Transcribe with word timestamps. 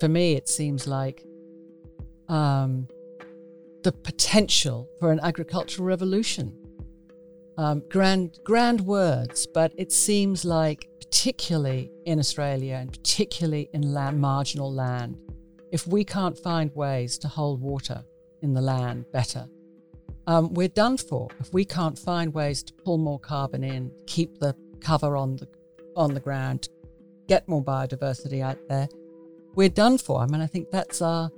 for 0.00 0.08
me, 0.08 0.34
it 0.34 0.48
seems 0.48 0.86
like 0.86 1.24
um, 2.28 2.88
the 3.82 3.92
potential 3.92 4.88
for 4.98 5.12
an 5.12 5.20
agricultural 5.20 5.86
revolution. 5.86 6.52
Um, 7.56 7.82
grand, 7.88 8.40
grand 8.42 8.80
words, 8.80 9.46
but 9.46 9.72
it 9.76 9.92
seems 9.92 10.44
like, 10.44 10.88
particularly 10.98 11.92
in 12.04 12.18
Australia 12.18 12.74
and 12.74 12.90
particularly 12.90 13.70
in 13.72 13.94
land, 13.94 14.20
marginal 14.20 14.72
land, 14.72 15.16
if 15.70 15.86
we 15.86 16.04
can't 16.04 16.36
find 16.36 16.74
ways 16.74 17.16
to 17.18 17.28
hold 17.28 17.60
water 17.60 18.04
in 18.42 18.54
the 18.54 18.60
land 18.60 19.04
better, 19.12 19.48
um, 20.26 20.52
we're 20.54 20.68
done 20.68 20.96
for. 20.96 21.28
If 21.38 21.52
we 21.52 21.64
can't 21.64 21.98
find 21.98 22.32
ways 22.32 22.62
to 22.64 22.72
pull 22.72 22.98
more 22.98 23.20
carbon 23.20 23.62
in, 23.62 23.92
keep 24.06 24.38
the 24.38 24.56
cover 24.80 25.16
on 25.16 25.36
the 25.36 25.48
on 25.96 26.12
the 26.12 26.20
ground, 26.20 26.68
get 27.28 27.46
more 27.46 27.62
biodiversity 27.62 28.42
out 28.42 28.58
there, 28.68 28.88
we're 29.54 29.68
done 29.68 29.98
for. 29.98 30.20
I 30.20 30.26
mean, 30.26 30.40
I 30.40 30.46
think 30.46 30.70
that's 30.70 31.02
our. 31.02 31.30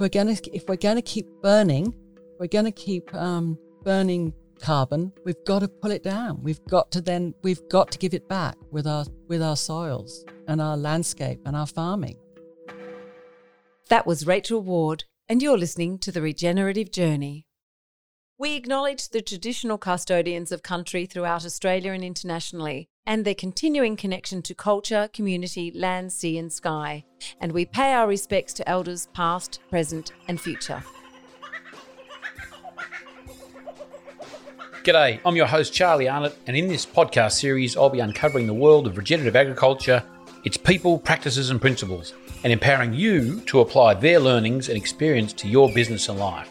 We're 0.00 0.08
gonna 0.08 0.36
if 0.52 0.68
we're 0.68 0.76
gonna 0.76 1.02
keep 1.02 1.26
burning, 1.42 1.94
we're 2.38 2.46
gonna 2.48 2.72
keep 2.72 3.14
um, 3.14 3.58
burning 3.84 4.32
carbon. 4.60 5.12
We've 5.24 5.44
got 5.44 5.58
to 5.60 5.68
pull 5.68 5.90
it 5.90 6.02
down. 6.02 6.42
We've 6.42 6.64
got 6.66 6.90
to 6.92 7.00
then 7.00 7.34
we've 7.42 7.68
got 7.68 7.90
to 7.92 7.98
give 7.98 8.14
it 8.14 8.28
back 8.28 8.56
with 8.70 8.86
our 8.86 9.04
with 9.28 9.42
our 9.42 9.56
soils 9.56 10.24
and 10.48 10.60
our 10.60 10.76
landscape 10.76 11.40
and 11.44 11.54
our 11.54 11.66
farming. 11.66 12.16
That 13.88 14.06
was 14.06 14.26
Rachel 14.26 14.62
Ward, 14.62 15.04
and 15.28 15.42
you're 15.42 15.58
listening 15.58 15.98
to 15.98 16.12
the 16.12 16.22
Regenerative 16.22 16.90
Journey. 16.90 17.46
We 18.38 18.56
acknowledge 18.56 19.10
the 19.10 19.20
traditional 19.20 19.76
custodians 19.76 20.52
of 20.52 20.62
country 20.62 21.04
throughout 21.04 21.44
Australia 21.44 21.92
and 21.92 22.02
internationally, 22.02 22.88
and 23.06 23.24
their 23.24 23.34
continuing 23.34 23.94
connection 23.94 24.40
to 24.42 24.54
culture, 24.54 25.10
community, 25.12 25.70
land, 25.74 26.14
sea, 26.14 26.38
and 26.38 26.50
sky. 26.50 27.04
And 27.40 27.52
we 27.52 27.66
pay 27.66 27.92
our 27.92 28.08
respects 28.08 28.54
to 28.54 28.68
elders 28.68 29.08
past, 29.12 29.60
present, 29.68 30.12
and 30.28 30.40
future. 30.40 30.82
G'day, 34.82 35.20
I'm 35.26 35.36
your 35.36 35.46
host 35.46 35.74
Charlie 35.74 36.08
Arnott, 36.08 36.36
and 36.46 36.56
in 36.56 36.68
this 36.68 36.86
podcast 36.86 37.32
series, 37.32 37.76
I'll 37.76 37.90
be 37.90 38.00
uncovering 38.00 38.46
the 38.46 38.54
world 38.54 38.86
of 38.86 38.96
regenerative 38.96 39.36
agriculture, 39.36 40.02
its 40.44 40.56
people, 40.56 40.98
practices, 40.98 41.50
and 41.50 41.60
principles, 41.60 42.14
and 42.42 42.52
empowering 42.52 42.94
you 42.94 43.42
to 43.42 43.60
apply 43.60 43.94
their 43.94 44.18
learnings 44.18 44.70
and 44.70 44.78
experience 44.78 45.34
to 45.34 45.48
your 45.48 45.70
business 45.72 46.08
and 46.08 46.18
life. 46.18 46.48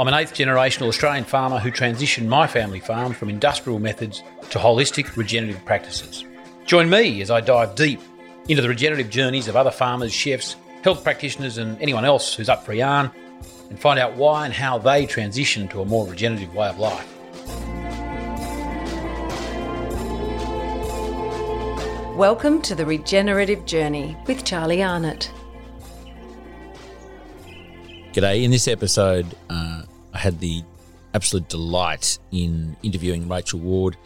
I'm 0.00 0.06
an 0.06 0.14
eighth 0.14 0.32
generational 0.32 0.86
Australian 0.86 1.24
farmer 1.24 1.58
who 1.58 1.72
transitioned 1.72 2.28
my 2.28 2.46
family 2.46 2.78
farm 2.78 3.12
from 3.12 3.28
industrial 3.28 3.80
methods 3.80 4.22
to 4.50 4.58
holistic 4.60 5.16
regenerative 5.16 5.64
practices. 5.64 6.24
Join 6.66 6.88
me 6.88 7.20
as 7.20 7.32
I 7.32 7.40
dive 7.40 7.74
deep 7.74 8.00
into 8.48 8.62
the 8.62 8.68
regenerative 8.68 9.10
journeys 9.10 9.48
of 9.48 9.56
other 9.56 9.72
farmers, 9.72 10.12
chefs, 10.12 10.54
health 10.84 11.02
practitioners, 11.02 11.58
and 11.58 11.82
anyone 11.82 12.04
else 12.04 12.32
who's 12.32 12.48
up 12.48 12.64
for 12.64 12.70
a 12.70 12.76
yarn 12.76 13.10
and 13.70 13.80
find 13.80 13.98
out 13.98 14.14
why 14.14 14.44
and 14.44 14.54
how 14.54 14.78
they 14.78 15.04
transition 15.04 15.66
to 15.66 15.80
a 15.80 15.84
more 15.84 16.06
regenerative 16.06 16.54
way 16.54 16.68
of 16.68 16.78
life. 16.78 17.14
Welcome 22.16 22.62
to 22.62 22.76
the 22.76 22.86
Regenerative 22.86 23.64
Journey 23.64 24.16
with 24.28 24.44
Charlie 24.44 24.80
Arnott. 24.80 25.32
G'day. 28.12 28.42
In 28.42 28.50
this 28.50 28.66
episode, 28.66 29.26
uh, 29.50 29.82
I 30.18 30.20
had 30.20 30.40
the 30.40 30.64
absolute 31.14 31.48
delight 31.48 32.18
in 32.32 32.76
interviewing 32.82 33.28
Rachel 33.28 33.60
Ward 33.60 33.96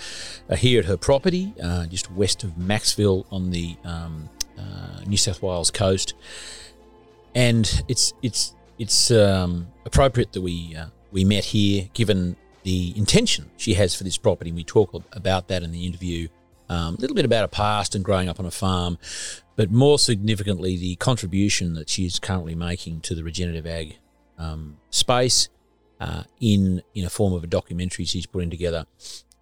uh, 0.51 0.57
here 0.57 0.79
at 0.79 0.85
her 0.85 0.99
property, 0.99 1.55
uh, 1.63 1.87
just 1.87 2.13
west 2.13 2.45
of 2.45 2.51
Macksville 2.51 3.25
on 3.33 3.51
the 3.51 3.77
um, 3.83 4.29
uh, 4.59 5.01
New 5.07 5.17
South 5.17 5.41
Wales 5.41 5.71
coast. 5.71 6.13
And 7.35 7.83
it's 7.89 8.13
it's 8.21 8.55
it's 8.79 9.11
um, 9.11 9.69
appropriate 9.87 10.33
that 10.33 10.43
we 10.43 10.77
uh, 10.77 10.89
we 11.13 11.25
met 11.25 11.47
here, 11.47 11.89
given 11.95 12.37
the 12.63 12.93
intention 12.95 13.51
she 13.57 13.73
has 13.75 13.95
for 13.95 14.05
this 14.05 14.19
property. 14.19 14.53
We 14.53 14.65
talk 14.65 14.93
about 15.13 15.49
that 15.49 15.63
in 15.63 15.73
the 15.73 15.87
interview. 15.87 16.29
Um, 16.69 16.95
a 16.97 16.99
little 16.99 17.17
bit 17.17 17.25
about 17.25 17.41
her 17.41 17.49
past 17.49 17.95
and 17.95 18.05
growing 18.05 18.29
up 18.29 18.39
on 18.39 18.45
a 18.45 18.51
farm, 18.51 18.99
but 19.57 19.71
more 19.71 19.99
significantly, 19.99 20.77
the 20.77 20.97
contribution 20.97 21.73
that 21.75 21.89
she 21.89 22.05
is 22.05 22.19
currently 22.19 22.55
making 22.55 23.01
to 23.03 23.15
the 23.15 23.25
regenerative 23.25 23.67
ag 23.67 23.97
um, 24.39 24.77
space 24.91 25.49
uh, 26.03 26.25
in 26.41 26.83
in 26.95 27.05
a 27.05 27.11
form 27.11 27.33
of 27.33 27.45
a 27.45 27.47
documentary 27.47 28.05
she's 28.05 28.27
putting 28.27 28.51
together, 28.51 28.87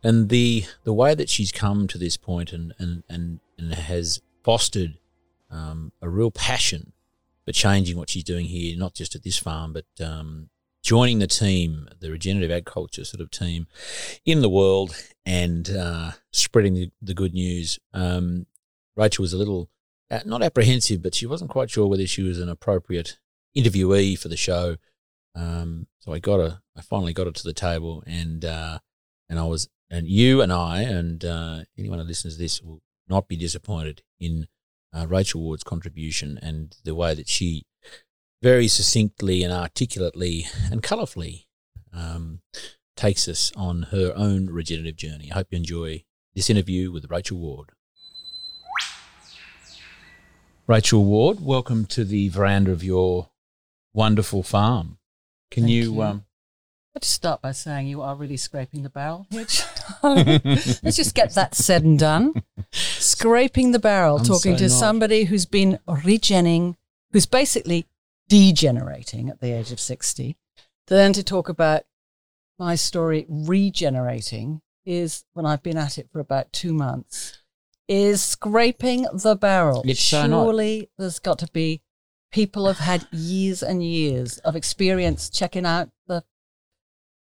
and 0.05 0.29
the 0.29 0.65
the 0.85 0.93
way 0.93 1.15
that 1.15 1.31
she's 1.31 1.51
come 1.51 1.89
to 1.89 1.97
this 1.97 2.17
point 2.17 2.53
and 2.53 2.75
and 2.79 3.03
and, 3.09 3.41
and 3.59 3.75
has 3.75 4.21
fostered 4.45 4.99
um, 5.51 5.93
a 6.03 6.09
real 6.09 6.31
passion 6.31 6.93
for 7.47 7.53
changing 7.53 7.97
what 7.97 8.11
she's 8.11 8.25
doing 8.25 8.47
here, 8.47 8.77
not 8.77 8.95
just 8.95 9.15
at 9.15 9.23
this 9.23 9.39
farm, 9.39 9.73
but 9.73 10.05
um, 10.05 10.51
joining 10.83 11.19
the 11.19 11.27
team, 11.27 11.89
the 11.99 12.11
regenerative 12.11 12.51
agriculture 12.51 13.05
sort 13.05 13.23
of 13.23 13.31
team 13.31 13.67
in 14.27 14.43
the 14.43 14.51
world, 14.51 14.95
and 15.25 15.71
uh, 15.71 16.13
spreading 16.31 16.75
the, 16.75 16.91
the, 17.01 17.15
good 17.15 17.33
news. 17.33 17.79
Um, 17.95 18.47
Rachel 18.97 19.23
was 19.23 19.33
a 19.33 19.39
little 19.39 19.71
uh, 20.11 20.21
not 20.27 20.43
apprehensive, 20.43 21.03
but 21.03 21.15
she 21.15 21.27
wasn't 21.27 21.51
quite 21.51 21.71
sure 21.71 21.87
whether 21.87 22.07
she 22.07 22.23
was 22.23 22.39
an 22.39 22.51
appropriate 22.51 23.19
interviewee 23.57 24.19
for 24.19 24.29
the 24.29 24.37
show. 24.37 24.77
Um, 25.35 25.87
so 25.99 26.13
I 26.13 26.19
got 26.19 26.41
her. 26.41 26.61
I 26.77 26.83
finally 26.83 27.13
got 27.13 27.27
it 27.27 27.35
to 27.37 27.45
the 27.45 27.53
table, 27.53 28.03
and 28.07 28.45
uh, 28.45 28.79
and 29.29 29.39
I 29.39 29.45
was, 29.45 29.69
and 29.91 30.07
you 30.09 30.43
and 30.43 30.53
I, 30.53 30.83
and 30.83 31.25
uh, 31.25 31.61
anyone 31.79 31.99
who 31.99 32.05
listens 32.05 32.35
to 32.35 32.43
this 32.43 32.61
will 32.63 32.81
not 33.09 33.29
be 33.29 33.37
disappointed 33.37 34.03
in 34.19 34.47
uh, 34.93 35.07
Rachel 35.09 35.43
Ward's 35.43 35.65
contribution 35.65 36.39
and 36.43 36.77
the 36.85 36.95
way 36.95 37.15
that 37.15 37.29
she 37.29 37.65
very 38.43 38.69
succinctly 38.69 39.43
and 39.43 39.53
articulately 39.53 40.47
and 40.71 40.83
colourfully 40.83 41.47
um, 41.93 42.41
takes 42.97 43.29
us 43.29 43.53
on 43.57 43.83
her 43.91 44.13
own 44.17 44.47
regenerative 44.47 44.97
journey. 44.97 45.31
I 45.31 45.37
hope 45.37 45.49
you 45.51 45.59
enjoy 45.59 46.05
this 46.35 46.49
interview 46.49 46.91
with 46.91 47.11
Rachel 47.11 47.39
Ward. 47.39 47.71
Rachel 50.67 51.05
Ward, 51.05 51.41
welcome 51.41 51.85
to 51.87 52.05
the 52.05 52.29
veranda 52.29 52.71
of 52.71 52.85
your 52.85 53.31
wonderful 53.93 54.43
farm. 54.43 54.99
Can 55.51 55.69
you, 55.69 55.95
you. 55.95 56.03
Um, 56.03 56.25
Let's 56.95 57.07
start 57.07 57.41
by 57.41 57.53
saying 57.53 57.87
you 57.87 58.03
are 58.03 58.17
really 58.17 58.37
scraping 58.37 58.83
the 58.83 58.91
barrel, 58.91 59.27
Which 59.31 59.63
Let's 60.03 60.97
just 60.97 61.15
get 61.15 61.35
that 61.35 61.55
said 61.55 61.85
and 61.85 61.99
done. 61.99 62.43
Scraping 62.73 63.71
the 63.71 63.79
barrel, 63.79 64.19
I'm 64.19 64.25
talking 64.25 64.55
so 64.55 64.65
to 64.65 64.69
not. 64.69 64.79
somebody 64.79 65.25
who's 65.25 65.47
been 65.47 65.79
regenning, 65.89 66.75
who's 67.13 67.27
basically 67.27 67.87
degenerating 68.29 69.29
at 69.29 69.41
the 69.41 69.53
age 69.53 69.71
of 69.71 69.79
60. 69.79 70.37
Then 70.89 71.13
to 71.13 71.23
talk 71.23 71.49
about 71.49 71.83
my 72.59 72.75
story 72.75 73.25
regenerating 73.29 74.61
is 74.85 75.25
when 75.33 75.47
I've 75.47 75.63
been 75.63 75.77
at 75.77 75.97
it 75.97 76.09
for 76.13 76.19
about 76.19 76.53
two 76.53 76.75
months, 76.75 77.39
is 77.89 78.23
scraping 78.23 79.07
the 79.13 79.37
barrel. 79.37 79.83
It's 79.87 80.01
Surely 80.01 80.81
so 80.81 80.87
there's 80.99 81.19
got 81.21 81.39
to 81.41 81.49
be 81.53 81.83
people 82.31 82.67
have 82.67 82.79
had 82.79 83.07
years 83.11 83.63
and 83.63 83.85
years 83.85 84.39
of 84.39 84.57
experience 84.57 85.29
checking 85.29 85.67
out 85.67 85.91
the 86.07 86.25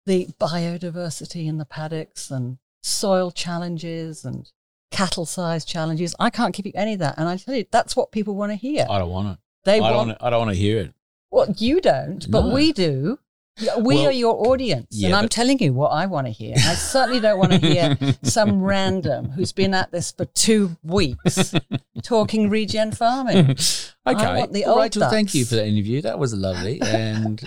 the 0.04 0.28
biodiversity 0.40 1.46
in 1.46 1.58
the 1.58 1.64
paddocks 1.64 2.30
and 2.30 2.58
soil 2.82 3.30
challenges 3.30 4.24
and 4.24 4.50
cattle 4.90 5.26
size 5.26 5.64
challenges. 5.64 6.14
I 6.18 6.30
can't 6.30 6.54
give 6.54 6.66
you 6.66 6.72
any 6.74 6.94
of 6.94 6.98
that, 7.00 7.14
and 7.18 7.28
I 7.28 7.36
tell 7.36 7.54
you 7.54 7.64
that's 7.70 7.96
what 7.96 8.12
people 8.12 8.34
want 8.34 8.52
to 8.52 8.56
hear. 8.56 8.86
I 8.88 8.98
don't 8.98 9.10
want 9.10 9.28
it. 9.28 9.38
They 9.64 9.78
I 9.78 9.92
want. 9.92 10.08
Don't, 10.08 10.22
I 10.22 10.30
don't 10.30 10.40
want 10.40 10.50
to 10.50 10.56
hear 10.56 10.80
it. 10.80 10.94
Well, 11.30 11.54
you 11.56 11.80
don't, 11.80 12.30
but 12.30 12.46
no. 12.46 12.54
we 12.54 12.72
do. 12.72 13.18
We 13.60 13.96
well, 13.96 14.06
are 14.06 14.12
your 14.12 14.48
audience, 14.48 14.86
yeah, 14.90 15.08
and 15.08 15.14
I'm 15.14 15.28
telling 15.28 15.58
you 15.58 15.74
what 15.74 15.88
I 15.88 16.06
want 16.06 16.26
to 16.26 16.32
hear. 16.32 16.54
I 16.56 16.74
certainly 16.74 17.20
don't 17.20 17.38
want 17.38 17.52
to 17.52 17.58
hear 17.58 17.98
some 18.22 18.62
random 18.62 19.30
who's 19.30 19.52
been 19.52 19.74
at 19.74 19.92
this 19.92 20.10
for 20.10 20.24
two 20.24 20.76
weeks 20.82 21.54
talking 22.02 22.48
regen 22.48 22.92
farming. 22.92 23.50
okay, 24.06 24.46
Rachel, 24.50 25.00
ducks. 25.00 25.12
thank 25.12 25.34
you 25.34 25.44
for 25.44 25.56
that 25.56 25.66
interview. 25.66 26.00
That 26.00 26.18
was 26.18 26.32
lovely. 26.32 26.80
And 26.80 27.46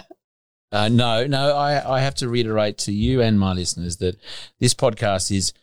uh, 0.72 0.90
no, 0.90 1.25
no, 1.25 1.56
I, 1.56 1.98
I 1.98 2.02
have 2.02 2.16
to 2.16 2.30
reiterate 2.30 2.78
to 2.80 2.92
you 2.92 3.22
and 3.22 3.40
my 3.40 3.54
listeners 3.54 3.98
that 3.98 4.18
this 4.60 4.75
podcast 4.75 5.36
is, 5.36 5.54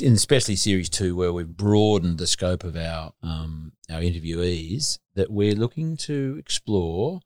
in 0.00 0.14
especially 0.14 0.56
series 0.56 0.88
two, 0.88 1.14
where 1.14 1.34
we've 1.34 1.54
broadened 1.54 2.16
the 2.16 2.26
scope 2.26 2.64
of 2.64 2.76
our 2.76 3.12
um, 3.22 3.72
our 3.90 4.00
interviewees, 4.00 5.00
that 5.16 5.30
we're 5.30 5.54
looking 5.54 5.98
to 5.98 6.36
explore 6.38 7.20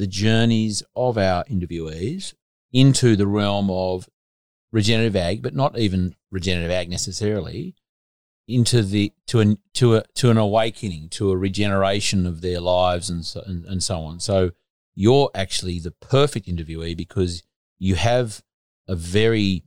the 0.00 0.06
journeys 0.06 0.82
of 0.96 1.18
our 1.18 1.44
interviewees 1.44 2.32
into 2.72 3.16
the 3.16 3.26
realm 3.26 3.70
of 3.70 4.08
regenerative 4.72 5.14
ag, 5.14 5.42
but 5.42 5.54
not 5.54 5.78
even 5.78 6.16
regenerative 6.30 6.70
ag 6.70 6.88
necessarily, 6.88 7.74
into 8.48 8.82
the 8.82 9.12
to 9.26 9.40
an 9.40 9.58
to 9.74 9.96
a 9.96 10.02
to 10.14 10.30
an 10.30 10.38
awakening, 10.38 11.10
to 11.10 11.30
a 11.30 11.36
regeneration 11.36 12.26
of 12.26 12.40
their 12.40 12.60
lives 12.60 13.10
and 13.10 13.26
so, 13.26 13.42
and, 13.44 13.66
and 13.66 13.82
so 13.82 14.00
on. 14.00 14.20
So 14.20 14.52
you're 14.94 15.30
actually 15.34 15.78
the 15.80 15.90
perfect 15.90 16.46
interviewee 16.46 16.96
because 16.96 17.42
you 17.78 17.96
have 17.96 18.42
a 18.88 18.96
very 18.96 19.64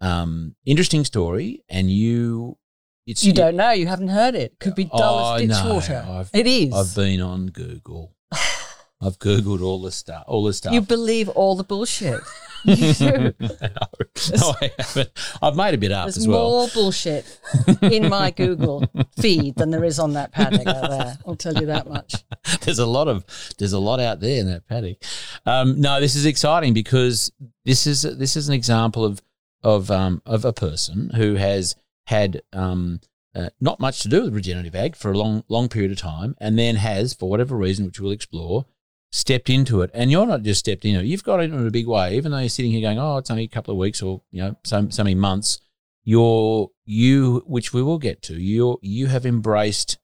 um, 0.00 0.56
interesting 0.64 1.04
story 1.04 1.62
and 1.68 1.92
you 1.92 2.58
it's 3.06 3.24
You 3.24 3.32
don't 3.32 3.54
know. 3.54 3.70
You 3.70 3.86
haven't 3.86 4.08
heard 4.08 4.34
it. 4.34 4.58
Could 4.58 4.74
be 4.74 4.86
dull 4.86 5.34
as 5.34 5.42
ditch 5.42 5.50
no, 5.50 5.74
water. 5.74 6.04
I've- 6.08 6.36
it 6.36 6.48
is. 6.48 6.74
I've 6.74 6.96
been 6.96 7.20
on 7.20 7.46
Google. 7.46 8.16
I've 9.00 9.18
googled 9.18 9.60
all 9.62 9.82
the 9.82 9.92
stuff. 9.92 10.24
All 10.26 10.44
the 10.44 10.52
stuff. 10.52 10.72
you 10.72 10.80
believe 10.80 11.28
all 11.28 11.56
the 11.56 11.64
bullshit. 11.64 12.20
No, 12.66 12.74
no, 13.40 14.54
I 14.60 14.72
haven't. 14.76 15.10
I've 15.40 15.54
made 15.54 15.74
a 15.74 15.78
bit 15.78 15.92
up 15.92 16.06
There's 16.06 16.16
as 16.16 16.26
well. 16.26 16.50
more 16.50 16.68
bullshit 16.74 17.38
in 17.80 18.08
my 18.08 18.32
Google 18.32 18.84
feed 19.20 19.54
than 19.54 19.70
there 19.70 19.84
is 19.84 20.00
on 20.00 20.14
that 20.14 20.32
paddock 20.32 20.66
out 20.66 20.90
there. 20.90 21.16
I'll 21.24 21.36
tell 21.36 21.54
you 21.54 21.66
that 21.66 21.88
much. 21.88 22.24
there's 22.62 22.80
a 22.80 22.86
lot 22.86 23.06
of 23.06 23.24
there's 23.58 23.72
a 23.72 23.78
lot 23.78 24.00
out 24.00 24.18
there 24.18 24.40
in 24.40 24.48
that 24.48 24.66
paddock. 24.66 24.96
Um, 25.44 25.80
no, 25.80 26.00
this 26.00 26.16
is 26.16 26.26
exciting 26.26 26.74
because 26.74 27.30
this 27.64 27.86
is 27.86 28.02
this 28.02 28.34
is 28.36 28.48
an 28.48 28.54
example 28.54 29.04
of 29.04 29.22
of 29.62 29.88
um, 29.92 30.20
of 30.26 30.44
a 30.44 30.52
person 30.52 31.10
who 31.14 31.36
has 31.36 31.76
had 32.06 32.42
um, 32.52 33.00
uh, 33.34 33.50
not 33.60 33.78
much 33.78 34.00
to 34.00 34.08
do 34.08 34.22
with 34.22 34.34
regenerative 34.34 34.74
ag 34.74 34.96
for 34.96 35.12
a 35.12 35.16
long 35.16 35.44
long 35.48 35.68
period 35.68 35.92
of 35.92 35.98
time, 35.98 36.34
and 36.40 36.58
then 36.58 36.76
has, 36.76 37.14
for 37.14 37.28
whatever 37.30 37.56
reason, 37.56 37.86
which 37.86 38.00
we'll 38.00 38.10
explore, 38.10 38.64
stepped 39.12 39.48
into 39.50 39.82
it. 39.82 39.90
And 39.94 40.10
you're 40.10 40.26
not 40.26 40.42
just 40.42 40.60
stepped 40.60 40.84
into 40.84 41.00
it; 41.00 41.06
you've 41.06 41.24
got 41.24 41.40
into 41.40 41.56
it 41.56 41.60
in 41.60 41.66
a 41.66 41.70
big 41.70 41.86
way. 41.86 42.16
Even 42.16 42.32
though 42.32 42.38
you're 42.38 42.48
sitting 42.48 42.72
here 42.72 42.80
going, 42.82 42.98
"Oh, 42.98 43.16
it's 43.18 43.30
only 43.30 43.44
a 43.44 43.48
couple 43.48 43.72
of 43.72 43.78
weeks 43.78 44.02
or 44.02 44.22
you 44.30 44.42
know 44.42 44.56
so 44.64 44.88
so 44.90 45.04
many 45.04 45.14
months," 45.14 45.58
you're 46.04 46.70
you, 46.84 47.42
which 47.46 47.72
we 47.72 47.82
will 47.82 47.98
get 47.98 48.22
to. 48.22 48.34
You 48.40 48.78
you 48.82 49.06
have 49.08 49.26
embraced 49.26 49.98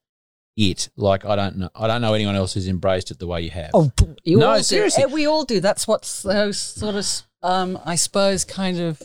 it 0.55 0.89
like 0.95 1.25
I 1.25 1.35
don't 1.35 1.57
know. 1.57 1.69
I 1.75 1.87
don't 1.87 2.01
know 2.01 2.13
anyone 2.13 2.35
else 2.35 2.53
who's 2.53 2.67
embraced 2.67 3.09
it 3.11 3.19
the 3.19 3.27
way 3.27 3.41
you 3.41 3.49
have. 3.51 3.71
Oh, 3.73 3.91
you 4.23 4.37
No, 4.37 4.51
all 4.51 4.57
do. 4.57 4.63
seriously. 4.63 5.03
Eh, 5.03 5.07
We 5.07 5.25
all 5.25 5.45
do. 5.45 5.59
That's 5.59 5.87
what's 5.87 6.07
so 6.07 6.51
sort 6.51 6.95
of, 6.95 7.07
um, 7.41 7.79
I 7.85 7.95
suppose, 7.95 8.45
kind 8.45 8.79
of 8.79 9.01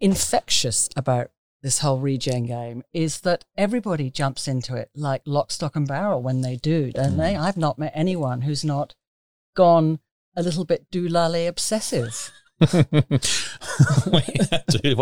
infectious 0.00 0.88
about 0.96 1.30
this 1.62 1.80
whole 1.80 1.98
regen 1.98 2.46
game 2.46 2.82
is 2.92 3.20
that 3.22 3.44
everybody 3.56 4.10
jumps 4.10 4.46
into 4.46 4.76
it 4.76 4.90
like 4.94 5.22
lock, 5.26 5.50
stock, 5.50 5.74
and 5.76 5.86
barrel 5.88 6.22
when 6.22 6.40
they 6.40 6.56
do, 6.56 6.92
don't 6.92 7.16
they? 7.16 7.34
Mm. 7.34 7.40
I've 7.40 7.56
not 7.56 7.78
met 7.78 7.92
anyone 7.94 8.42
who's 8.42 8.64
not 8.64 8.94
gone 9.58 9.98
a 10.36 10.42
little 10.42 10.64
bit 10.64 10.88
doulale 10.92 11.48
obsessive. 11.48 12.30
What 12.60 13.10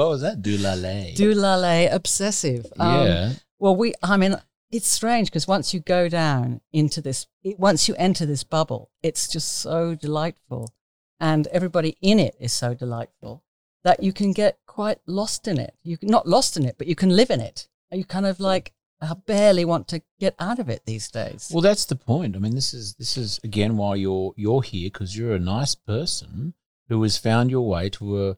was 0.08 0.22
that? 0.22 0.40
Doulale. 0.40 1.14
Doulale 1.14 1.92
obsessive. 1.92 2.66
Um, 2.78 3.06
yeah. 3.06 3.32
Well, 3.58 3.76
we, 3.76 3.92
I 4.02 4.16
mean, 4.16 4.36
it's 4.70 4.88
strange 4.88 5.28
because 5.28 5.46
once 5.46 5.74
you 5.74 5.80
go 5.80 6.08
down 6.08 6.62
into 6.72 7.02
this, 7.02 7.26
it, 7.44 7.58
once 7.58 7.86
you 7.86 7.94
enter 7.98 8.24
this 8.24 8.44
bubble, 8.44 8.90
it's 9.02 9.28
just 9.28 9.58
so 9.58 9.94
delightful. 9.94 10.72
And 11.20 11.46
everybody 11.48 11.98
in 12.00 12.18
it 12.18 12.34
is 12.40 12.54
so 12.54 12.72
delightful 12.72 13.44
that 13.84 14.02
you 14.02 14.14
can 14.14 14.32
get 14.32 14.58
quite 14.66 15.00
lost 15.06 15.46
in 15.46 15.60
it. 15.60 15.74
You 15.82 15.98
can, 15.98 16.08
not 16.08 16.26
lost 16.26 16.56
in 16.56 16.64
it, 16.64 16.76
but 16.78 16.86
you 16.86 16.94
can 16.94 17.10
live 17.10 17.30
in 17.30 17.40
it. 17.40 17.68
You 17.92 18.04
kind 18.04 18.26
of 18.26 18.40
like 18.40 18.72
uh, 19.00 19.14
barely 19.14 19.64
want 19.64 19.88
to 19.88 20.02
get 20.18 20.34
out 20.38 20.58
of 20.58 20.68
it 20.68 20.82
these 20.86 21.08
days. 21.10 21.50
Well, 21.52 21.62
that's 21.62 21.84
the 21.84 21.96
point. 21.96 22.36
I 22.36 22.38
mean, 22.38 22.54
this 22.54 22.72
is 22.72 22.94
this 22.94 23.16
is 23.16 23.40
again 23.44 23.76
why 23.76 23.96
you're 23.96 24.32
you're 24.36 24.62
here 24.62 24.88
because 24.92 25.16
you're 25.16 25.34
a 25.34 25.38
nice 25.40 25.74
person 25.74 26.54
who 26.88 27.02
has 27.02 27.18
found 27.18 27.50
your 27.50 27.68
way 27.68 27.88
to 27.90 28.28
a 28.28 28.36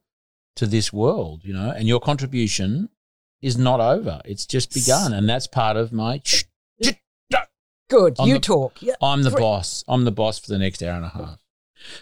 to 0.56 0.66
this 0.66 0.92
world, 0.92 1.42
you 1.44 1.52
know, 1.54 1.70
and 1.70 1.86
your 1.86 2.00
contribution 2.00 2.88
is 3.40 3.56
not 3.56 3.78
over. 3.80 4.20
It's 4.24 4.44
just 4.46 4.74
begun, 4.74 5.12
and 5.12 5.28
that's 5.28 5.46
part 5.46 5.76
of 5.76 5.92
my. 5.92 6.20
Good. 7.88 8.16
on 8.18 8.28
You 8.28 8.34
the- 8.34 8.40
talk. 8.40 8.82
Yeah. 8.82 8.94
I'm 9.00 9.22
the 9.22 9.30
boss. 9.30 9.82
I'm 9.88 10.04
the 10.04 10.12
boss 10.12 10.38
for 10.38 10.48
the 10.48 10.58
next 10.58 10.82
hour 10.82 10.94
and 10.96 11.06
a 11.06 11.08
half. 11.08 11.38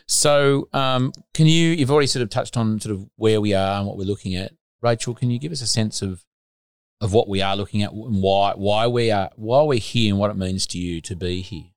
So, 0.06 0.68
um, 0.72 1.12
can 1.32 1.46
you? 1.46 1.70
You've 1.70 1.90
already 1.92 2.08
sort 2.08 2.22
of 2.24 2.30
touched 2.30 2.56
on 2.56 2.80
sort 2.80 2.94
of 2.96 3.08
where 3.16 3.40
we 3.40 3.54
are 3.54 3.78
and 3.78 3.86
what 3.86 3.96
we're 3.96 4.04
looking 4.04 4.34
at. 4.34 4.52
Rachel, 4.82 5.14
can 5.14 5.30
you 5.30 5.38
give 5.38 5.52
us 5.52 5.60
a 5.62 5.66
sense 5.66 6.02
of 6.02 6.24
of 7.00 7.12
what 7.12 7.28
we 7.28 7.42
are 7.42 7.56
looking 7.56 7.82
at 7.82 7.92
and 7.92 8.22
why 8.22 8.54
why 8.56 8.86
we 8.86 9.10
are 9.10 9.30
why 9.36 9.62
we're 9.62 9.78
here 9.78 10.12
and 10.12 10.18
what 10.18 10.30
it 10.30 10.36
means 10.36 10.66
to 10.68 10.78
you 10.78 11.00
to 11.02 11.16
be 11.16 11.42
here? 11.42 11.70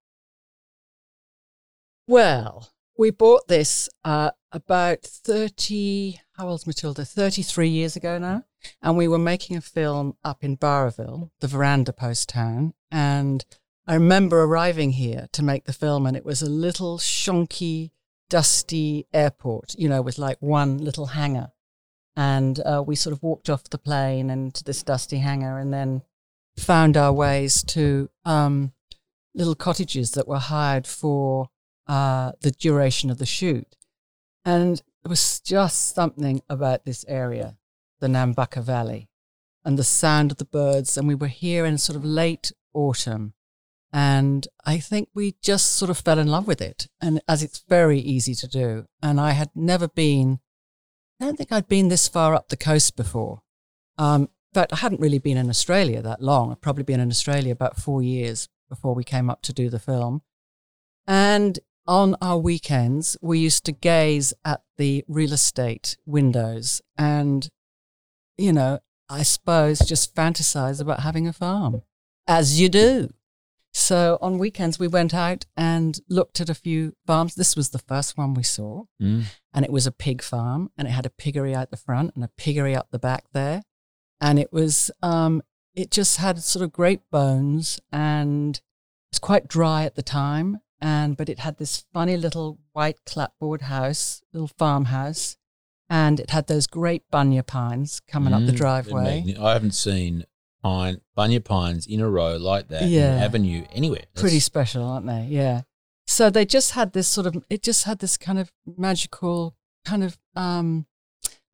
Well, 2.07 2.69
we 2.97 3.11
bought 3.11 3.47
this 3.47 3.87
uh, 4.03 4.31
about 4.51 5.03
30, 5.03 6.19
how 6.33 6.49
old's 6.49 6.65
Matilda? 6.65 7.05
33 7.05 7.69
years 7.69 7.95
ago 7.95 8.17
now. 8.17 8.43
And 8.81 8.97
we 8.97 9.07
were 9.07 9.19
making 9.19 9.55
a 9.55 9.61
film 9.61 10.17
up 10.23 10.43
in 10.43 10.57
Bowraville, 10.57 11.29
the 11.39 11.47
veranda 11.47 11.93
post 11.93 12.29
town. 12.29 12.73
And 12.91 13.45
I 13.87 13.93
remember 13.93 14.43
arriving 14.43 14.91
here 14.93 15.27
to 15.31 15.43
make 15.43 15.65
the 15.65 15.73
film, 15.73 16.05
and 16.05 16.17
it 16.17 16.25
was 16.25 16.41
a 16.41 16.49
little 16.49 16.97
shonky, 16.97 17.91
dusty 18.29 19.07
airport, 19.13 19.75
you 19.77 19.87
know, 19.87 20.01
with 20.01 20.17
like 20.17 20.37
one 20.41 20.77
little 20.79 21.07
hangar. 21.07 21.51
And 22.19 22.59
uh, 22.65 22.83
we 22.85 22.97
sort 22.97 23.13
of 23.13 23.23
walked 23.23 23.49
off 23.49 23.69
the 23.69 23.77
plane 23.77 24.29
and 24.29 24.53
to 24.53 24.61
this 24.65 24.83
dusty 24.83 25.19
hangar 25.19 25.57
and 25.57 25.73
then 25.73 26.01
found 26.57 26.97
our 26.97 27.13
ways 27.13 27.63
to 27.63 28.09
um, 28.25 28.73
little 29.33 29.55
cottages 29.55 30.11
that 30.11 30.27
were 30.27 30.37
hired 30.37 30.85
for 30.85 31.47
uh, 31.87 32.33
the 32.41 32.51
duration 32.51 33.09
of 33.09 33.19
the 33.19 33.25
shoot. 33.25 33.77
And 34.43 34.83
there 35.01 35.09
was 35.09 35.39
just 35.39 35.95
something 35.95 36.41
about 36.49 36.83
this 36.83 37.05
area, 37.07 37.57
the 38.01 38.07
Nambucca 38.07 38.63
Valley, 38.63 39.07
and 39.63 39.79
the 39.79 39.85
sound 39.85 40.31
of 40.31 40.39
the 40.39 40.43
birds. 40.43 40.97
And 40.97 41.07
we 41.07 41.15
were 41.15 41.27
here 41.27 41.65
in 41.65 41.77
sort 41.77 41.95
of 41.95 42.03
late 42.03 42.51
autumn. 42.73 43.33
And 43.93 44.45
I 44.65 44.79
think 44.79 45.07
we 45.13 45.35
just 45.41 45.77
sort 45.77 45.89
of 45.89 45.99
fell 45.99 46.19
in 46.19 46.27
love 46.27 46.47
with 46.47 46.59
it. 46.59 46.89
And 46.99 47.21
as 47.29 47.43
it's 47.43 47.63
very 47.69 47.99
easy 47.99 48.35
to 48.35 48.47
do. 48.49 48.87
And 49.01 49.21
I 49.21 49.31
had 49.31 49.51
never 49.55 49.87
been, 49.87 50.41
I 51.19 51.25
don't 51.25 51.37
think 51.37 51.51
I'd 51.51 51.67
been 51.67 51.89
this 51.89 52.07
far 52.07 52.33
up 52.33 52.49
the 52.49 52.57
coast 52.57 52.95
before. 52.95 53.41
Um, 53.97 54.29
but 54.53 54.71
I 54.73 54.77
hadn't 54.77 55.01
really 55.01 55.19
been 55.19 55.37
in 55.37 55.49
Australia 55.49 56.01
that 56.01 56.21
long. 56.21 56.51
I'd 56.51 56.61
probably 56.61 56.83
been 56.83 56.99
in 56.99 57.09
Australia 57.09 57.51
about 57.51 57.77
four 57.77 58.01
years 58.01 58.47
before 58.69 58.95
we 58.95 59.03
came 59.03 59.29
up 59.29 59.41
to 59.43 59.53
do 59.53 59.69
the 59.69 59.79
film. 59.79 60.21
And 61.05 61.59
on 61.85 62.15
our 62.21 62.37
weekends, 62.37 63.17
we 63.21 63.39
used 63.39 63.65
to 63.65 63.71
gaze 63.71 64.33
at 64.45 64.61
the 64.77 65.03
real 65.07 65.33
estate 65.33 65.97
windows 66.05 66.81
and, 66.97 67.49
you 68.37 68.53
know, 68.53 68.79
I 69.09 69.23
suppose 69.23 69.79
just 69.79 70.15
fantasize 70.15 70.79
about 70.79 71.01
having 71.01 71.27
a 71.27 71.33
farm, 71.33 71.81
as 72.27 72.61
you 72.61 72.69
do. 72.69 73.09
So 73.73 74.17
on 74.21 74.37
weekends, 74.39 74.79
we 74.79 74.87
went 74.87 75.13
out 75.13 75.45
and 75.55 75.99
looked 76.09 76.41
at 76.41 76.49
a 76.49 76.55
few 76.55 76.93
farms. 77.05 77.35
This 77.35 77.55
was 77.55 77.69
the 77.69 77.79
first 77.79 78.17
one 78.17 78.33
we 78.33 78.43
saw, 78.43 78.83
Mm. 79.01 79.25
and 79.53 79.63
it 79.65 79.71
was 79.71 79.85
a 79.87 79.91
pig 79.91 80.21
farm, 80.21 80.71
and 80.77 80.87
it 80.87 80.91
had 80.91 81.05
a 81.05 81.09
piggery 81.11 81.53
out 81.55 81.69
the 81.71 81.77
front 81.77 82.13
and 82.15 82.23
a 82.23 82.29
piggery 82.37 82.75
up 82.75 82.87
the 82.91 82.99
back 82.99 83.25
there. 83.33 83.61
And 84.19 84.39
it 84.39 84.51
was, 84.51 84.91
um, 85.01 85.41
it 85.75 85.91
just 85.91 86.17
had 86.17 86.41
sort 86.43 86.63
of 86.63 86.73
great 86.73 87.01
bones 87.11 87.79
and 87.91 88.57
it 88.57 88.61
was 89.13 89.19
quite 89.19 89.47
dry 89.47 89.85
at 89.85 89.95
the 89.95 90.03
time. 90.03 90.59
And, 90.81 91.15
but 91.17 91.27
it 91.29 91.39
had 91.39 91.57
this 91.57 91.85
funny 91.93 92.15
little 92.17 92.59
white 92.73 93.03
clapboard 93.05 93.63
house, 93.63 94.21
little 94.33 94.47
farmhouse, 94.47 95.37
and 95.89 96.19
it 96.19 96.29
had 96.29 96.47
those 96.47 96.67
great 96.67 97.03
bunya 97.11 97.45
pines 97.45 97.99
coming 98.07 98.33
up 98.33 98.45
the 98.45 98.53
Mm. 98.53 98.57
driveway. 98.57 99.35
I 99.39 99.53
haven't 99.53 99.73
seen 99.73 100.23
pine 100.61 101.01
bunya 101.17 101.43
pines 101.43 101.85
in 101.87 101.99
a 102.01 102.09
row 102.09 102.35
like 102.37 102.67
that 102.69 102.87
Yeah. 102.89 103.15
avenue 103.23 103.65
anywhere. 103.73 103.99
That's- 104.13 104.21
pretty 104.21 104.39
special, 104.39 104.83
aren't 104.83 105.05
they? 105.07 105.25
Yeah. 105.29 105.61
So 106.07 106.29
they 106.29 106.45
just 106.45 106.71
had 106.71 106.93
this 106.93 107.07
sort 107.07 107.27
of, 107.27 107.43
it 107.49 107.61
just 107.61 107.83
had 107.83 107.99
this 107.99 108.17
kind 108.17 108.39
of 108.39 108.51
magical, 108.65 109.55
kind 109.85 110.03
of 110.03 110.17
um, 110.35 110.85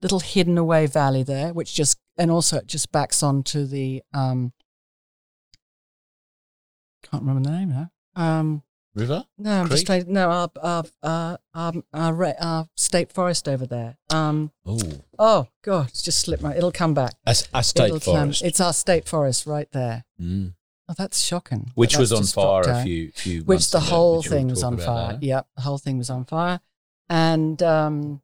little 0.02 0.20
hidden 0.22 0.58
away 0.58 0.86
valley 0.88 1.24
there, 1.24 1.54
which 1.54 1.74
just, 1.74 1.98
and 2.18 2.32
also 2.32 2.58
it 2.58 2.68
just 2.68 2.92
backs 2.92 3.22
onto 3.22 3.66
the, 3.66 4.02
um, 4.14 4.54
can't 7.04 7.24
remember 7.24 7.50
the 7.50 7.56
name 7.58 7.70
now. 7.70 7.92
Um, 8.16 8.64
river. 8.96 9.26
no, 9.38 9.62
I'm 9.62 9.70
just 9.70 9.86
trying, 9.86 10.12
no, 10.12 10.30
our, 10.30 10.50
our, 10.62 10.84
our, 11.04 11.40
our, 11.54 11.74
our, 11.94 12.36
our 12.40 12.68
state 12.76 13.12
forest 13.12 13.48
over 13.48 13.66
there. 13.66 13.98
Um, 14.10 14.52
Oh, 14.66 14.80
oh, 15.20 15.48
God, 15.64 15.90
it's 15.90 16.02
just 16.02 16.20
slipped 16.20 16.42
my, 16.42 16.56
it'll 16.56 16.72
come 16.72 16.94
back. 16.94 17.14
a, 17.26 17.36
a 17.54 17.64
state 17.64 17.86
It'll 17.86 18.00
come- 18.00 18.16
forest, 18.28 18.44
It's 18.44 18.60
our 18.62 18.74
state 18.74 19.08
forest 19.08 19.46
right 19.46 19.70
there. 19.72 20.06
Mm. 20.20 20.54
Oh, 20.88 20.94
that's 20.98 21.22
shocking. 21.22 21.72
which 21.76 21.94
that 21.94 22.00
was 22.00 22.12
on 22.14 22.24
fire 22.24 22.62
a 22.72 22.84
few 22.84 23.12
few. 23.12 23.44
which 23.44 23.72
the 23.72 23.80
ago, 23.80 23.86
whole 23.88 24.18
which 24.18 24.28
thing 24.28 24.48
was 24.50 24.62
on 24.64 24.78
fire. 24.78 25.14
later. 25.14 25.20
Yep, 25.26 25.48
the 25.56 25.62
whole 25.64 25.78
thing 25.80 25.98
was 25.98 26.10
on 26.12 26.26
fire. 26.26 26.60
And 27.10 27.62
um, 27.64 28.22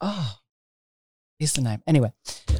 oh, 0.00 0.38
is 1.38 1.52
the 1.52 1.60
name 1.62 1.80
anyway? 1.86 2.12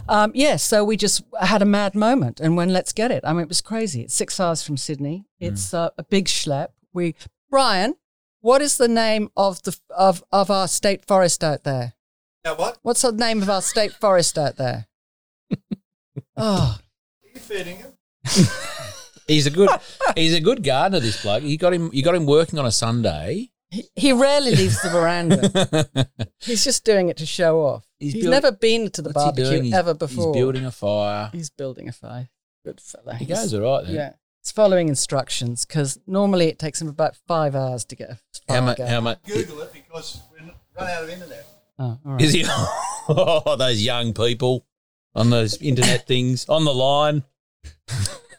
Um, 0.09 0.31
yeah, 0.35 0.57
so 0.57 0.85
we 0.85 0.97
just 0.97 1.23
had 1.41 1.61
a 1.61 1.65
mad 1.65 1.95
moment, 1.95 2.39
and 2.41 2.57
when 2.57 2.73
let's 2.73 2.93
get 2.93 3.11
it. 3.11 3.25
I 3.25 3.33
mean, 3.33 3.43
it 3.43 3.49
was 3.49 3.61
crazy. 3.61 4.03
It's 4.03 4.15
six 4.15 4.39
hours 4.39 4.63
from 4.63 4.77
Sydney. 4.77 5.25
Mm. 5.43 5.49
It's 5.49 5.75
uh, 5.75 5.91
a 5.99 6.05
big 6.05 6.27
schlep. 6.27 6.69
We 6.95 7.15
Bryan, 7.51 7.97
what 8.41 8.63
is 8.63 8.79
the 8.79 8.89
name 8.89 9.29
of 9.37 9.63
the 9.65 9.77
of 9.91 10.23
of 10.33 10.51
our 10.51 10.69
state 10.69 11.05
forest 11.05 11.45
out 11.45 11.65
there? 11.65 11.93
Now 12.45 12.55
what? 12.55 12.79
What's 12.83 13.03
the 13.03 13.13
name 13.13 13.43
of 13.43 13.51
our 13.51 13.61
state 13.63 13.93
forest 13.93 14.39
out 14.39 14.57
there? 14.57 14.87
oh, 16.37 16.79
Are 17.25 17.29
you 17.35 17.41
feeding 17.41 17.77
him? 17.79 17.93
He's 19.27 19.47
a 19.47 19.51
good 19.51 19.71
he's 20.17 20.35
a 20.35 20.41
good 20.41 20.63
gardener. 20.63 21.01
This 21.01 21.23
bloke. 21.23 21.43
You 21.45 21.57
got 21.57 21.73
him. 21.73 21.89
You 21.95 22.03
got 22.03 22.15
him 22.15 22.27
working 22.27 22.59
on 22.59 22.67
a 22.67 22.71
Sunday. 22.71 23.49
he, 23.71 23.85
he 23.97 24.13
rarely 24.13 24.55
leaves 24.55 24.81
the 24.83 24.91
veranda. 24.91 26.09
He's 26.41 26.63
just 26.63 26.85
doing 26.85 27.09
it 27.09 27.17
to 27.17 27.25
show 27.27 27.63
off. 27.63 27.87
He's 27.99 28.13
He's, 28.13 28.25
build- 28.25 28.33
never 28.33 28.53
been 28.53 28.91
to 28.91 29.01
the 29.01 29.11
What's 29.13 29.39
he 29.39 29.43
barbecue 29.43 29.73
ever 29.75 29.95
before. 29.95 30.27
He's 30.35 30.37
building 30.43 30.67
a 30.67 30.71
fire. 30.71 31.31
He's 31.33 31.49
building 31.49 31.89
a 31.89 31.93
fire. 31.93 32.29
good 32.67 32.83
fella. 32.83 33.15
He 33.15 33.25
He's- 33.25 33.41
goes 33.51 33.55
all 33.55 33.61
right 33.79 33.87
then. 33.87 33.95
Yeah. 33.95 34.13
He's 34.45 34.53
following 34.53 34.91
instructions 34.91 35.65
because 35.65 35.99
normally 36.07 36.49
it 36.49 36.59
takes 36.59 36.79
him 36.79 36.89
about 36.89 37.17
five 37.27 37.55
hours 37.55 37.83
to 37.87 37.97
get 37.97 38.11
a 38.11 38.19
How 38.53 38.61
much? 38.61 38.77
Fargo. 38.77 38.93
How 38.93 39.01
much? 39.01 39.23
Google 39.27 39.63
it 39.63 39.73
because 39.73 40.21
we 40.31 40.39
run 40.79 40.91
out 40.91 41.03
of 41.05 41.09
internet. 41.09 41.47
Oh, 41.79 41.85
all 42.05 42.13
right. 42.13 42.21
Is 42.21 42.35
he? 42.35 42.45
oh, 43.09 43.57
those 43.57 43.83
young 43.83 44.13
people 44.13 44.67
on 45.15 45.31
those 45.31 45.57
internet 45.63 46.07
things 46.07 46.47
on 46.51 46.67
the 46.67 46.75
line. 46.75 47.23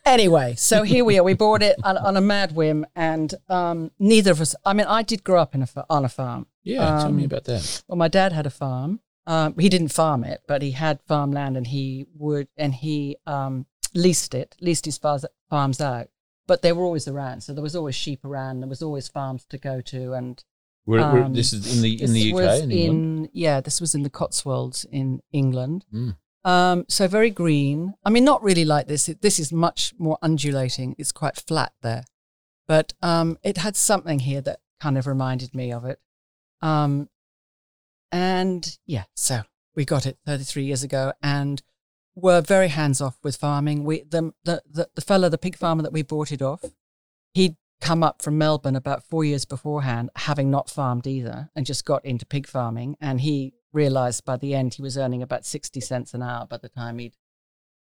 Anyway, 0.06 0.54
so 0.56 0.84
here 0.84 1.04
we 1.04 1.18
are. 1.18 1.24
We 1.24 1.34
bought 1.34 1.64
it 1.64 1.76
on, 1.84 1.98
on 1.98 2.16
a 2.16 2.22
mad 2.22 2.52
whim, 2.56 2.86
and 2.96 3.34
um, 3.50 3.90
neither 3.98 4.30
of 4.30 4.42
us. 4.42 4.54
I 4.64 4.74
mean, 4.74 4.86
I 4.86 5.02
did 5.02 5.24
grow 5.24 5.42
up 5.42 5.56
in 5.56 5.64
a 5.64 5.68
on 5.90 6.06
a 6.06 6.10
farm. 6.10 6.46
Yeah, 6.64 6.86
tell 7.00 7.12
me 7.12 7.24
Um, 7.24 7.26
about 7.32 7.46
that. 7.46 7.82
Well, 7.88 7.98
my 7.98 8.10
dad 8.10 8.32
had 8.32 8.46
a 8.46 8.52
farm. 8.52 9.00
Um, 9.26 9.56
he 9.58 9.70
didn't 9.70 9.88
farm 9.88 10.24
it, 10.24 10.44
but 10.48 10.62
he 10.62 10.70
had 10.72 11.02
farmland, 11.08 11.58
and 11.58 11.66
he 11.66 12.06
would 12.14 12.48
and 12.58 12.76
he 12.76 13.18
um, 13.26 13.66
leased 13.96 14.36
it, 14.36 14.56
leased 14.62 14.86
his 14.86 15.00
fars- 15.00 15.26
farms 15.56 15.80
out. 15.80 16.08
But 16.48 16.62
they 16.62 16.74
were 16.74 16.84
always 16.84 17.08
around, 17.08 17.42
so 17.42 17.54
there 17.54 17.64
was 17.64 17.76
always 17.76 17.96
sheep 17.96 18.24
around. 18.24 18.60
There 18.60 18.70
was 18.70 18.84
always 18.84 19.08
farms 19.08 19.46
to 19.46 19.58
go 19.58 19.82
to, 19.82 20.14
and 20.14 20.44
We're, 20.86 21.00
we're, 21.00 21.24
um, 21.24 21.34
this 21.34 21.54
is 21.54 21.76
in 21.76 21.82
the 21.82 22.04
in 22.04 22.14
the 22.14 22.34
UK. 22.34 22.64
in 22.64 22.72
in 22.72 23.30
yeah, 23.34 23.62
this 23.62 23.82
was 23.82 23.96
in 23.96 24.04
the 24.04 24.12
Cotswolds 24.12 24.86
in 24.92 25.22
England. 25.32 25.86
Mm. 25.92 26.18
Um, 26.44 26.86
so 26.88 27.08
very 27.08 27.32
green. 27.32 27.96
I 28.04 28.12
mean, 28.12 28.26
not 28.26 28.44
really 28.44 28.66
like 28.66 28.86
this. 28.88 29.10
It, 29.10 29.22
this 29.22 29.40
is 29.40 29.52
much 29.52 29.94
more 29.98 30.20
undulating. 30.22 30.96
It's 31.00 31.12
quite 31.12 31.38
flat 31.38 31.74
there, 31.82 32.04
but 32.68 32.94
um, 33.02 33.40
it 33.42 33.58
had 33.58 33.76
something 33.76 34.20
here 34.20 34.42
that 34.42 34.60
kind 34.80 35.00
of 35.00 35.08
reminded 35.08 35.56
me 35.56 35.74
of 35.74 35.86
it. 35.86 36.00
Um, 36.62 37.10
and 38.12 38.78
yeah, 38.86 39.06
so 39.16 39.42
we 39.74 39.84
got 39.86 40.06
it 40.06 40.20
33 40.28 40.64
years 40.64 40.84
ago, 40.84 41.14
and 41.24 41.64
were 42.16 42.42
very 42.42 42.70
hands 42.70 43.02
off 43.02 43.18
with 43.24 43.36
farming. 43.36 43.84
We 43.84 44.04
the, 44.04 44.32
the 44.44 44.62
the 44.70 44.90
the 44.96 45.02
fella, 45.02 45.30
the 45.30 45.38
pig 45.38 45.58
farmer 45.58 45.84
that 45.84 45.94
we 45.94 46.02
bought 46.02 46.32
it 46.32 46.42
off, 46.42 46.64
he'd 47.34 47.56
come 47.82 48.04
up 48.04 48.22
from 48.22 48.38
Melbourne 48.38 48.76
about 48.76 49.04
four 49.04 49.24
years 49.26 49.46
beforehand, 49.46 50.10
having 50.16 50.50
not 50.50 50.70
farmed 50.70 51.06
either, 51.06 51.50
and 51.56 51.66
just 51.66 51.86
got 51.86 52.04
into 52.06 52.26
pig 52.26 52.48
farming. 52.48 52.96
And 53.02 53.22
he 53.22 53.54
realized 53.74 54.24
by 54.24 54.38
the 54.38 54.56
end 54.56 54.76
he 54.76 54.82
was 54.82 54.98
earning 54.98 55.22
about 55.22 55.46
60 55.46 55.82
cents 55.82 56.14
an 56.14 56.24
hour 56.24 56.46
by 56.48 56.58
the 56.58 56.70
time 56.70 56.98
he'd, 57.00 57.16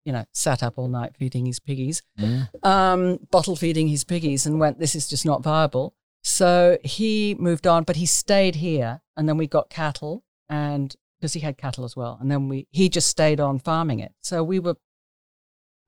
you 0.04 0.12
know, 0.12 0.24
sat 0.32 0.62
up 0.64 0.74
all 0.76 0.88
night 0.88 1.16
feeding 1.16 1.46
his 1.46 1.60
piggies, 1.60 2.02
Mm. 2.18 2.48
um, 2.66 3.18
bottle 3.30 3.54
feeding 3.54 3.86
his 3.86 4.02
piggies, 4.02 4.44
and 4.46 4.58
went, 4.58 4.80
this 4.80 4.96
is 4.96 5.06
just 5.06 5.24
not 5.24 5.42
viable. 5.44 5.94
So 6.24 6.78
he 6.82 7.36
moved 7.38 7.66
on, 7.68 7.84
but 7.84 7.96
he 7.96 8.06
stayed 8.06 8.56
here. 8.56 9.00
And 9.16 9.28
then 9.28 9.36
we 9.36 9.46
got 9.46 9.70
cattle, 9.70 10.24
and 10.48 10.94
because 11.24 11.32
he 11.32 11.40
had 11.40 11.56
cattle 11.56 11.86
as 11.86 11.96
well. 11.96 12.18
And 12.20 12.30
then 12.30 12.50
we 12.50 12.66
he 12.70 12.90
just 12.90 13.08
stayed 13.08 13.40
on 13.40 13.58
farming 13.58 13.98
it. 13.98 14.12
So 14.20 14.44
we 14.44 14.58
were, 14.58 14.76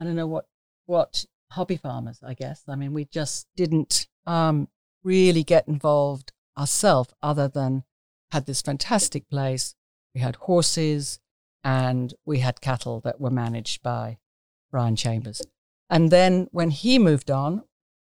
I 0.01 0.07
don't 0.07 0.17
know 0.17 0.27
what 0.27 0.47
what 0.87 1.27
hobby 1.51 1.77
farmers, 1.77 2.21
I 2.27 2.33
guess. 2.33 2.63
I 2.67 2.75
mean, 2.75 2.95
we 2.95 3.05
just 3.05 3.47
didn't 3.55 4.09
um, 4.27 4.69
really 5.05 5.45
get 5.45 5.69
involved 5.69 6.33
ourselves, 6.57 7.13
other 7.23 7.49
than 7.49 7.85
had 8.31 8.47
this 8.47 8.63
fantastic 8.63 9.29
place. 9.29 9.75
We 10.15 10.23
had 10.23 10.37
horses, 10.37 11.21
and 11.63 12.15
we 12.25 12.39
had 12.39 12.63
cattle 12.63 13.01
that 13.01 13.21
were 13.21 13.29
managed 13.29 13.83
by 13.83 14.17
Brian 14.71 14.97
Chambers. 14.97 15.43
And 15.91 16.11
then 16.11 16.49
when 16.51 16.71
he 16.71 16.99
moved 16.99 17.31
on, 17.31 17.65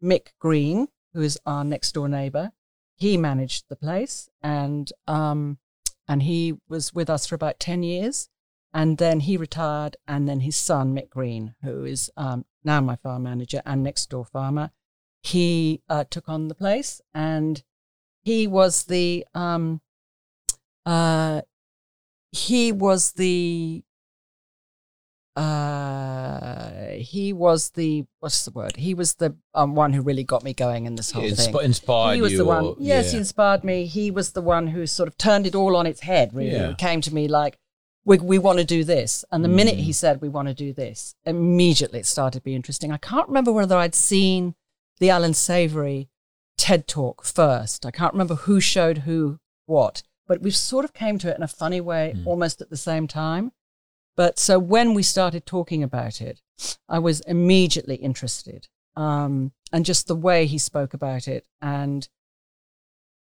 Mick 0.04 0.30
Green, 0.40 0.88
who 1.14 1.22
is 1.22 1.38
our 1.46 1.64
next 1.64 1.92
door 1.92 2.10
neighbor, 2.10 2.52
he 2.96 3.16
managed 3.16 3.66
the 3.70 3.76
place, 3.76 4.28
and 4.42 4.92
um, 5.08 5.60
and 6.08 6.24
he 6.24 6.56
was 6.68 6.94
with 6.94 7.10
us 7.10 7.26
for 7.28 7.36
about 7.36 7.60
ten 7.60 7.84
years. 7.84 8.30
And 8.74 8.98
then 8.98 9.20
he 9.20 9.36
retired, 9.36 9.98
and 10.08 10.30
then 10.30 10.40
his 10.40 10.56
son, 10.56 10.96
Mick 10.96 11.10
Green, 11.10 11.56
who 11.62 11.84
is 11.84 12.10
um, 12.16 12.46
now 12.64 12.80
my 12.80 12.96
farm 12.96 13.24
manager 13.24 13.62
and 13.66 13.84
next 13.84 14.10
door 14.10 14.24
farmer, 14.24 14.72
he 15.22 15.82
uh, 15.90 16.06
took 16.10 16.30
on 16.30 16.48
the 16.48 16.56
place, 16.56 17.02
and 17.14 17.64
he 18.22 18.48
was 18.48 18.84
the 18.84 19.26
um, 19.36 19.82
uh, 20.86 21.42
he 22.32 22.72
was 22.72 23.12
the 23.14 23.84
uh, 25.36 26.92
he 26.98 27.34
was 27.34 27.72
the 27.72 28.06
what's 28.20 28.46
the 28.46 28.52
word? 28.52 28.76
He 28.78 28.94
was 28.94 29.16
the 29.16 29.36
um, 29.54 29.76
one 29.76 29.94
who 29.94 30.02
really 30.02 30.24
got 30.24 30.44
me 30.44 30.54
going 30.54 30.86
in 30.86 30.96
this 30.96 31.12
whole 31.12 31.24
Yeah, 31.24 31.36
thing. 31.36 31.56
inspired 31.64 32.16
he 32.16 32.22
was 32.22 32.36
the 32.38 32.46
one. 32.46 32.66
or- 32.66 32.76
yes, 32.80 33.06
yeah. 33.08 33.12
he 33.14 33.18
inspired 33.20 33.64
me. 33.64 33.86
He 33.86 34.12
was 34.12 34.32
the 34.32 34.42
one 34.42 34.68
who 34.68 34.86
sort 34.88 35.08
of 35.08 35.18
turned 35.18 35.46
it 35.48 35.56
all 35.56 35.76
on 35.76 35.86
its 35.86 36.02
head. 36.02 36.34
Really, 36.34 36.52
Yeah. 36.52 36.70
It 36.72 36.78
came 36.78 37.02
to 37.02 37.14
me 37.14 37.28
like, 37.28 37.58
we 38.06 38.18
we 38.18 38.38
want 38.40 38.60
to 38.60 38.66
do 38.66 38.84
this, 38.84 39.24
and 39.32 39.44
the 39.44 39.48
minute 39.50 39.76
Mm. 39.78 39.82
he 39.84 39.94
said 39.94 40.22
we 40.22 40.30
want 40.30 40.48
to 40.48 40.54
do 40.54 40.74
this, 40.74 41.16
immediately 41.26 42.00
it 42.00 42.06
started 42.08 42.40
to 42.40 42.44
be 42.44 42.56
interesting. 42.56 42.92
I 42.92 42.98
can't 42.98 43.28
remember 43.28 43.52
whether 43.52 43.78
I'd 43.78 43.96
seen 43.96 44.56
the 45.00 45.10
Allan 45.12 45.34
Savory 45.36 46.10
TED 46.58 46.88
talk 46.88 47.24
first. 47.24 47.86
I 47.86 47.92
can't 47.92 48.14
remember 48.14 48.36
who 48.36 48.60
showed 48.60 49.00
who 49.00 49.40
what, 49.68 50.04
but 50.28 50.42
we 50.42 50.50
sort 50.52 50.84
of 50.86 50.94
came 50.94 51.18
to 51.20 51.30
it 51.30 51.38
in 51.38 51.44
a 51.44 51.48
funny 51.48 51.80
way, 51.82 52.14
Mm. 52.16 52.26
almost 52.28 52.62
at 52.62 52.70
the 52.70 52.78
same 52.78 53.08
time. 53.08 53.52
But 54.16 54.40
so 54.40 54.60
when 54.60 54.94
we 54.94 55.04
started 55.04 55.46
talking 55.46 55.84
about 55.84 56.22
it, 56.22 56.42
I 56.88 57.00
was 57.00 57.22
immediately 57.22 57.96
interested. 57.96 58.68
Um, 58.96 59.54
and 59.72 59.86
just 59.86 60.08
the 60.08 60.16
way 60.16 60.46
he 60.46 60.58
spoke 60.58 60.94
about 60.94 61.28
it. 61.28 61.46
And, 61.62 62.08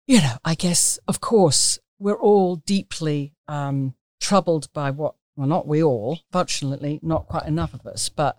you 0.06 0.18
know, 0.18 0.36
I 0.44 0.54
guess, 0.54 0.98
of 1.06 1.20
course, 1.20 1.78
we're 1.98 2.18
all 2.18 2.56
deeply 2.56 3.34
um, 3.46 3.94
troubled 4.20 4.72
by 4.72 4.90
what, 4.90 5.14
well, 5.36 5.46
not 5.46 5.66
we 5.66 5.82
all, 5.82 6.20
fortunately, 6.32 7.00
not 7.02 7.26
quite 7.26 7.46
enough 7.46 7.74
of 7.74 7.86
us, 7.86 8.08
but 8.08 8.38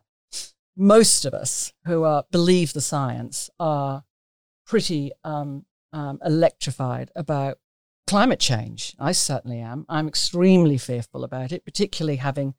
most 0.75 1.25
of 1.25 1.33
us 1.33 1.71
who 1.85 2.03
are, 2.03 2.23
believe 2.31 2.73
the 2.73 2.81
science 2.81 3.49
are 3.59 4.05
pretty 4.65 5.11
um, 5.23 5.65
um, 5.93 6.19
electrified 6.25 7.11
about 7.15 7.59
climate 8.09 8.39
change. 8.39 8.95
I 8.99 9.11
certainly 9.11 9.59
am. 9.59 9.85
I'm 9.87 10.07
extremely 10.07 10.77
fearful 10.77 11.23
about 11.23 11.51
it, 11.51 11.63
particularly 11.65 12.17
having 12.17 12.55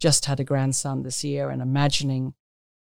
just 0.00 0.26
had 0.26 0.40
a 0.40 0.44
grandson 0.44 1.02
this 1.02 1.24
year 1.24 1.50
and 1.50 1.60
imagining 1.60 2.34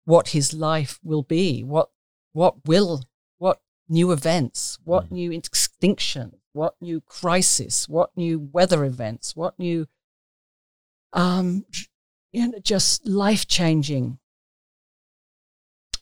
what 0.04 0.28
his 0.28 0.52
life 0.54 0.98
will 1.02 1.22
be, 1.22 1.62
what 1.62 1.90
what 2.32 2.66
will 2.66 3.02
what 3.38 3.60
new 3.88 4.10
events, 4.12 4.78
what 4.84 5.10
new 5.10 5.30
extinction, 5.32 6.40
what 6.52 6.74
new 6.80 7.00
crisis, 7.00 7.88
what 7.88 8.10
new 8.16 8.38
weather 8.52 8.84
events, 8.84 9.36
what 9.36 9.58
new 9.58 9.86
um 11.12 11.64
you 12.32 12.46
know, 12.48 12.58
just 12.60 13.06
life 13.06 13.46
changing 13.46 14.18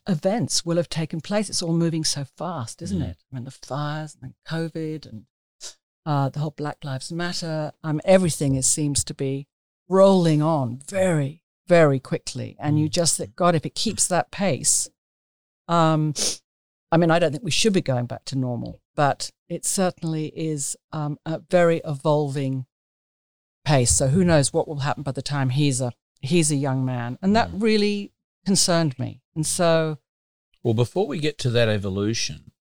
events 0.08 0.64
will 0.64 0.76
have 0.76 0.88
taken 0.88 1.20
place. 1.20 1.48
It's 1.48 1.62
all 1.62 1.72
moving 1.72 2.04
so 2.04 2.24
fast, 2.24 2.82
isn't 2.82 3.00
Mm. 3.00 3.10
it? 3.10 3.18
I 3.30 3.34
mean, 3.34 3.44
the 3.44 3.50
fires 3.50 4.16
and 4.20 4.34
COVID 4.46 5.06
and 5.06 5.26
uh, 6.06 6.28
the 6.28 6.38
whole 6.38 6.52
Black 6.52 6.78
Lives 6.84 7.12
Matter, 7.12 7.72
um, 7.82 8.00
everything 8.04 8.54
is, 8.54 8.66
seems 8.66 9.02
to 9.04 9.12
be 9.12 9.48
rolling 9.88 10.40
on 10.40 10.80
very, 10.88 11.42
very 11.66 11.98
quickly. 11.98 12.56
And 12.60 12.78
you 12.78 12.88
just 12.88 13.16
think, 13.16 13.34
God, 13.34 13.56
if 13.56 13.66
it 13.66 13.74
keeps 13.74 14.06
that 14.06 14.30
pace, 14.30 14.88
um, 15.66 16.14
I 16.92 16.96
mean, 16.96 17.10
I 17.10 17.18
don't 17.18 17.32
think 17.32 17.42
we 17.42 17.50
should 17.50 17.72
be 17.72 17.80
going 17.82 18.06
back 18.06 18.24
to 18.26 18.38
normal, 18.38 18.80
but 18.94 19.32
it 19.48 19.66
certainly 19.66 20.26
is 20.28 20.76
um, 20.92 21.18
a 21.26 21.40
very 21.50 21.80
evolving 21.84 22.66
pace. 23.64 23.90
So 23.90 24.06
who 24.06 24.24
knows 24.24 24.52
what 24.52 24.68
will 24.68 24.80
happen 24.80 25.02
by 25.02 25.12
the 25.12 25.22
time 25.22 25.50
he's 25.50 25.80
a 25.80 25.92
he's 26.20 26.50
a 26.50 26.56
young 26.56 26.84
man, 26.84 27.18
and 27.20 27.34
that 27.36 27.50
really 27.52 28.12
concerned 28.46 28.98
me. 28.98 29.20
And 29.34 29.44
so, 29.44 29.98
Well, 30.62 30.74
before 30.74 31.06
we 31.06 31.18
get 31.18 31.36
to 31.38 31.50
that 31.50 31.68
evolution 31.68 32.52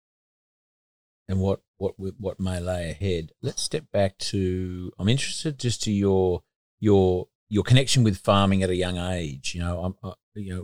and 1.29 1.41
what 1.41 1.61
what 1.79 1.95
what 1.99 2.41
may 2.41 2.61
lay 2.61 2.91
ahead, 2.91 3.33
let's 3.43 3.63
step 3.63 3.85
back 3.93 4.19
to. 4.19 4.93
I'm 4.99 5.09
interested 5.09 5.59
just 5.59 5.83
to 5.85 5.93
your 5.93 6.43
your 6.81 7.29
your 7.49 7.65
connection 7.65 8.05
with 8.05 8.19
farming 8.19 8.63
at 8.63 8.71
a 8.71 8.77
young 8.77 8.97
age. 8.97 9.55
You 9.55 9.61
know, 9.61 9.81
I'm, 9.85 9.95
uh, 10.03 10.15
you 10.35 10.55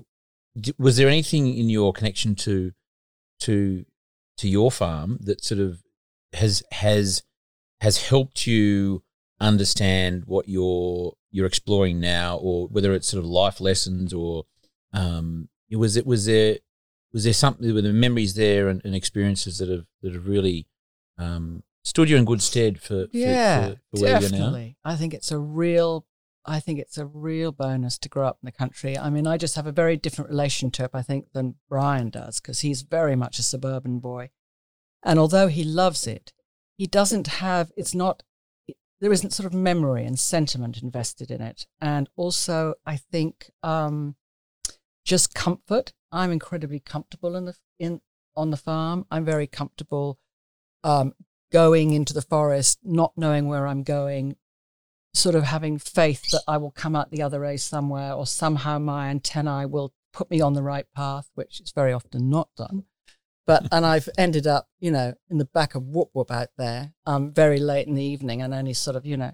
know, 0.57 0.73
was 0.79 0.97
there 0.97 1.09
anything 1.09 1.57
in 1.57 1.69
your 1.69 1.93
connection 1.93 2.35
to 2.37 2.73
to 3.41 3.85
to 4.39 4.49
your 4.49 4.71
farm 4.71 5.19
that 5.23 5.45
sort 5.45 5.61
of 5.61 5.83
has 6.33 6.63
has 6.73 7.23
has 7.81 8.09
helped 8.09 8.47
you 8.47 9.03
understand 9.41 10.25
what 10.27 10.49
you're 10.49 11.15
you're 11.31 11.47
exploring 11.47 12.01
now, 12.01 12.37
or 12.37 12.69
whether 12.69 12.93
it's 12.93 13.09
sort 13.09 13.23
of 13.23 13.31
life 13.31 13.61
lessons 13.61 14.13
or 14.13 14.45
um, 14.93 15.49
was 15.71 15.97
it 15.97 16.07
was 16.07 16.27
there 16.27 16.59
was 17.13 17.25
there 17.25 17.33
something 17.33 17.75
were 17.75 17.83
there 17.83 17.93
memories 17.93 18.35
there 18.35 18.69
and, 18.69 18.81
and 18.85 18.95
experiences 18.95 19.59
that 19.59 19.69
have 19.69 19.87
that 20.03 20.15
have 20.15 20.27
really 20.27 20.67
um, 21.21 21.63
stood 21.85 22.11
you 22.11 22.17
in 22.17 22.25
good 22.25 22.43
stead 22.43 22.81
for, 22.81 23.07
for, 23.07 23.11
yeah, 23.13 23.69
for, 23.69 23.75
for 23.97 24.03
where 24.03 24.11
you're 24.11 24.21
now? 24.21 24.29
definitely. 24.29 24.77
I 24.85 24.97
think 24.97 25.15
it's 25.15 25.31
a 25.31 25.39
real. 25.39 26.07
I 26.47 26.59
think 26.59 26.79
it's 26.79 26.97
a 26.97 27.05
real 27.05 27.53
bonus 27.53 27.99
to 27.99 28.09
grow 28.09 28.27
up 28.27 28.39
in 28.43 28.47
the 28.47 28.53
country. 28.53 28.97
I 28.97 29.11
mean, 29.11 29.27
I 29.27 29.37
just 29.37 29.57
have 29.57 29.67
a 29.67 29.73
very 29.73 29.99
different 29.99 30.31
relationship, 30.31 30.93
I 30.95 31.03
think, 31.03 31.33
than 31.33 31.57
Bryan 31.69 32.09
does 32.09 32.41
because 32.41 32.61
he's 32.61 32.81
very 32.81 33.15
much 33.15 33.39
a 33.39 33.43
suburban 33.43 33.99
boy, 33.99 34.31
and 35.05 35.19
although 35.19 35.49
he 35.49 35.65
loves 35.65 36.07
it, 36.07 36.33
he 36.77 36.87
doesn't 36.87 37.27
have. 37.27 37.73
It's 37.77 37.95
not. 37.95 38.23
There 39.01 39.13
isn't 39.13 39.33
sort 39.33 39.47
of 39.47 39.55
memory 39.55 40.05
and 40.05 40.19
sentiment 40.19 40.83
invested 40.83 41.31
in 41.31 41.41
it, 41.41 41.67
and 41.81 42.09
also 42.17 42.75
I 42.85 42.97
think 42.97 43.51
um, 43.63 44.17
just 45.05 45.35
comfort. 45.35 45.93
I'm 46.13 46.33
incredibly 46.33 46.81
comfortable 46.81 47.37
in 47.37 47.45
the 47.45 47.55
in 47.79 48.01
on 48.37 48.51
the 48.51 48.57
farm. 48.57 49.07
I'm 49.11 49.25
very 49.25 49.47
comfortable 49.47 50.19
um, 50.85 51.15
going 51.53 51.93
into 51.93 52.15
the 52.15 52.23
forest, 52.23 52.79
not 52.83 53.13
knowing 53.17 53.49
where 53.49 53.67
I'm 53.67 53.83
going, 53.83 54.37
sort 55.15 55.35
of 55.35 55.45
having 55.45 55.79
faith 55.79 56.31
that 56.31 56.43
I 56.47 56.57
will 56.57 56.71
come 56.71 56.95
out 56.95 57.11
the 57.11 57.23
other 57.23 57.41
way 57.41 57.57
somewhere, 57.57 58.13
or 58.13 58.27
somehow 58.27 58.79
my 58.79 59.09
antennae 59.09 59.67
will 59.67 59.93
put 60.13 60.31
me 60.31 60.41
on 60.41 60.55
the 60.55 60.63
right 60.63 60.87
path, 60.95 61.31
which 61.35 61.61
is 61.61 61.73
very 61.73 61.93
often 61.93 62.29
not 62.29 62.49
done. 62.57 62.85
But 63.47 63.67
and 63.73 63.85
I've 63.85 64.09
ended 64.17 64.47
up, 64.47 64.69
you 64.79 64.91
know, 64.91 65.15
in 65.29 65.39
the 65.39 65.45
back 65.45 65.75
of 65.75 65.83
whoop 65.83 66.11
whoop 66.13 66.31
out 66.31 66.51
there, 66.57 66.93
um, 67.07 67.33
very 67.33 67.59
late 67.59 67.89
in 67.89 67.95
the 67.95 68.05
evening, 68.05 68.43
and 68.43 68.55
only 68.55 68.75
sort 68.75 68.97
of, 68.97 69.05
you 69.05 69.17
know, 69.17 69.33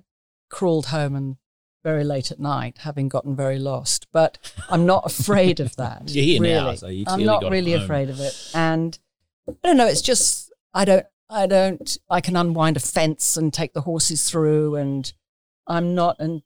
crawled 0.48 0.86
home 0.86 1.14
and 1.14 1.36
very 1.84 2.02
late 2.02 2.30
at 2.30 2.40
night, 2.40 2.78
having 2.78 3.08
gotten 3.08 3.36
very 3.36 3.58
lost. 3.58 4.06
But 4.12 4.38
I'm 4.70 4.86
not 4.86 5.04
afraid 5.04 5.60
of 5.60 5.76
that. 5.76 6.02
You're 6.06 6.24
here 6.24 6.40
really. 6.40 6.54
now, 6.54 6.74
so 6.74 6.88
you 6.88 7.04
I'm 7.06 7.24
not 7.24 7.50
really 7.50 7.74
afraid 7.74 8.08
of 8.08 8.20
it. 8.20 8.50
And 8.54 8.98
I 9.48 9.52
don't 9.62 9.76
know. 9.76 9.86
It's 9.86 10.02
just 10.02 10.52
I 10.72 10.84
don't. 10.84 11.06
I 11.28 11.47
don't. 11.47 11.97
I 12.09 12.21
can 12.21 12.37
unwind 12.37 12.76
a 12.76 12.80
fence 12.80 13.37
and 13.37 13.52
take 13.52 13.73
the 13.73 13.83
horses 13.83 14.30
through, 14.30 14.76
and 14.76 15.12
I'm 15.66 15.95
not. 15.95 16.16
And 16.18 16.42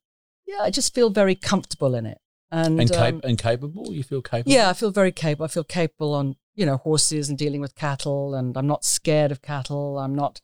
yeah, 0.47 0.61
I 0.63 0.71
just 0.71 0.95
feel 0.95 1.11
very 1.11 1.35
comfortable 1.35 1.95
in 1.95 2.07
it. 2.07 2.19
And, 2.53 2.81
And, 2.81 2.93
um, 2.97 3.21
and 3.23 3.39
capable? 3.39 3.93
You 3.93 4.03
feel 4.03 4.23
capable? 4.23 4.53
yeah, 4.53 4.71
I 4.71 4.73
feel 4.73 4.91
very 4.91 5.13
capable. 5.13 5.45
I 5.45 5.49
feel 5.49 5.65
capable 5.65 6.15
on 6.15 6.37
you 6.55 6.67
know 6.67 6.79
horses 6.79 7.29
and 7.29 7.39
dealing 7.39 7.61
with 7.61 7.75
cattle, 7.75 8.35
and 8.35 8.57
I'm 8.57 8.67
not 8.67 8.85
scared 8.85 9.31
of 9.31 9.43
cattle. 9.43 9.99
I'm 9.99 10.15
not, 10.15 10.41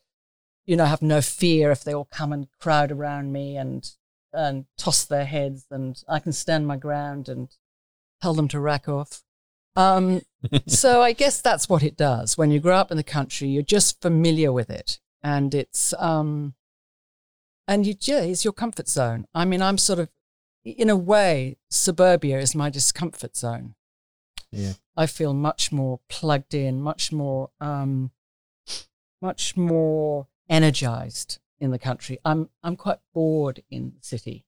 you 0.66 0.76
know, 0.76 0.84
have 0.84 1.02
no 1.02 1.20
fear 1.20 1.70
if 1.70 1.82
they 1.82 1.94
all 1.94 2.08
come 2.10 2.32
and 2.32 2.46
crowd 2.60 2.92
around 2.92 3.32
me 3.32 3.56
and 3.56 3.90
and 4.32 4.66
toss 4.76 5.04
their 5.04 5.24
heads, 5.24 5.66
and 5.70 6.00
I 6.08 6.18
can 6.20 6.32
stand 6.32 6.66
my 6.66 6.76
ground 6.76 7.28
and 7.28 7.48
tell 8.20 8.34
them 8.34 8.48
to 8.48 8.60
rack 8.60 8.88
off. 8.88 9.22
Um, 9.76 10.22
so 10.66 11.02
I 11.02 11.12
guess 11.12 11.40
that's 11.40 11.68
what 11.68 11.82
it 11.82 11.96
does. 11.96 12.36
When 12.36 12.50
you 12.50 12.60
grow 12.60 12.76
up 12.76 12.90
in 12.90 12.96
the 12.96 13.02
country, 13.02 13.48
you're 13.48 13.62
just 13.62 14.00
familiar 14.00 14.52
with 14.52 14.70
it, 14.70 14.98
and 15.22 15.54
it's 15.54 15.94
um, 15.98 16.54
and 17.68 17.86
you 17.86 17.94
yeah, 18.00 18.20
it's 18.20 18.44
your 18.44 18.52
comfort 18.52 18.88
zone. 18.88 19.26
I 19.34 19.44
mean, 19.44 19.62
I'm 19.62 19.78
sort 19.78 19.98
of, 19.98 20.08
in 20.64 20.90
a 20.90 20.96
way, 20.96 21.58
suburbia 21.70 22.38
is 22.38 22.54
my 22.54 22.70
discomfort 22.70 23.36
zone. 23.36 23.74
Yeah. 24.50 24.74
I 24.96 25.06
feel 25.06 25.34
much 25.34 25.72
more 25.72 26.00
plugged 26.08 26.54
in, 26.54 26.80
much 26.80 27.12
more, 27.12 27.50
um, 27.60 28.12
much 29.20 29.56
more 29.56 30.28
energized 30.48 31.38
in 31.58 31.70
the 31.70 31.78
country. 31.78 32.18
I'm 32.24 32.50
I'm 32.62 32.76
quite 32.76 32.98
bored 33.12 33.62
in 33.70 33.94
the 33.98 34.04
city. 34.06 34.44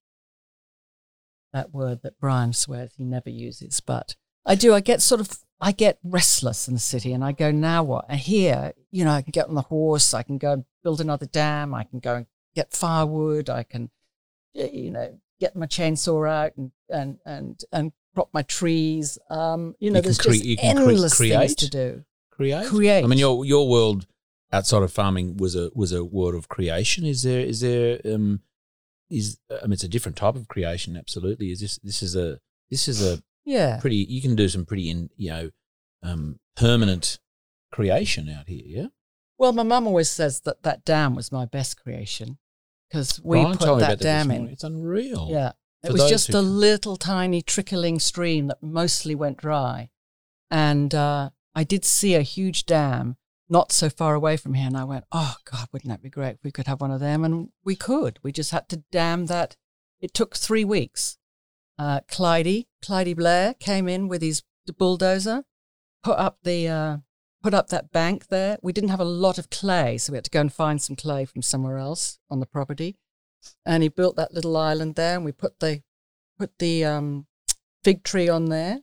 That 1.52 1.72
word 1.72 2.02
that 2.02 2.20
Bryan 2.20 2.52
swears 2.52 2.92
he 2.96 3.04
never 3.04 3.30
uses, 3.30 3.80
but 3.80 4.16
I 4.46 4.54
do. 4.54 4.74
I 4.74 4.80
get 4.80 5.02
sort 5.02 5.20
of 5.20 5.30
I 5.60 5.72
get 5.72 5.98
restless 6.04 6.68
in 6.68 6.74
the 6.74 6.80
city, 6.80 7.12
and 7.12 7.24
I 7.24 7.32
go 7.32 7.50
now 7.50 7.82
what? 7.82 8.06
And 8.08 8.18
here, 8.20 8.72
you 8.90 9.04
know, 9.04 9.10
I 9.12 9.22
can 9.22 9.32
get 9.32 9.48
on 9.48 9.54
the 9.54 9.62
horse. 9.62 10.14
I 10.14 10.22
can 10.22 10.38
go 10.38 10.52
and 10.52 10.64
build 10.82 11.00
another 11.00 11.26
dam. 11.26 11.74
I 11.74 11.84
can 11.84 11.98
go 11.98 12.14
and 12.16 12.26
get 12.54 12.72
firewood. 12.72 13.50
I 13.50 13.62
can, 13.64 13.90
you 14.54 14.90
know, 14.90 15.18
get 15.40 15.56
my 15.56 15.66
chainsaw 15.66 16.28
out 16.28 16.52
and 16.56 16.70
and 16.88 17.18
and 17.26 17.60
and 17.72 17.92
crop 18.14 18.30
my 18.32 18.42
trees. 18.42 19.18
Um, 19.30 19.74
you 19.80 19.90
know, 19.90 19.98
You 19.98 20.02
there's 20.02 20.18
cre- 20.18 20.30
just 20.30 20.44
you 20.44 20.56
can 20.56 20.76
cre- 20.76 20.82
endless 20.90 21.18
things 21.18 21.30
create? 21.34 21.58
to 21.58 21.68
do. 21.70 22.04
Create? 22.30 22.66
Create. 22.68 23.04
I 23.04 23.06
mean, 23.08 23.18
your 23.18 23.44
your 23.44 23.68
world 23.68 24.06
outside 24.52 24.82
of 24.82 24.92
farming 24.92 25.36
was 25.36 25.54
a 25.56 25.70
was 25.74 25.92
a 25.92 26.04
world 26.04 26.34
of 26.34 26.48
creation. 26.48 27.04
Is 27.04 27.22
there 27.22 27.40
is 27.40 27.60
there 27.60 28.00
um 28.04 28.40
is 29.10 29.38
I 29.50 29.64
mean 29.64 29.72
it's 29.72 29.84
a 29.84 29.88
different 29.88 30.16
type 30.16 30.36
of 30.36 30.46
creation. 30.48 30.96
Absolutely. 30.96 31.50
Is 31.50 31.60
this 31.60 31.78
this 31.82 32.02
is 32.02 32.14
a 32.14 32.38
this 32.70 32.86
is 32.86 33.02
a 33.04 33.20
Yeah. 33.48 33.78
pretty 33.80 33.96
you 33.96 34.20
can 34.20 34.36
do 34.36 34.48
some 34.48 34.66
pretty 34.66 34.90
in 34.90 35.10
you 35.16 35.30
know 35.30 35.50
um 36.02 36.38
permanent 36.56 37.18
creation 37.72 38.28
out 38.28 38.48
here. 38.48 38.62
Yeah. 38.64 38.86
Well, 39.38 39.52
my 39.52 39.62
mum 39.62 39.86
always 39.86 40.10
says 40.10 40.40
that 40.40 40.62
that 40.64 40.84
dam 40.84 41.14
was 41.14 41.30
my 41.30 41.44
best 41.44 41.80
creation 41.80 42.38
because 42.88 43.20
we 43.22 43.40
Bryan 43.40 43.56
put 43.56 43.80
that 43.80 44.00
dam 44.00 44.30
in. 44.30 44.48
It's 44.48 44.64
unreal. 44.64 45.28
Yeah. 45.30 45.52
It 45.84 45.92
was 45.92 46.08
just 46.08 46.30
a 46.30 46.40
little 46.40 46.96
tiny 46.96 47.40
trickling 47.40 48.00
stream 48.00 48.48
that 48.48 48.62
mostly 48.62 49.14
went 49.14 49.38
dry. 49.38 49.90
And 50.50 50.94
uh, 50.94 51.30
I 51.54 51.64
did 51.64 51.84
see 51.84 52.14
a 52.14 52.22
huge 52.22 52.66
dam 52.66 53.16
not 53.48 53.70
so 53.70 53.88
far 53.88 54.14
away 54.14 54.36
from 54.36 54.54
here. 54.54 54.66
And 54.66 54.76
I 54.76 54.84
went, 54.84 55.04
oh, 55.12 55.36
God, 55.50 55.68
wouldn't 55.72 55.88
that 55.90 56.02
be 56.02 56.10
great 56.10 56.34
if 56.34 56.44
we 56.44 56.50
could 56.50 56.66
have 56.66 56.80
one 56.80 56.90
of 56.90 57.00
them? 57.00 57.24
And 57.24 57.50
we 57.64 57.76
could. 57.76 58.18
We 58.22 58.32
just 58.32 58.50
had 58.50 58.68
to 58.70 58.82
dam 58.90 59.26
that. 59.26 59.56
It 60.00 60.14
took 60.14 60.36
three 60.36 60.64
weeks. 60.64 61.17
Uh, 61.78 62.00
Clydie, 62.08 62.66
Clydie 62.82 63.14
Blair 63.16 63.54
came 63.54 63.88
in 63.88 64.08
with 64.08 64.20
his 64.22 64.42
bulldozer, 64.78 65.44
put 66.02 66.18
up 66.18 66.38
the. 66.42 66.68
Uh, 66.68 66.96
Put 67.40 67.54
up 67.54 67.68
that 67.68 67.92
bank 67.92 68.26
there. 68.30 68.58
We 68.62 68.72
didn't 68.72 68.90
have 68.90 68.98
a 68.98 69.04
lot 69.04 69.38
of 69.38 69.48
clay, 69.48 69.96
so 69.96 70.12
we 70.12 70.16
had 70.16 70.24
to 70.24 70.30
go 70.30 70.40
and 70.40 70.52
find 70.52 70.82
some 70.82 70.96
clay 70.96 71.24
from 71.24 71.40
somewhere 71.40 71.78
else 71.78 72.18
on 72.28 72.40
the 72.40 72.46
property 72.46 72.96
and 73.64 73.84
he 73.84 73.88
built 73.88 74.16
that 74.16 74.34
little 74.34 74.56
island 74.56 74.96
there 74.96 75.14
and 75.14 75.24
we 75.24 75.30
put 75.30 75.60
the 75.60 75.82
put 76.36 76.58
the 76.58 76.84
um, 76.84 77.26
fig 77.84 78.02
tree 78.02 78.28
on 78.28 78.46
there 78.46 78.80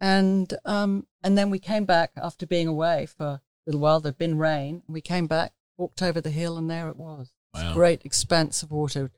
and 0.00 0.54
um, 0.64 1.08
and 1.24 1.36
then 1.36 1.50
we 1.50 1.58
came 1.58 1.84
back 1.84 2.12
after 2.16 2.46
being 2.46 2.68
away 2.68 3.06
for 3.06 3.24
a 3.26 3.40
little 3.66 3.80
while 3.80 3.98
there'd 3.98 4.16
been 4.16 4.38
rain 4.38 4.82
and 4.86 4.94
we 4.94 5.00
came 5.00 5.26
back 5.26 5.52
walked 5.76 6.00
over 6.00 6.20
the 6.20 6.30
hill 6.30 6.56
and 6.56 6.70
there 6.70 6.88
it 6.88 6.96
was 6.96 7.32
Wow. 7.54 7.74
great 7.74 8.04
expanse 8.04 8.62
of 8.62 8.70
water 8.70 9.10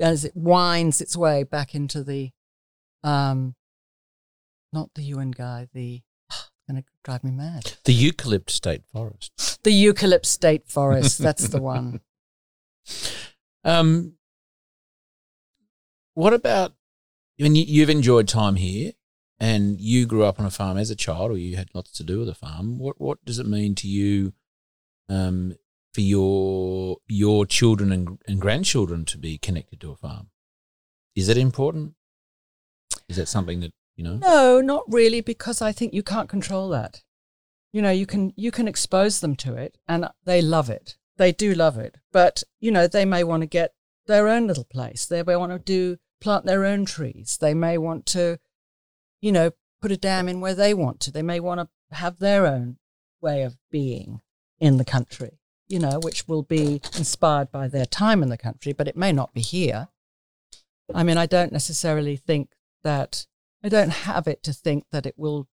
as 0.00 0.24
it 0.24 0.32
winds 0.34 1.00
its 1.00 1.16
way 1.16 1.44
back 1.44 1.74
into 1.76 2.02
the 2.02 2.32
um 3.06 3.54
not 4.72 4.90
the 4.94 5.02
UN 5.14 5.30
guy 5.30 5.68
the 5.72 6.02
going 6.68 6.82
to 6.82 6.88
drive 7.04 7.22
me 7.24 7.30
mad 7.30 7.74
The 7.84 7.94
eucalypt 7.94 8.50
state 8.50 8.82
forest. 8.92 9.32
the 9.62 9.70
eucalypt 9.70 10.26
state 10.26 10.66
forest 10.68 11.18
that's 11.18 11.48
the 11.48 11.62
one 11.74 12.00
Um, 13.64 14.12
what 16.14 16.32
about 16.32 16.74
when 17.36 17.56
you, 17.56 17.64
you've 17.66 17.90
enjoyed 17.90 18.28
time 18.28 18.54
here 18.54 18.92
and 19.40 19.80
you 19.80 20.06
grew 20.06 20.22
up 20.22 20.38
on 20.38 20.46
a 20.46 20.50
farm 20.50 20.78
as 20.78 20.88
a 20.88 20.96
child, 20.96 21.32
or 21.32 21.36
you 21.36 21.56
had 21.56 21.68
lots 21.74 21.90
to 21.98 22.04
do 22.04 22.20
with 22.20 22.28
a 22.28 22.34
farm? 22.34 22.78
What 22.78 23.00
what 23.00 23.24
does 23.24 23.40
it 23.40 23.46
mean 23.46 23.74
to 23.76 23.88
you, 23.88 24.32
um, 25.08 25.56
for 25.92 26.00
your 26.00 26.98
your 27.08 27.44
children 27.44 27.90
and, 27.90 28.18
and 28.28 28.40
grandchildren 28.40 29.04
to 29.06 29.18
be 29.18 29.36
connected 29.36 29.80
to 29.80 29.90
a 29.90 29.96
farm? 29.96 30.30
Is 31.16 31.28
it 31.28 31.36
important? 31.36 31.94
Is 33.08 33.16
that 33.16 33.28
something 33.28 33.60
that 33.60 33.72
you 33.96 34.04
know? 34.04 34.16
No, 34.16 34.60
not 34.60 34.84
really, 34.88 35.20
because 35.20 35.62
I 35.62 35.72
think 35.72 35.94
you 35.94 36.02
can't 36.02 36.28
control 36.28 36.68
that. 36.70 37.02
You 37.72 37.82
know, 37.82 37.90
you 37.90 38.06
can 38.06 38.32
you 38.36 38.50
can 38.50 38.68
expose 38.68 39.20
them 39.20 39.36
to 39.36 39.54
it, 39.54 39.78
and 39.88 40.08
they 40.24 40.40
love 40.42 40.70
it. 40.70 40.96
They 41.16 41.32
do 41.32 41.54
love 41.54 41.78
it, 41.78 41.96
but 42.12 42.42
you 42.60 42.70
know, 42.70 42.86
they 42.86 43.04
may 43.04 43.24
want 43.24 43.42
to 43.42 43.46
get 43.46 43.74
their 44.06 44.28
own 44.28 44.46
little 44.46 44.64
place. 44.64 45.06
They 45.06 45.22
may 45.22 45.36
want 45.36 45.52
to 45.52 45.58
do 45.58 45.98
plant 46.20 46.44
their 46.44 46.64
own 46.64 46.84
trees. 46.84 47.38
They 47.40 47.54
may 47.54 47.78
want 47.78 48.06
to, 48.06 48.38
you 49.20 49.32
know, 49.32 49.50
put 49.80 49.92
a 49.92 49.96
dam 49.96 50.28
in 50.28 50.40
where 50.40 50.54
they 50.54 50.74
want 50.74 51.00
to. 51.00 51.10
They 51.10 51.22
may 51.22 51.40
want 51.40 51.60
to 51.60 51.96
have 51.96 52.18
their 52.18 52.46
own 52.46 52.76
way 53.20 53.42
of 53.42 53.56
being 53.70 54.20
in 54.58 54.76
the 54.76 54.84
country. 54.84 55.38
You 55.68 55.80
know, 55.80 55.98
which 56.00 56.28
will 56.28 56.44
be 56.44 56.80
inspired 56.96 57.50
by 57.50 57.66
their 57.66 57.86
time 57.86 58.22
in 58.22 58.28
the 58.28 58.38
country, 58.38 58.72
but 58.72 58.86
it 58.86 58.96
may 58.96 59.10
not 59.10 59.34
be 59.34 59.40
here. 59.40 59.88
I 60.94 61.02
mean, 61.02 61.18
I 61.18 61.26
don't 61.26 61.50
necessarily 61.50 62.16
think 62.16 62.50
that 62.86 63.26
I 63.64 63.68
don't 63.68 63.90
have 63.90 64.28
it 64.28 64.42
to 64.44 64.52
think 64.52 64.84
that 64.92 65.06
it 65.06 65.14
will. 65.18 65.48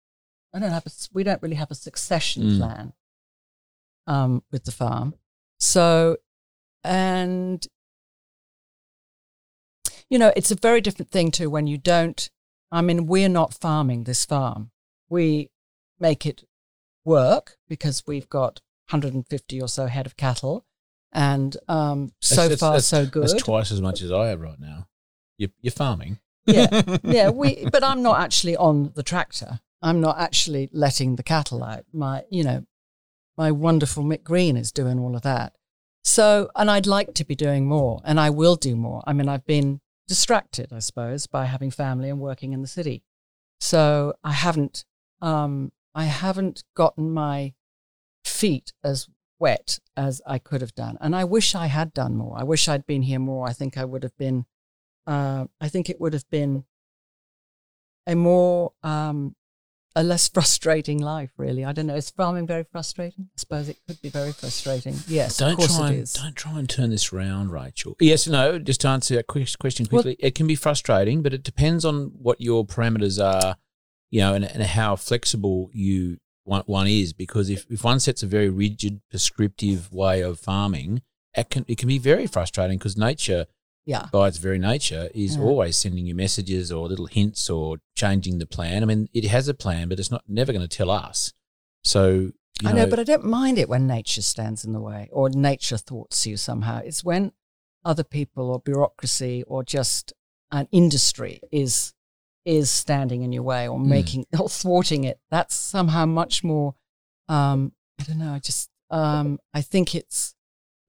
I 0.53 0.57
don't 0.59 0.71
have. 0.71 0.87
A, 0.87 0.91
we 1.13 1.23
don't 1.23 1.41
really 1.43 1.55
have 1.63 1.69
a 1.71 1.75
succession 1.75 2.43
Mm. 2.43 2.57
plan 2.57 2.93
um, 4.07 4.43
with 4.51 4.63
the 4.65 4.71
farm. 4.71 5.13
So, 5.59 6.17
and 6.83 7.65
you 10.09 10.17
know, 10.17 10.33
it's 10.35 10.51
a 10.51 10.55
very 10.55 10.81
different 10.81 11.11
thing 11.11 11.29
too 11.31 11.49
when 11.49 11.67
you 11.67 11.77
don't. 11.77 12.29
I 12.71 12.81
mean, 12.81 13.05
we're 13.05 13.29
not 13.29 13.53
farming 13.53 14.03
this 14.03 14.25
farm. 14.25 14.71
We 15.09 15.49
make 15.99 16.25
it 16.25 16.43
work 17.05 17.57
because 17.67 18.03
we've 18.07 18.29
got 18.29 18.61
150 18.89 19.61
or 19.61 19.67
so 19.67 19.85
head 19.87 20.05
of 20.07 20.17
cattle, 20.17 20.65
and 21.11 21.55
um, 21.67 22.11
so 22.21 22.35
That's- 22.43 22.59
far 22.59 22.71
that's- 22.71 22.85
so 22.87 23.05
good. 23.05 23.23
That's 23.29 23.33
twice 23.43 23.71
as 23.71 23.81
much 23.81 24.01
as 24.01 24.11
I 24.11 24.27
have 24.29 24.41
right 24.41 24.59
now. 24.59 24.87
You're, 25.37 25.51
you're 25.61 25.71
farming. 25.71 26.19
Yeah, 26.53 26.97
yeah. 27.03 27.29
We, 27.29 27.67
but 27.71 27.83
I'm 27.83 28.01
not 28.01 28.19
actually 28.19 28.55
on 28.55 28.91
the 28.95 29.03
tractor. 29.03 29.59
I'm 29.81 30.01
not 30.01 30.19
actually 30.19 30.69
letting 30.73 31.15
the 31.15 31.23
cattle 31.23 31.63
out. 31.63 31.85
My, 31.93 32.23
you 32.29 32.43
know, 32.43 32.65
my 33.37 33.51
wonderful 33.51 34.03
Mick 34.03 34.23
Green 34.23 34.57
is 34.57 34.71
doing 34.71 34.99
all 34.99 35.15
of 35.15 35.21
that. 35.21 35.53
So, 36.03 36.49
and 36.55 36.69
I'd 36.69 36.87
like 36.87 37.13
to 37.15 37.25
be 37.25 37.35
doing 37.35 37.67
more, 37.67 38.01
and 38.03 38.19
I 38.19 38.29
will 38.29 38.55
do 38.55 38.75
more. 38.75 39.03
I 39.05 39.13
mean, 39.13 39.29
I've 39.29 39.45
been 39.45 39.79
distracted, 40.07 40.73
I 40.73 40.79
suppose, 40.79 41.27
by 41.27 41.45
having 41.45 41.71
family 41.71 42.09
and 42.09 42.19
working 42.19 42.53
in 42.53 42.61
the 42.61 42.67
city. 42.67 43.03
So 43.59 44.13
I 44.23 44.31
haven't, 44.31 44.85
um, 45.21 45.71
I 45.93 46.05
haven't 46.05 46.63
gotten 46.75 47.11
my 47.11 47.53
feet 48.25 48.73
as 48.83 49.07
wet 49.39 49.79
as 49.95 50.21
I 50.25 50.39
could 50.39 50.61
have 50.61 50.75
done, 50.75 50.97
and 50.99 51.15
I 51.15 51.23
wish 51.23 51.55
I 51.55 51.67
had 51.67 51.93
done 51.93 52.15
more. 52.15 52.37
I 52.37 52.43
wish 52.43 52.67
I'd 52.67 52.87
been 52.87 53.03
here 53.03 53.19
more. 53.19 53.47
I 53.47 53.53
think 53.53 53.77
I 53.77 53.85
would 53.85 54.03
have 54.03 54.17
been 54.17 54.45
uh, 55.09 55.45
I 55.59 55.69
think 55.69 55.89
it 55.89 55.99
would 55.99 56.13
have 56.13 56.29
been 56.29 56.65
a 58.05 58.15
more 58.15 58.73
um, 58.83 59.35
a 59.95 60.03
less 60.03 60.29
frustrating 60.33 60.99
life, 60.99 61.31
really. 61.37 61.65
I 61.65 61.71
don't 61.71 61.87
know. 61.87 61.95
Is 61.95 62.11
farming 62.11 62.45
very 62.45 62.63
frustrating? 62.63 63.29
I 63.33 63.37
suppose 63.37 63.69
it 63.69 63.77
could 63.87 63.99
be 64.03 64.09
very 64.09 64.31
frustrating. 64.31 64.95
Yes, 65.07 65.37
don't 65.37 65.53
of 65.53 65.57
course 65.57 65.77
try 65.77 65.87
it 65.87 65.93
and, 65.93 66.03
is. 66.03 66.13
don't 66.13 66.35
try 66.35 66.59
and 66.59 66.69
turn 66.69 66.91
this 66.91 67.11
round, 67.11 67.51
Rachel. 67.51 67.95
Yes, 67.99 68.27
no. 68.27 68.59
Just 68.59 68.81
to 68.81 68.87
answer 68.87 69.15
that 69.15 69.25
question 69.25 69.87
quickly, 69.87 70.15
it 70.19 70.35
can 70.35 70.45
be 70.45 70.55
frustrating, 70.55 71.23
but 71.23 71.33
it 71.33 71.41
depends 71.41 71.85
on 71.85 72.11
what 72.13 72.39
your 72.39 72.63
parameters 72.65 73.19
are, 73.23 73.57
you 74.11 74.21
know, 74.21 74.35
and, 74.35 74.45
and 74.45 74.61
how 74.61 74.95
flexible 74.95 75.71
you 75.73 76.17
one, 76.43 76.63
one 76.67 76.85
is. 76.85 77.13
Because 77.13 77.49
if, 77.49 77.65
if 77.67 77.83
one 77.83 77.99
sets 77.99 78.21
a 78.21 78.27
very 78.27 78.49
rigid, 78.49 79.01
prescriptive 79.09 79.91
way 79.91 80.21
of 80.21 80.39
farming, 80.39 81.01
it 81.35 81.49
can 81.49 81.65
it 81.67 81.79
can 81.79 81.87
be 81.87 81.97
very 81.97 82.27
frustrating 82.27 82.77
because 82.77 82.95
nature, 82.95 83.47
Yeah. 83.89 84.05
by 84.11 84.27
its 84.27 84.37
very 84.37 84.59
nature, 84.59 85.09
is 85.15 85.35
Yeah. 85.35 85.41
always 85.43 85.75
sending 85.83 86.05
you 86.05 86.13
messages 86.25 86.71
or 86.71 86.87
little 86.87 87.07
hints 87.07 87.49
or 87.49 87.77
changing 87.95 88.37
the 88.37 88.45
plan. 88.45 88.83
I 88.83 88.85
mean, 88.85 89.09
it 89.13 89.25
has 89.25 89.47
a 89.47 89.53
plan, 89.63 89.89
but 89.89 89.99
it's 89.99 90.11
not 90.11 90.23
never 90.27 90.51
going 90.53 90.67
to 90.69 90.77
tell 90.81 90.91
us. 90.91 91.33
So 91.83 92.31
you 92.61 92.69
I 92.69 92.73
know, 92.73 92.87
but 92.87 92.99
I 92.99 93.03
don't 93.03 93.25
mind 93.25 93.57
it 93.57 93.67
when 93.69 93.87
nature 93.87 94.21
stands 94.21 94.63
in 94.65 94.73
the 94.73 94.81
way 94.81 95.09
or 95.11 95.29
nature 95.29 95.77
thwarts 95.77 96.27
you 96.27 96.37
somehow. 96.37 96.77
It's 96.89 97.03
when 97.03 97.31
other 97.85 98.03
people 98.03 98.51
or 98.51 98.59
bureaucracy 98.59 99.43
or 99.47 99.63
just 99.63 100.13
an 100.51 100.67
industry 100.71 101.39
is 101.51 101.93
is 102.45 102.69
standing 102.69 103.21
in 103.23 103.31
your 103.31 103.43
way 103.43 103.67
or 103.67 103.77
Mm. 103.79 103.85
making 103.87 104.25
or 104.39 104.49
thwarting 104.49 105.03
it. 105.05 105.19
That's 105.31 105.55
somehow 105.55 106.05
much 106.05 106.43
more. 106.43 106.75
Um, 107.27 107.73
I 107.99 108.03
don't 108.03 108.17
know. 108.19 108.33
I 108.33 108.39
just 108.39 108.69
um, 108.91 109.39
I 109.53 109.61
think 109.61 109.95
it's. 109.95 110.35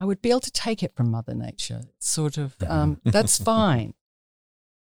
I 0.01 0.05
would 0.07 0.23
be 0.23 0.31
able 0.31 0.41
to 0.41 0.51
take 0.51 0.83
it 0.83 0.95
from 0.97 1.11
Mother 1.11 1.35
Nature. 1.35 1.83
It's 1.97 2.09
sort 2.09 2.39
of 2.39 2.57
um, 2.67 3.01
that's 3.05 3.39
fine. 3.43 3.95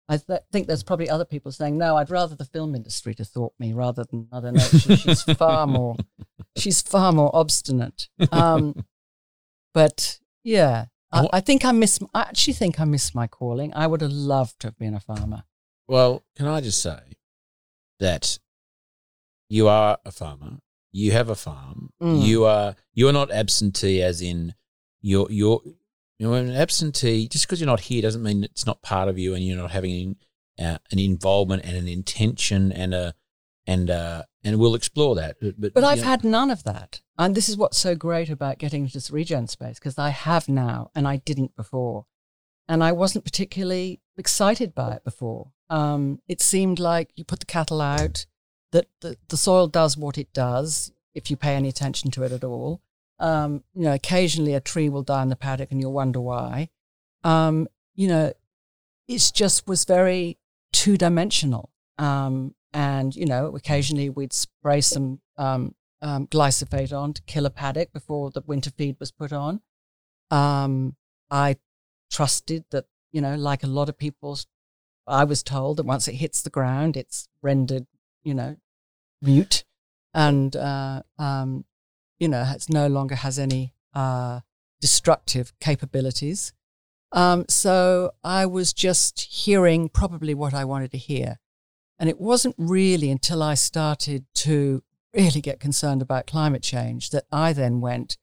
I 0.09 0.17
th- 0.17 0.41
think 0.53 0.67
there's 0.67 0.83
probably 0.83 1.09
other 1.09 1.25
people 1.25 1.51
saying, 1.51 1.77
no, 1.77 1.97
I'd 1.97 2.09
rather 2.09 2.33
the 2.35 2.45
film 2.45 2.75
industry 2.75 3.13
to 3.15 3.25
thwart 3.25 3.53
me 3.59 3.73
rather 3.73 4.05
than 4.05 4.27
Mother 4.31 4.51
Nature. 4.53 4.95
She's 4.95 5.23
far 5.23 5.67
more, 5.67 5.95
she's 6.55 6.81
far 6.81 7.11
more 7.11 7.29
obstinate. 7.35 8.07
Um, 8.31 8.85
but 9.73 10.19
yeah, 10.43 10.85
I, 11.11 11.27
I 11.33 11.39
think 11.41 11.65
I 11.65 11.71
miss, 11.73 11.99
I 12.13 12.21
actually 12.21 12.53
think 12.53 12.79
I 12.79 12.85
miss 12.85 13.13
my 13.13 13.27
calling. 13.27 13.73
I 13.73 13.85
would 13.87 14.01
have 14.01 14.11
loved 14.11 14.59
to 14.61 14.67
have 14.67 14.77
been 14.79 14.93
a 14.93 14.99
farmer. 15.01 15.43
Well, 15.89 16.23
can 16.37 16.47
I 16.47 16.61
just 16.61 16.81
say 16.81 16.99
that 17.99 18.39
you 19.49 19.67
are 19.67 19.97
a 20.05 20.11
farmer, 20.11 20.59
you 20.91 21.11
have 21.11 21.29
a 21.29 21.35
farm, 21.35 21.89
Mm. 22.01 22.23
you 22.25 22.45
are 22.45 22.75
you 22.93 23.07
are 23.09 23.13
not 23.13 23.31
absentee, 23.31 24.01
as 24.01 24.21
in 24.21 24.53
you're 25.07 25.31
you're 25.31 25.61
you 26.19 26.27
know 26.27 26.33
an 26.33 26.55
absentee. 26.55 27.27
Just 27.27 27.45
because 27.45 27.59
you're 27.59 27.73
not 27.75 27.81
here 27.81 28.01
doesn't 28.01 28.23
mean 28.23 28.43
it's 28.43 28.65
not 28.65 28.81
part 28.81 29.09
of 29.09 29.17
you, 29.17 29.33
and 29.33 29.45
you're 29.45 29.57
not 29.57 29.71
having 29.71 30.17
uh, 30.59 30.77
an 30.91 30.99
involvement 30.99 31.63
and 31.65 31.77
an 31.77 31.87
intention 31.87 32.71
and 32.71 32.93
a 32.93 33.13
and 33.65 33.89
uh 33.89 34.23
and 34.43 34.59
we'll 34.59 34.75
explore 34.75 35.15
that. 35.15 35.37
But 35.41 35.59
but, 35.59 35.73
But 35.73 35.83
I've 35.83 35.99
know- 35.99 36.03
had 36.03 36.23
none 36.23 36.51
of 36.51 36.63
that. 36.63 37.01
And 37.17 37.33
this 37.33 37.49
is 37.49 37.57
what's 37.57 37.77
so 37.77 37.95
great 37.95 38.29
about 38.29 38.59
getting 38.59 38.83
into 38.83 38.93
this 38.93 39.09
regen 39.09 39.47
space 39.47 39.79
because 39.79 39.97
I 39.97 40.09
have 40.09 40.47
now 40.47 40.91
and 40.93 41.07
I 41.07 41.17
didn't 41.17 41.55
before. 41.55 42.05
And 42.69 42.83
I 42.83 42.91
wasn't 42.91 43.25
particularly 43.25 44.01
excited 44.17 44.75
by 44.75 44.95
it 44.95 45.03
before. 45.03 45.51
Um, 45.69 46.19
it 46.27 46.41
seemed 46.41 46.79
like 46.79 47.11
you 47.15 47.23
put 47.23 47.39
the 47.39 47.45
cattle 47.45 47.81
out, 47.81 48.25
that 48.71 48.87
the, 49.01 49.17
the 49.29 49.37
soil 49.37 49.67
does 49.67 49.97
what 49.97 50.17
it 50.17 50.31
does 50.33 50.91
if 51.15 51.31
you 51.31 51.37
pay 51.37 51.55
any 51.55 51.69
attention 51.69 52.11
to 52.11 52.23
it 52.23 52.31
at 52.31 52.43
all. 52.43 52.81
Um, 53.19 53.63
you 53.73 53.83
know, 53.83 53.93
occasionally 53.93 54.53
a 54.53 54.59
tree 54.59 54.89
will 54.89 55.03
die 55.03 55.23
in 55.23 55.29
the 55.29 55.35
paddock 55.35 55.71
and 55.71 55.81
you'll 55.81 55.93
wonder 55.93 56.21
why. 56.21 56.69
Um, 57.23 57.67
you 57.95 58.07
know, 58.07 58.33
it 59.07 59.31
just 59.33 59.67
was 59.67 59.85
very 59.85 60.37
two 60.71 60.97
dimensional. 60.97 61.71
Um, 61.97 62.53
and, 62.73 63.15
you 63.15 63.25
know, 63.25 63.55
occasionally 63.55 64.09
we'd 64.09 64.33
spray 64.33 64.81
some 64.81 65.19
um, 65.37 65.73
um, 66.01 66.27
glyphosate 66.27 66.95
on 66.95 67.13
to 67.13 67.21
kill 67.23 67.45
a 67.45 67.49
paddock 67.49 67.91
before 67.91 68.29
the 68.29 68.43
winter 68.45 68.69
feed 68.69 68.97
was 68.99 69.11
put 69.11 69.33
on. 69.33 69.61
Um, 70.29 70.95
I 71.31 71.57
trusted 72.11 72.65
that, 72.69 72.85
you 73.11 73.21
know, 73.21 73.35
like 73.35 73.63
a 73.63 73.67
lot 73.67 73.89
of 73.89 73.97
people, 73.97 74.37
I 75.07 75.23
was 75.23 75.41
told 75.41 75.77
that 75.77 75.85
once 75.85 76.07
it 76.07 76.15
hits 76.15 76.41
the 76.41 76.49
ground, 76.49 76.95
it's 76.97 77.29
rendered, 77.41 77.87
you 78.23 78.33
know, 78.33 78.57
mute 79.21 79.63
and, 80.13 80.55
uh, 80.55 81.01
um, 81.17 81.65
you 82.19 82.27
know, 82.27 82.51
it's 82.53 82.69
no 82.69 82.87
longer 82.87 83.15
has 83.15 83.37
any 83.39 83.73
uh, 83.93 84.41
destructive 84.81 85.53
capabilities. 85.59 86.53
Um, 87.11 87.45
so 87.47 88.11
I 88.23 88.45
was 88.45 88.73
just 88.73 89.21
hearing 89.21 89.89
probably 89.89 90.33
what 90.33 90.53
I 90.53 90.65
wanted 90.65 90.91
to 90.91 90.97
hear. 90.97 91.39
And 91.99 92.09
it 92.09 92.19
wasn't 92.19 92.55
really 92.57 93.09
until 93.09 93.41
I 93.41 93.55
started 93.55 94.25
to 94.35 94.83
really 95.13 95.41
get 95.41 95.59
concerned 95.59 96.01
about 96.01 96.27
climate 96.27 96.61
change 96.61 97.09
that 97.09 97.25
I 97.31 97.53
then 97.53 97.81
went, 97.81 98.17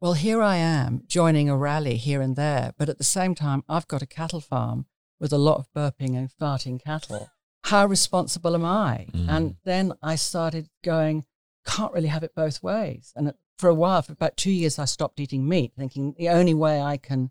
well, 0.00 0.14
here 0.14 0.42
I 0.42 0.56
am 0.56 1.02
joining 1.06 1.48
a 1.48 1.56
rally 1.56 1.96
here 1.96 2.20
and 2.20 2.34
there, 2.34 2.72
but 2.76 2.88
at 2.88 2.98
the 2.98 3.04
same 3.04 3.36
time, 3.36 3.62
I've 3.68 3.86
got 3.86 4.02
a 4.02 4.06
cattle 4.06 4.40
farm 4.40 4.86
with 5.20 5.32
a 5.32 5.38
lot 5.38 5.58
of 5.58 5.72
burping 5.72 6.16
and 6.16 6.28
farting 6.28 6.82
cattle. 6.82 7.30
How 7.66 7.86
responsible 7.86 8.56
am 8.56 8.64
I? 8.64 9.06
Mm. 9.12 9.28
And 9.28 9.56
then 9.64 9.92
I 10.02 10.16
started 10.16 10.68
going, 10.82 11.24
can't 11.64 11.92
really 11.92 12.08
have 12.08 12.22
it 12.22 12.34
both 12.34 12.62
ways. 12.62 13.12
And 13.16 13.32
for 13.58 13.68
a 13.68 13.74
while, 13.74 14.02
for 14.02 14.12
about 14.12 14.36
two 14.36 14.50
years, 14.50 14.78
I 14.78 14.84
stopped 14.84 15.20
eating 15.20 15.48
meat, 15.48 15.72
thinking 15.76 16.14
the 16.18 16.28
only 16.28 16.54
way 16.54 16.80
I 16.80 16.96
can 16.96 17.30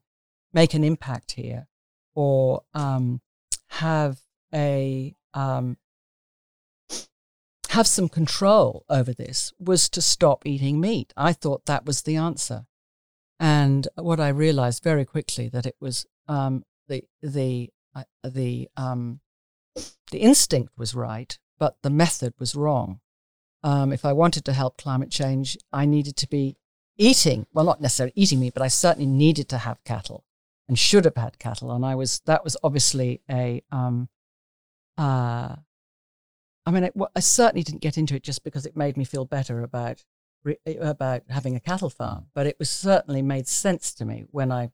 make 0.54 0.74
an 0.74 0.84
impact 0.84 1.32
here 1.34 1.68
or 2.16 2.64
um, 2.74 3.22
have 3.68 4.20
a 4.54 5.16
um, 5.34 5.78
have 7.70 7.88
some 7.88 8.10
control 8.10 8.84
over 8.90 9.14
this 9.14 9.54
was 9.60 9.88
to 9.90 10.02
stop 10.02 10.46
eating 10.46 10.80
meat. 10.82 11.14
I 11.16 11.32
thought 11.34 11.66
that 11.66 11.86
was 11.86 12.02
the 12.02 12.18
answer, 12.18 12.66
and 13.40 13.88
what 13.96 14.20
I 14.20 14.30
realized 14.30 14.84
very 14.84 15.06
quickly 15.06 15.48
that 15.50 15.66
it 15.66 15.76
was 15.80 16.06
um, 16.28 16.66
the 16.88 17.06
the 17.22 17.70
uh, 17.96 18.04
the 18.24 18.70
um, 18.76 19.22
the 20.12 20.20
instinct 20.20 20.78
was 20.78 20.94
right, 20.94 21.38
but 21.58 21.78
the 21.82 21.90
method 21.90 22.34
was 22.40 22.56
wrong. 22.56 23.00
Um, 23.64 23.92
if 23.94 24.06
I 24.06 24.14
wanted 24.14 24.46
to 24.46 24.54
help 24.54 24.78
climate 24.78 25.12
change, 25.12 25.58
I 25.72 25.86
needed 25.86 26.16
to 26.18 26.28
be 26.28 26.58
eating 26.98 27.48
well, 27.54 27.66
not 27.66 27.82
necessarily 27.82 28.14
eating 28.16 28.40
meat, 28.40 28.54
but 28.54 28.64
I 28.64 28.68
certainly 28.68 29.08
needed 29.08 29.50
to 29.50 29.60
have 29.60 29.84
cattle 29.84 30.24
and 30.68 30.78
should 30.78 31.06
have 31.06 31.16
had 31.16 31.40
cattle, 31.40 31.72
and 31.72 31.86
I 31.86 31.96
was 31.96 32.22
that 32.26 32.44
was 32.44 32.58
obviously 32.64 33.22
a 33.30 33.64
um, 33.72 34.10
uh, 34.98 35.56
I 36.66 36.72
mean, 36.72 36.86
I, 36.86 36.92
well, 36.94 37.12
I 37.16 37.20
certainly 37.20 37.64
didn't 37.64 37.82
get 37.82 37.98
into 37.98 38.16
it 38.16 38.24
just 38.24 38.44
because 38.44 38.66
it 38.66 38.78
made 38.78 38.98
me 38.98 39.04
feel 39.04 39.26
better 39.26 39.64
about 39.64 40.04
about 40.66 41.24
having 41.30 41.56
a 41.56 41.60
cattle 41.60 41.90
farm, 41.90 42.28
but 42.34 42.48
it 42.48 42.58
was 42.58 42.70
certainly 42.70 43.22
made 43.22 43.48
sense 43.48 43.94
to 43.94 44.06
me 44.06 44.26
when 44.32 44.52
I 44.52 44.72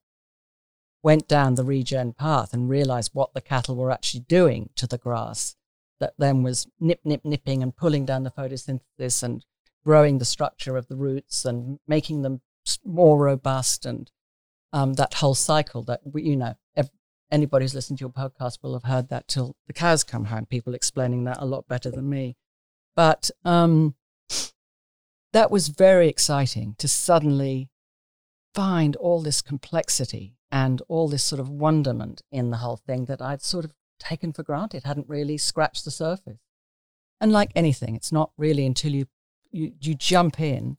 went 1.03 1.27
down 1.27 1.55
the 1.55 1.63
regen 1.63 2.13
path 2.13 2.53
and 2.53 2.69
realized 2.69 3.11
what 3.13 3.33
the 3.33 3.41
cattle 3.41 3.75
were 3.75 3.91
actually 3.91 4.21
doing 4.21 4.69
to 4.75 4.87
the 4.87 4.97
grass. 4.97 5.55
That 5.99 6.13
then 6.17 6.43
was 6.43 6.67
nip, 6.79 6.99
nip, 7.03 7.21
nipping 7.23 7.63
and 7.63 7.75
pulling 7.75 8.05
down 8.05 8.23
the 8.23 8.31
photosynthesis 8.31 9.23
and 9.23 9.43
growing 9.83 10.19
the 10.19 10.25
structure 10.25 10.77
of 10.77 10.87
the 10.87 10.95
roots 10.95 11.45
and 11.45 11.79
making 11.87 12.21
them 12.21 12.41
more 12.85 13.17
robust 13.17 13.85
and 13.85 14.11
um, 14.73 14.93
that 14.93 15.15
whole 15.15 15.35
cycle 15.35 15.81
that 15.83 16.01
you 16.13 16.35
know 16.35 16.55
ev- 16.75 16.91
anybody 17.31 17.63
who's 17.63 17.75
listened 17.75 17.97
to 17.99 18.03
your 18.03 18.09
podcast 18.09 18.57
will 18.61 18.73
have 18.73 18.83
heard 18.83 19.09
that 19.09 19.27
till 19.27 19.55
the 19.65 19.73
cows 19.73 20.03
come 20.03 20.25
home. 20.25 20.45
People 20.45 20.73
explaining 20.73 21.23
that 21.23 21.37
a 21.39 21.45
lot 21.45 21.67
better 21.67 21.89
than 21.89 22.09
me. 22.09 22.35
But 22.95 23.31
um, 23.45 23.95
that 25.33 25.51
was 25.51 25.69
very 25.69 26.09
exciting 26.09 26.75
to 26.79 26.87
suddenly 26.87 27.69
find 28.53 28.95
all 28.95 29.21
this 29.21 29.41
complexity 29.41 30.35
and 30.51 30.81
all 30.87 31.07
this 31.07 31.23
sort 31.23 31.39
of 31.39 31.49
wonderment 31.49 32.21
in 32.31 32.49
the 32.49 32.57
whole 32.57 32.77
thing 32.77 33.05
that 33.05 33.21
I'd 33.21 33.41
sort 33.41 33.65
of 33.65 33.73
taken 33.99 34.33
for 34.33 34.43
granted, 34.43 34.83
hadn't 34.83 35.09
really 35.09 35.37
scratched 35.37 35.85
the 35.85 35.91
surface. 35.91 36.39
And 37.19 37.31
like 37.31 37.51
anything, 37.55 37.95
it's 37.95 38.11
not 38.11 38.31
really 38.37 38.65
until 38.65 38.93
you, 38.93 39.07
you, 39.51 39.73
you 39.79 39.95
jump 39.95 40.39
in, 40.39 40.77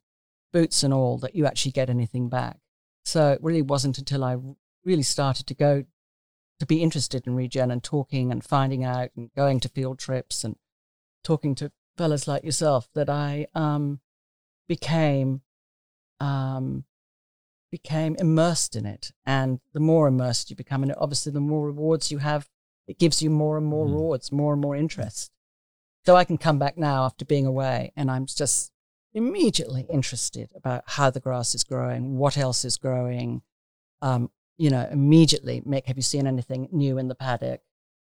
boots 0.52 0.82
and 0.82 0.94
all, 0.94 1.18
that 1.18 1.34
you 1.34 1.46
actually 1.46 1.72
get 1.72 1.90
anything 1.90 2.28
back. 2.28 2.58
So 3.04 3.32
it 3.32 3.42
really 3.42 3.62
wasn't 3.62 3.98
until 3.98 4.24
I 4.24 4.36
really 4.84 5.02
started 5.02 5.46
to 5.46 5.54
go 5.54 5.84
to 6.60 6.66
be 6.66 6.82
interested 6.82 7.26
in 7.26 7.36
regen 7.36 7.70
and 7.70 7.82
talking 7.82 8.32
and 8.32 8.44
finding 8.44 8.84
out 8.84 9.10
and 9.16 9.32
going 9.34 9.60
to 9.60 9.68
field 9.68 9.98
trips 9.98 10.44
and 10.44 10.56
talking 11.22 11.54
to 11.56 11.70
fellas 11.96 12.26
like 12.26 12.44
yourself 12.44 12.88
that 12.94 13.08
I 13.08 13.46
um, 13.54 14.00
became 14.68 15.42
um, 16.20 16.84
became 17.70 18.16
immersed 18.18 18.76
in 18.76 18.86
it. 18.86 19.12
And 19.26 19.60
the 19.72 19.80
more 19.80 20.08
immersed 20.08 20.50
you 20.50 20.56
become 20.56 20.82
in 20.82 20.90
it, 20.90 20.96
obviously, 21.00 21.32
the 21.32 21.40
more 21.40 21.66
rewards 21.66 22.10
you 22.10 22.18
have. 22.18 22.48
It 22.88 22.98
gives 22.98 23.22
you 23.22 23.30
more 23.30 23.56
and 23.58 23.66
more 23.66 23.86
Mhm. 23.86 23.92
rewards, 23.92 24.32
more 24.32 24.52
and 24.54 24.62
more 24.62 24.74
interest. 24.74 25.30
So 26.06 26.16
I 26.16 26.24
can 26.24 26.38
come 26.38 26.58
back 26.58 26.78
now 26.78 27.04
after 27.04 27.24
being 27.24 27.46
away, 27.46 27.92
and 27.94 28.10
I'm 28.10 28.26
just 28.26 28.72
immediately 29.12 29.86
interested 29.90 30.50
about 30.54 30.84
how 30.86 31.10
the 31.10 31.20
grass 31.20 31.54
is 31.54 31.64
growing, 31.64 32.16
what 32.16 32.36
else 32.38 32.64
is 32.64 32.76
growing. 32.76 33.42
Um, 34.00 34.30
you 34.56 34.70
know, 34.70 34.88
immediately 34.90 35.62
make. 35.64 35.86
Have 35.86 35.96
you 35.96 36.02
seen 36.02 36.26
anything 36.26 36.68
new 36.72 36.98
in 36.98 37.08
the 37.08 37.14
paddock? 37.14 37.60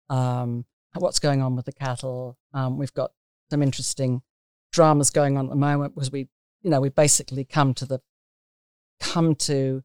Um, 0.09 0.67
what's 0.95 1.19
going 1.19 1.43
on 1.43 1.57
with 1.57 1.65
the 1.65 1.73
cattle? 1.73 2.39
Um, 2.53 2.79
we've 2.79 2.95
got 2.95 3.13
some 3.51 3.63
interesting 3.63 4.23
dramas 4.73 5.11
going 5.11 5.37
on 5.37 5.47
at 5.47 5.51
the 5.51 5.57
moment 5.57 5.97
was 5.97 6.13
we, 6.13 6.29
you 6.63 6.71
know, 6.71 6.81
we 6.81 6.89
basically 6.89 7.45
come 7.45 7.75
to 7.75 7.87
the 7.87 8.01
come 9.01 9.35
to 9.35 9.83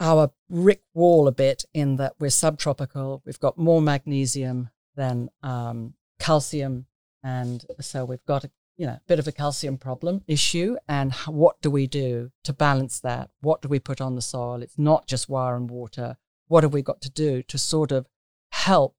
our 0.00 0.32
brick 0.48 0.82
wall 0.94 1.28
a 1.28 1.32
bit 1.32 1.64
in 1.74 1.96
that 1.96 2.14
we're 2.18 2.30
subtropical. 2.30 3.22
We've 3.24 3.38
got 3.38 3.58
more 3.58 3.82
magnesium 3.82 4.70
than 4.96 5.30
um, 5.42 5.94
calcium, 6.18 6.86
and 7.22 7.64
so 7.80 8.04
we've 8.04 8.24
got 8.26 8.44
a 8.44 8.50
you 8.76 8.86
know 8.86 8.98
bit 9.06 9.18
of 9.18 9.28
a 9.28 9.32
calcium 9.32 9.76
problem 9.76 10.22
issue. 10.26 10.76
And 10.88 11.12
what 11.26 11.60
do 11.60 11.70
we 11.70 11.86
do 11.86 12.32
to 12.44 12.52
balance 12.52 13.00
that? 13.00 13.30
What 13.40 13.62
do 13.62 13.68
we 13.68 13.78
put 13.78 14.00
on 14.00 14.14
the 14.16 14.22
soil? 14.22 14.62
It's 14.62 14.78
not 14.78 15.06
just 15.06 15.28
wire 15.28 15.56
and 15.56 15.70
water. 15.70 16.16
What 16.48 16.64
have 16.64 16.72
we 16.72 16.82
got 16.82 17.00
to 17.02 17.10
do 17.10 17.42
to 17.44 17.58
sort 17.58 17.92
of 17.92 18.06
help 18.50 18.96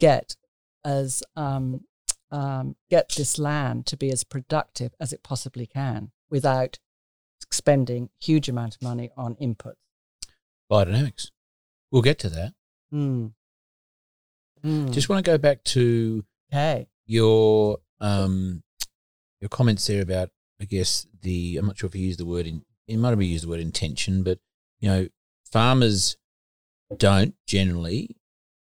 get 0.00 0.36
as 0.84 1.22
um, 1.36 1.84
um, 2.30 2.76
get 2.90 3.10
this 3.16 3.38
land 3.38 3.86
to 3.86 3.96
be 3.96 4.10
as 4.10 4.24
productive 4.24 4.92
as 5.00 5.12
it 5.12 5.22
possibly 5.22 5.66
can 5.66 6.10
without 6.28 6.78
spending 7.50 8.10
huge 8.20 8.48
amount 8.48 8.74
of 8.74 8.82
money 8.82 9.10
on 9.16 9.36
inputs. 9.36 9.83
Biodynamics. 10.70 11.30
We'll 11.90 12.02
get 12.02 12.18
to 12.20 12.28
that. 12.30 12.54
Mm. 12.92 13.32
Mm. 14.64 14.92
Just 14.92 15.08
want 15.08 15.24
to 15.24 15.30
go 15.30 15.38
back 15.38 15.62
to 15.64 16.24
okay. 16.52 16.88
your 17.06 17.78
um 18.00 18.62
your 19.40 19.48
comments 19.48 19.86
there 19.86 20.02
about 20.02 20.30
I 20.60 20.64
guess 20.64 21.06
the 21.22 21.56
I'm 21.56 21.66
not 21.66 21.78
sure 21.78 21.88
if 21.88 21.94
you 21.94 22.06
used 22.06 22.20
the 22.20 22.26
word 22.26 22.46
in 22.46 22.62
it 22.86 22.98
might 22.98 23.10
have 23.10 23.18
been 23.18 23.28
used 23.28 23.44
the 23.44 23.48
word 23.48 23.60
intention, 23.60 24.22
but 24.22 24.38
you 24.80 24.88
know, 24.88 25.08
farmers 25.50 26.16
don't 26.96 27.34
generally 27.46 28.16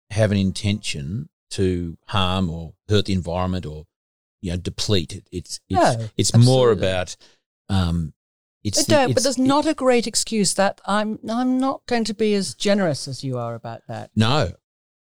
have 0.09 0.31
an 0.31 0.37
intention 0.37 1.29
to 1.51 1.97
harm 2.07 2.49
or 2.49 2.73
hurt 2.89 3.05
the 3.05 3.13
environment 3.13 3.65
or 3.65 3.85
you 4.41 4.51
know 4.51 4.57
deplete 4.57 5.13
it. 5.13 5.27
It's 5.31 5.59
it's 5.69 5.97
No, 5.97 6.09
it's 6.17 6.35
more 6.35 6.71
about 6.71 7.15
um 7.69 8.13
it's 8.63 8.77
They 8.77 8.83
the- 8.83 8.91
don't, 9.01 9.13
but 9.13 9.23
there's 9.23 9.37
not 9.37 9.65
a 9.65 9.73
great 9.73 10.07
excuse 10.07 10.53
that 10.55 10.81
I'm 10.85 11.19
I'm 11.29 11.59
not 11.59 11.85
going 11.87 12.03
to 12.05 12.13
be 12.13 12.33
as 12.35 12.53
generous 12.55 13.07
as 13.07 13.23
you 13.23 13.37
are 13.37 13.55
about 13.55 13.81
that. 13.87 14.11
No, 14.15 14.51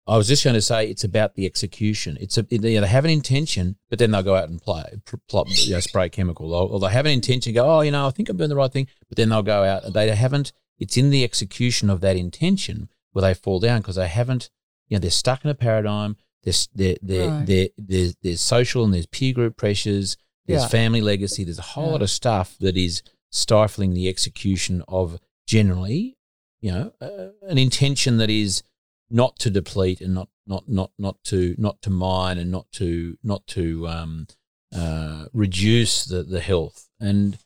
I 0.06 0.16
was 0.16 0.28
just 0.28 0.42
going 0.44 0.54
to 0.54 0.62
say 0.62 0.86
it's 0.88 1.04
about 1.04 1.34
the 1.34 1.46
execution. 1.46 2.16
It's 2.20 2.36
a, 2.38 2.42
they 2.42 2.56
they 2.58 2.74
have 2.74 3.04
an 3.04 3.10
intention, 3.10 3.76
but 3.90 3.98
then 3.98 4.10
they'll 4.10 4.22
go 4.22 4.34
out 4.36 4.48
and 4.48 4.60
play, 4.60 4.84
plop, 5.28 5.46
you 5.50 5.72
know, 5.74 5.80
spray 5.80 6.08
chemical, 6.08 6.52
or, 6.54 6.68
or 6.70 6.80
they 6.80 6.88
have 6.90 7.06
an 7.06 7.12
intention, 7.12 7.52
go, 7.54 7.78
oh, 7.78 7.80
you 7.82 7.90
know, 7.90 8.06
I 8.06 8.10
think 8.10 8.28
I'm 8.28 8.36
doing 8.36 8.50
the 8.50 8.56
right 8.56 8.72
thing, 8.72 8.88
but 9.08 9.16
then 9.16 9.28
they'll 9.28 9.42
go 9.42 9.62
out 9.64 9.84
and 9.84 9.94
they 9.94 10.14
haven't. 10.14 10.52
It's 10.78 10.96
in 10.96 11.10
the 11.10 11.22
execution 11.24 11.90
of 11.90 12.00
that 12.00 12.16
intention 12.16 12.88
where 13.12 13.22
they 13.22 13.34
fall 13.34 13.60
down 13.60 13.80
because 13.80 13.96
they 13.96 14.08
haven't. 14.08 14.48
You 14.88 14.96
know, 14.96 15.00
they're 15.00 15.10
stuck 15.10 15.44
in 15.44 15.50
a 15.50 15.54
paradigm. 15.54 16.16
There's 16.42 16.68
they're, 16.74 16.96
they're, 17.02 17.28
Right. 17.28 17.46
they're, 17.46 17.68
there's 17.76 18.16
there's 18.22 18.40
social 18.40 18.82
and 18.84 18.94
there's 18.94 19.06
peer 19.06 19.34
group 19.34 19.56
pressures. 19.58 20.16
There's 20.46 20.62
Yeah. 20.62 20.68
family 20.68 21.02
legacy. 21.02 21.44
There's 21.44 21.58
a 21.58 21.62
whole 21.62 21.86
Yeah. 21.88 21.92
lot 21.92 22.02
of 22.02 22.10
stuff 22.10 22.56
that 22.60 22.76
is 22.78 23.02
stifling 23.30 23.94
the 23.94 24.08
execution 24.08 24.82
of 24.88 25.18
generally, 25.46 26.16
you 26.60 26.70
know, 26.72 26.92
uh, 27.00 27.28
an 27.48 27.58
intention 27.58 28.18
that 28.18 28.30
is 28.30 28.62
not 29.10 29.38
to 29.38 29.50
deplete 29.50 30.00
and 30.00 30.14
not 30.14 30.28
not 30.46 30.68
not 30.68 30.90
not 30.98 31.22
to 31.24 31.54
not 31.58 31.80
to 31.82 31.90
mine 31.90 32.38
and 32.38 32.50
not 32.50 32.70
to 32.72 33.16
not 33.22 33.46
to 33.48 33.88
um, 33.88 34.26
uh, 34.74 35.26
reduce 35.32 36.04
the 36.04 36.22
the 36.22 36.40
health 36.40 36.88
and 37.00 37.38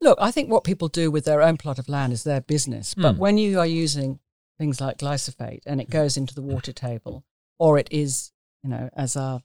Look, 0.00 0.18
I 0.20 0.32
think 0.32 0.50
what 0.50 0.64
people 0.64 0.88
do 0.88 1.12
with 1.12 1.24
their 1.24 1.40
own 1.40 1.56
plot 1.56 1.78
of 1.78 1.88
land 1.88 2.12
is 2.12 2.24
their 2.24 2.40
business. 2.40 2.92
But 2.92 3.12
Hmm. 3.12 3.18
when 3.20 3.38
you 3.38 3.60
are 3.60 3.66
using 3.66 4.18
things 4.58 4.80
like 4.80 4.98
glyphosate 4.98 5.60
and 5.64 5.80
it 5.80 5.90
goes 5.90 6.16
into 6.16 6.34
the 6.34 6.42
water 6.42 6.72
table, 6.72 7.24
or 7.56 7.78
it 7.78 7.86
is, 7.92 8.32
you 8.64 8.70
know, 8.70 8.90
as 8.96 9.14
our 9.14 9.42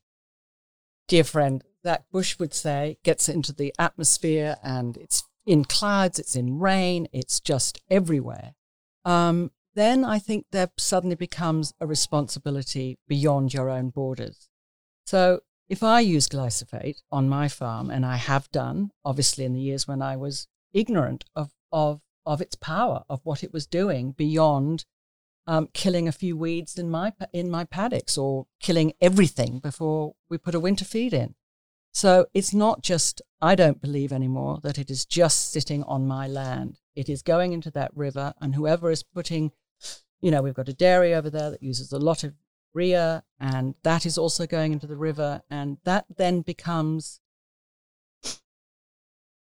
dear 1.07 1.23
friend 1.23 1.63
Zach 1.83 2.05
Bush 2.11 2.39
would 2.39 2.55
say, 2.55 2.97
gets 3.03 3.29
into 3.29 3.53
the 3.53 3.71
atmosphere 3.77 4.57
and 4.63 4.97
it's 4.97 5.23
in 5.47 5.65
clouds, 5.65 6.19
it's 6.19 6.35
in 6.35 6.59
rain, 6.59 7.07
it's 7.11 7.39
just 7.39 7.81
everywhere. 7.89 8.53
Um, 9.05 9.51
then 9.73 10.03
I 10.03 10.19
think 10.19 10.45
there 10.51 10.69
suddenly 10.77 11.15
becomes 11.15 11.73
a 11.79 11.87
responsibility 11.87 12.99
beyond 13.07 13.53
your 13.53 13.69
own 13.69 13.89
borders. 13.89 14.49
So 15.05 15.39
if 15.69 15.83
I 15.83 16.01
use 16.01 16.27
glyphosate 16.27 17.01
on 17.11 17.29
my 17.29 17.47
farm, 17.47 17.89
and 17.89 18.05
I 18.05 18.17
have 18.17 18.51
done, 18.51 18.91
obviously 19.05 19.45
in 19.45 19.53
the 19.53 19.61
years 19.61 19.87
when 19.87 20.01
I 20.01 20.17
was 20.17 20.47
ignorant 20.73 21.25
of 21.35 21.51
of 21.71 22.01
of 22.25 22.41
its 22.41 22.55
power, 22.55 23.03
of 23.09 23.21
what 23.23 23.43
it 23.43 23.53
was 23.53 23.65
doing 23.65 24.11
beyond 24.11 24.85
um, 25.47 25.69
killing 25.73 26.09
a 26.09 26.11
few 26.11 26.35
weeds 26.35 26.77
in 26.77 26.89
my 26.89 27.13
in 27.31 27.49
my 27.49 27.63
paddocks 27.63 28.17
or 28.17 28.47
killing 28.59 28.93
everything 28.99 29.59
before 29.59 30.15
we 30.29 30.37
put 30.37 30.55
a 30.55 30.59
winter 30.59 30.83
feed 30.83 31.13
in. 31.13 31.35
So 31.97 32.27
it's 32.35 32.53
not 32.53 32.83
just 32.83 33.23
I 33.41 33.55
don't 33.55 33.81
believe 33.81 34.13
anymore 34.13 34.59
that 34.61 34.77
it 34.77 34.91
is 34.91 35.03
just 35.03 35.51
sitting 35.51 35.81
on 35.85 36.07
my 36.07 36.27
land. 36.27 36.79
It 36.95 37.09
is 37.09 37.23
going 37.23 37.53
into 37.53 37.71
that 37.71 37.89
river, 37.97 38.35
and 38.39 38.53
whoever 38.53 38.91
is 38.91 39.01
putting, 39.01 39.51
you 40.21 40.29
know, 40.29 40.43
we've 40.43 40.53
got 40.53 40.69
a 40.69 40.73
dairy 40.73 41.15
over 41.15 41.31
there 41.31 41.49
that 41.49 41.63
uses 41.63 41.91
a 41.91 41.97
lot 41.97 42.23
of 42.23 42.35
urea, 42.75 43.23
and 43.39 43.73
that 43.81 44.05
is 44.05 44.15
also 44.15 44.45
going 44.45 44.73
into 44.73 44.85
the 44.85 44.95
river, 44.95 45.41
and 45.49 45.79
that 45.85 46.05
then 46.17 46.41
becomes 46.41 47.19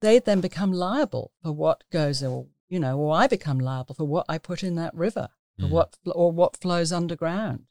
they 0.02 0.20
then 0.20 0.42
become 0.42 0.74
liable 0.74 1.32
for 1.42 1.54
what 1.54 1.86
goes, 1.90 2.22
or 2.22 2.48
you 2.68 2.82
know, 2.82 3.00
or 3.00 3.16
I 3.16 3.28
become 3.28 3.60
liable 3.62 3.96
for 3.96 4.04
what 4.04 4.26
I 4.28 4.38
put 4.38 4.62
in 4.62 4.76
that 4.76 4.94
river, 4.94 5.30
for 5.58 5.68
Mm. 5.68 5.72
what 5.72 5.98
or 6.06 6.34
what 6.34 6.58
flows 6.58 6.92
underground. 6.92 7.68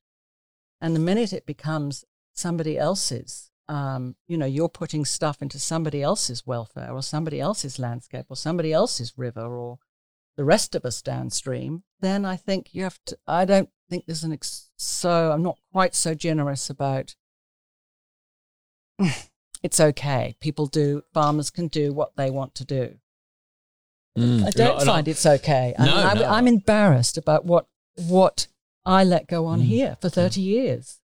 And 0.80 0.96
the 0.96 1.00
minute 1.00 1.34
it 1.34 1.44
becomes 1.44 2.06
somebody 2.32 2.78
else's, 2.78 3.49
um, 3.70 4.16
you 4.26 4.36
know, 4.36 4.46
you're 4.46 4.68
putting 4.68 5.04
stuff 5.04 5.40
into 5.40 5.58
somebody 5.58 6.02
else's 6.02 6.44
welfare 6.46 6.90
or 6.92 7.02
somebody 7.02 7.38
else's 7.40 7.78
landscape 7.78 8.26
or 8.28 8.36
somebody 8.36 8.72
else's 8.72 9.12
river 9.16 9.46
or 9.56 9.78
the 10.36 10.44
rest 10.44 10.74
of 10.74 10.84
us 10.84 11.00
downstream, 11.02 11.84
then 12.00 12.24
I 12.24 12.36
think 12.36 12.74
you 12.74 12.82
have 12.82 12.98
to. 13.06 13.16
I 13.26 13.44
don't 13.44 13.68
think 13.88 14.06
there's 14.06 14.24
an 14.24 14.32
ex- 14.32 14.70
so. 14.76 15.30
I'm 15.32 15.42
not 15.42 15.58
quite 15.72 15.94
so 15.94 16.14
generous 16.14 16.68
about. 16.68 17.14
it's 19.62 19.80
okay. 19.80 20.36
People 20.40 20.66
do. 20.66 21.02
Farmers 21.12 21.50
can 21.50 21.68
do 21.68 21.92
what 21.92 22.16
they 22.16 22.30
want 22.30 22.54
to 22.56 22.64
do. 22.64 22.96
Mm. 24.18 24.46
I 24.46 24.50
don't 24.50 24.78
No, 24.78 24.78
no. 24.78 24.84
find 24.84 25.08
it's 25.08 25.26
okay. 25.26 25.74
I 25.78 25.84
No, 25.86 25.94
mean, 25.96 26.06
I, 26.06 26.14
no. 26.14 26.24
I'm 26.28 26.48
embarrassed 26.48 27.16
about 27.16 27.44
what 27.44 27.66
what 27.96 28.46
I 28.84 29.04
let 29.04 29.26
go 29.28 29.46
on 29.46 29.60
Mm. 29.60 29.64
here 29.64 29.96
for 30.00 30.08
30 30.08 30.40
years. 30.40 30.98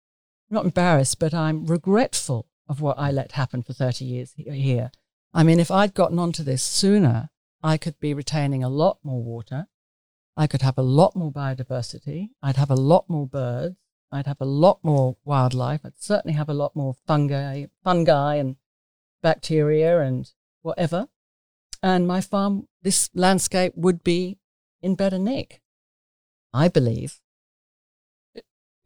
I'm 0.51 0.55
not 0.57 0.65
embarrassed, 0.65 1.19
but 1.19 1.35
I'm 1.35 1.67
regretful 1.67 2.47
of 2.69 2.81
what 2.81 2.99
I 2.99 3.11
let 3.11 3.33
happen 3.33 3.63
for 3.63 3.73
30 3.73 4.05
years 4.05 4.35
here. 4.37 4.91
I 5.33 5.43
mean, 5.43 5.61
if 5.61 5.71
I'd 5.71 5.95
gotten 5.95 6.19
onto 6.19 6.43
this 6.43 6.63
sooner, 6.63 7.31
I 7.63 7.77
could 7.77 7.99
be 8.01 8.15
retaining 8.15 8.63
a 8.63 8.69
lot 8.69 8.99
more 9.03 9.23
water. 9.23 9.67
I 10.37 10.47
could 10.47 10.63
have 10.63 10.79
a 10.79 10.83
lot 10.83 11.17
more 11.17 11.33
biodiversity. 11.33 12.31
I'd 12.43 12.57
have 12.57 12.71
a 12.71 12.77
lot 12.77 13.09
more 13.09 13.27
birds. 13.27 13.77
I'd 14.13 14.27
have 14.27 14.41
a 14.41 14.47
lot 14.47 14.81
more 14.83 15.17
wildlife. 15.25 15.81
I'd 15.85 16.01
certainly 16.01 16.37
have 16.37 16.49
a 16.49 16.55
lot 16.55 16.77
more 16.77 16.95
fungi, 17.07 17.67
fungi 17.83 18.37
and 18.37 18.57
bacteria 19.23 20.01
and 20.01 20.31
whatever. 20.63 21.09
And 21.83 22.07
my 22.07 22.21
farm, 22.21 22.69
this 22.83 23.11
landscape 23.15 23.73
would 23.77 24.05
be 24.05 24.39
in 24.83 24.95
better 24.95 25.19
nick. 25.19 25.61
I 26.53 26.69
believe. 26.69 27.21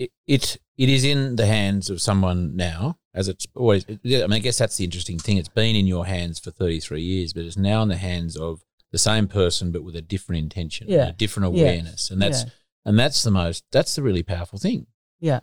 It, 0.00 0.10
it 0.26 0.56
it 0.78 0.88
is 0.88 1.04
in 1.04 1.36
the 1.36 1.46
hands 1.46 1.90
of 1.90 2.00
someone 2.00 2.56
now, 2.56 2.98
as 3.14 3.28
it's 3.28 3.46
always. 3.54 3.84
I 3.88 3.98
mean, 4.04 4.32
I 4.32 4.38
guess 4.38 4.58
that's 4.58 4.76
the 4.78 4.84
interesting 4.84 5.18
thing. 5.18 5.36
It's 5.36 5.48
been 5.48 5.76
in 5.76 5.86
your 5.86 6.06
hands 6.06 6.38
for 6.38 6.50
thirty 6.50 6.80
three 6.80 7.02
years, 7.02 7.32
but 7.32 7.44
it's 7.44 7.56
now 7.56 7.82
in 7.82 7.88
the 7.88 7.96
hands 7.96 8.36
of 8.36 8.62
the 8.92 8.98
same 8.98 9.28
person, 9.28 9.70
but 9.72 9.84
with 9.84 9.94
a 9.94 10.02
different 10.02 10.38
intention, 10.42 10.86
Yeah. 10.88 11.08
a 11.08 11.12
different 11.12 11.54
Yeah. 11.54 11.62
awareness, 11.62 12.10
and 12.10 12.20
that's 12.20 12.44
Yeah. 12.44 12.50
and 12.86 12.98
that's 12.98 13.22
the 13.22 13.30
most. 13.30 13.64
That's 13.70 13.94
the 13.94 14.02
really 14.02 14.22
powerful 14.22 14.58
thing, 14.58 14.86
Yeah. 15.20 15.40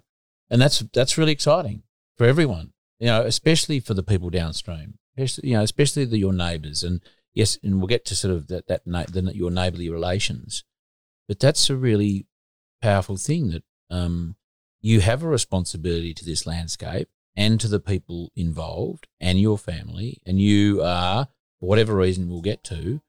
and 0.49 0.59
that's 0.61 0.79
that's 0.91 1.17
really 1.17 1.31
exciting 1.33 1.83
for 2.17 2.25
everyone. 2.25 2.73
You 2.99 3.07
know, 3.07 3.21
especially 3.21 3.79
for 3.79 3.93
the 3.93 4.01
people 4.03 4.31
downstream, 4.31 4.97
especially 5.15 5.49
you 5.49 5.55
know, 5.55 5.61
especially 5.63 6.05
the, 6.05 6.17
your 6.17 6.33
neighbours, 6.33 6.83
and 6.83 7.01
yes, 7.35 7.59
and 7.61 7.77
we'll 7.77 7.87
get 7.87 8.05
to 8.05 8.15
sort 8.15 8.33
of 8.33 8.47
that 8.47 8.65
that 8.67 8.87
na- 8.87 9.05
the, 9.07 9.21
your 9.35 9.51
neighbourly 9.51 9.87
relations, 9.89 10.63
but 11.27 11.39
that's 11.39 11.69
a 11.69 11.75
really 11.77 12.25
powerful 12.81 13.17
thing 13.17 13.49
that 13.51 13.63
um, 13.89 14.35
you 14.87 15.01
have 15.01 15.21
a 15.21 15.27
responsibility 15.27 16.13
to 16.13 16.23
this 16.23 16.47
landscape 16.47 17.09
and 17.35 17.59
to 17.59 17.67
the 17.67 17.79
people 17.79 18.31
involved 18.37 19.05
and 19.19 19.37
your 19.37 19.57
family, 19.57 20.21
and 20.25 20.39
you 20.39 20.81
are, 20.81 21.27
for 21.59 21.67
whatever 21.67 21.93
reason 21.93 22.29
we'll 22.29 22.41
get 22.41 22.63
to, 22.63 23.01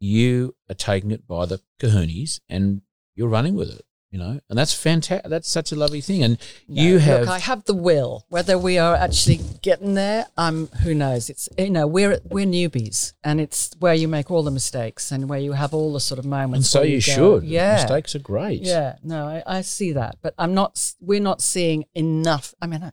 you 0.00 0.54
are 0.70 0.74
taking 0.74 1.10
it 1.10 1.26
by 1.26 1.44
the 1.44 1.60
kahunis 1.78 2.40
and 2.48 2.80
you're 3.14 3.28
running 3.28 3.54
with 3.54 3.68
it, 3.68 3.84
you 4.10 4.18
know, 4.18 4.40
and 4.48 4.58
that's 4.58 4.72
fantastic. 4.72 5.28
That's 5.28 5.48
such 5.48 5.70
a 5.72 5.76
lovely 5.76 6.00
thing. 6.00 6.22
And 6.22 6.38
No, 6.66 6.82
you 6.82 6.98
have, 6.98 7.20
Look, 7.20 7.28
I 7.28 7.38
have 7.38 7.64
the 7.64 7.74
will. 7.74 8.24
Whether 8.28 8.58
we 8.58 8.78
are 8.78 8.94
actually 8.96 9.40
getting 9.62 9.94
there, 9.94 10.26
i'm 10.36 10.54
um, 10.54 10.66
who 10.82 10.94
knows? 10.94 11.28
It's 11.28 11.48
you 11.58 11.70
know 11.70 11.86
we're 11.86 12.18
we're 12.24 12.46
newbies, 12.46 13.12
and 13.22 13.40
it's 13.40 13.74
where 13.78 13.94
you 13.94 14.08
make 14.08 14.30
all 14.30 14.42
the 14.42 14.50
mistakes 14.50 15.12
and 15.12 15.28
where 15.28 15.40
you 15.40 15.52
have 15.52 15.74
all 15.74 15.92
the 15.92 16.00
sort 16.00 16.18
of 16.18 16.24
moments. 16.24 16.56
and 16.56 16.64
so 16.66 16.82
you 16.82 16.96
go, 16.96 17.00
should. 17.40 17.44
Yeah. 17.44 17.74
Mistakes 17.74 18.14
are 18.14 18.20
great. 18.20 18.62
Yeah, 18.62 18.96
no, 19.02 19.26
I, 19.26 19.42
I 19.46 19.60
see 19.60 19.92
that, 19.92 20.16
but 20.22 20.34
I'm 20.38 20.54
not. 20.54 20.94
We're 21.00 21.20
not 21.20 21.42
seeing 21.42 21.84
enough. 21.94 22.54
I 22.62 22.66
mean, 22.66 22.82
I'm 22.82 22.92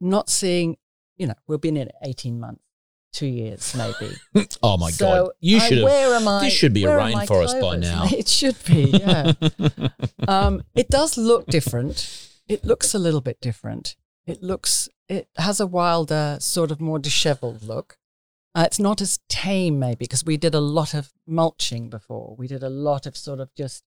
not 0.00 0.28
seeing 0.28 0.76
you 1.22 1.28
know, 1.28 1.34
we've 1.46 1.60
been 1.60 1.76
in 1.76 1.88
18 2.02 2.40
months, 2.40 2.62
two 3.12 3.26
years 3.26 3.74
maybe. 3.74 4.14
Oh 4.62 4.76
my 4.76 4.90
So 4.90 5.06
god! 5.06 5.30
You 5.40 5.56
I- 5.58 5.60
should 5.60 5.78
have. 5.78 5.84
Where 5.84 6.14
am 6.14 6.26
I? 6.28 6.40
this 6.44 6.52
should 6.54 6.72
be 6.72 6.84
a 6.84 6.88
where 6.88 7.00
are 7.00 7.10
my 7.10 7.26
rainforest 7.26 7.60
by 7.60 7.76
now. 7.76 8.06
It 8.12 8.28
should 8.28 8.56
be, 8.64 8.84
yeah. 8.98 9.32
um, 10.28 10.62
it 10.74 10.88
does 10.88 11.16
look 11.16 11.46
different. 11.46 12.28
It 12.48 12.64
looks 12.64 12.94
a 12.94 12.98
little 12.98 13.20
bit 13.20 13.40
different. 13.40 13.96
It 14.26 14.42
looks, 14.42 14.88
it 15.08 15.28
has 15.36 15.60
a 15.60 15.66
wilder, 15.66 16.36
sort 16.40 16.70
of 16.70 16.80
more 16.80 16.98
disheveled 16.98 17.62
look. 17.62 17.96
Uh, 18.54 18.64
it's 18.66 18.78
not 18.78 19.00
as 19.00 19.18
tame, 19.28 19.78
maybe, 19.78 19.96
because 20.04 20.24
we 20.24 20.36
did 20.36 20.54
a 20.54 20.60
lot 20.60 20.92
of 20.94 21.12
mulching 21.26 21.88
before. 21.88 22.34
We 22.38 22.46
did 22.46 22.62
a 22.62 22.68
lot 22.68 23.06
of 23.06 23.16
sort 23.16 23.40
of 23.40 23.54
just 23.54 23.82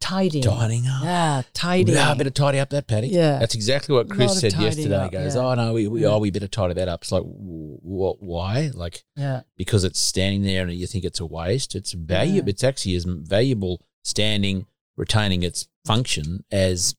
tidying. 0.00 0.44
Tidying 0.44 0.86
up. 0.86 1.04
Yeah, 1.04 1.42
tidying. 1.52 1.96
Yeah, 1.96 2.10
I 2.10 2.14
better 2.14 2.30
tidy 2.30 2.58
up 2.58 2.70
that 2.70 2.86
paddock. 2.86 3.10
Yeah. 3.12 3.38
that's 3.38 3.54
exactly 3.54 3.94
what 3.94 4.08
Chris 4.08 4.40
said 4.40 4.54
yesterday. 4.54 4.96
up, 4.96 5.12
He 5.12 5.18
goes, 5.18 5.34
yeah. 5.36 5.42
"Oh 5.42 5.54
no, 5.54 5.72
we, 5.72 5.86
we 5.86 6.02
Yeah. 6.02 6.08
oh 6.08 6.18
we 6.18 6.30
better 6.30 6.48
tidy 6.48 6.74
that 6.74 6.88
up." 6.88 7.02
It's 7.02 7.12
like, 7.12 7.22
what? 7.22 8.22
Why? 8.22 8.70
Like 8.74 9.04
yeah. 9.16 9.42
because 9.56 9.84
it's 9.84 10.00
standing 10.00 10.42
there 10.42 10.62
and 10.62 10.72
you 10.72 10.86
think 10.86 11.04
it's 11.04 11.20
a 11.20 11.26
waste. 11.26 11.74
It's 11.74 11.92
valuable. 11.92 12.48
Yeah. 12.48 12.50
It's 12.50 12.64
actually 12.64 12.96
as 12.96 13.04
valuable 13.04 13.82
standing, 14.02 14.66
retaining 14.96 15.42
its 15.42 15.68
function 15.84 16.44
as 16.50 16.96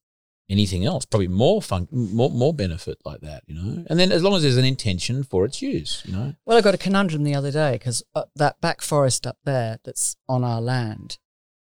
anything 0.50 0.86
else. 0.86 1.06
Probably 1.06 1.28
more 1.28 1.62
fun, 1.62 1.88
more 1.92 2.30
more 2.30 2.54
benefit 2.54 3.00
like 3.06 3.22
that, 3.22 3.44
you 3.48 3.56
know. 3.56 3.86
And 3.90 4.00
then 4.00 4.12
as 4.12 4.22
long 4.22 4.36
as 4.36 4.44
there's 4.44 4.58
an 4.58 4.66
intention 4.66 5.24
for 5.24 5.46
its 5.46 5.62
use, 5.62 6.04
you 6.06 6.14
know. 6.14 6.36
Well, 6.46 6.58
I 6.58 6.62
got 6.62 6.76
a 6.76 6.78
conundrum 6.78 7.24
the 7.24 7.36
other 7.36 7.52
day 7.52 7.74
because 7.74 8.04
uh, 8.14 8.26
that 8.36 8.62
back 8.62 8.82
forest 8.82 9.26
up 9.26 9.38
there 9.44 9.80
that's 9.84 10.16
on 10.30 10.44
our 10.44 10.62
land 10.62 11.18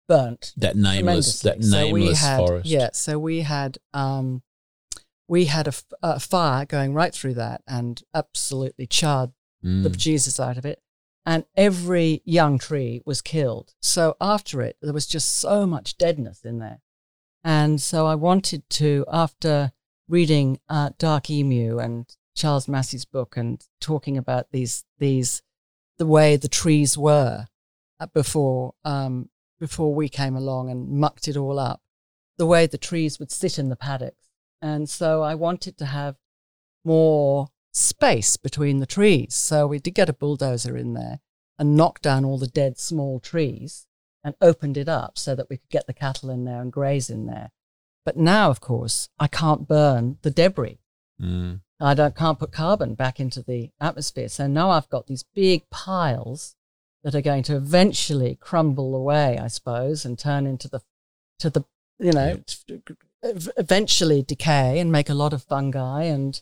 burnt 0.07 0.53
That 0.57 0.75
nameless, 0.75 1.41
that 1.41 1.59
nameless 1.59 2.19
so 2.21 2.27
had, 2.27 2.37
forest. 2.37 2.65
Yeah, 2.67 2.89
so 2.93 3.17
we 3.19 3.41
had 3.41 3.77
um, 3.93 4.41
we 5.27 5.45
had 5.45 5.67
a, 5.67 5.69
f- 5.69 5.83
a 6.03 6.19
fire 6.19 6.65
going 6.65 6.93
right 6.93 7.13
through 7.13 7.33
that 7.35 7.61
and 7.67 8.01
absolutely 8.13 8.87
charred 8.87 9.31
Mm. 9.63 9.81
the 9.81 9.89
Jesus 9.89 10.39
out 10.39 10.57
of 10.57 10.65
it, 10.65 10.79
and 11.25 11.43
every 11.55 12.21
young 12.23 12.59
tree 12.59 13.01
was 13.03 13.21
killed. 13.23 13.73
So 13.81 14.15
after 14.21 14.61
it, 14.61 14.77
there 14.79 14.93
was 14.93 15.07
just 15.07 15.39
so 15.39 15.65
much 15.65 15.97
deadness 15.97 16.43
in 16.45 16.59
there, 16.59 16.81
and 17.43 17.81
so 17.81 18.05
I 18.05 18.13
wanted 18.13 18.69
to, 18.71 19.05
after 19.11 19.71
reading 20.07 20.59
uh, 20.69 20.91
Dark 20.99 21.31
Emu 21.31 21.79
and 21.79 22.05
Charles 22.35 22.67
Massy's 22.67 23.05
book 23.05 23.37
and 23.37 23.65
talking 23.81 24.17
about 24.19 24.51
these 24.51 24.83
these 24.99 25.41
the 25.97 26.05
way 26.05 26.35
the 26.35 26.49
trees 26.49 26.95
were 26.95 27.47
uh, 27.99 28.05
before 28.13 28.73
um, 28.83 29.29
before 29.59 29.93
we 29.93 30.09
came 30.09 30.35
along 30.35 30.69
and 30.69 30.89
mucked 30.89 31.27
it 31.27 31.37
all 31.37 31.59
up, 31.59 31.81
the 32.37 32.45
way 32.45 32.67
the 32.67 32.77
trees 32.77 33.19
would 33.19 33.31
sit 33.31 33.57
in 33.57 33.69
the 33.69 33.75
paddocks, 33.75 34.29
and 34.61 34.89
so 34.89 35.21
I 35.21 35.35
wanted 35.35 35.77
to 35.77 35.85
have 35.85 36.15
more 36.83 37.49
space 37.71 38.37
between 38.37 38.79
the 38.79 38.85
trees. 38.85 39.33
So 39.33 39.67
we 39.67 39.79
did 39.79 39.93
get 39.93 40.09
a 40.09 40.13
bulldozer 40.13 40.77
in 40.77 40.93
there 40.93 41.19
and 41.59 41.75
knocked 41.75 42.03
down 42.03 42.25
all 42.25 42.37
the 42.37 42.47
dead 42.47 42.77
small 42.77 43.19
trees 43.19 43.87
and 44.23 44.35
opened 44.41 44.77
it 44.77 44.89
up 44.89 45.17
so 45.17 45.35
that 45.35 45.49
we 45.49 45.57
could 45.57 45.69
get 45.69 45.87
the 45.87 45.93
cattle 45.93 46.29
in 46.29 46.45
there 46.45 46.61
and 46.61 46.71
graze 46.71 47.09
in 47.09 47.25
there. 47.27 47.51
But 48.03 48.17
now, 48.17 48.49
of 48.49 48.61
course, 48.61 49.09
I 49.19 49.27
can't 49.27 49.67
burn 49.67 50.17
the 50.21 50.31
debris. 50.31 50.79
Mm. 51.21 51.61
I 51.79 51.93
don't, 51.93 52.15
can't 52.15 52.39
put 52.39 52.51
carbon 52.51 52.95
back 52.95 53.19
into 53.19 53.41
the 53.41 53.71
atmosphere. 53.79 54.29
So 54.29 54.47
now 54.47 54.69
I've 54.71 54.89
got 54.89 55.07
these 55.07 55.23
big 55.33 55.69
piles 55.69 56.55
that 57.05 57.15
are 57.15 57.21
going 57.21 57.43
to 57.43 57.55
eventually 57.55 58.35
crumble 58.41 58.93
away, 58.95 59.37
I 59.37 59.47
suppose, 59.47 60.03
and 60.03 60.19
turn 60.19 60.45
into 60.45 60.67
the, 60.67 60.81
to 61.39 61.49
the, 61.49 61.63
you 61.99 62.11
know, 62.11 62.41
ev- 63.23 63.49
eventually 63.55 64.21
decay 64.23 64.79
and 64.79 64.91
make 64.91 65.07
a 65.09 65.13
lot 65.13 65.31
of 65.31 65.43
fungi 65.43 66.03
and, 66.03 66.41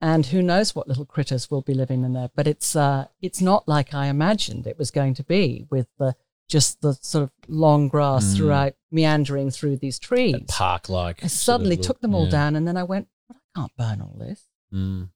and 0.00 0.26
who 0.26 0.40
knows 0.42 0.74
what 0.74 0.88
little 0.88 1.04
critters 1.04 1.50
will 1.50 1.60
be 1.60 1.74
living 1.74 2.02
in 2.02 2.14
there. 2.14 2.30
But 2.34 2.46
it's, 2.46 2.74
uh, 2.74 3.08
it's 3.20 3.40
not 3.42 3.68
like 3.68 3.92
I 3.94 4.06
imagined 4.06 4.66
it 4.66 4.78
was 4.78 4.90
going 4.90 5.12
to 5.14 5.22
be 5.22 5.66
with 5.70 5.86
the, 5.98 6.16
just 6.48 6.80
the 6.80 6.94
sort 6.94 7.24
of 7.24 7.30
long 7.46 7.88
grass 7.88 8.24
Mm. 8.32 8.36
throughout, 8.38 8.72
meandering 8.90 9.50
through 9.50 9.76
these 9.76 9.98
trees. 9.98 10.34
Park 10.48 10.88
like. 10.88 11.22
I 11.22 11.26
suddenly 11.28 11.76
took 11.76 12.00
them 12.00 12.14
all 12.14 12.26
down, 12.28 12.56
and 12.56 12.66
then 12.66 12.76
I 12.76 12.82
went, 12.82 13.06
"But 13.28 13.36
I 13.36 13.60
can't 13.60 13.76
burn 13.76 14.00
all 14.00 14.16
this." 14.18 14.42
Mm. 14.74 15.10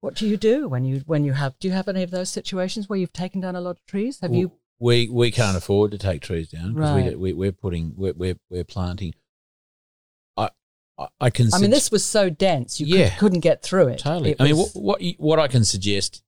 What 0.00 0.14
do 0.14 0.26
you 0.26 0.36
do 0.36 0.68
when 0.68 0.84
you 0.84 1.02
when 1.06 1.24
you 1.24 1.32
have? 1.34 1.58
Do 1.58 1.68
you 1.68 1.74
have 1.74 1.88
any 1.88 2.02
of 2.02 2.10
those 2.10 2.30
situations 2.30 2.88
where 2.88 2.98
you've 2.98 3.12
taken 3.12 3.40
down 3.40 3.54
a 3.56 3.60
lot 3.60 3.72
of 3.72 3.86
trees? 3.86 4.20
Have 4.20 4.34
you? 4.34 4.52
We 4.78 5.08
we 5.10 5.30
can't 5.30 5.56
afford 5.56 5.90
to 5.90 5.98
take 5.98 6.22
trees 6.22 6.48
down 6.48 6.72
because 6.74 6.90
Right. 6.90 7.04
we, 7.18 7.32
we 7.32 7.32
we're 7.34 7.52
putting 7.52 7.92
we're 7.96 8.14
we're, 8.14 8.36
we're 8.48 8.64
planting. 8.64 9.12
I 10.38 10.48
I, 11.20 11.30
can. 11.30 11.48
I 11.52 11.58
mean, 11.58 11.70
this 11.70 11.90
was 11.90 12.04
so 12.04 12.28
dense, 12.30 12.80
you 12.80 12.86
could- 12.86 12.94
Yeah. 12.98 13.16
couldn't 13.16 13.40
get 13.40 13.62
through 13.62 13.88
it. 13.88 13.98
totally. 14.00 14.30
It 14.32 14.40
I 14.40 14.44
mean, 14.44 14.56
what 14.56 14.70
what 14.74 15.00
you, 15.02 15.14
what 15.18 15.38
I 15.38 15.48
can 15.48 15.64
suggest 15.64 16.22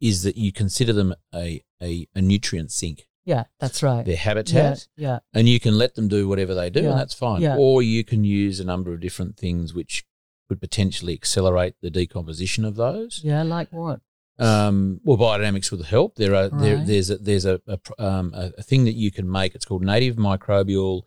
is 0.00 0.22
that 0.22 0.36
you 0.36 0.50
consider 0.52 0.92
them 0.94 1.14
a 1.34 1.62
a, 1.82 2.06
a 2.14 2.22
nutrient 2.22 2.70
sink. 2.72 3.06
yeah, 3.26 3.44
that's 3.58 3.82
right. 3.82 4.04
Their 4.04 4.14
Yeah, 4.14 4.20
habitat. 4.20 4.88
yeah, 4.96 5.18
and 5.34 5.46
you 5.48 5.60
can 5.60 5.76
let 5.76 5.94
them 5.94 6.08
do 6.08 6.26
whatever 6.28 6.54
they 6.54 6.70
do, 6.70 6.80
Yeah, 6.82 6.90
and 6.90 6.98
that's 6.98 7.14
fine. 7.14 7.42
yeah. 7.42 7.56
Or 7.58 7.82
you 7.82 8.02
can 8.04 8.24
use 8.24 8.60
a 8.60 8.64
number 8.64 8.92
of 8.94 9.00
different 9.00 9.36
things 9.36 9.72
which 9.74 10.04
could 10.50 10.60
potentially 10.60 11.14
accelerate 11.14 11.74
the 11.80 11.90
decomposition 11.90 12.64
of 12.64 12.74
those. 12.74 13.20
yeah. 13.24 13.42
Like 13.44 13.68
what? 13.72 14.00
Um, 14.38 15.00
well, 15.04 15.16
biodynamics 15.18 15.70
will 15.70 15.82
help. 15.84 16.16
There 16.16 16.34
are 16.34 16.48
there, 16.48 16.78
there's 16.90 17.08
a, 17.10 17.18
there's 17.18 17.44
a 17.46 17.60
a, 17.74 17.78
um, 18.08 18.32
a 18.34 18.62
thing 18.70 18.84
that 18.86 18.94
you 19.02 19.10
can 19.10 19.30
make. 19.30 19.54
It's 19.54 19.64
called 19.64 19.84
native 19.84 20.16
microbial 20.16 21.02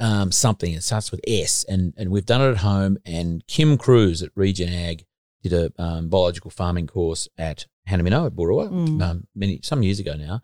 um, 0.00 0.32
something. 0.32 0.72
It 0.72 0.82
starts 0.82 1.10
with 1.10 1.20
S, 1.26 1.64
and 1.64 1.92
and 1.96 2.10
we've 2.10 2.26
done 2.26 2.40
it 2.40 2.50
at 2.50 2.58
home. 2.58 2.98
And 3.04 3.46
Kim 3.46 3.76
Cruz 3.76 4.22
at 4.22 4.30
Regen 4.34 4.68
Ag 4.72 5.04
did 5.42 5.52
a 5.52 5.72
um, 5.82 6.08
biological 6.08 6.50
farming 6.50 6.86
course 6.86 7.28
at 7.36 7.66
Hanaminno 7.88 8.26
at 8.26 8.32
Boorowa 8.32 8.70
Mm. 8.70 9.02
um, 9.02 9.26
many 9.34 9.60
some 9.62 9.82
years 9.82 9.98
ago 10.00 10.14
now. 10.14 10.40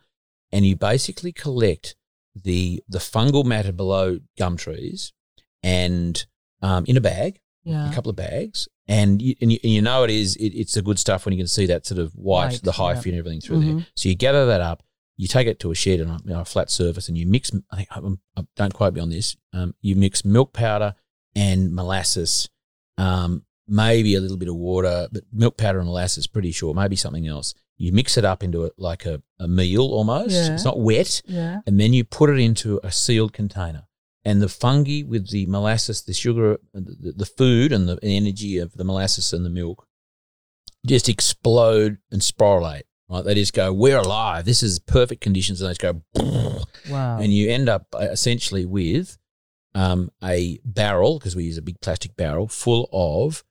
And 0.52 0.66
you 0.66 0.76
basically 0.76 1.32
collect 1.32 1.94
the 2.34 2.82
the 2.88 2.98
fungal 2.98 3.44
matter 3.44 3.72
below 3.72 4.18
gum 4.38 4.56
trees, 4.56 5.12
and 5.62 6.26
um, 6.62 6.84
in 6.86 6.96
a 6.96 7.00
bag, 7.00 7.39
Yeah, 7.64 7.90
a 7.90 7.94
couple 7.94 8.10
of 8.10 8.16
bags, 8.16 8.68
and 8.88 9.20
you, 9.20 9.34
and 9.40 9.52
you, 9.52 9.58
and 9.62 9.72
you 9.72 9.82
know 9.82 10.02
it 10.04 10.10
is 10.10 10.36
it, 10.36 10.48
it's 10.48 10.74
the 10.74 10.82
good 10.82 10.98
stuff 10.98 11.24
when 11.24 11.34
you 11.34 11.38
can 11.38 11.46
see 11.46 11.66
that 11.66 11.84
sort 11.84 12.00
of 12.00 12.12
white, 12.14 12.52
White, 12.52 12.62
the 12.62 12.72
hyphae 12.72 13.06
yeah. 13.06 13.10
and 13.10 13.18
everything 13.18 13.40
through 13.40 13.60
there. 13.60 13.74
Mhm. 13.74 13.86
So 13.94 14.08
you 14.08 14.14
gather 14.14 14.46
that 14.46 14.60
up, 14.60 14.82
you 15.16 15.28
take 15.28 15.46
it 15.46 15.60
to 15.60 15.70
a 15.70 15.74
shed 15.74 16.00
on 16.00 16.08
a, 16.08 16.18
you 16.24 16.30
know, 16.32 16.40
a 16.40 16.44
flat 16.46 16.70
surface, 16.70 17.08
and 17.08 17.18
you 17.18 17.26
mix. 17.26 17.50
I 17.70 17.76
think 17.76 17.88
I, 17.90 18.00
I, 18.40 18.44
don't 18.56 18.72
quote 18.72 18.94
me 18.94 19.02
on 19.02 19.10
this. 19.10 19.36
Um, 19.52 19.74
you 19.82 19.94
mix 19.94 20.24
milk 20.24 20.54
powder 20.54 20.94
and 21.36 21.74
molasses, 21.74 22.48
um, 22.96 23.44
maybe 23.68 24.14
a 24.14 24.20
little 24.20 24.38
bit 24.38 24.48
of 24.48 24.56
water, 24.56 25.08
but 25.12 25.24
milk 25.30 25.58
powder 25.58 25.78
and 25.78 25.86
molasses, 25.86 26.26
pretty 26.26 26.52
sure. 26.52 26.72
Maybe 26.72 26.96
something 26.96 27.26
else. 27.26 27.54
You 27.76 27.92
mix 27.92 28.16
it 28.16 28.24
up 28.24 28.42
into 28.42 28.64
a, 28.64 28.70
like 28.78 29.04
a, 29.04 29.22
a 29.38 29.46
meal 29.46 29.82
almost. 29.82 30.34
Yeah. 30.34 30.54
It's 30.54 30.64
not 30.64 30.80
wet, 30.80 31.20
yeah. 31.26 31.60
and 31.66 31.78
then 31.78 31.92
you 31.92 32.04
put 32.04 32.30
it 32.30 32.38
into 32.38 32.80
a 32.82 32.90
sealed 32.90 33.34
container. 33.34 33.86
And 34.24 34.42
the 34.42 34.48
fungi 34.48 35.02
with 35.02 35.30
the 35.30 35.46
molasses, 35.46 36.02
the 36.02 36.12
sugar, 36.12 36.58
the, 36.74 37.14
the 37.16 37.26
food, 37.26 37.72
and 37.72 37.88
the 37.88 37.98
energy 38.02 38.58
of 38.58 38.72
the 38.74 38.84
molasses 38.84 39.32
and 39.32 39.46
the 39.46 39.50
milk 39.50 39.86
just 40.86 41.08
explode 41.08 41.98
and 42.10 42.20
sporulate. 42.20 42.82
Right? 43.08 43.24
They 43.24 43.34
just 43.34 43.54
go, 43.54 43.72
"We're 43.72 43.98
alive. 43.98 44.44
This 44.44 44.62
is 44.62 44.78
perfect 44.78 45.20
conditions," 45.22 45.60
and 45.60 45.68
they 45.68 45.74
just 45.74 45.80
go, 45.80 46.02
Wow. 46.90 47.18
and 47.18 47.32
you 47.32 47.50
end 47.50 47.68
up 47.68 47.86
uh, 47.94 48.08
essentially 48.10 48.66
with 48.66 49.16
um, 49.74 50.10
a 50.22 50.60
barrel 50.64 51.18
because 51.18 51.34
we 51.34 51.44
use 51.44 51.58
a 51.58 51.62
big 51.62 51.80
plastic 51.80 52.16
barrel 52.16 52.46
full 52.46 52.88
of 52.92 53.42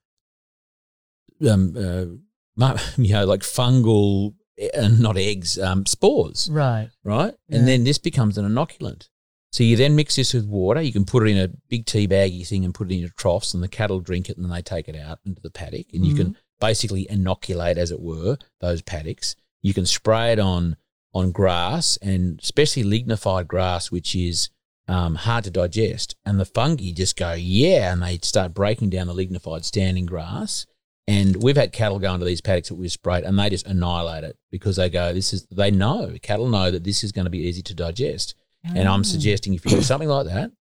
um, 1.48 1.74
uh, 1.76 2.76
you 2.96 3.12
know, 3.12 3.24
like 3.24 3.40
fungal, 3.40 4.34
and 4.74 5.00
not 5.00 5.16
eggs, 5.16 5.58
um, 5.58 5.86
spores 5.86 6.48
right. 6.50 6.90
right? 7.02 7.34
Yeah. 7.48 7.58
And 7.58 7.68
then 7.68 7.84
this 7.84 7.98
becomes 7.98 8.36
an 8.38 8.46
inoculant. 8.46 9.08
So 9.52 9.64
you 9.64 9.76
then 9.76 9.96
mix 9.96 10.16
this 10.16 10.32
with 10.32 10.46
water. 10.46 10.80
You 10.80 10.92
can 10.92 11.04
put 11.04 11.26
it 11.26 11.30
in 11.30 11.38
a 11.38 11.48
big 11.68 11.84
tea 11.86 12.06
baggy 12.06 12.44
thing 12.44 12.64
and 12.64 12.72
put 12.74 12.90
it 12.90 12.94
in 12.94 13.00
your 13.00 13.10
troughs, 13.10 13.52
and 13.52 13.62
the 13.62 13.68
cattle 13.68 14.00
drink 14.00 14.28
it, 14.30 14.36
and 14.36 14.44
then 14.44 14.52
they 14.52 14.62
take 14.62 14.88
it 14.88 14.96
out 14.96 15.18
into 15.26 15.40
the 15.42 15.50
paddock, 15.50 15.86
and 15.92 16.04
you 16.06 16.14
Mm-hmm. 16.14 16.22
can 16.22 16.36
basically 16.60 17.10
inoculate, 17.10 17.78
as 17.78 17.90
it 17.90 18.00
were, 18.00 18.36
those 18.60 18.82
paddocks. 18.82 19.34
You 19.62 19.74
can 19.74 19.86
spray 19.86 20.32
it 20.32 20.38
on 20.38 20.76
on 21.12 21.32
grass, 21.32 21.96
and 22.00 22.38
especially 22.40 22.84
lignified 22.84 23.48
grass, 23.48 23.90
which 23.90 24.14
is 24.14 24.50
um, 24.86 25.16
hard 25.16 25.42
to 25.44 25.50
digest, 25.50 26.14
and 26.24 26.38
the 26.38 26.44
fungi 26.44 26.92
just 26.92 27.16
go 27.16 27.32
yeah, 27.32 27.92
and 27.92 28.02
they 28.02 28.18
start 28.22 28.54
breaking 28.54 28.90
down 28.90 29.08
the 29.08 29.14
lignified 29.14 29.64
standing 29.64 30.06
grass. 30.06 30.66
And 31.08 31.42
we've 31.42 31.56
had 31.56 31.72
cattle 31.72 31.98
go 31.98 32.14
into 32.14 32.26
these 32.26 32.40
paddocks 32.40 32.68
that 32.68 32.76
we've 32.76 32.92
sprayed, 32.92 33.24
and 33.24 33.36
they 33.36 33.50
just 33.50 33.66
annihilate 33.66 34.22
it 34.22 34.38
because 34.52 34.76
they 34.76 34.88
go, 34.88 35.12
"This 35.12 35.32
is." 35.32 35.46
They 35.46 35.72
know 35.72 36.14
cattle 36.22 36.48
know 36.48 36.70
that 36.70 36.84
this 36.84 37.02
is 37.02 37.10
going 37.10 37.24
to 37.24 37.30
be 37.30 37.40
easy 37.48 37.62
to 37.62 37.74
digest. 37.74 38.36
And 38.64 38.88
I'm 38.88 39.00
Oh. 39.00 39.02
suggesting 39.04 39.54
if 39.54 39.64
you 39.64 39.70
do 39.72 39.82
something 39.82 40.08
like 40.08 40.26
that, 40.26 40.52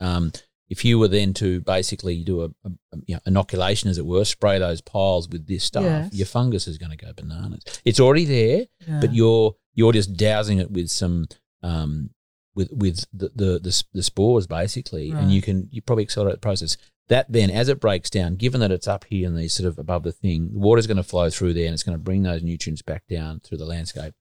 um, 0.00 0.32
if 0.68 0.84
you 0.84 0.98
were 0.98 1.08
then 1.08 1.34
to 1.34 1.60
basically 1.62 2.22
do 2.22 2.42
a, 2.42 2.44
a, 2.64 2.70
a, 2.92 2.96
you 3.06 3.14
know, 3.16 3.20
inoculation, 3.26 3.90
as 3.90 3.98
it 3.98 4.06
were, 4.06 4.24
spray 4.24 4.58
those 4.58 4.80
piles 4.80 5.28
with 5.28 5.46
this 5.46 5.64
stuff, 5.64 5.82
Yes. 5.84 6.14
your 6.14 6.26
fungus 6.26 6.68
is 6.68 6.78
going 6.78 6.90
to 6.96 6.96
go 6.96 7.12
bananas. 7.12 7.62
It's 7.84 7.98
already 8.00 8.24
there, 8.24 8.66
Yeah. 8.86 9.00
but 9.00 9.12
you're 9.14 9.56
you're 9.74 9.92
just 9.92 10.14
dousing 10.16 10.58
it 10.58 10.70
with 10.70 10.88
some 10.90 11.26
um, 11.62 12.10
with 12.54 12.70
with 12.72 13.04
the 13.12 13.30
the, 13.34 13.58
the, 13.58 13.84
the 13.94 14.02
spores 14.02 14.46
basically, 14.46 15.10
and 15.10 15.32
you 15.32 15.40
can 15.42 15.68
you 15.72 15.80
probably 15.82 16.04
accelerate 16.04 16.34
the 16.34 16.40
process. 16.40 16.76
that 17.08 17.26
then, 17.32 17.50
as 17.50 17.68
it 17.68 17.80
breaks 17.80 18.08
down, 18.10 18.36
given 18.36 18.60
that 18.60 18.70
it's 18.70 18.86
up 18.86 19.04
here 19.04 19.26
and 19.26 19.36
these 19.36 19.52
sort 19.52 19.66
of 19.66 19.78
above 19.78 20.04
the 20.04 20.12
thing, 20.12 20.52
the 20.52 20.58
water's 20.60 20.86
going 20.86 20.96
to 20.96 21.02
flow 21.02 21.28
through 21.30 21.52
there 21.54 21.66
and 21.66 21.74
it's 21.74 21.82
going 21.82 21.96
to 21.98 22.02
bring 22.04 22.22
those 22.22 22.42
nutrients 22.44 22.82
back 22.82 23.02
down 23.08 23.40
through 23.40 23.58
the 23.58 23.64
landscape. 23.66 24.14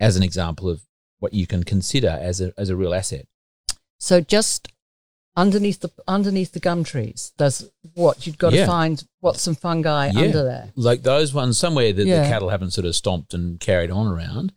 As 0.00 0.16
an 0.16 0.22
example 0.24 0.68
of 0.68 0.82
what 1.20 1.32
you 1.32 1.46
can 1.46 1.62
consider 1.64 2.08
as 2.20 2.40
a 2.40 2.52
as 2.58 2.68
a 2.68 2.76
real 2.76 2.92
asset. 2.92 3.26
So 3.98 4.20
just 4.20 4.68
underneath 5.36 5.80
the 5.80 5.90
underneath 6.08 6.52
the 6.52 6.60
gum 6.60 6.82
trees, 6.84 7.32
there's 7.38 7.70
what 7.94 8.26
you've 8.26 8.38
got 8.38 8.52
Yeah. 8.52 8.62
to 8.62 8.66
find 8.66 9.04
what 9.20 9.36
some 9.38 9.54
fungi 9.54 10.10
Yeah. 10.12 10.20
under 10.22 10.42
there. 10.42 10.72
Like 10.74 11.02
those 11.02 11.32
ones 11.32 11.56
somewhere 11.58 11.92
that 11.92 12.06
Yeah. 12.06 12.22
the 12.22 12.28
cattle 12.28 12.48
haven't 12.48 12.72
sort 12.72 12.86
of 12.86 12.96
stomped 12.96 13.32
and 13.34 13.60
carried 13.60 13.90
on 13.90 14.06
around. 14.06 14.52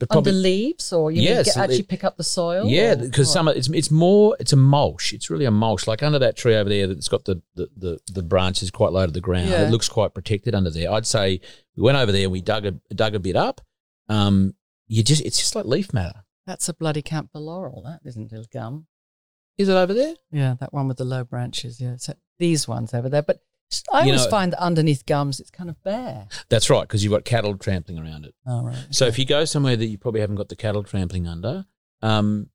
But 0.00 0.16
Under 0.16 0.32
leaves, 0.32 0.92
or 0.92 1.12
you 1.12 1.22
Yes, 1.22 1.46
get, 1.46 1.56
actually 1.56 1.78
it- 1.78 1.88
pick 1.88 2.02
up 2.02 2.16
the 2.16 2.24
soil. 2.24 2.66
Yeah, 2.68 2.96
because 2.96 3.32
some 3.32 3.46
it's 3.48 3.68
it's 3.68 3.90
more 3.92 4.36
it's 4.40 4.52
a 4.52 4.56
mulch. 4.56 5.12
It's 5.12 5.30
really 5.30 5.44
a 5.44 5.52
mulch. 5.52 5.86
Like 5.86 6.02
under 6.02 6.18
that 6.18 6.36
tree 6.36 6.56
over 6.56 6.68
there 6.68 6.88
that's 6.88 7.08
got 7.08 7.24
the 7.26 7.40
the, 7.54 7.68
the, 7.76 8.00
the 8.12 8.22
branches 8.22 8.70
quite 8.72 8.92
low 8.92 9.06
to 9.06 9.12
the 9.12 9.20
ground. 9.20 9.50
It 9.50 9.70
looks 9.70 9.88
quite 9.88 10.12
protected 10.12 10.54
under 10.54 10.68
there. 10.70 10.90
I'd 10.90 11.06
say 11.06 11.40
we 11.76 11.82
went 11.84 11.96
over 11.96 12.10
there 12.10 12.24
and 12.24 12.32
we 12.32 12.40
dug 12.40 12.66
a 12.66 12.72
dug 12.94 13.14
a 13.14 13.20
bit 13.20 13.36
up. 13.36 13.60
Um, 14.08 14.54
you 14.86 15.02
just 15.02 15.22
it's 15.24 15.38
just 15.38 15.54
like 15.54 15.64
leaf 15.64 15.92
matter. 15.92 16.24
that's 16.46 16.68
a 16.68 16.74
bloody 16.74 17.02
camphor 17.02 17.38
laurel. 17.38 17.82
That 17.84 18.00
isn't 18.08 18.32
a 18.32 18.44
gum. 18.52 18.86
Is 19.56 19.68
it 19.68 19.74
over 19.74 19.94
there? 19.94 20.14
Yeah, 20.32 20.54
that 20.60 20.72
one 20.72 20.88
with 20.88 20.96
the 20.98 21.04
low 21.04 21.24
branches. 21.24 21.80
Yeah, 21.80 21.94
so 21.96 22.14
these 22.38 22.66
ones 22.66 22.92
over 22.92 23.08
there. 23.08 23.22
But 23.22 23.40
I 23.92 24.00
You 24.04 24.06
always 24.12 24.24
know- 24.24 24.30
find 24.30 24.52
that 24.52 24.60
underneath 24.62 25.06
gums, 25.06 25.40
it's 25.40 25.50
kind 25.50 25.70
of 25.70 25.82
bare. 25.84 26.28
That's 26.48 26.68
right, 26.70 26.82
because 26.82 27.02
you've 27.04 27.12
got 27.12 27.24
cattle 27.24 27.56
trampling 27.56 27.98
around 27.98 28.24
it. 28.26 28.34
Oh 28.46 28.64
right. 28.64 28.86
So 28.90 29.06
if 29.06 29.18
you 29.18 29.24
go 29.24 29.44
somewhere 29.44 29.76
that 29.76 29.86
you 29.86 29.96
probably 29.98 30.20
haven't 30.20 30.36
got 30.36 30.48
the 30.48 30.56
cattle 30.56 30.82
trampling 30.82 31.26
under, 31.26 31.66
um, 32.02 32.50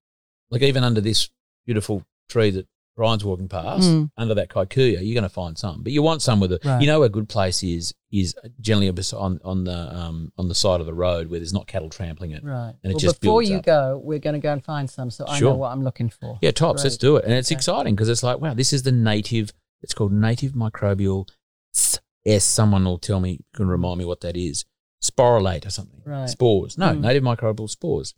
like 0.51 0.61
even 0.61 0.84
under 0.84 1.01
this 1.01 1.30
beautiful 1.65 2.03
tree 2.27 2.51
that 2.51 2.67
Bryan's 3.00 3.24
walking 3.24 3.47
past, 3.47 3.88
Mm. 3.88 4.12
under 4.18 4.36
that 4.36 4.50
kikuyu, 4.50 5.00
you're 5.02 5.14
going 5.20 5.24
to 5.24 5.30
find 5.30 5.58
some. 5.58 5.84
But 5.84 5.93
you 5.93 6.02
want 6.04 6.22
some 6.22 6.39
with 6.41 6.52
a, 6.52 6.60
Right. 6.66 6.82
you 6.82 6.88
know, 6.88 7.02
a 7.04 7.10
good 7.10 7.30
place 7.30 7.64
is 7.64 7.93
is 8.12 8.36
generally 8.60 8.89
on 9.14 9.39
on 9.43 9.64
the 9.64 9.80
um, 10.00 10.32
on 10.38 10.47
the 10.50 10.56
side 10.56 10.80
of 10.82 10.86
the 10.86 10.93
road 10.93 11.30
where 11.30 11.39
there's 11.39 11.54
not 11.54 11.66
cattle 11.68 11.89
trampling 11.89 12.32
it. 12.32 12.43
right. 12.43 12.74
and 12.84 12.91
it 12.91 12.95
well, 12.95 13.00
just 13.00 13.22
before 13.22 13.41
you 13.41 13.58
up. 13.60 13.66
go, 13.66 14.02
we're 14.04 14.20
going 14.20 14.34
to 14.34 14.39
go 14.39 14.52
and 14.52 14.64
find 14.64 14.89
some, 14.89 15.10
so 15.10 15.26
I 15.28 15.38
Sure. 15.39 15.52
know 15.52 15.58
what 15.58 15.72
I'm 15.72 15.84
looking 15.84 16.10
for. 16.10 16.38
Yeah, 16.41 16.52
tops. 16.52 16.84
Let's 16.84 16.97
do 16.97 17.16
it, 17.18 17.24
and 17.26 17.34
it's 17.34 17.50
Okay. 17.50 17.56
exciting 17.58 17.95
because 17.95 18.10
it's 18.10 18.22
like, 18.24 18.39
wow, 18.41 18.54
this 18.54 18.74
is 18.74 18.84
the 18.84 18.91
native. 18.91 19.54
It's 19.82 19.93
called 19.93 20.12
native 20.12 20.52
microbial. 20.54 21.28
s- 21.74 22.00
S. 22.26 22.43
Someone 22.43 22.84
will 22.84 22.97
tell 22.97 23.20
me, 23.22 23.39
can 23.56 23.68
remind 23.70 23.97
me 24.00 24.06
what 24.06 24.20
that 24.22 24.36
is. 24.36 24.66
Sporulate 25.02 25.66
or 25.66 25.70
something. 25.70 26.02
Right. 26.06 26.28
Spores. 26.30 26.78
No, 26.78 26.88
Mm. 26.89 27.00
native 27.02 27.24
microbial 27.24 27.70
spores. 27.70 28.14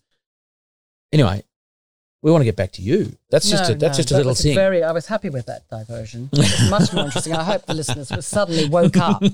Anyway, 1.14 1.44
we 2.24 2.32
want 2.32 2.42
to 2.42 2.46
get 2.46 2.56
back 2.56 2.72
to 2.74 2.82
you. 2.82 3.16
That's 3.32 3.50
just 3.50 3.64
No, 3.70 3.76
a, 3.76 3.78
that's 3.80 3.98
no, 3.98 4.02
just 4.04 4.12
a 4.12 4.14
that 4.14 4.18
little 4.20 4.36
thing. 4.36 4.54
Very, 4.56 4.84
I 4.84 4.92
was 4.92 5.08
happy 5.08 5.30
with 5.30 5.48
that 5.48 5.68
diversion. 5.70 6.30
It's 6.34 6.70
much 6.70 6.94
more 6.94 7.06
interesting. 7.06 7.34
I 7.34 7.44
hope 7.44 7.66
the 7.66 7.74
listeners 7.74 8.12
were 8.12 8.22
suddenly 8.22 8.70
woke 8.70 8.98
up. 8.98 9.24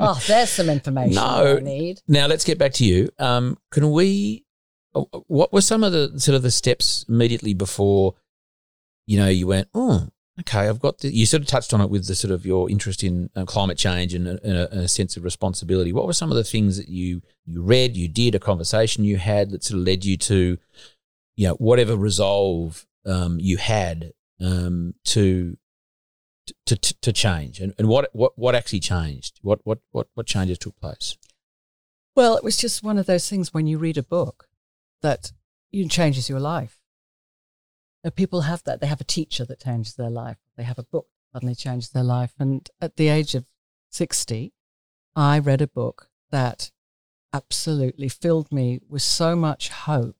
Oh, 0.00 0.18
there's 0.26 0.50
some 0.50 0.68
information 0.70 1.16
No. 1.16 1.56
I 1.56 1.60
need. 1.60 2.00
Now 2.08 2.26
let's 2.28 2.44
get 2.44 2.56
back 2.58 2.72
to 2.74 2.84
you. 2.84 3.10
Um, 3.18 3.58
can 3.70 3.90
we? 3.90 4.44
uh, 4.94 5.02
What 5.26 5.52
were 5.52 5.60
some 5.60 5.82
of 5.84 5.92
the 5.92 6.18
sort 6.20 6.36
of 6.36 6.42
the 6.42 6.50
steps 6.52 7.04
immediately 7.08 7.52
before? 7.52 8.14
You 9.06 9.18
know, 9.18 9.28
you 9.28 9.46
went. 9.48 9.68
Oh, 9.74 10.08
okay. 10.40 10.68
I've 10.68 10.78
got. 10.80 10.98
The, 10.98 11.12
you 11.14 11.26
sort 11.26 11.42
of 11.42 11.48
touched 11.48 11.74
on 11.74 11.80
it 11.80 11.90
with 11.90 12.06
the 12.06 12.14
sort 12.14 12.30
of 12.30 12.46
your 12.46 12.70
interest 12.70 13.02
in 13.02 13.28
uh, 13.34 13.44
climate 13.44 13.76
change 13.76 14.14
and, 14.14 14.28
a- 14.28 14.40
and, 14.44 14.56
a, 14.56 14.70
and 14.70 14.80
a 14.82 14.88
sense 14.88 15.16
of 15.16 15.24
responsibility. 15.24 15.92
What 15.92 16.06
were 16.06 16.12
some 16.12 16.30
of 16.30 16.36
the 16.36 16.44
things 16.44 16.76
that 16.76 16.88
you 16.88 17.22
you 17.44 17.60
read, 17.62 17.96
you 17.96 18.06
did, 18.08 18.34
a 18.34 18.38
conversation 18.38 19.02
you 19.04 19.16
had 19.16 19.50
that 19.50 19.64
sort 19.64 19.80
of 19.80 19.86
led 19.86 20.04
you 20.04 20.16
to, 20.18 20.58
you 21.38 21.46
know, 21.46 21.54
whatever 21.54 21.96
resolve 21.96 22.84
um, 23.06 23.38
you 23.40 23.56
had 23.56 24.12
um, 24.40 24.94
to. 25.04 25.56
To, 26.64 26.76
to, 26.76 27.12
change 27.12 27.60
and, 27.60 27.74
and 27.76 27.88
what, 27.88 28.08
what 28.14 28.32
what 28.38 28.54
actually 28.54 28.80
changed 28.80 29.38
what 29.42 29.60
what 29.64 29.80
what 29.90 30.06
what 30.14 30.26
changes 30.26 30.56
took 30.56 30.80
place 30.80 31.18
Well, 32.16 32.38
it 32.38 32.44
was 32.44 32.56
just 32.56 32.82
one 32.82 32.96
of 32.96 33.04
those 33.04 33.28
things 33.28 33.52
when 33.52 33.66
you 33.66 33.76
read 33.76 33.98
a 33.98 34.02
book 34.02 34.48
that 35.02 35.32
it 35.70 35.90
changes 35.90 36.30
your 36.30 36.40
life. 36.40 36.78
People 38.16 38.42
have 38.42 38.64
that. 38.64 38.80
They 38.80 38.86
have 38.86 39.02
a 39.02 39.04
teacher 39.04 39.44
that 39.44 39.60
changes 39.60 39.94
their 39.94 40.08
life. 40.08 40.38
They 40.56 40.62
have 40.62 40.78
a 40.78 40.84
book 40.84 41.08
that 41.10 41.36
suddenly 41.36 41.54
changes 41.54 41.90
their 41.90 42.02
life. 42.02 42.32
And 42.38 42.66
at 42.80 42.96
the 42.96 43.08
age 43.08 43.34
of 43.34 43.44
60, 43.90 44.54
I 45.14 45.38
read 45.38 45.60
a 45.60 45.66
book 45.66 46.08
that 46.30 46.70
absolutely 47.34 48.08
filled 48.08 48.50
me 48.50 48.80
with 48.88 49.02
so 49.02 49.36
much 49.36 49.68
hope 49.68 50.17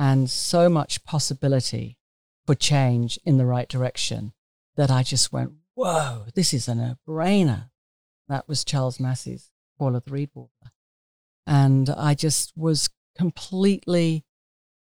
and 0.00 0.30
so 0.30 0.70
much 0.70 1.04
possibility 1.04 1.98
for 2.46 2.54
change 2.54 3.18
in 3.26 3.36
the 3.36 3.44
right 3.44 3.68
direction 3.68 4.32
that 4.76 4.90
I 4.90 5.02
just 5.02 5.30
went, 5.30 5.52
whoa, 5.74 6.24
this 6.34 6.54
is 6.54 6.68
a 6.68 6.74
no 6.74 6.94
brainer. 7.06 7.68
That 8.26 8.48
was 8.48 8.64
Charles 8.64 8.98
Massy's 8.98 9.50
Call 9.78 9.94
of 9.94 10.06
the 10.06 10.10
Reed 10.10 10.30
Warbler. 10.34 10.72
And 11.46 11.90
I 11.90 12.14
just 12.14 12.54
was 12.56 12.88
completely 13.14 14.24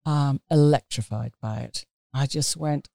um, 0.05 0.41
electrified 0.51 1.35
by 1.41 1.59
it. 1.59 1.87
I 2.13 2.27
just 2.27 2.57
went, 2.57 2.91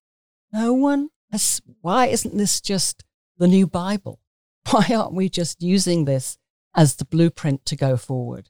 no 0.51 0.73
one 0.73 1.11
has, 1.31 1.61
why 1.79 2.07
isn't 2.07 2.35
this 2.35 2.59
just 2.59 3.05
the 3.37 3.47
new 3.47 3.65
Bible? 3.65 4.19
Why 4.71 4.87
aren't 4.93 5.13
we 5.13 5.29
just 5.29 5.61
using 5.61 6.03
this 6.03 6.37
as 6.75 6.97
the 6.97 7.05
blueprint 7.05 7.65
to 7.67 7.77
go 7.77 7.95
forward? 7.95 8.49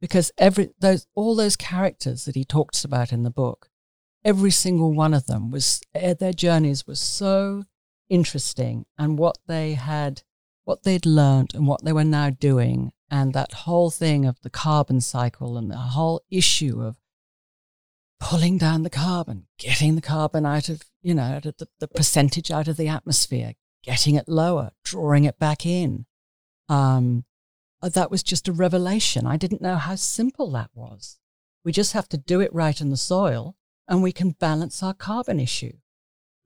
Because 0.00 0.32
every, 0.38 0.70
those, 0.80 1.06
all 1.14 1.34
those 1.34 1.56
characters 1.56 2.24
that 2.24 2.34
he 2.34 2.44
talks 2.44 2.84
about 2.84 3.12
in 3.12 3.22
the 3.22 3.30
book, 3.30 3.68
every 4.24 4.50
single 4.50 4.92
one 4.92 5.12
of 5.12 5.26
them 5.26 5.50
was, 5.50 5.82
eh, 5.94 6.14
their 6.14 6.32
journeys 6.32 6.86
were 6.86 6.94
so 6.94 7.64
interesting 8.08 8.86
and 8.98 9.18
what 9.18 9.38
they 9.46 9.74
had, 9.74 10.22
what 10.64 10.82
they'd 10.82 11.06
learned 11.06 11.54
and 11.54 11.66
what 11.66 11.84
they 11.84 11.92
were 11.92 12.04
now 12.04 12.30
doing. 12.30 12.92
And 13.10 13.34
that 13.34 13.52
whole 13.52 13.90
thing 13.90 14.24
of 14.24 14.40
the 14.42 14.50
carbon 14.50 15.00
cycle 15.00 15.58
and 15.58 15.70
the 15.70 15.76
whole 15.76 16.22
issue 16.30 16.80
of 16.80 16.96
pulling 18.20 18.58
down 18.58 18.82
the 18.82 18.90
carbon, 18.90 19.46
getting 19.58 19.96
the 19.96 20.02
carbon 20.02 20.46
out 20.46 20.68
of, 20.68 20.82
you 21.02 21.14
know, 21.14 21.22
out 21.22 21.46
of 21.46 21.56
the, 21.56 21.66
the 21.80 21.88
percentage 21.88 22.50
out 22.50 22.68
of 22.68 22.76
the 22.76 22.86
atmosphere, 22.86 23.54
getting 23.82 24.14
it 24.14 24.28
lower, 24.28 24.72
drawing 24.84 25.24
it 25.24 25.38
back 25.38 25.66
in. 25.66 26.06
Um, 26.68 27.24
Uh, 27.82 27.88
that 27.88 28.10
was 28.10 28.22
just 28.22 28.48
a 28.48 28.52
revelation. 28.52 29.26
I 29.26 29.36
didn't 29.36 29.62
know 29.62 29.76
how 29.76 29.94
simple 29.94 30.50
that 30.52 30.70
was. 30.74 31.18
We 31.64 31.72
just 31.72 31.92
have 31.92 32.08
to 32.10 32.18
do 32.18 32.40
it 32.40 32.54
right 32.54 32.80
in 32.80 32.90
the 32.90 32.96
soil 32.96 33.56
and 33.88 34.02
we 34.02 34.12
can 34.12 34.30
balance 34.30 34.82
our 34.82 34.94
carbon 34.94 35.40
issue. 35.40 35.72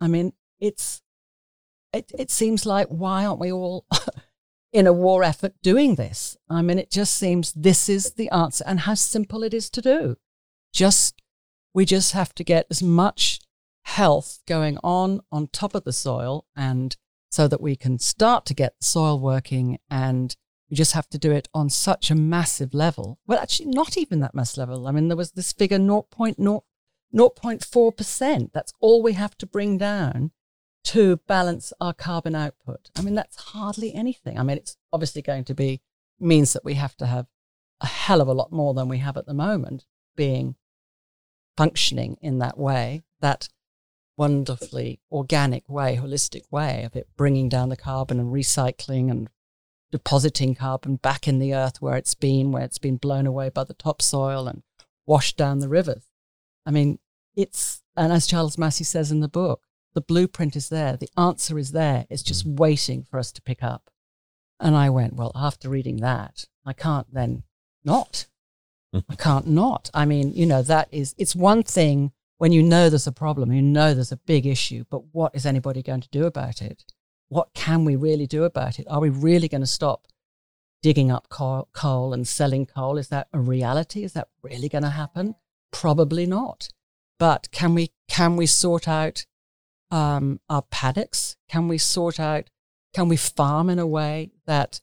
I 0.01 0.09
mean, 0.09 0.33
it's, 0.61 1.03
it, 1.93 2.11
it 2.19 2.31
seems 2.31 2.67
like 2.67 2.89
why 2.89 3.25
aren't 3.25 3.41
we 3.41 3.53
all 3.53 3.87
in 4.73 4.87
a 4.87 4.93
war 4.93 5.23
effort 5.23 5.55
doing 5.63 5.97
this? 5.97 6.37
I 6.49 6.63
mean, 6.63 6.79
it 6.79 6.91
just 6.91 7.15
seems 7.15 7.53
this 7.53 7.89
is 7.89 8.13
the 8.13 8.31
answer 8.31 8.65
and 8.67 8.81
how 8.81 8.95
simple 8.95 9.43
it 9.43 9.55
is 9.55 9.71
to 9.71 9.83
do. 9.83 10.17
Just, 10.73 11.23
we 11.73 11.85
just 11.85 12.13
have 12.13 12.35
to 12.35 12.45
get 12.45 12.67
as 12.71 12.83
much 12.83 13.41
health 13.85 14.41
going 14.47 14.79
on 14.83 15.21
on 15.31 15.49
top 15.49 15.75
of 15.75 15.85
the 15.85 15.93
soil 15.93 16.47
and 16.57 16.97
so 17.31 17.49
that 17.49 17.61
we 17.61 17.77
can 17.77 17.99
start 17.99 18.47
to 18.47 18.55
get 18.55 18.75
the 18.79 18.85
soil 18.85 19.19
working 19.19 19.79
and 19.91 20.37
we 20.71 20.77
just 20.77 20.93
have 20.93 21.09
to 21.11 21.19
do 21.19 21.31
it 21.31 21.49
on 21.53 21.69
such 21.69 22.11
a 22.11 22.15
massive 22.15 22.75
level. 22.75 23.19
Well, 23.27 23.39
actually, 23.39 23.67
not 23.67 23.97
even 23.97 24.21
that 24.21 24.35
massive 24.35 24.59
level. 24.59 24.87
I 24.87 24.93
mean, 24.93 25.09
there 25.09 25.17
was 25.17 25.33
this 25.33 25.53
figure 25.53 25.79
0.0, 25.79 26.63
0.4%. 27.15 28.53
That's 28.53 28.73
all 28.81 29.03
we 29.03 29.13
have 29.13 29.37
to 29.39 29.47
bring 29.47 29.79
down 29.79 30.31
to 30.85 31.17
balance 31.27 31.73
our 31.81 31.95
carbon 31.95 32.35
output. 32.35 32.91
I 32.97 33.03
mean, 33.03 33.15
that's 33.15 33.37
hardly 33.37 33.95
anything. 33.95 34.39
I 34.39 34.43
mean, 34.43 34.59
it's 34.59 34.77
obviously 34.93 35.23
going 35.23 35.45
to 35.45 35.55
be, 35.55 35.81
means 36.21 36.53
that 36.53 36.65
we 36.65 36.75
have 36.75 36.97
to 36.99 37.07
have 37.07 37.27
a 37.81 37.87
hell 37.87 38.21
of 38.21 38.29
a 38.29 38.33
lot 38.33 38.53
more 38.53 38.75
than 38.75 38.89
we 38.89 38.99
have 38.99 39.17
at 39.17 39.27
the 39.27 39.35
moment 39.35 39.87
being 40.17 40.57
functioning 41.57 42.19
in 42.21 42.39
that 42.39 42.59
way, 42.59 43.05
that 43.21 43.49
wonderfully 44.17 45.01
organic 45.11 45.69
way, 45.69 45.99
holistic 46.01 46.43
way 46.51 46.85
of 46.85 46.95
it 46.95 47.09
bringing 47.17 47.49
down 47.49 47.69
the 47.69 47.77
carbon 47.77 48.21
and 48.21 48.33
recycling 48.33 49.11
and 49.11 49.29
depositing 49.95 50.57
carbon 50.57 50.97
back 50.97 51.29
in 51.29 51.39
the 51.39 51.55
earth 51.55 51.81
where 51.81 51.97
it's 51.97 52.17
been, 52.17 52.51
where 52.51 52.65
it's 52.65 52.79
been 52.79 52.97
blown 52.97 53.29
away 53.29 53.49
by 53.49 53.63
the 53.63 53.75
topsoil 53.75 54.49
and 54.49 54.65
washed 55.07 55.37
down 55.37 55.61
the 55.61 55.69
rivers. 55.69 56.03
I 56.67 56.73
mean, 56.73 56.99
it's, 57.37 57.85
and 57.97 58.13
as 58.13 58.27
Charles 58.27 58.59
Massy 58.59 58.83
says 58.83 59.13
in 59.13 59.21
the 59.21 59.29
book, 59.29 59.61
the 59.95 60.01
blueprint 60.01 60.57
is 60.57 60.69
there, 60.69 60.97
the 60.97 61.09
answer 61.17 61.61
is 61.61 61.71
there, 61.71 62.07
it's 62.11 62.25
just 62.25 62.45
mm. 62.45 62.59
waiting 62.59 63.05
for 63.05 63.21
us 63.21 63.31
to 63.31 63.43
pick 63.43 63.63
up. 63.63 63.89
And 64.59 64.75
I 64.75 64.91
went, 64.91 65.15
well, 65.15 65.31
after 65.37 65.69
reading 65.69 65.99
that, 65.99 66.47
I 66.67 66.73
can't 66.73 67.07
then 67.15 67.45
not. 67.85 68.27
Mm. 68.93 69.05
I 69.09 69.15
can't 69.15 69.47
not. 69.47 69.93
I 69.95 70.07
mean, 70.07 70.33
you 70.35 70.45
know, 70.45 70.63
that 70.63 70.89
is, 70.91 71.15
it's 71.19 71.37
one 71.37 71.63
thing 71.63 72.11
when 72.39 72.51
you 72.51 72.65
know 72.65 72.91
there's 72.91 73.07
a 73.07 73.13
problem, 73.13 73.53
you 73.53 73.63
know 73.63 73.95
there's 73.95 74.11
a 74.11 74.17
big 74.17 74.45
issue, 74.45 74.87
but 74.91 75.15
what 75.15 75.37
is 75.37 75.47
anybody 75.47 75.85
going 75.85 76.01
to 76.01 76.09
do 76.09 76.27
about 76.27 76.61
it? 76.61 76.83
What 77.29 77.55
can 77.55 77.85
we 77.85 77.97
really 77.97 78.27
do 78.27 78.45
about 78.45 78.79
it? 78.79 78.87
Are 78.89 79.01
we 79.01 79.09
really 79.09 79.49
going 79.49 79.61
to 79.61 79.67
stop 79.67 80.07
digging 80.85 81.11
up 81.11 81.31
coal, 81.31 82.13
and 82.13 82.29
selling 82.29 82.67
coal? 82.67 82.99
Is 82.99 83.09
that 83.09 83.29
a 83.33 83.41
reality? 83.41 84.05
Is 84.05 84.13
that 84.13 84.29
really 84.43 84.69
going 84.69 84.85
to 84.85 84.91
happen? 84.91 85.35
Probably 85.73 86.27
not. 86.27 86.69
But 87.19 87.49
can 87.53 87.75
we 87.75 87.93
can 88.07 88.37
we 88.37 88.45
sort 88.45 88.87
out 88.87 89.25
um, 89.91 90.41
our 90.51 90.61
paddocks? 90.71 91.37
Can 91.49 91.69
we 91.69 91.79
sort 91.79 92.21
out? 92.21 92.51
Can 92.93 93.09
we 93.09 93.17
farm 93.17 93.71
in 93.71 93.79
a 93.79 93.87
way 93.87 94.33
that 94.47 94.83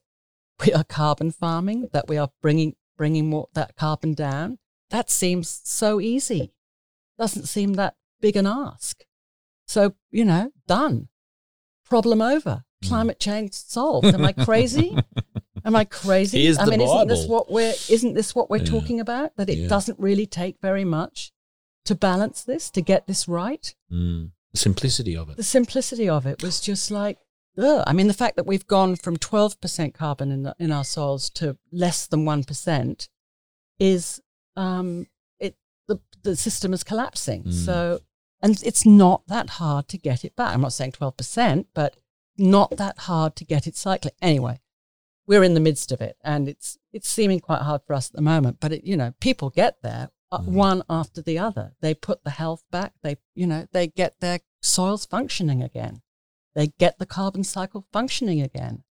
we 0.66 0.74
are 0.74 0.84
carbon 0.84 1.32
farming? 1.32 1.90
That 1.94 2.08
we 2.08 2.18
are 2.18 2.32
bringing 2.42 2.74
bringing 2.98 3.30
more 3.30 3.50
that 3.54 3.76
carbon 3.76 4.16
down? 4.16 4.58
That 4.90 5.12
seems 5.12 5.62
so 5.64 6.02
easy. 6.02 6.56
Doesn't 7.20 7.46
seem 7.46 7.74
that 7.74 7.96
big 8.20 8.36
an 8.36 8.48
ask. 8.48 9.06
So 9.68 9.94
you 10.10 10.26
know, 10.26 10.52
done. 10.66 11.10
Problem 11.92 12.22
over. 12.22 12.64
Mm. 12.86 12.88
Climate 12.88 13.20
change 13.20 13.52
solved. 13.52 14.08
Am 14.08 14.24
I 14.24 14.32
crazy? 14.32 14.98
Am 15.66 15.76
I 15.76 15.84
crazy? 15.84 16.48
I 16.48 16.64
the 16.64 16.72
mean, 16.72 16.80
isn't 16.80 17.08
this 17.10 17.28
what 17.28 17.52
we're 17.52 17.74
isn't 17.90 18.14
this 18.14 18.34
what 18.34 18.50
we're 18.50 18.64
Yeah. 18.64 18.76
talking 18.76 19.02
about? 19.02 19.36
That 19.36 19.50
it 19.50 19.58
Yeah. 19.58 19.68
doesn't 19.68 20.00
really 20.00 20.26
take 20.26 20.56
very 20.62 20.86
much 20.86 21.34
to 21.84 21.94
balance 21.94 22.44
this, 22.44 22.70
to 22.72 22.82
get 22.82 23.08
this 23.08 23.28
right. 23.28 23.76
Mm. 23.92 24.32
The 24.54 24.58
simplicity 24.58 25.18
of 25.18 25.30
it. 25.32 25.36
The 25.36 25.44
simplicity 25.44 26.08
of 26.08 26.26
it 26.26 26.42
was 26.42 26.62
just 26.62 26.92
like, 26.92 27.18
ugh. 27.58 27.84
I 27.86 27.92
mean, 27.92 28.08
the 28.08 28.14
fact 28.14 28.38
that 28.38 28.48
we've 28.48 28.68
gone 28.68 28.96
from 28.96 29.18
twelve 29.18 29.60
percent 29.60 29.94
carbon 29.94 30.32
in 30.32 30.44
the, 30.44 30.56
in 30.60 30.72
our 30.72 30.86
soils 30.86 31.30
to 31.32 31.58
less 31.74 32.08
than 32.08 32.24
one 32.24 32.46
percent 32.46 33.10
is 33.80 34.22
um, 34.56 35.08
it 35.42 35.56
the 35.90 36.00
the 36.24 36.38
system 36.38 36.72
is 36.74 36.86
collapsing. 36.86 37.44
Mm. 37.44 37.54
So, 37.66 38.00
and 38.42 38.62
it's 38.64 38.86
not 38.86 39.28
that 39.28 39.52
hard 39.52 39.88
to 39.90 39.98
get 39.98 40.26
it 40.26 40.36
back. 40.36 40.54
I'm 40.54 40.62
not 40.62 40.74
saying 40.74 40.94
twelve 40.94 41.18
percent, 41.18 41.68
but 41.74 41.98
not 42.38 42.78
that 42.78 43.00
hard 43.00 43.36
to 43.38 43.46
get 43.46 43.68
it 43.68 43.76
cycling. 43.76 44.14
Anyway, 44.22 44.60
we're 45.28 45.44
in 45.44 45.54
the 45.54 45.60
midst 45.60 45.92
of 45.92 46.02
it, 46.02 46.18
and 46.24 46.48
it's 46.50 46.78
it's 46.92 47.10
seeming 47.10 47.40
quite 47.40 47.62
hard 47.62 47.82
for 47.86 47.94
us 47.94 48.10
at 48.10 48.16
the 48.16 48.22
moment. 48.22 48.58
But 48.60 48.72
it, 48.74 48.84
you 48.84 48.98
know, 48.98 49.14
people 49.20 49.50
get 49.50 49.82
there 49.82 50.10
uh, 50.32 50.40
Mm. 50.40 50.46
one 50.48 50.84
after 50.90 51.22
the 51.22 51.38
other. 51.38 51.74
They 51.82 51.94
put 51.94 52.24
the 52.24 52.30
health 52.32 52.64
back. 52.72 52.94
They 53.04 53.18
you 53.36 53.48
know 53.48 53.68
they 53.72 53.88
get 53.88 54.20
their 54.22 54.40
soils 54.62 55.06
functioning 55.06 55.62
again. 55.62 56.02
They 56.56 56.68
get 56.80 57.00
the 57.00 57.06
carbon 57.06 57.44
cycle 57.44 57.86
functioning 57.94 58.42
again. 58.42 58.84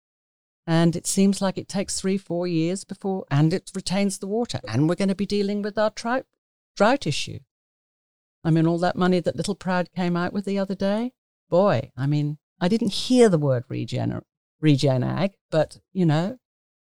And 0.67 0.95
it 0.95 1.07
seems 1.07 1.43
like 1.43 1.59
it 1.59 1.69
takes 1.69 2.01
three, 2.01 2.17
four 2.17 2.47
years 2.47 2.85
before, 2.85 3.25
and 3.31 3.53
it 3.53 3.71
retains 3.75 4.19
the 4.19 4.29
water. 4.29 4.61
And 4.69 4.89
we're 4.89 4.95
going 4.95 5.09
to 5.09 5.15
be 5.15 5.27
dealing 5.27 5.63
with 5.63 5.77
our 5.77 5.91
drought 5.91 7.07
issue. 7.07 7.41
I 8.43 8.51
mean, 8.51 8.67
all 8.67 8.79
that 8.79 8.97
money 8.97 9.21
that 9.21 9.37
Littleproud 9.37 9.93
came 9.95 10.17
out 10.17 10.33
with 10.33 10.45
the 10.45 10.59
other 10.59 10.75
day, 10.75 11.13
boy, 11.49 11.91
I 11.97 12.07
mean, 12.07 12.39
I 12.61 12.69
didn't 12.69 12.93
hear 12.93 13.29
the 13.29 13.39
word 13.39 13.65
regen, 13.69 14.21
regen 14.61 15.03
ag, 15.03 15.33
but, 15.51 15.79
you 15.93 16.07
know, 16.07 16.39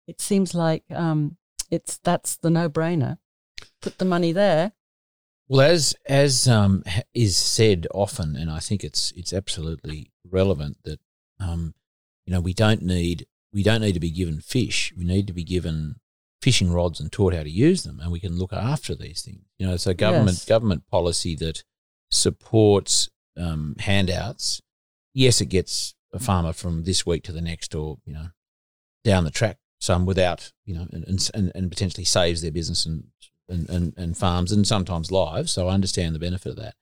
it 0.08 0.22
seems 0.22 0.54
like 0.54 0.84
um, 0.92 1.38
it's 1.70 1.98
that's 1.98 2.36
the 2.36 2.50
no 2.50 2.70
brainer. 2.70 3.18
Put 3.82 3.98
the 3.98 4.06
money 4.06 4.32
there. 4.32 4.74
Well, 5.48 5.62
as 5.70 5.96
as 6.06 6.48
um, 6.48 6.84
is 7.14 7.38
said 7.38 7.88
often, 7.94 8.36
and 8.36 8.50
I 8.50 8.60
think 8.60 8.84
it's 8.84 9.12
it's 9.16 9.34
absolutely 9.34 10.12
relevant 10.30 10.78
that 10.84 11.00
um, 11.40 11.74
you 12.26 12.34
know 12.34 12.40
we 12.40 12.54
don't 12.54 12.82
need 12.82 13.28
we 13.52 13.64
don't 13.64 13.82
need 13.82 13.94
to 13.94 14.00
be 14.00 14.12
given 14.12 14.40
fish. 14.40 14.94
We 14.98 15.04
need 15.04 15.28
to 15.28 15.34
be 15.34 15.44
given 15.44 15.98
fishing 16.44 16.72
rods 16.74 17.00
and 17.00 17.10
taught 17.12 17.34
how 17.34 17.44
to 17.44 17.50
use 17.50 17.84
them, 17.84 18.00
and 18.02 18.12
we 18.12 18.20
can 18.20 18.38
look 18.38 18.52
after 18.52 18.94
these 18.96 19.22
things. 19.22 19.44
You 19.58 19.66
know, 19.68 19.78
so 19.78 19.94
government 19.94 20.38
Yes. 20.40 20.46
government 20.46 20.84
policy 20.88 21.36
that 21.38 21.64
supports 22.12 23.10
um, 23.38 23.76
handouts. 23.80 24.62
Yes, 25.14 25.42
it 25.42 25.48
gets 25.48 25.96
a 26.12 26.20
farmer 26.20 26.54
from 26.54 26.84
this 26.84 27.06
week 27.06 27.24
to 27.24 27.32
the 27.32 27.42
next, 27.42 27.74
or 27.74 27.98
you 28.06 28.14
know, 28.14 28.28
down 29.04 29.24
the 29.24 29.32
track 29.32 29.58
some 29.80 30.06
without 30.06 30.52
you 30.66 30.76
know, 30.76 30.88
and 30.92 31.30
and, 31.34 31.52
and 31.56 31.72
potentially 31.72 32.06
saves 32.06 32.42
their 32.42 32.52
business 32.52 32.86
and 32.86 33.06
and, 33.50 33.70
and, 33.70 33.94
and 33.98 34.18
farms 34.18 34.52
and 34.52 34.66
sometimes 34.68 35.12
lives. 35.12 35.52
So 35.52 35.68
I 35.68 35.74
understand 35.74 36.16
the 36.16 36.20
benefit 36.20 36.50
of 36.52 36.56
that. 36.58 36.76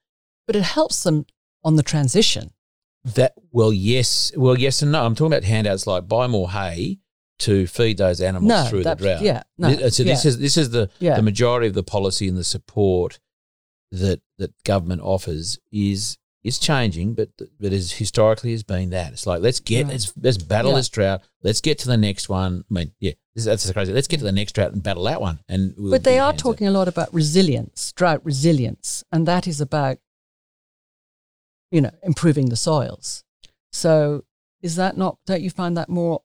But 0.48 0.56
it 0.56 0.64
helps 0.64 1.04
them 1.04 1.26
on 1.64 1.76
the 1.76 1.84
transition. 1.84 2.52
That 3.04 3.34
well, 3.52 3.74
yes, 3.74 4.32
well, 4.36 4.58
yes 4.58 4.82
and 4.82 4.92
no. 4.92 5.04
I'm 5.06 5.16
talking 5.16 5.34
about 5.34 5.44
handouts 5.44 5.88
like 5.88 6.08
buy 6.08 6.28
more 6.28 6.52
hay 6.52 7.00
to 7.42 7.68
feed 7.68 7.98
those 7.98 8.22
animals 8.22 8.50
No, 8.50 8.66
through 8.70 8.84
the 8.84 8.96
drought. 8.96 9.22
yeah, 9.22 9.44
no, 9.58 9.70
Th- 9.70 9.82
uh, 9.82 9.90
so 9.90 10.04
this 10.04 10.24
yeah. 10.26 10.30
is 10.30 10.40
this 10.40 10.58
is 10.58 10.70
the 10.72 10.90
Yeah. 11.00 11.16
the 11.16 11.22
majority 11.22 11.68
of 11.68 11.74
the 11.74 11.84
policy 11.84 12.28
and 12.28 12.38
the 12.38 12.44
support 12.44 13.20
that 13.92 14.22
that 14.38 14.52
government 14.64 15.02
offers 15.02 15.60
is 15.72 16.18
is 16.44 16.58
changing, 16.58 17.14
but 17.14 17.30
but 17.60 17.72
as 17.72 17.92
historically 17.94 18.52
has 18.52 18.64
been 18.64 18.90
that 18.90 19.14
it's 19.14 19.28
like 19.28 19.42
let's 19.42 19.60
get 19.60 19.84
Right. 19.84 19.92
let's 19.92 20.14
let's 20.20 20.38
battle 20.38 20.72
Yeah. 20.72 20.78
this 20.78 20.90
drought. 20.90 21.22
Let's 21.44 21.62
get 21.62 21.78
to 21.80 21.88
the 21.88 21.98
next 21.98 22.30
one. 22.30 22.64
I 22.70 22.74
mean, 22.74 22.92
yeah, 23.00 23.12
this, 23.36 23.46
that's 23.46 23.72
crazy. 23.72 23.94
Let's 23.94 24.08
get 24.08 24.18
to 24.18 24.24
the 24.24 24.32
next 24.32 24.54
drought 24.54 24.72
and 24.74 24.82
battle 24.82 25.04
that 25.04 25.22
one. 25.22 25.40
And 25.48 25.76
we'll 25.78 25.92
but 25.92 26.04
they 26.04 26.18
are 26.20 26.30
up. 26.32 26.38
talking 26.38 26.68
a 26.68 26.72
lot 26.72 26.88
about 26.88 27.14
resilience, 27.14 27.92
drought 27.94 28.26
resilience, 28.26 29.04
and 29.12 29.28
that 29.28 29.48
is 29.48 29.62
about, 29.62 29.98
you 31.72 31.82
know, 31.82 31.92
improving 32.04 32.50
the 32.50 32.56
soils. 32.56 33.24
So 33.72 34.26
is 34.62 34.76
that 34.76 34.98
not, 34.98 35.18
don't 35.26 35.42
you 35.42 35.50
find 35.50 35.76
that 35.78 35.90
more 35.90 36.22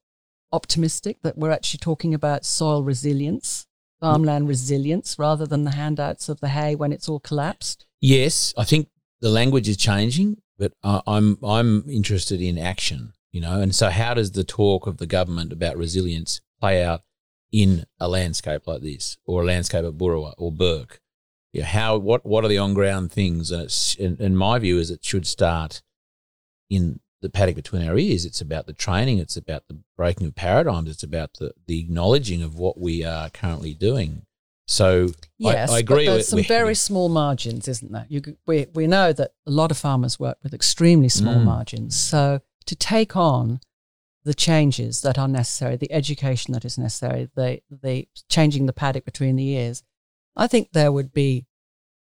optimistic 0.56 1.18
that 1.22 1.38
we're 1.38 1.52
actually 1.52 1.78
talking 1.78 2.14
about 2.14 2.44
soil 2.44 2.82
resilience, 2.82 3.66
farmland 4.00 4.48
resilience, 4.48 5.18
rather 5.18 5.46
than 5.46 5.64
the 5.64 5.72
handouts 5.72 6.28
of 6.28 6.40
the 6.40 6.48
hay 6.48 6.74
when 6.74 6.92
it's 6.92 7.08
all 7.08 7.20
collapsed? 7.20 7.86
Yes, 8.00 8.52
I 8.56 8.64
think 8.64 8.88
the 9.20 9.28
language 9.28 9.68
is 9.68 9.76
changing, 9.76 10.38
but 10.58 10.72
I 10.82 11.02
I'm 11.06 11.38
I'm 11.44 11.88
interested 11.88 12.40
in 12.40 12.58
action. 12.58 13.12
You 13.32 13.42
know, 13.42 13.60
and 13.60 13.74
so 13.74 13.90
how 13.90 14.14
does 14.14 14.32
the 14.32 14.44
talk 14.44 14.86
of 14.86 14.96
the 14.96 15.06
government 15.06 15.52
about 15.52 15.76
resilience 15.76 16.40
play 16.58 16.82
out 16.82 17.02
in 17.52 17.84
a 18.00 18.08
landscape 18.08 18.66
like 18.66 18.80
this, 18.80 19.18
or 19.26 19.42
a 19.42 19.44
landscape 19.44 19.84
at 19.84 19.92
Boorowa 19.92 20.32
or 20.38 20.50
Bourke? 20.50 21.00
Yeah, 21.52 21.64
how 21.64 21.98
what 21.98 22.24
what 22.24 22.44
are 22.44 22.48
the 22.48 22.58
on 22.58 22.74
ground 22.74 23.12
things? 23.12 23.50
And 23.50 23.62
it's 23.62 23.94
in, 23.94 24.16
in 24.18 24.36
my 24.36 24.58
view 24.58 24.78
is 24.78 24.90
it 24.90 25.04
should 25.04 25.26
start 25.26 25.82
in 26.70 27.00
the 27.22 27.30
paddock 27.30 27.56
between 27.56 27.86
our 27.88 27.96
ears. 27.98 28.24
It's 28.24 28.40
about 28.40 28.66
the 28.66 28.72
training. 28.72 29.18
It's 29.18 29.36
about 29.36 29.68
the 29.68 29.78
breaking 29.96 30.26
of 30.26 30.34
paradigms. 30.34 30.90
It's 30.90 31.02
about 31.02 31.34
the 31.38 31.52
the 31.66 31.80
acknowledging 31.80 32.42
of 32.42 32.56
what 32.58 32.78
we 32.78 33.04
are 33.04 33.30
currently 33.30 33.74
doing. 33.74 34.22
So 34.68 35.08
Yes, 35.38 35.70
I, 35.70 35.78
agree. 35.78 36.06
But 36.06 36.12
there's 36.14 36.28
some 36.28 36.42
very 36.42 36.74
small 36.74 37.08
margins, 37.08 37.68
isn't 37.68 37.92
there? 37.92 38.06
You, 38.08 38.22
we, 38.46 38.66
we 38.74 38.86
know 38.88 39.12
that 39.12 39.32
a 39.46 39.50
lot 39.50 39.70
of 39.70 39.76
farmers 39.76 40.18
work 40.18 40.38
with 40.42 40.52
extremely 40.54 41.08
small 41.08 41.36
Mm. 41.36 41.44
margins. 41.44 41.94
So 41.96 42.40
to 42.64 42.74
take 42.74 43.14
on 43.16 43.60
the 44.24 44.34
changes 44.34 45.02
that 45.02 45.18
are 45.18 45.28
necessary, 45.28 45.76
the 45.76 45.92
education 45.92 46.52
that 46.54 46.64
is 46.64 46.76
necessary, 46.78 47.28
the, 47.36 47.60
the 47.70 48.08
changing 48.28 48.66
the 48.66 48.72
paddock 48.72 49.04
between 49.04 49.36
the 49.36 49.46
ears, 49.50 49.84
I 50.34 50.48
think 50.48 50.72
there 50.72 50.90
would 50.90 51.12
be, 51.12 51.46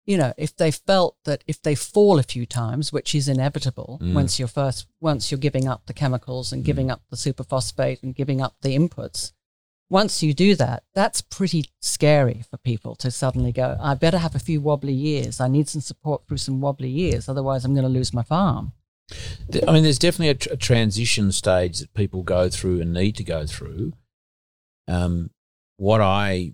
you 0.09 0.17
know, 0.17 0.33
if 0.37 0.55
they 0.55 0.71
felt 0.71 1.15
that 1.25 1.43
if 1.45 1.61
they 1.61 1.75
fall 1.75 2.17
a 2.17 2.23
few 2.23 2.45
times, 2.47 2.91
which 2.91 3.13
is 3.13 3.27
inevitable 3.27 3.99
Mm. 4.01 4.13
once 4.15 4.39
you're 4.39 4.47
first, 4.61 4.87
once 4.99 5.29
you're 5.29 5.37
giving 5.47 5.67
up 5.67 5.81
the 5.85 5.93
chemicals 5.93 6.51
and 6.51 6.65
giving 6.65 6.89
up 6.89 7.01
the 7.11 7.15
superphosphate 7.15 8.01
and 8.01 8.15
giving 8.15 8.41
up 8.41 8.55
the 8.61 8.75
inputs, 8.75 9.33
once 9.91 10.23
you 10.23 10.33
do 10.33 10.55
that, 10.55 10.81
that's 10.95 11.21
pretty 11.21 11.65
scary 11.79 12.43
for 12.49 12.57
people 12.57 12.95
to 12.95 13.11
suddenly 13.11 13.51
go, 13.51 13.77
I 13.79 13.93
better 13.93 14.17
have 14.17 14.33
a 14.35 14.39
few 14.39 14.59
wobbly 14.61 14.93
years. 14.93 15.39
I 15.39 15.47
need 15.47 15.67
some 15.69 15.81
support 15.81 16.25
through 16.27 16.37
some 16.37 16.59
wobbly 16.59 16.89
years. 16.89 17.29
Otherwise, 17.29 17.63
I'm 17.63 17.75
going 17.75 17.83
to 17.91 17.97
lose 17.99 18.11
my 18.13 18.23
farm. 18.23 18.73
I 19.67 19.71
mean, 19.71 19.83
there's 19.83 19.99
definitely 19.99 20.29
a, 20.29 20.35
tr- 20.35 20.53
a 20.53 20.57
transition 20.57 21.31
stage 21.31 21.79
that 21.79 21.93
people 21.93 22.21
go 22.23 22.49
through 22.49 22.81
and 22.81 22.93
need 22.93 23.15
to 23.17 23.23
go 23.23 23.45
through. 23.45 23.93
Um, 24.87 25.29
what 25.77 26.01
I 26.01 26.53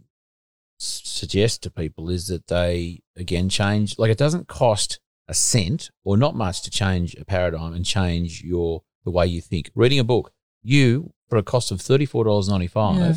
suggest 0.77 1.63
to 1.63 1.69
people 1.71 2.09
is 2.09 2.27
that 2.27 2.47
they 2.47 3.01
again 3.15 3.49
change. 3.49 3.97
Like, 3.97 4.11
it 4.11 4.17
doesn't 4.17 4.47
cost 4.47 4.99
a 5.27 5.33
cent 5.33 5.89
or 6.03 6.17
not 6.17 6.35
much 6.35 6.61
to 6.63 6.69
change 6.69 7.15
a 7.15 7.25
paradigm 7.25 7.73
and 7.73 7.85
change 7.85 8.43
your 8.43 8.83
the 9.03 9.11
way 9.11 9.25
you 9.27 9.41
think. 9.41 9.71
Reading 9.75 9.99
a 9.99 10.03
book, 10.03 10.31
you 10.61 11.13
for 11.29 11.37
a 11.37 11.43
cost 11.43 11.71
of 11.71 11.81
thirty 11.81 12.05
four 12.05 12.23
dollars 12.23 12.47
ninety 12.49 12.67
five, 12.67 12.97
Yeah. 12.97 13.13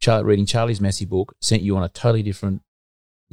Char- 0.00 0.24
reading 0.24 0.46
Charlie's 0.46 0.80
messy 0.80 1.04
book 1.04 1.34
sent 1.40 1.62
you 1.62 1.76
on 1.76 1.84
a 1.84 1.88
totally 1.88 2.22
different. 2.22 2.62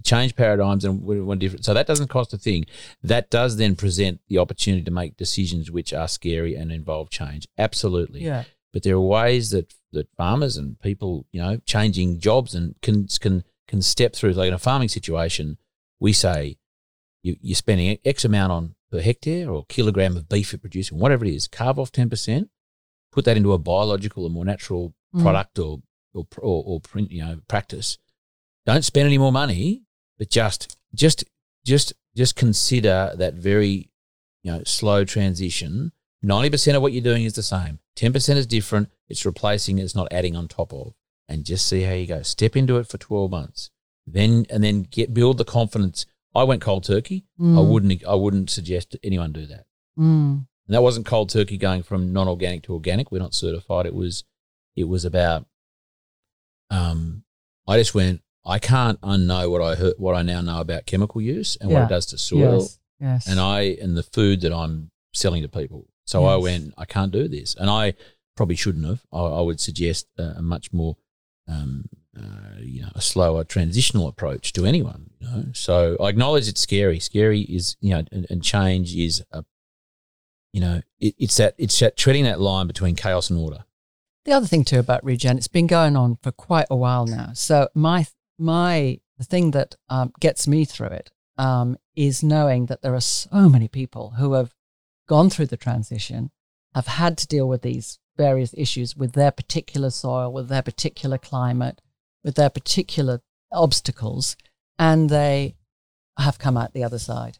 Change 0.04 0.36
paradigms 0.36 0.84
and 0.84 1.04
one 1.04 1.38
different. 1.38 1.64
So 1.64 1.76
that 1.76 1.86
doesn't 1.86 2.08
cost 2.08 2.34
a 2.34 2.38
thing 2.38 2.66
that 3.04 3.30
does 3.30 3.58
then 3.58 3.76
present 3.76 4.20
the 4.30 4.40
opportunity 4.40 4.84
to 4.84 4.90
make 4.90 5.16
decisions 5.16 5.70
which 5.70 5.94
are 5.94 6.08
scary 6.08 6.56
and 6.56 6.72
involve 6.72 7.12
change. 7.12 7.48
Absolutely. 7.58 8.24
Yeah. 8.24 8.46
But 8.74 8.82
there 8.82 8.96
are 8.96 9.02
ways 9.02 9.52
that, 9.52 9.76
that 9.92 10.08
farmers 10.18 10.58
and 10.58 10.80
people, 10.80 11.28
you 11.32 11.40
know, 11.42 11.58
changing 11.66 12.20
jobs 12.20 12.56
and 12.56 12.74
can 12.82 13.08
can 13.20 13.44
can 13.68 13.82
step 13.82 14.16
through. 14.16 14.34
Like 14.34 14.48
in 14.48 14.54
a 14.54 14.60
farming 14.60 14.90
situation, 14.90 15.58
we 16.00 16.14
say 16.14 16.58
you, 17.24 17.36
you're 17.42 17.56
spending 17.56 17.98
X 18.04 18.26
amount 18.26 18.52
on 18.52 18.76
per 18.92 19.00
hectare 19.02 19.50
or 19.50 19.66
kilogram 19.70 20.18
of 20.18 20.28
beef 20.28 20.52
you're 20.52 20.60
producing, 20.60 21.00
whatever 21.00 21.26
it 21.26 21.34
is, 21.34 21.48
carve 21.48 21.80
off 21.80 21.92
ten 21.92 22.10
percent, 22.10 22.50
put 23.12 23.26
that 23.26 23.38
into 23.38 23.54
a 23.54 23.58
biological 23.58 24.24
or 24.26 24.30
more 24.30 24.46
natural 24.46 24.94
Mm. 25.14 25.24
product 25.24 25.60
or 25.60 25.82
or, 26.14 26.26
or 26.38 26.64
or 26.66 26.80
print, 26.80 27.12
you 27.12 27.22
know 27.22 27.42
practice. 27.50 27.98
Don't 28.66 28.86
spend 28.86 29.08
any 29.08 29.18
more 29.18 29.32
money, 29.34 29.84
but 30.18 30.30
just 30.30 30.78
just 30.96 31.26
just 31.66 31.92
just 32.16 32.38
consider 32.38 33.12
that 33.18 33.34
very 33.34 33.90
you 34.42 34.52
know 34.54 34.64
slow 34.64 35.04
transition. 35.04 35.92
Ninety 36.22 36.50
percent 36.50 36.78
of 36.78 36.82
what 36.82 36.94
you're 36.94 37.04
doing 37.04 37.26
is 37.26 37.34
the 37.34 37.44
same. 37.44 37.80
Ten 37.98 38.14
percent 38.14 38.40
is 38.40 38.48
different. 38.48 38.90
It's 39.10 39.26
replacing. 39.26 39.80
It's 39.80 39.96
not 39.96 40.08
adding 40.12 40.38
on 40.38 40.48
top 40.48 40.72
of. 40.72 40.94
And 41.32 41.46
just 41.46 41.68
see 41.68 41.82
how 41.84 41.94
you 41.94 42.08
go. 42.08 42.22
Step 42.24 42.56
into 42.58 42.78
it 42.78 42.88
for 42.88 42.98
twelve 42.98 43.32
months. 43.32 43.70
Then 44.06 44.46
and 44.50 44.64
then 44.64 44.84
get 44.84 45.14
build 45.14 45.38
the 45.38 45.46
confidence. 45.46 46.06
I 46.36 46.44
went 46.44 46.62
cold 46.62 46.84
turkey. 46.84 47.26
I 47.40 47.44
Mm. 47.44 47.70
wouldn't. 47.70 48.06
I 48.06 48.16
wouldn't 48.16 48.50
suggest 48.50 48.96
anyone 49.04 49.32
do 49.32 49.46
that. 49.46 49.66
Mm. 49.98 50.46
And 50.68 50.76
that 50.76 50.82
wasn't 50.84 51.06
cold 51.06 51.30
turkey 51.30 51.58
going 51.58 51.84
from 51.84 52.12
non-organic 52.14 52.64
to 52.64 52.74
organic. 52.74 53.12
We're 53.12 53.20
not 53.20 53.34
certified. 53.34 53.86
It 53.86 53.94
was, 53.96 54.24
it 54.76 54.86
was 54.86 55.04
about. 55.06 55.46
Um, 56.70 57.24
I 57.68 57.78
just 57.78 57.94
went. 57.96 58.22
I 58.46 58.58
can't 58.60 59.00
unknow 59.02 59.52
what 59.52 59.62
I 59.62 59.76
heard, 59.76 59.94
what 59.98 60.16
I 60.16 60.24
now 60.24 60.42
know 60.42 60.60
about 60.62 60.86
chemical 60.88 61.22
use 61.22 61.58
and 61.62 61.70
what 61.70 61.84
it 61.84 61.90
does 61.90 62.08
to 62.08 62.18
soil, 62.18 62.62
Yes. 62.62 62.80
Yes. 63.00 63.28
and 63.28 63.40
I 63.40 63.78
and 63.82 63.96
the 63.96 64.02
food 64.04 64.42
that 64.42 64.52
I'm 64.54 64.90
selling 65.14 65.44
to 65.44 65.48
people. 65.50 65.88
So 66.06 66.26
I 66.26 66.36
went. 66.38 66.74
I 66.78 66.86
can't 66.86 67.12
do 67.12 67.28
this, 67.28 67.56
and 67.56 67.70
I 67.70 67.94
probably 68.36 68.56
shouldn't 68.56 68.86
have. 68.86 69.04
I, 69.14 69.20
I 69.20 69.42
would 69.42 69.60
suggest 69.60 70.08
a, 70.18 70.24
a 70.38 70.42
much 70.42 70.74
more, 70.74 70.98
um, 71.48 71.86
uh, 72.18 72.60
you 72.60 72.82
know, 72.82 72.90
a 72.94 73.02
slower 73.02 73.44
transitional 73.44 74.08
approach 74.08 74.54
to 74.54 74.66
anyone. 74.66 75.12
You 75.20 75.28
know, 75.28 75.46
so 75.54 75.98
I 76.00 76.10
acknowledge 76.10 76.48
it's 76.48 76.62
scary. 76.62 77.00
Scary 77.00 77.42
is 77.42 77.78
you 77.80 77.92
know, 77.92 78.04
and, 78.12 78.28
and 78.30 78.44
change 78.44 78.96
is 78.96 79.24
a, 79.32 79.44
you 80.54 80.62
know, 80.62 80.82
it, 81.00 81.16
it's 81.18 81.38
that 81.38 81.56
it's 81.58 81.78
that 81.80 81.98
treading 81.98 82.26
that 82.26 82.42
line 82.42 82.68
between 82.68 82.96
chaos 82.96 83.30
and 83.30 83.40
order. 83.40 83.66
The 84.26 84.34
other 84.34 84.46
thing 84.46 84.64
too 84.64 84.80
about 84.80 85.04
regen, 85.04 85.38
it's 85.38 85.48
been 85.48 85.68
going 85.68 85.96
on 85.96 86.18
for 86.22 86.32
quite 86.32 86.68
a 86.70 86.76
while 86.76 87.06
now. 87.06 87.32
So 87.34 87.70
my 87.74 88.06
my 88.38 89.00
the 89.18 89.24
thing 89.24 89.52
that 89.52 89.76
um, 89.90 90.12
gets 90.20 90.48
me 90.48 90.66
through 90.66 90.88
it 90.88 91.12
um, 91.38 91.78
is 91.96 92.24
knowing 92.24 92.68
that 92.68 92.82
there 92.82 92.94
are 92.96 93.02
so 93.02 93.50
many 93.50 93.68
people 93.68 94.14
who 94.18 94.34
have 94.34 94.54
gone 95.08 95.30
through 95.30 95.48
the 95.48 95.58
transition, 95.58 96.32
have 96.74 96.88
had 96.88 97.18
to 97.18 97.28
deal 97.28 97.48
with 97.48 97.62
these 97.62 98.00
various 98.22 98.54
issues 98.56 98.96
with 98.96 99.14
their 99.14 99.32
particular 99.32 99.90
soil, 99.90 100.32
with 100.32 100.48
their 100.48 100.62
particular 100.62 101.18
climate, 101.18 101.82
with 102.24 102.36
their 102.36 102.52
particular 102.52 103.22
obstacles, 103.52 104.36
and 104.78 105.10
they 105.10 105.56
have 106.20 106.38
come 106.38 106.56
out 106.56 106.74
the 106.74 106.84
other 106.84 107.00
side. 107.00 107.40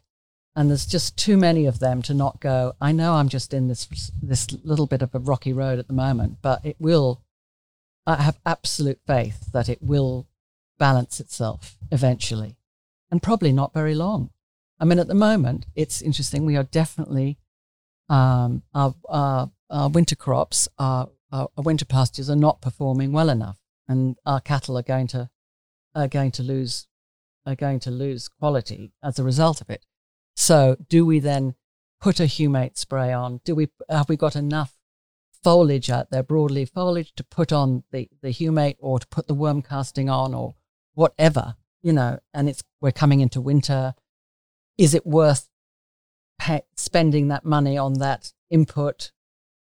And 0.56 0.68
there's 0.68 0.84
just 0.84 1.16
too 1.16 1.36
many 1.36 1.66
of 1.66 1.78
them 1.78 2.02
to 2.02 2.14
not 2.14 2.40
go. 2.40 2.72
I 2.80 2.90
know 2.90 3.14
I'm 3.14 3.28
just 3.28 3.54
in 3.54 3.68
this 3.68 3.86
this 4.20 4.50
little 4.64 4.86
bit 4.86 5.02
of 5.02 5.14
a 5.14 5.20
rocky 5.20 5.52
road 5.52 5.78
at 5.78 5.86
the 5.86 6.00
moment, 6.06 6.38
but 6.42 6.58
it 6.64 6.76
will. 6.80 7.22
I 8.04 8.16
have 8.16 8.40
absolute 8.44 9.00
faith 9.06 9.52
that 9.52 9.68
it 9.68 9.80
will 9.80 10.26
balance 10.78 11.20
itself 11.20 11.76
eventually, 11.92 12.56
and 13.10 13.22
probably 13.22 13.52
not 13.52 13.72
very 13.72 13.94
long. 13.94 14.30
I 14.80 14.84
mean, 14.84 14.98
at 14.98 15.06
the 15.06 15.24
moment, 15.30 15.66
it's 15.76 16.02
interesting. 16.02 16.44
We 16.44 16.56
are 16.56 16.64
definitely 16.64 17.38
um, 18.08 18.62
our, 18.74 18.94
our 19.08 19.50
our 19.72 19.88
winter 19.88 20.14
crops, 20.14 20.68
our, 20.78 21.08
our 21.32 21.48
winter 21.56 21.84
pastures 21.84 22.30
are 22.30 22.36
not 22.36 22.60
performing 22.60 23.12
well 23.12 23.30
enough, 23.30 23.58
and 23.88 24.16
our 24.24 24.40
cattle 24.40 24.78
are 24.78 24.82
going 24.82 25.06
to 25.08 25.30
are 25.94 26.08
going 26.08 26.30
to 26.32 26.42
lose 26.42 26.86
are 27.44 27.56
going 27.56 27.80
to 27.80 27.90
lose 27.90 28.28
quality 28.28 28.92
as 29.02 29.18
a 29.18 29.24
result 29.24 29.60
of 29.60 29.68
it. 29.68 29.84
So, 30.36 30.76
do 30.88 31.04
we 31.04 31.18
then 31.18 31.54
put 32.00 32.20
a 32.20 32.24
humate 32.24 32.78
spray 32.78 33.12
on? 33.12 33.40
Do 33.44 33.54
we 33.54 33.68
have 33.88 34.08
we 34.08 34.16
got 34.16 34.36
enough 34.36 34.74
foliage 35.42 35.90
out 35.90 36.10
there, 36.10 36.22
broadleaf 36.22 36.70
foliage, 36.70 37.12
to 37.16 37.24
put 37.24 37.52
on 37.52 37.84
the 37.90 38.08
the 38.20 38.28
humate 38.28 38.76
or 38.78 39.00
to 39.00 39.06
put 39.08 39.26
the 39.26 39.34
worm 39.34 39.62
casting 39.62 40.08
on 40.08 40.34
or 40.34 40.54
whatever 40.94 41.56
you 41.82 41.92
know? 41.92 42.18
And 42.32 42.48
it's 42.48 42.62
we're 42.80 42.92
coming 42.92 43.20
into 43.20 43.40
winter. 43.40 43.94
Is 44.78 44.94
it 44.94 45.06
worth 45.06 45.48
spending 46.76 47.28
that 47.28 47.44
money 47.44 47.76
on 47.76 47.94
that 47.94 48.32
input, 48.50 49.12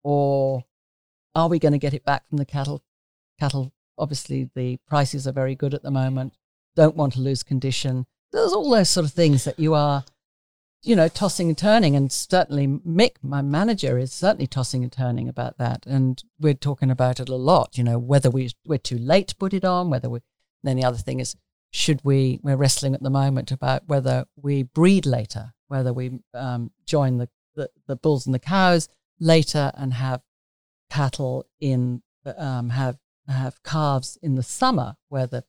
or 0.02 0.64
are 1.34 1.48
we 1.48 1.58
going 1.58 1.72
to 1.72 1.78
get 1.78 1.94
it 1.94 2.04
back 2.04 2.28
from 2.28 2.38
the 2.38 2.44
cattle? 2.44 2.82
Cattle, 3.38 3.72
obviously, 3.96 4.50
the 4.54 4.78
prices 4.86 5.26
are 5.26 5.32
very 5.32 5.54
good 5.54 5.74
at 5.74 5.82
the 5.82 5.90
moment. 5.90 6.34
Don't 6.76 6.96
want 6.96 7.14
to 7.14 7.20
lose 7.20 7.42
condition. 7.42 8.06
There's 8.32 8.52
all 8.52 8.70
those 8.70 8.90
sort 8.90 9.06
of 9.06 9.12
things 9.12 9.44
that 9.44 9.58
you 9.58 9.74
are 9.74 10.04
you 10.82 10.94
know, 10.94 11.08
tossing 11.08 11.48
and 11.48 11.58
turning. 11.58 11.96
And 11.96 12.10
certainly 12.10 12.66
Mick, 12.66 13.16
my 13.22 13.42
manager, 13.42 13.98
is 13.98 14.12
certainly 14.12 14.46
tossing 14.46 14.82
and 14.82 14.92
turning 14.92 15.28
about 15.28 15.58
that. 15.58 15.84
And 15.86 16.22
we're 16.38 16.54
talking 16.54 16.90
about 16.90 17.20
it 17.20 17.28
a 17.28 17.34
lot, 17.34 17.76
you 17.76 17.84
know, 17.84 17.98
whether 17.98 18.30
we, 18.30 18.50
we're 18.64 18.78
too 18.78 18.98
late 18.98 19.28
to 19.28 19.36
put 19.36 19.54
it 19.54 19.64
on, 19.64 19.90
whether 19.90 20.08
we, 20.08 20.20
then 20.62 20.76
the 20.76 20.84
other 20.84 20.98
thing 20.98 21.20
is, 21.20 21.36
should 21.70 22.00
we, 22.04 22.40
we're 22.42 22.56
wrestling 22.56 22.94
at 22.94 23.02
the 23.02 23.10
moment 23.10 23.50
about 23.50 23.86
whether 23.86 24.24
we 24.40 24.62
breed 24.62 25.04
later, 25.04 25.52
whether 25.66 25.92
we 25.92 26.20
um, 26.32 26.70
join 26.86 27.18
the, 27.18 27.28
the, 27.56 27.68
the 27.86 27.96
bulls 27.96 28.24
and 28.26 28.34
the 28.34 28.38
cows 28.38 28.88
later 29.20 29.72
and 29.74 29.94
have 29.94 30.22
cattle 30.90 31.46
in, 31.60 32.02
um, 32.36 32.70
have, 32.70 32.98
have 33.26 33.62
calves 33.62 34.18
in 34.22 34.34
the 34.36 34.42
summer 34.42 34.96
where 35.08 35.26
the 35.26 35.44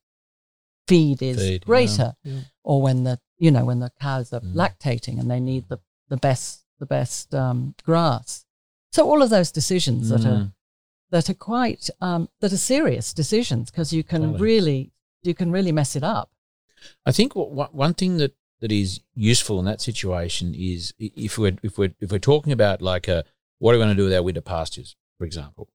feed 0.87 1.21
is 1.21 1.37
Feed, 1.37 1.65
greater 1.65 2.15
Yeah. 2.23 2.41
or 2.63 2.81
when 2.81 3.03
the 3.03 3.19
you 3.37 3.51
know 3.51 3.63
when 3.63 3.79
the 3.79 3.91
cows 4.01 4.33
are 4.33 4.41
Mm. 4.41 4.53
lactating 4.53 5.19
and 5.19 5.29
they 5.29 5.39
need 5.39 5.69
the 5.69 5.79
the 6.09 6.17
best 6.17 6.65
the 6.79 6.85
best 6.85 7.33
um, 7.35 7.75
grass. 7.83 8.45
So 8.91 9.07
all 9.09 9.21
of 9.21 9.29
those 9.29 9.51
decisions 9.51 10.09
that 10.09 10.25
are 10.25 10.39
Mm. 10.45 10.53
that 11.11 11.29
are 11.29 11.35
quite 11.35 11.89
um, 12.01 12.27
that 12.39 12.51
are 12.51 12.57
serious 12.57 13.13
decisions 13.13 13.69
because 13.71 13.93
you 13.93 14.03
can 14.03 14.21
Totally. 14.21 14.41
really 14.41 14.91
you 15.21 15.33
can 15.35 15.51
really 15.51 15.71
mess 15.71 15.95
it 15.95 16.03
up. 16.03 16.31
I 17.05 17.11
think 17.11 17.35
what, 17.35 17.51
what, 17.51 17.75
one 17.75 17.93
thing 17.93 18.17
that, 18.17 18.35
that 18.61 18.71
is 18.71 19.01
useful 19.13 19.59
in 19.59 19.65
that 19.65 19.81
situation 19.81 20.55
is 20.55 20.93
if 20.97 21.37
we're 21.37 21.57
if 21.61 21.77
we're 21.77 21.93
if 21.99 22.11
we're 22.11 22.19
talking 22.19 22.51
about 22.51 22.81
like 22.81 23.07
a 23.07 23.25
what 23.59 23.71
are 23.75 23.77
we 23.77 23.83
going 23.83 23.95
to 23.95 24.01
do 24.01 24.05
with 24.05 24.13
our 24.13 24.23
winter 24.23 24.41
pastures, 24.41 24.95
for 25.17 25.25
example, 25.25 25.69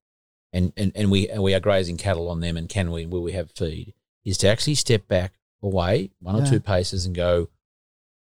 and 0.53 0.73
and, 0.77 0.91
and 0.95 1.09
we 1.09 1.29
and 1.29 1.41
we 1.41 1.53
are 1.53 1.59
grazing 1.59 1.97
cattle 1.97 2.27
on 2.29 2.39
them, 2.41 2.57
and 2.57 2.67
can 2.69 2.91
we 2.91 3.05
will 3.05 3.21
we 3.23 3.31
have 3.31 3.51
feed? 3.51 3.93
Is 4.23 4.37
to 4.39 4.47
actually 4.47 4.75
step 4.75 5.07
back 5.07 5.33
away 5.63 6.11
one 6.19 6.35
or 6.35 6.39
Yeah. 6.39 6.49
two 6.49 6.59
paces 6.59 7.05
and 7.05 7.15
go, 7.15 7.49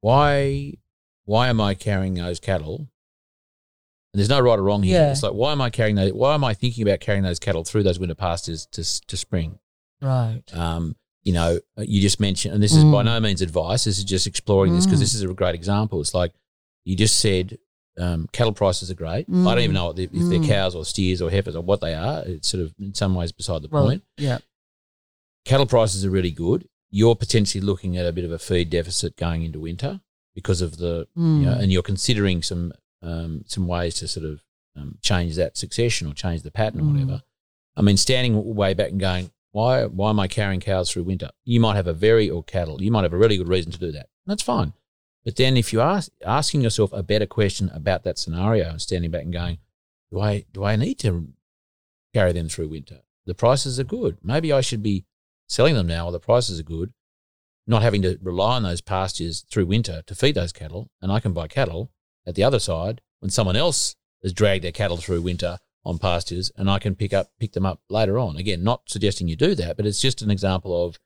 why 0.01 0.75
why 1.25 1.49
am 1.49 1.61
I 1.61 1.75
carrying 1.75 2.15
those 2.15 2.39
cattle? 2.41 2.89
And 4.13 4.21
there's 4.21 4.29
no 4.29 4.41
right 4.41 4.59
or 4.59 4.63
wrong 4.63 4.83
here. 4.83 5.01
Yeah. 5.01 5.11
It's 5.11 5.23
like 5.23 5.33
why 5.33 5.53
am 5.53 5.61
I 5.61 5.71
carrying 5.71 5.97
those? 5.97 6.13
Why 6.13 6.35
am 6.35 6.45
I 6.45 6.55
thinking 6.55 6.83
about 6.87 7.01
carrying 7.01 7.25
those 7.25 7.39
cattle 7.39 7.65
through 7.65 7.83
those 7.83 7.99
winter 7.99 8.15
pastures 8.15 8.67
to 8.73 9.07
to 9.07 9.17
spring? 9.17 9.59
Right. 10.01 10.43
Um, 10.53 10.97
you 11.23 11.33
know, 11.33 11.59
you 11.79 12.01
just 12.01 12.21
mentioned, 12.21 12.55
and 12.55 12.63
this 12.63 12.73
is 12.75 12.85
by 12.85 13.03
Mm. 13.03 13.07
no 13.07 13.21
means 13.21 13.43
advice. 13.43 13.85
This 13.85 13.99
is 13.99 14.05
just 14.05 14.27
exploring 14.29 14.75
this 14.75 14.87
because 14.87 15.01
Mm. 15.01 15.03
this 15.03 15.15
is 15.15 15.23
a 15.23 15.29
great 15.35 15.55
example. 15.57 16.01
It's 16.01 16.15
like 16.15 16.33
you 16.85 16.95
just 16.95 17.19
said, 17.19 17.59
um, 17.99 18.29
cattle 18.33 18.53
prices 18.53 18.91
are 18.91 18.95
great. 18.95 19.27
I 19.29 19.33
don't 19.33 19.45
Mm. 19.59 19.61
even 19.63 19.75
know 19.75 19.87
what 19.87 19.97
they, 19.97 20.05
if 20.05 20.13
they're 20.13 20.39
Mm. 20.41 20.47
cows 20.47 20.75
or 20.75 20.85
steers 20.85 21.23
or 21.23 21.31
heifers 21.31 21.57
or 21.57 21.63
what 21.63 21.81
they 21.81 21.95
are. 21.95 22.23
It's 22.27 22.49
sort 22.49 22.63
of 22.63 22.75
in 22.79 22.95
some 22.95 23.15
ways 23.15 23.33
beside 23.33 23.63
the 23.63 23.69
Well, 23.69 23.87
point. 23.87 24.03
yeah. 24.19 24.39
Cattle 25.45 25.67
prices 25.67 26.05
are 26.05 26.11
really 26.11 26.31
good. 26.31 26.69
You're 26.91 27.15
potentially 27.17 27.63
looking 27.63 27.97
at 27.97 28.07
a 28.07 28.13
bit 28.13 28.25
of 28.25 28.33
a 28.33 28.39
feed 28.39 28.71
deficit 28.71 29.17
going 29.17 29.43
into 29.43 29.61
winter 29.61 30.01
because 30.35 30.61
of 30.61 30.79
the, 30.79 31.07
Mm. 31.17 31.41
you 31.41 31.47
know, 31.47 31.53
and 31.53 31.73
you're 31.73 31.83
considering 31.83 32.43
some 32.43 32.73
um, 33.03 33.45
some 33.47 33.67
ways 33.69 33.95
to 33.97 34.09
sort 34.09 34.27
of 34.27 34.43
um, 34.75 34.99
change 35.01 35.37
that 35.37 35.57
succession 35.57 36.07
or 36.09 36.13
change 36.15 36.43
the 36.43 36.51
pattern 36.51 36.81
or 36.81 36.85
Mm. 36.85 36.93
whatever. 36.93 37.23
I 37.77 37.83
mean, 37.83 37.97
standing 37.97 38.55
way 38.55 38.75
back 38.75 38.91
and 38.91 38.99
going, 38.99 39.31
why 39.53 39.85
why 39.87 40.11
am 40.11 40.19
I 40.19 40.27
carrying 40.29 40.61
cows 40.61 40.91
through 40.91 41.05
winter? 41.05 41.31
You 41.45 41.61
might 41.61 41.77
have 41.77 41.87
a 41.87 41.93
very 41.93 42.29
or 42.29 42.43
cattle. 42.43 42.83
You 42.83 42.91
might 42.91 43.05
have 43.05 43.13
a 43.13 43.19
really 43.19 43.37
good 43.37 43.49
reason 43.49 43.71
to 43.73 43.79
do 43.79 43.93
that. 43.93 44.09
That's 44.27 44.43
fine. 44.43 44.73
But 45.27 45.35
then 45.35 45.57
if 45.57 45.73
you 45.73 45.81
are 45.81 46.01
asking 46.25 46.61
yourself 46.61 46.93
a 46.93 47.03
better 47.03 47.27
question 47.27 47.69
about 47.75 48.05
that 48.05 48.17
scenario 48.17 48.71
and 48.71 48.81
standing 48.81 49.11
back 49.11 49.25
and 49.25 49.33
going, 49.33 49.59
do 50.13 50.21
I 50.21 50.45
do 50.53 50.63
I 50.63 50.77
need 50.77 51.01
to 51.01 51.31
carry 52.15 52.33
them 52.33 52.49
through 52.49 52.69
winter? 52.69 53.01
The 53.27 53.35
prices 53.35 53.81
are 53.81 53.85
good. 53.85 54.19
Maybe 54.23 54.53
I 54.53 54.61
should 54.61 54.85
be 54.85 55.05
selling 55.49 55.75
them 55.75 55.89
now 55.89 56.05
while 56.05 56.13
the 56.13 56.21
prices 56.21 56.61
are 56.61 56.63
good, 56.63 56.93
not 57.67 57.83
having 57.83 58.03
to 58.03 58.21
rely 58.23 58.55
on 58.55 58.63
those 58.63 58.81
pastures 58.81 59.45
through 59.51 59.67
winter 59.67 60.03
to 60.07 60.15
feed 60.15 60.37
those 60.37 60.53
cattle, 60.53 60.91
and 61.03 61.11
I 61.11 61.19
can 61.19 61.33
buy 61.33 61.49
cattle 61.49 61.91
at 62.25 62.37
the 62.37 62.45
other 62.45 62.61
side 62.61 63.01
when 63.19 63.31
someone 63.31 63.57
else 63.57 63.97
has 64.23 64.33
dragged 64.33 64.63
their 64.63 64.71
cattle 64.71 64.97
through 64.97 65.23
winter 65.23 65.59
on 65.85 65.99
pastures, 65.99 66.53
and 66.55 66.71
I 66.71 66.79
can 66.79 66.95
pick 66.95 67.13
up 67.13 67.33
pick 67.41 67.51
them 67.51 67.67
up 67.67 67.81
later 67.91 68.17
on. 68.17 68.37
Again, 68.37 68.63
not 68.63 68.83
suggesting 68.87 69.27
you 69.27 69.35
do 69.35 69.57
that, 69.57 69.77
but 69.77 69.87
it's 69.87 70.01
just 70.01 70.23
an 70.23 70.31
example 70.31 70.87
of 70.87 71.01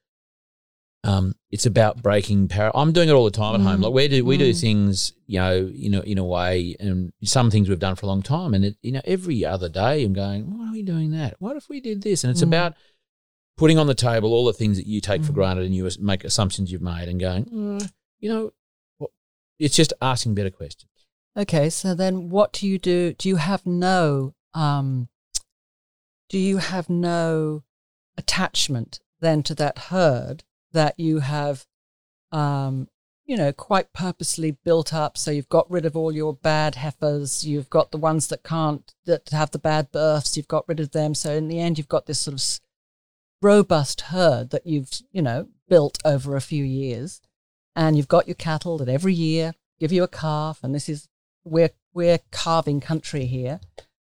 um, 1.05 1.35
it's 1.51 1.65
about 1.67 2.03
breaking 2.03 2.49
power. 2.49 2.71
I'm 2.75 2.93
doing 2.93 3.09
it 3.09 3.13
all 3.13 3.25
the 3.25 3.31
time 3.31 3.55
at 3.55 3.61
home. 3.63 3.81
Mm. 3.81 3.85
Like 3.85 3.93
we 3.95 4.09
do, 4.09 4.25
we 4.25 4.37
do 4.37 4.51
Mm. 4.53 4.61
things, 4.61 5.13
you 5.27 5.39
know, 5.41 5.71
you 5.73 5.89
know, 5.91 6.01
in 6.01 6.19
a 6.19 6.25
way, 6.25 6.77
and 6.79 7.13
some 7.25 7.51
things 7.51 7.69
we've 7.69 7.79
done 7.79 7.97
for 7.97 8.07
a 8.07 8.09
long 8.09 8.23
time. 8.23 8.53
And 8.55 8.65
it, 8.67 8.77
you 8.83 8.93
know, 8.93 9.01
every 9.05 9.45
other 9.45 9.69
day, 9.71 10.05
I'm 10.05 10.13
going, 10.13 10.59
why 10.59 10.69
are 10.69 10.73
we 10.73 10.83
doing 10.83 11.11
that? 11.13 11.37
What 11.41 11.57
if 11.57 11.69
we 11.69 11.81
did 11.81 12.03
this? 12.03 12.23
And 12.23 12.31
it's 12.31 12.41
Mm. 12.43 12.49
about 12.49 12.75
putting 13.57 13.79
on 13.79 13.87
the 13.87 13.95
table 13.95 14.33
all 14.33 14.45
the 14.45 14.53
things 14.53 14.77
that 14.77 14.87
you 14.87 15.01
take 15.01 15.23
for 15.25 15.33
Mm. 15.33 15.37
granted 15.37 15.65
and 15.67 15.75
you 15.75 15.89
make 16.01 16.23
assumptions 16.25 16.71
you've 16.71 16.83
made, 16.83 17.09
and 17.09 17.19
going, 17.19 17.45
"Mm, 17.47 17.91
you 18.19 18.29
know, 18.29 18.53
it's 19.59 19.77
just 19.77 19.93
asking 20.03 20.35
better 20.35 20.51
questions. 20.51 20.91
Okay, 21.37 21.69
so 21.71 21.95
then 21.95 22.29
what 22.31 22.53
do 22.53 22.67
you 22.67 22.79
do? 22.79 23.13
Do 23.15 23.29
you 23.29 23.37
have 23.37 23.65
no 23.67 24.35
um 24.55 25.09
do 26.29 26.39
you 26.39 26.59
have 26.59 26.89
no 26.91 27.63
attachment 28.17 29.01
then 29.21 29.43
to 29.45 29.55
that 29.55 29.79
herd 29.91 30.45
that 30.73 30.99
you 30.99 31.21
have 31.21 31.67
um 32.33 32.89
you 33.27 33.37
know 33.37 33.53
quite 33.53 33.93
purposely 33.93 34.51
built 34.51 34.93
up. 34.93 35.17
So 35.17 35.31
you've 35.31 35.49
got 35.49 35.71
rid 35.71 35.87
of 35.87 35.97
all 35.97 36.13
your 36.13 36.35
bad 36.35 36.75
heifers. 36.77 37.47
You've 37.47 37.71
got 37.71 37.93
the 37.93 37.99
ones 37.99 38.27
that 38.29 38.43
can't 38.43 38.93
that 39.07 39.29
have 39.31 39.53
the 39.53 39.59
bad 39.59 39.93
births. 39.93 40.37
You've 40.37 40.49
got 40.49 40.69
rid 40.69 40.81
of 40.81 40.93
them. 40.93 41.15
So 41.15 41.33
in 41.33 41.49
the 41.49 41.61
end 41.61 41.79
you've 41.79 41.89
got 41.89 42.07
this 42.07 42.21
sort 42.21 42.35
of 42.35 42.61
robust 43.43 44.03
herd 44.03 44.51
that 44.51 44.67
you've 44.67 44.91
you 45.13 45.23
know 45.23 45.49
built 45.69 45.99
over 46.05 46.37
a 46.37 46.41
few 46.41 46.65
years. 46.65 47.21
And 47.77 47.97
you've 47.97 48.09
got 48.09 48.27
your 48.27 48.35
cattle 48.35 48.79
that 48.79 48.89
every 48.89 49.15
year 49.15 49.55
give 49.81 49.91
you 49.93 50.03
a 50.03 50.09
calf. 50.09 50.61
And 50.63 50.75
this 50.75 50.89
is 50.89 51.09
we're 51.45 51.71
we're 51.93 52.19
carving 52.31 52.81
country 52.81 53.27
here. 53.27 53.61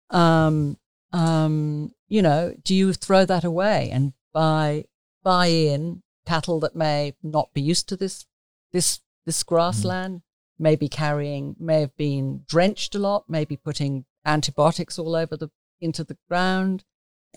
Um, 0.09 0.77
um, 1.13 1.93
you 2.07 2.21
know, 2.21 2.55
do 2.63 2.75
you 2.75 2.93
throw 2.93 3.25
that 3.25 3.43
away 3.43 3.89
and 3.91 4.13
buy 4.33 4.85
buy 5.23 5.47
in 5.47 6.01
cattle 6.29 6.59
that 6.59 6.75
may 6.75 7.15
not 7.23 7.51
be 7.53 7.61
used 7.61 7.89
to 7.89 7.95
this 7.95 8.27
this 8.71 9.01
this 9.25 9.41
grassland, 9.41 10.21
maybe 10.59 10.87
carrying, 10.87 11.55
may 11.59 11.81
have 11.81 11.95
been 11.97 12.43
drenched 12.47 12.93
a 12.93 12.99
lot, 12.99 13.25
maybe 13.27 13.57
putting 13.57 14.05
antibiotics 14.25 14.99
all 14.99 15.15
over 15.15 15.35
the 15.35 15.49
into 15.81 16.03
the 16.03 16.17
ground. 16.29 16.83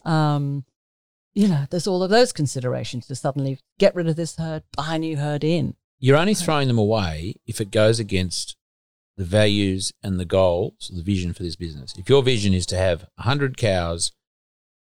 Um, 0.04 0.64
you 1.32 1.48
know, 1.48 1.64
there's 1.70 1.86
all 1.86 2.02
of 2.02 2.10
those 2.10 2.32
considerations 2.32 3.06
to 3.06 3.14
suddenly 3.14 3.58
get 3.78 3.94
rid 3.94 4.08
of 4.08 4.16
this 4.16 4.36
herd, 4.36 4.64
buy 4.76 4.96
a 4.96 4.98
new 4.98 5.16
herd 5.16 5.42
in. 5.42 5.74
You're 5.98 6.18
only 6.18 6.34
throwing 6.34 6.68
them 6.68 6.78
away 6.78 7.36
if 7.46 7.60
it 7.60 7.70
goes 7.70 7.98
against 7.98 8.56
the 9.16 9.24
values 9.24 9.92
and 10.02 10.20
the 10.20 10.26
goals, 10.26 10.90
the 10.94 11.02
vision 11.02 11.32
for 11.32 11.44
this 11.44 11.56
business. 11.56 11.94
If 11.96 12.10
your 12.10 12.22
vision 12.22 12.52
is 12.52 12.66
to 12.66 12.76
have 12.76 13.06
100 13.16 13.56
cows 13.56 14.12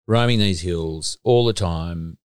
roaming 0.07 0.39
these 0.39 0.61
hills 0.61 1.17
all 1.23 1.45
the 1.45 1.53
time 1.53 2.17
be- 2.17 2.22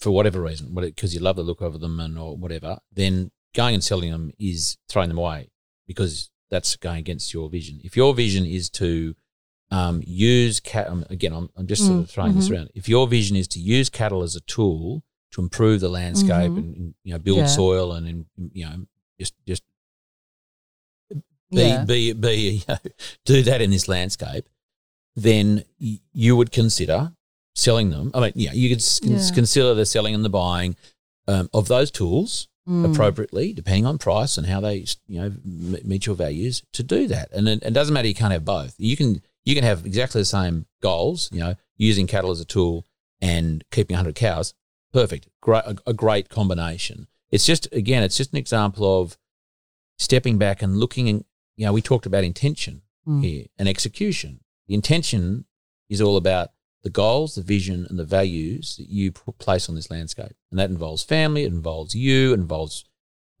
for 0.00 0.10
whatever 0.10 0.40
reason, 0.40 0.74
because 0.74 1.14
you 1.14 1.20
love 1.20 1.36
the 1.36 1.42
look 1.42 1.60
of 1.60 1.80
them 1.80 2.00
and 2.00 2.18
or 2.18 2.36
whatever, 2.36 2.78
then 2.92 3.30
going 3.54 3.74
and 3.74 3.84
selling 3.84 4.10
them 4.10 4.32
is 4.38 4.78
throwing 4.88 5.08
them 5.08 5.18
away 5.18 5.50
because 5.86 6.30
that's 6.50 6.76
going 6.76 6.98
against 6.98 7.34
your 7.34 7.48
vision. 7.50 7.80
If 7.84 7.96
your 7.96 8.14
vision 8.14 8.44
is 8.46 8.70
to 8.70 9.14
um, 9.70 10.02
use 10.04 10.58
cat, 10.58 10.88
um, 10.88 11.04
again, 11.10 11.32
I'm, 11.32 11.48
I'm 11.56 11.66
just 11.66 11.86
sort 11.86 11.98
Mm, 11.98 12.02
of 12.04 12.10
throwing 12.10 12.34
this 12.34 12.48
mhm. 12.48 12.54
around. 12.56 12.70
If 12.74 12.88
your 12.88 13.06
vision 13.06 13.36
is 13.36 13.46
to 13.48 13.60
use 13.60 13.88
cattle 13.88 14.22
as 14.22 14.34
a 14.34 14.40
tool 14.40 15.02
to 15.32 15.40
improve 15.42 15.80
the 15.80 15.88
landscape 15.88 16.52
Mhm. 16.52 16.56
and, 16.56 16.76
and, 16.76 16.94
you 17.04 17.12
know 17.12 17.18
build 17.20 17.38
Yeah. 17.38 17.46
soil 17.46 17.92
and, 17.92 18.06
and 18.08 18.26
you 18.52 18.64
know 18.66 18.86
just 19.20 19.34
just 19.46 19.62
be 21.54 21.76
Yeah. 21.76 21.84
be 21.84 22.12
be 22.14 22.34
you 22.34 22.62
know, 22.68 22.78
do 23.24 23.42
that 23.42 23.60
in 23.60 23.70
this 23.70 23.86
landscape, 23.86 24.48
then 25.14 25.64
you 25.78 26.36
would 26.36 26.50
consider 26.50 27.12
selling 27.54 27.90
them. 27.90 28.10
I 28.14 28.20
mean, 28.20 28.32
yeah, 28.34 28.52
you 28.52 28.68
could 28.68 28.84
Yeah. 29.02 29.30
consider 29.34 29.74
the 29.74 29.86
selling 29.86 30.14
and 30.14 30.24
the 30.24 30.30
buying 30.30 30.76
um, 31.28 31.48
of 31.52 31.68
those 31.68 31.90
tools 31.90 32.48
Mm. 32.68 32.92
appropriately, 32.92 33.52
depending 33.54 33.86
on 33.86 33.96
price 33.98 34.36
and 34.36 34.46
how 34.46 34.60
they 34.60 34.84
you 35.08 35.18
know 35.20 35.26
m- 35.44 35.78
meet 35.82 36.04
your 36.06 36.14
values 36.14 36.62
to 36.74 36.82
do 36.82 37.08
that. 37.08 37.32
And 37.32 37.48
it, 37.48 37.62
it 37.62 37.72
doesn't 37.72 37.92
matter; 37.94 38.06
you 38.06 38.14
can't 38.14 38.32
have 38.32 38.44
both. 38.44 38.74
You 38.78 38.96
can 38.96 39.22
you 39.44 39.54
can 39.54 39.64
have 39.64 39.86
exactly 39.86 40.20
the 40.20 40.26
same 40.26 40.66
goals. 40.82 41.30
You 41.32 41.40
know, 41.40 41.54
using 41.76 42.06
cattle 42.06 42.30
as 42.30 42.40
a 42.40 42.44
tool 42.44 42.86
and 43.20 43.64
keeping 43.70 43.94
100 43.94 44.14
cows. 44.14 44.52
Perfect, 44.92 45.28
great, 45.40 45.64
a, 45.64 45.76
a 45.86 45.92
great 45.94 46.28
combination. 46.28 47.06
It's 47.30 47.46
just 47.46 47.66
again, 47.72 48.02
it's 48.02 48.16
just 48.18 48.32
an 48.32 48.38
example 48.38 49.00
of 49.00 49.16
stepping 49.98 50.38
back 50.38 50.62
and 50.62 50.76
looking. 50.76 51.08
And 51.08 51.24
you 51.56 51.66
know, 51.66 51.72
we 51.72 51.82
talked 51.82 52.06
about 52.06 52.24
intention 52.24 52.82
Mm. 53.08 53.24
here 53.24 53.46
and 53.58 53.66
execution. 53.66 54.40
The 54.68 54.74
intention 54.74 55.46
is 55.88 56.02
all 56.02 56.18
about 56.18 56.50
the 56.82 56.90
goals, 56.90 57.34
the 57.34 57.42
vision, 57.42 57.86
and 57.90 57.98
the 57.98 58.04
values 58.04 58.76
that 58.78 58.88
you 58.88 59.12
put 59.12 59.38
place 59.38 59.68
on 59.68 59.74
this 59.74 59.90
landscape, 59.90 60.34
and 60.50 60.58
that 60.58 60.70
involves 60.70 61.02
family, 61.02 61.44
it 61.44 61.52
involves 61.52 61.94
you, 61.94 62.30
it 62.32 62.40
involves 62.40 62.84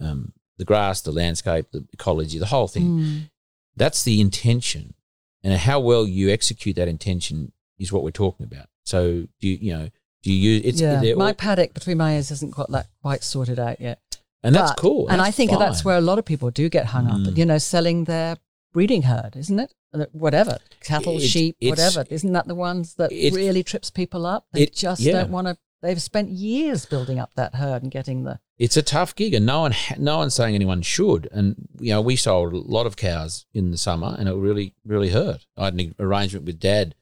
um, 0.00 0.32
the 0.58 0.64
grass, 0.64 1.00
the 1.00 1.12
landscape, 1.12 1.66
the 1.72 1.86
ecology, 1.92 2.38
the 2.38 2.46
whole 2.46 2.68
thing. 2.68 2.82
Mm. 2.98 3.30
That's 3.76 4.02
the 4.02 4.20
intention, 4.20 4.94
and 5.42 5.54
how 5.54 5.80
well 5.80 6.06
you 6.06 6.28
execute 6.30 6.76
that 6.76 6.88
intention 6.88 7.52
is 7.78 7.92
what 7.92 8.02
we're 8.02 8.10
talking 8.10 8.44
about. 8.44 8.66
So, 8.84 9.26
do 9.40 9.48
you, 9.48 9.58
you 9.60 9.72
know? 9.72 9.88
Do 10.22 10.30
you 10.30 10.50
use 10.50 10.62
it's 10.66 10.80
yeah, 10.82 11.14
my 11.14 11.28
all- 11.28 11.34
paddock 11.34 11.72
between 11.72 11.96
my 11.96 12.16
ears 12.16 12.30
isn't 12.30 12.52
quite 12.52 12.68
that 12.68 12.88
quite 13.00 13.22
sorted 13.24 13.58
out 13.58 13.80
yet. 13.80 14.00
and 14.42 14.54
that's 14.54 14.72
But- 14.72 14.76
cool, 14.78 15.08
and 15.08 15.18
I 15.20 15.24
that's 15.26 15.36
think 15.38 15.50
that's 15.52 15.82
where 15.82 15.96
a 15.96 16.00
lot 16.02 16.18
of 16.18 16.26
people 16.26 16.50
do 16.50 16.68
get 16.68 16.86
hung 16.86 17.06
Mm. 17.06 17.28
up. 17.30 17.38
You 17.38 17.46
know, 17.46 17.56
selling 17.56 18.04
their 18.04 18.36
breeding 18.74 19.02
herd, 19.02 19.34
isn't 19.36 19.58
it? 19.58 19.72
Whatever, 20.12 20.58
cattle, 20.80 21.14
It's- 21.16 21.28
sheep, 21.30 21.56
whatever. 21.60 22.04
Isn't 22.10 22.32
that 22.32 22.46
the 22.46 22.54
ones 22.54 22.94
that 22.94 23.10
It's- 23.10 23.34
really 23.34 23.62
trips 23.64 23.90
people 23.90 24.24
up? 24.24 24.46
They 24.52 24.62
it- 24.62 24.74
just 24.74 25.00
yeah. 25.00 25.12
don't 25.14 25.30
want 25.32 25.48
to. 25.48 25.58
They've 25.82 26.00
spent 26.00 26.28
years 26.28 26.84
building 26.84 27.18
up 27.18 27.32
that 27.36 27.54
herd 27.54 27.82
and 27.82 27.90
getting 27.90 28.24
the. 28.24 28.38
it's 28.58 28.76
a 28.76 28.82
tough 28.82 29.14
gig, 29.16 29.32
and 29.34 29.46
no 29.46 29.60
one, 29.62 29.74
no 29.98 30.18
one's 30.18 30.34
saying 30.34 30.54
anyone 30.54 30.82
should. 30.82 31.26
And 31.32 31.66
you 31.80 31.90
know, 31.90 32.02
we 32.02 32.16
sold 32.16 32.52
a 32.52 32.58
lot 32.58 32.86
of 32.86 32.96
cows 32.96 33.46
in 33.54 33.70
the 33.70 33.78
summer, 33.78 34.14
and 34.18 34.28
it 34.28 34.34
really, 34.34 34.74
really 34.84 35.08
hurt. 35.10 35.46
I 35.56 35.64
had 35.66 35.80
an 35.80 35.94
arrangement 35.98 36.44
with 36.44 36.60
Dad 36.60 36.94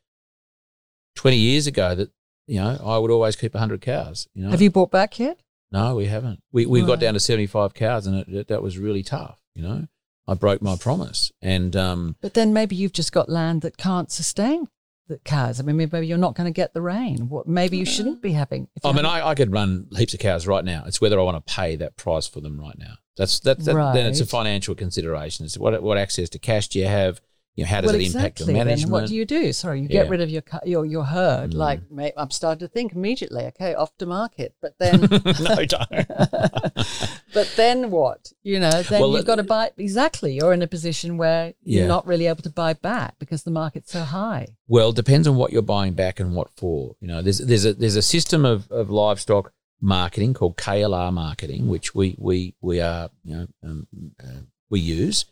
twenty 1.14 1.38
years 1.38 1.66
ago 1.66 1.94
that 1.94 2.10
you 2.46 2.56
know 2.60 2.80
I 2.84 2.98
would 2.98 3.10
always 3.10 3.36
keep 3.36 3.54
hundred 3.54 3.80
cows. 3.80 4.28
You 4.34 4.44
know, 4.44 4.50
Have 4.50 4.62
you 4.62 4.70
bought 4.70 4.90
back 4.90 5.18
yet? 5.18 5.40
No, 5.70 5.96
we 5.96 6.06
haven't. 6.06 6.40
We 6.52 6.64
we 6.64 6.82
got 6.82 7.00
down 7.00 7.14
to 7.14 7.20
seventy 7.20 7.46
five 7.46 7.74
cows, 7.74 8.06
and 8.06 8.16
it, 8.16 8.28
it, 8.28 8.48
that 8.48 8.62
was 8.62 8.78
really 8.78 9.02
tough. 9.02 9.38
You 9.54 9.62
know, 9.62 9.88
I 10.28 10.34
broke 10.34 10.60
my 10.60 10.76
promise, 10.76 11.32
and 11.40 11.74
um, 11.74 12.16
But 12.20 12.34
then 12.34 12.52
maybe 12.52 12.76
you've 12.76 12.92
just 12.92 13.12
got 13.12 13.28
land 13.28 13.62
that 13.62 13.78
can't 13.78 14.12
sustain 14.12 14.68
the 15.08 15.18
cows. 15.18 15.58
I 15.58 15.62
mean, 15.62 15.76
maybe 15.76 16.06
you're 16.06 16.18
not 16.18 16.34
going 16.34 16.44
to 16.44 16.52
get 16.52 16.74
the 16.74 16.82
rain. 16.82 17.28
What 17.30 17.48
maybe 17.48 17.78
you 17.78 17.86
shouldn't 17.86 18.20
be 18.20 18.32
having. 18.32 18.68
I 18.84 18.92
mean, 18.92 19.06
I, 19.06 19.28
I 19.28 19.34
could 19.34 19.52
run 19.52 19.88
heaps 19.96 20.12
of 20.12 20.20
cows 20.20 20.46
right 20.46 20.64
now. 20.64 20.84
It's 20.86 21.00
whether 21.00 21.18
I 21.18 21.22
want 21.22 21.44
to 21.44 21.54
pay 21.54 21.76
that 21.76 21.96
price 21.96 22.26
for 22.26 22.40
them 22.40 22.60
right 22.60 22.78
now. 22.78 22.94
That's 23.16 23.40
that's 23.40 23.64
that, 23.64 23.94
then 23.94 24.06
it's 24.06 24.20
a 24.20 24.26
financial 24.26 24.74
consideration. 24.74 25.46
It's 25.46 25.58
what 25.58 25.82
what 25.82 25.98
access 25.98 26.28
to 26.30 26.38
cash 26.38 26.68
do 26.68 26.78
you 26.78 26.86
have? 26.86 27.20
You 27.56 27.64
know, 27.64 27.70
how 27.70 27.80
does 27.80 27.90
well, 27.92 28.00
it 28.00 28.06
impact 28.06 28.40
exactly. 28.40 28.46
your 28.54 28.58
Then 28.60 28.66
management? 28.68 28.92
what 28.92 29.08
do 29.08 29.16
you 29.16 29.24
do? 29.24 29.52
Sorry, 29.52 29.80
you 29.80 29.88
Yeah. 29.90 30.02
get 30.02 30.10
rid 30.10 30.20
of 30.20 30.30
your 30.30 30.42
your 30.64 30.86
your 30.86 31.04
herd. 31.04 31.50
Mm. 31.50 31.54
Like, 31.54 32.12
I'm 32.16 32.30
starting 32.30 32.60
to 32.60 32.68
think 32.72 32.92
immediately. 32.92 33.44
Okay, 33.46 33.74
off 33.74 33.96
to 33.98 34.06
market. 34.06 34.54
But 34.62 34.74
then, 34.78 35.00
no, 35.40 35.64
don't. 35.64 36.08
but 37.34 37.52
then 37.56 37.90
what? 37.90 38.32
You 38.42 38.60
know, 38.60 38.82
then 38.82 39.00
Well, 39.00 39.12
you've 39.12 39.26
got 39.26 39.36
to 39.36 39.42
buy. 39.42 39.70
Exactly, 39.76 40.34
you're 40.34 40.52
in 40.52 40.62
a 40.62 40.66
position 40.68 41.16
where 41.18 41.54
Yeah. 41.62 41.80
you're 41.80 41.88
not 41.88 42.06
really 42.06 42.26
able 42.26 42.42
to 42.42 42.50
buy 42.50 42.74
back 42.74 43.18
because 43.18 43.42
the 43.42 43.50
market's 43.50 43.92
so 43.92 44.02
high. 44.02 44.46
Well, 44.68 44.90
it 44.90 44.96
depends 44.96 45.26
on 45.26 45.36
what 45.36 45.52
you're 45.52 45.62
buying 45.62 45.94
back 45.94 46.20
and 46.20 46.34
what 46.34 46.50
for. 46.56 46.94
You 47.00 47.08
know, 47.08 47.22
there's 47.22 47.38
there's 47.38 47.64
a 47.64 47.74
there's 47.74 47.96
a 47.96 48.02
system 48.02 48.44
of, 48.44 48.70
of 48.70 48.88
livestock 48.90 49.52
marketing 49.80 50.34
called 50.34 50.56
KLR 50.56 51.12
marketing, 51.12 51.68
which 51.68 51.94
we 51.94 52.14
we 52.18 52.54
we 52.60 52.80
are 52.80 53.10
you 53.24 53.34
know 53.36 53.46
um, 53.64 53.86
uh, 54.22 54.42
we 54.70 54.80
use, 54.80 55.24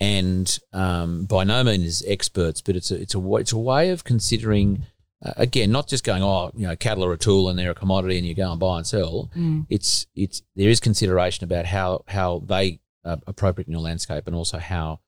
and 0.00 0.58
um, 0.72 1.24
by 1.26 1.44
no 1.44 1.62
means 1.64 2.02
experts, 2.06 2.60
but 2.60 2.76
it's 2.76 2.90
a 2.90 3.00
it's 3.00 3.14
a 3.14 3.36
it's 3.36 3.52
a 3.52 3.58
way 3.58 3.90
of 3.90 4.04
considering. 4.04 4.86
Uh, 5.24 5.32
again, 5.38 5.72
not 5.72 5.88
just 5.88 6.04
going, 6.04 6.22
oh, 6.22 6.50
you 6.54 6.66
know, 6.66 6.76
cattle 6.76 7.02
are 7.02 7.12
a 7.12 7.16
tool 7.16 7.48
and 7.48 7.58
they're 7.58 7.70
a 7.70 7.74
commodity, 7.74 8.18
and 8.18 8.26
you 8.26 8.34
go 8.34 8.50
and 8.50 8.60
buy 8.60 8.76
and 8.76 8.86
sell. 8.86 9.30
It's 9.70 10.06
it's 10.14 10.42
there 10.54 10.68
is 10.68 10.80
consideration 10.80 11.44
about 11.44 11.64
how 11.64 12.04
how 12.08 12.42
they 12.44 12.80
are 13.06 13.18
appropriate 13.26 13.66
in 13.66 13.72
your 13.72 13.80
landscape, 13.80 14.26
and 14.26 14.36
also 14.36 14.58
how 14.58 15.00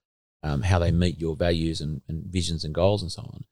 um, 0.43 0.63
how 0.63 0.79
they 0.79 0.91
meet 0.91 1.21
your 1.21 1.37
values 1.37 1.83
and, 1.83 2.01
and 2.09 2.25
visions 2.25 2.65
and 2.65 2.75
goals 2.75 3.03
and 3.03 3.13
so 3.13 3.23
on 3.23 3.45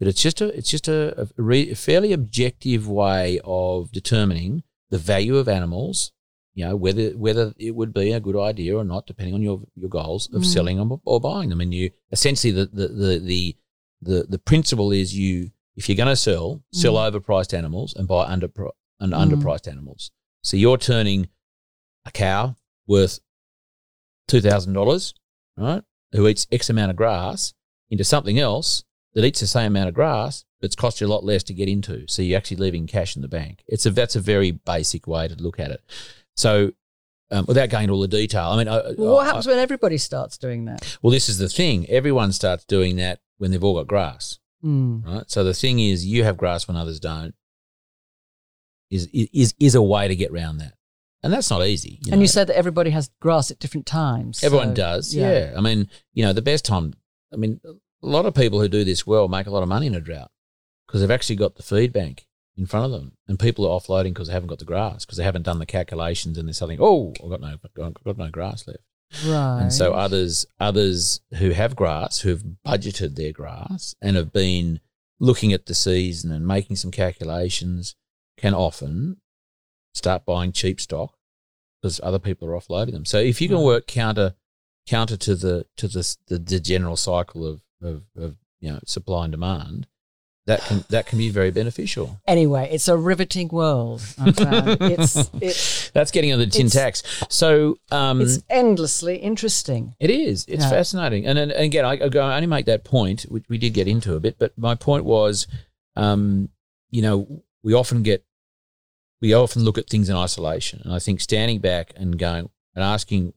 but 0.00 0.08
it's 0.08 0.20
just 0.20 0.40
a 0.40 0.46
it's 0.56 0.70
just 0.70 0.88
a, 0.88 1.20
a, 1.20 1.28
re, 1.36 1.70
a 1.70 1.76
fairly 1.76 2.12
objective 2.12 2.88
way 2.88 3.38
of 3.44 3.92
determining 3.92 4.64
the 4.88 4.98
value 4.98 5.36
of 5.36 5.46
animals. 5.46 6.10
You 6.54 6.64
know 6.66 6.76
whether 6.76 7.10
whether 7.10 7.54
it 7.58 7.74
would 7.74 7.92
be 7.94 8.12
a 8.12 8.20
good 8.20 8.36
idea 8.36 8.76
or 8.76 8.84
not, 8.84 9.06
depending 9.06 9.34
on 9.34 9.42
your 9.42 9.62
your 9.76 9.88
goals 9.88 10.28
of 10.32 10.42
Mm. 10.42 10.46
selling 10.46 10.76
them 10.78 10.90
or, 10.92 11.00
or 11.04 11.20
buying 11.20 11.48
them. 11.48 11.60
And 11.60 11.72
you 11.72 11.90
essentially 12.10 12.50
the 12.52 12.66
the 12.66 12.88
the 12.88 13.18
the 13.18 13.56
the, 14.02 14.26
the 14.28 14.38
principle 14.38 14.90
is 14.92 15.16
you 15.16 15.50
if 15.76 15.88
you're 15.88 15.96
going 15.96 16.08
to 16.08 16.16
sell, 16.16 16.62
sell 16.72 16.94
Mm. 16.94 17.12
overpriced 17.12 17.56
animals 17.56 17.94
and 17.94 18.08
buy 18.08 18.24
under 18.26 18.50
and 18.98 19.12
Mm. 19.12 19.30
underpriced 19.30 19.68
animals. 19.70 20.10
So 20.42 20.56
you're 20.56 20.76
turning 20.78 21.28
a 22.04 22.10
cow 22.10 22.56
worth 22.86 23.20
two 24.26 24.40
thousand 24.40 24.72
dollars, 24.72 25.14
right? 25.56 25.82
Who 26.12 26.26
eats 26.26 26.46
X 26.50 26.68
amount 26.70 26.90
of 26.90 26.96
grass 26.96 27.54
into 27.90 28.04
something 28.04 28.38
else 28.38 28.84
that 29.14 29.24
eats 29.24 29.40
the 29.40 29.46
same 29.46 29.68
amount 29.72 29.88
of 29.88 29.94
grass, 29.94 30.44
but 30.60 30.66
it's 30.66 30.76
cost 30.76 31.00
you 31.00 31.06
a 31.06 31.08
lot 31.08 31.24
less 31.24 31.42
to 31.44 31.54
get 31.54 31.68
into. 31.68 32.06
So 32.08 32.22
you're 32.22 32.36
actually 32.38 32.56
leaving 32.58 32.86
cash 32.86 33.16
in 33.16 33.22
the 33.22 33.28
bank. 33.28 33.62
It's 33.66 33.86
a 33.86 33.90
that's 33.90 34.16
a 34.16 34.20
very 34.20 34.50
basic 34.50 35.06
way 35.06 35.28
to 35.28 35.34
look 35.36 35.58
at 35.60 35.70
it. 35.70 35.80
So 36.40 36.72
um, 37.30 37.44
without 37.46 37.68
going 37.70 37.84
into 37.84 37.94
all 37.94 38.00
the 38.00 38.08
detail, 38.08 38.48
I 38.48 38.56
mean, 38.56 38.66
I, 38.68 38.76
Well, 38.96 39.14
what 39.14 39.22
I- 39.22 39.26
happens 39.26 39.46
when 39.46 39.58
everybody 39.58 39.98
starts 39.98 40.38
doing 40.38 40.64
that? 40.64 40.98
well, 41.02 41.10
this 41.12 41.28
is 41.28 41.38
the 41.38 41.48
thing. 41.48 41.88
Everyone 41.88 42.32
starts 42.32 42.64
doing 42.64 42.96
that 42.96 43.20
when 43.38 43.50
they've 43.50 43.62
all 43.62 43.74
got 43.74 43.86
grass, 43.86 44.38
Mm. 44.64 45.04
right? 45.06 45.30
So 45.30 45.44
the 45.44 45.54
thing 45.54 45.78
is, 45.80 46.04
you 46.06 46.24
have 46.24 46.36
grass 46.36 46.66
when 46.66 46.76
others 46.76 46.98
don't. 47.00 47.34
Is 48.90 49.06
is 49.12 49.54
is 49.60 49.74
a 49.76 49.82
way 49.82 50.08
to 50.08 50.16
get 50.16 50.32
around 50.32 50.58
that, 50.58 50.74
and 51.22 51.32
that's 51.32 51.48
not 51.50 51.64
easy. 51.64 52.00
and 52.04 52.16
know. 52.16 52.20
you 52.22 52.26
said 52.26 52.48
that 52.48 52.56
everybody 52.56 52.90
has 52.90 53.08
grass 53.20 53.50
at 53.52 53.60
different 53.60 53.86
times. 53.86 54.42
Everyone 54.42 54.70
so, 54.70 54.74
does, 54.74 55.14
yeah. 55.14 55.54
I 55.56 55.60
mean, 55.60 55.88
you 56.12 56.24
know, 56.24 56.32
the 56.32 56.42
best 56.42 56.64
time. 56.64 56.94
I 57.32 57.36
mean, 57.36 57.60
a 57.64 57.72
lot 58.06 58.26
of 58.26 58.34
people 58.34 58.60
who 58.60 58.66
do 58.66 58.82
this 58.82 59.06
well 59.06 59.28
make 59.28 59.46
a 59.46 59.50
lot 59.52 59.62
of 59.62 59.68
money 59.68 59.86
in 59.86 59.94
a 59.94 60.00
drought 60.00 60.32
because 60.86 61.00
they've 61.02 61.10
actually 61.18 61.36
got 61.36 61.54
the 61.54 61.62
feed 61.62 61.92
bank 61.92 62.26
in 62.56 62.66
front 62.66 62.86
of 62.86 62.92
them, 62.92 63.12
and 63.28 63.38
people 63.38 63.66
are 63.66 63.78
offloading 63.78 64.12
because 64.12 64.28
they 64.28 64.34
haven't 64.34 64.48
got 64.48 64.58
the 64.58 64.64
grass 64.64 65.04
because 65.04 65.18
they 65.18 65.24
haven't 65.24 65.42
done 65.42 65.58
the 65.58 65.66
calculations, 65.66 66.36
and 66.36 66.48
they're 66.48 66.52
saying, 66.52 66.78
"Oh, 66.80 67.14
I've 67.22 67.30
got 67.30 67.40
no, 67.40 67.56
I've 67.82 67.94
got 68.04 68.18
no 68.18 68.30
grass 68.30 68.66
left." 68.66 68.80
Right. 69.26 69.62
And 69.62 69.72
so 69.72 69.92
others, 69.92 70.46
others 70.60 71.20
who 71.38 71.50
have 71.50 71.74
grass, 71.74 72.20
who've 72.20 72.44
budgeted 72.66 73.16
their 73.16 73.32
grass 73.32 73.94
and 74.00 74.16
have 74.16 74.32
been 74.32 74.80
looking 75.18 75.52
at 75.52 75.66
the 75.66 75.74
season 75.74 76.30
and 76.30 76.46
making 76.46 76.76
some 76.76 76.90
calculations, 76.90 77.96
can 78.36 78.54
often 78.54 79.18
start 79.94 80.24
buying 80.24 80.52
cheap 80.52 80.80
stock 80.80 81.16
because 81.80 82.00
other 82.02 82.18
people 82.18 82.48
are 82.48 82.52
offloading 82.52 82.92
them. 82.92 83.04
So 83.04 83.18
if 83.18 83.40
you 83.40 83.48
can 83.48 83.62
work 83.62 83.86
counter 83.86 84.34
counter 84.86 85.16
to 85.16 85.34
the 85.34 85.66
to 85.76 85.88
the 85.88 86.16
the, 86.28 86.38
the 86.38 86.60
general 86.60 86.96
cycle 86.96 87.46
of, 87.46 87.62
of 87.82 88.02
of 88.16 88.36
you 88.60 88.72
know 88.72 88.80
supply 88.86 89.24
and 89.24 89.32
demand, 89.32 89.86
that 90.46 90.60
can 90.62 90.84
that 90.88 91.06
can 91.06 91.18
be 91.18 91.28
very 91.30 91.50
beneficial. 91.50 92.20
Anyway, 92.26 92.68
it's 92.72 92.88
a 92.88 92.96
riveting 92.96 93.48
world. 93.48 94.02
It's 94.18 95.30
it's 95.40 95.90
That's 95.90 96.10
getting 96.10 96.32
on 96.32 96.38
the 96.38 96.46
tin 96.46 96.68
tax. 96.68 97.02
So 97.28 97.76
um, 97.90 98.20
it's 98.20 98.42
endlessly 98.48 99.16
interesting. 99.16 99.94
It 100.00 100.10
is. 100.10 100.44
It's 100.48 100.64
Yeah. 100.64 100.70
fascinating. 100.70 101.26
And, 101.26 101.38
and 101.38 101.52
again, 101.52 101.84
I, 101.84 101.92
I 101.92 102.08
go- 102.08 102.22
only 102.30 102.46
make 102.46 102.66
that 102.66 102.84
point, 102.84 103.22
which 103.28 103.44
we 103.48 103.58
did 103.58 103.74
get 103.74 103.86
into 103.88 104.14
a 104.14 104.20
bit, 104.20 104.36
but 104.38 104.56
my 104.56 104.74
point 104.74 105.04
was, 105.04 105.46
um, 105.96 106.48
you 106.90 107.02
know, 107.02 107.42
we 107.62 107.74
often 107.74 108.02
get, 108.02 108.24
we 109.20 109.34
often 109.34 109.62
look 109.64 109.76
at 109.78 109.88
things 109.88 110.08
in 110.08 110.16
isolation. 110.16 110.80
And 110.84 110.92
I 110.94 110.98
think 110.98 111.20
standing 111.20 111.58
back 111.58 111.92
and 111.96 112.18
going 112.18 112.48
and 112.74 112.82
asking, 112.84 113.32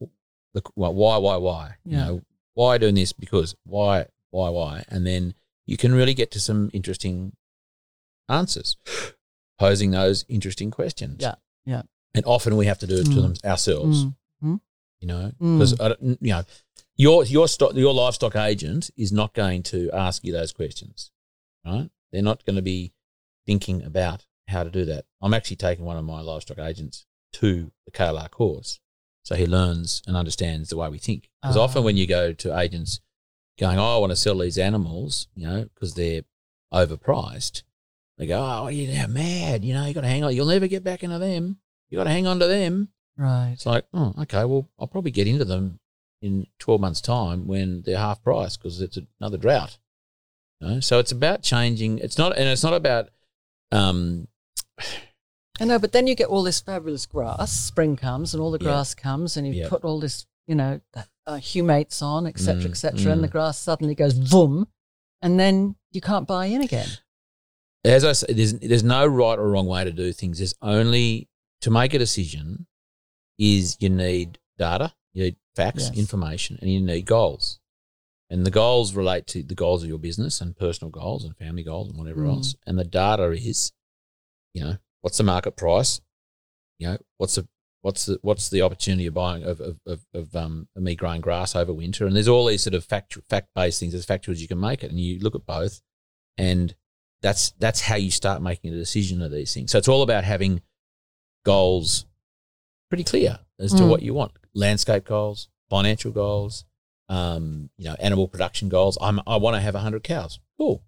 the, 0.54 0.62
well, 0.74 0.94
why, 0.94 1.18
why, 1.18 1.36
why? 1.36 1.74
You 1.84 1.96
know, 1.96 2.20
why 2.54 2.78
doing 2.78 2.94
this? 2.94 3.12
Because 3.12 3.54
why, 3.64 4.06
why, 4.30 4.48
why? 4.48 4.84
And 4.88 5.06
then 5.06 5.34
you 5.66 5.76
can 5.76 5.94
really 5.94 6.14
get 6.14 6.30
to 6.32 6.40
some 6.40 6.70
interesting 6.72 7.32
answers, 8.28 8.76
posing 9.58 9.90
those 9.90 10.24
interesting 10.28 10.70
questions. 10.70 11.16
Yeah, 11.20 11.34
yeah. 11.66 11.82
And 12.14 12.24
often 12.26 12.56
we 12.56 12.66
have 12.66 12.78
to 12.78 12.86
do 12.86 12.96
it 12.98 13.04
to 13.04 13.10
Mm. 13.10 13.22
them 13.22 13.34
ourselves 13.50 14.04
Mm, 14.04 14.14
mm. 14.42 14.60
you 15.00 15.08
know, 15.08 15.32
Mm. 15.40 15.58
because 15.58 16.18
you 16.20 16.32
know 16.32 16.44
your 16.96 17.24
your 17.24 17.48
stock 17.48 17.74
your 17.74 17.92
livestock 17.92 18.36
agent 18.36 18.90
is 18.96 19.10
not 19.12 19.34
going 19.34 19.62
to 19.64 19.90
ask 19.92 20.24
you 20.24 20.32
those 20.32 20.52
questions, 20.52 21.10
right? 21.64 21.90
They're 22.12 22.22
not 22.22 22.44
going 22.44 22.56
to 22.56 22.62
be 22.62 22.92
thinking 23.46 23.82
about 23.82 24.26
how 24.48 24.62
to 24.62 24.70
do 24.70 24.84
that. 24.84 25.06
I'm 25.20 25.34
actually 25.34 25.56
taking 25.56 25.84
one 25.84 25.96
of 25.96 26.04
my 26.04 26.20
livestock 26.20 26.58
agents 26.58 27.06
to 27.32 27.72
the 27.84 27.90
KLR 27.90 28.28
course, 28.30 28.78
so 29.24 29.34
he 29.34 29.46
learns 29.46 30.02
and 30.06 30.16
understands 30.16 30.68
the 30.68 30.76
way 30.76 30.88
we 30.88 30.98
think. 30.98 31.30
Because 31.42 31.56
Ah. 31.56 31.62
often 31.62 31.82
when 31.82 31.96
you 31.96 32.06
go 32.06 32.32
to 32.32 32.56
agents 32.58 33.00
going, 33.58 33.78
"Oh, 33.78 33.96
I 33.96 33.98
want 33.98 34.10
to 34.10 34.16
sell 34.16 34.38
these 34.38 34.58
animals," 34.58 35.28
you 35.34 35.46
know, 35.46 35.64
because 35.74 35.94
they're 35.94 36.22
overpriced, 36.72 37.62
they 38.18 38.26
go, 38.26 38.40
"Oh, 38.40 38.68
you're 38.68 39.08
mad! 39.08 39.64
You 39.64 39.74
know, 39.74 39.86
you 39.86 39.94
got 39.94 40.02
to 40.02 40.08
hang 40.08 40.24
on. 40.24 40.34
You'll 40.34 40.46
never 40.46 40.66
get 40.66 40.84
back 40.84 41.02
into 41.02 41.18
them. 41.18 41.58
You 41.90 41.98
got 41.98 42.04
to 42.04 42.10
hang 42.10 42.26
on 42.26 42.38
to 42.40 42.46
them." 42.46 42.88
Right. 43.16 43.50
It's 43.52 43.66
like, 43.66 43.86
oh, 43.94 44.12
okay, 44.22 44.44
well, 44.44 44.68
I'll 44.78 44.88
probably 44.88 45.12
get 45.12 45.28
into 45.28 45.44
them 45.44 45.78
in 46.20 46.46
12 46.58 46.80
months' 46.80 47.00
time 47.00 47.46
when 47.46 47.82
they're 47.82 47.96
half 47.98 48.22
price 48.22 48.56
because 48.56 48.80
it's 48.80 48.98
another 49.20 49.36
drought. 49.36 49.78
You 50.60 50.66
know? 50.68 50.80
So 50.80 50.98
it's 50.98 51.12
about 51.12 51.42
changing. 51.42 51.98
It's 51.98 52.18
not, 52.18 52.36
and 52.36 52.48
it's 52.48 52.64
not 52.64 52.74
about, 52.74 53.10
um, 53.70 54.26
I 55.60 55.64
know, 55.64 55.78
but 55.78 55.92
then 55.92 56.08
you 56.08 56.16
get 56.16 56.26
all 56.28 56.42
this 56.42 56.60
fabulous 56.60 57.06
grass. 57.06 57.52
Spring 57.52 57.94
comes 57.94 58.34
and 58.34 58.42
all 58.42 58.50
the 58.50 58.58
Yeah. 58.58 58.70
grass 58.70 58.94
comes, 58.94 59.36
and 59.36 59.46
you 59.46 59.52
Yeah. 59.54 59.68
put 59.68 59.84
all 59.84 60.00
this, 60.00 60.26
you 60.48 60.56
know, 60.56 60.80
uh, 61.26 61.34
humates 61.34 62.02
on, 62.02 62.26
etc., 62.26 62.62
Mm, 62.64 62.70
etc., 62.70 63.12
and 63.12 63.22
the 63.24 63.28
mm. 63.28 63.32
grass 63.32 63.58
suddenly 63.58 63.94
goes 63.94 64.14
boom, 64.14 64.68
and 65.22 65.38
then 65.40 65.76
you 65.90 66.00
can't 66.00 66.26
buy 66.26 66.46
in 66.46 66.60
again. 66.62 66.88
as 67.84 68.04
I 68.04 68.12
say, 68.12 68.32
there's, 68.32 68.54
there's 68.60 68.82
no 68.82 69.06
right 69.06 69.38
or 69.38 69.48
wrong 69.50 69.66
way 69.66 69.84
to 69.84 69.92
do 69.92 70.12
things. 70.12 70.38
There's 70.38 70.54
only 70.62 71.28
to 71.60 71.70
make 71.70 71.92
a 71.94 71.98
decision 71.98 72.66
is 73.38 73.76
you 73.80 73.90
need 73.90 74.38
data, 74.58 74.94
you 75.12 75.24
need 75.24 75.36
facts, 75.56 75.88
Yes. 75.88 75.98
information, 75.98 76.58
and 76.60 76.70
you 76.70 76.80
need 76.80 77.04
goals. 77.06 77.60
And 78.30 78.46
the 78.46 78.50
goals 78.50 78.94
relate 78.94 79.26
to 79.28 79.42
the 79.42 79.54
goals 79.54 79.82
of 79.82 79.88
your 79.88 79.98
business 79.98 80.40
and 80.40 80.56
personal 80.56 80.90
goals 80.90 81.24
and 81.24 81.36
family 81.36 81.62
goals 81.62 81.88
and 81.90 81.98
whatever 81.98 82.22
Mm. 82.22 82.28
else. 82.36 82.54
And 82.66 82.78
the 82.78 82.84
data 82.84 83.30
is, 83.32 83.72
you 84.54 84.62
know, 84.64 84.78
what's 85.02 85.18
the 85.18 85.24
market 85.24 85.56
price? 85.56 86.00
You 86.78 86.86
know, 86.88 86.98
what's 87.18 87.34
the 87.34 87.46
what's 87.84 88.06
the 88.06 88.18
what's 88.22 88.48
the 88.48 88.62
opportunity 88.62 89.06
of 89.06 89.12
buying 89.12 89.42
of 89.44 89.60
of, 89.60 89.78
of, 89.86 90.06
of 90.14 90.34
um 90.34 90.68
me 90.74 90.94
growing 90.94 91.20
grass 91.20 91.54
over 91.54 91.72
winter? 91.72 92.06
And 92.06 92.16
there's 92.16 92.28
all 92.28 92.46
these 92.46 92.62
sort 92.62 92.74
of 92.74 92.82
fact 92.84 93.16
fact 93.28 93.48
based 93.54 93.78
things 93.78 93.94
as 93.94 94.06
factual 94.06 94.32
as 94.32 94.40
you 94.40 94.48
can 94.48 94.58
make 94.58 94.82
it. 94.82 94.90
And 94.90 94.98
you 94.98 95.18
look 95.20 95.34
at 95.34 95.44
both, 95.46 95.82
and 96.38 96.74
that's 97.22 97.50
that's 97.58 97.82
how 97.82 97.96
you 97.96 98.10
start 98.10 98.40
making 98.42 98.72
a 98.72 98.76
decision 98.76 99.20
of 99.22 99.30
these 99.30 99.52
things. 99.52 99.70
So 99.70 99.78
it's 99.78 99.88
all 99.88 100.02
about 100.02 100.24
having 100.24 100.62
goals 101.44 102.06
pretty 102.88 103.04
clear 103.04 103.38
as 103.58 103.72
to 103.74 103.82
Mm. 103.82 103.88
what 103.90 104.02
you 104.02 104.14
want: 104.14 104.32
landscape 104.54 105.04
goals, 105.04 105.48
financial 105.68 106.10
goals, 106.10 106.64
um, 107.08 107.70
you 107.76 107.84
know, 107.84 107.96
animal 108.00 108.28
production 108.28 108.68
goals. 108.70 108.96
I'm 109.00 109.20
I 109.26 109.36
want 109.36 109.56
to 109.56 109.60
have 109.60 109.74
hundred 109.74 110.04
cows. 110.04 110.40
Cool. 110.58 110.82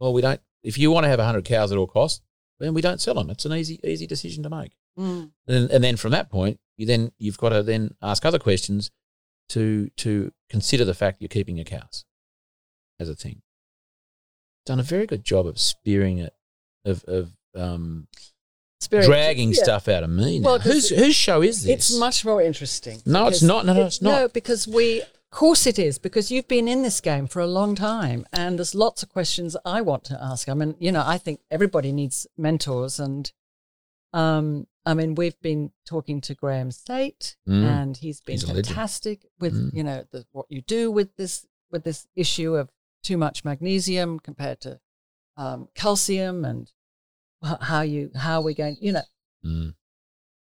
Well, 0.00 0.12
we 0.12 0.20
don't. 0.20 0.40
If 0.62 0.78
you 0.78 0.90
want 0.90 1.04
to 1.04 1.08
have 1.08 1.20
hundred 1.20 1.44
cows 1.44 1.70
at 1.72 1.78
all 1.78 1.86
costs, 1.86 2.22
then 2.58 2.74
we 2.74 2.80
don't 2.82 3.00
sell 3.00 3.14
them. 3.14 3.30
It's 3.30 3.44
an 3.44 3.52
easy 3.52 3.78
easy 3.84 4.06
decision 4.06 4.42
to 4.42 4.50
make. 4.50 4.72
And, 4.96 5.30
and 5.46 5.82
then 5.82 5.96
from 5.96 6.12
that 6.12 6.30
point, 6.30 6.60
you 6.76 6.86
then 6.86 7.12
you've 7.18 7.38
got 7.38 7.50
to 7.50 7.62
then 7.62 7.94
ask 8.02 8.24
other 8.24 8.38
questions 8.38 8.90
to 9.50 9.90
to 9.96 10.32
consider 10.48 10.84
the 10.84 10.94
fact 10.94 11.20
you're 11.20 11.28
keeping 11.28 11.56
your 11.56 11.64
cows 11.64 12.04
as 12.98 13.08
a 13.08 13.14
thing. 13.14 13.42
Done 14.66 14.80
a 14.80 14.84
very 14.84 15.06
good 15.06 15.24
job 15.24 15.46
of 15.46 15.58
spearing 15.58 16.18
it, 16.18 16.34
of 16.84 17.04
of 17.04 17.32
um, 17.54 18.08
Spirit- 18.80 19.06
dragging 19.06 19.50
yeah. 19.52 19.62
stuff 19.62 19.88
out 19.88 20.02
of 20.02 20.10
me. 20.10 20.40
Well, 20.40 20.58
whose 20.58 20.88
whose 20.88 21.16
show 21.16 21.42
is 21.42 21.64
this? 21.64 21.90
It's 21.90 21.98
much 21.98 22.24
more 22.24 22.40
interesting. 22.40 23.02
No, 23.04 23.26
it's 23.26 23.42
not. 23.42 23.66
No, 23.66 23.74
no, 23.74 23.86
it's 23.86 24.00
not. 24.00 24.10
No, 24.10 24.28
because 24.28 24.66
we, 24.66 25.02
of 25.02 25.30
course 25.30 25.66
it 25.66 25.78
is, 25.78 25.98
because 25.98 26.30
you've 26.30 26.48
been 26.48 26.66
in 26.66 26.82
this 26.82 27.00
game 27.00 27.26
for 27.26 27.40
a 27.40 27.46
long 27.46 27.74
time 27.74 28.26
and 28.32 28.58
there's 28.58 28.74
lots 28.74 29.02
of 29.02 29.10
questions 29.10 29.56
I 29.64 29.80
want 29.82 30.04
to 30.04 30.18
ask. 30.22 30.48
I 30.48 30.54
mean, 30.54 30.76
you 30.78 30.92
know, 30.92 31.02
I 31.06 31.18
think 31.18 31.40
everybody 31.50 31.92
needs 31.92 32.26
mentors 32.38 32.98
and, 32.98 33.30
um, 34.12 34.66
I 34.86 34.94
mean, 34.94 35.14
we've 35.14 35.40
been 35.42 35.72
talking 35.86 36.20
to 36.22 36.34
Graeme 36.34 36.70
Sait 36.70 37.36
Mm. 37.48 37.64
and 37.64 37.96
he's 37.96 38.20
been 38.20 38.34
He's 38.34 38.44
fantastic 38.50 39.26
with, 39.38 39.54
Mm. 39.54 39.74
you 39.74 39.84
know, 39.84 40.04
the, 40.10 40.24
what 40.32 40.46
you 40.48 40.62
do 40.62 40.90
with 40.90 41.16
this, 41.16 41.46
with 41.70 41.84
this 41.84 42.06
issue 42.16 42.54
of 42.56 42.70
too 43.02 43.16
much 43.18 43.44
magnesium 43.44 44.18
compared 44.18 44.60
to 44.62 44.80
um, 45.36 45.68
calcium 45.74 46.44
and 46.44 46.70
how 47.42 47.80
you, 47.82 48.10
how 48.14 48.40
we're 48.40 48.54
going, 48.54 48.76
you 48.80 48.92
know, 48.92 49.02
Mm. 49.44 49.74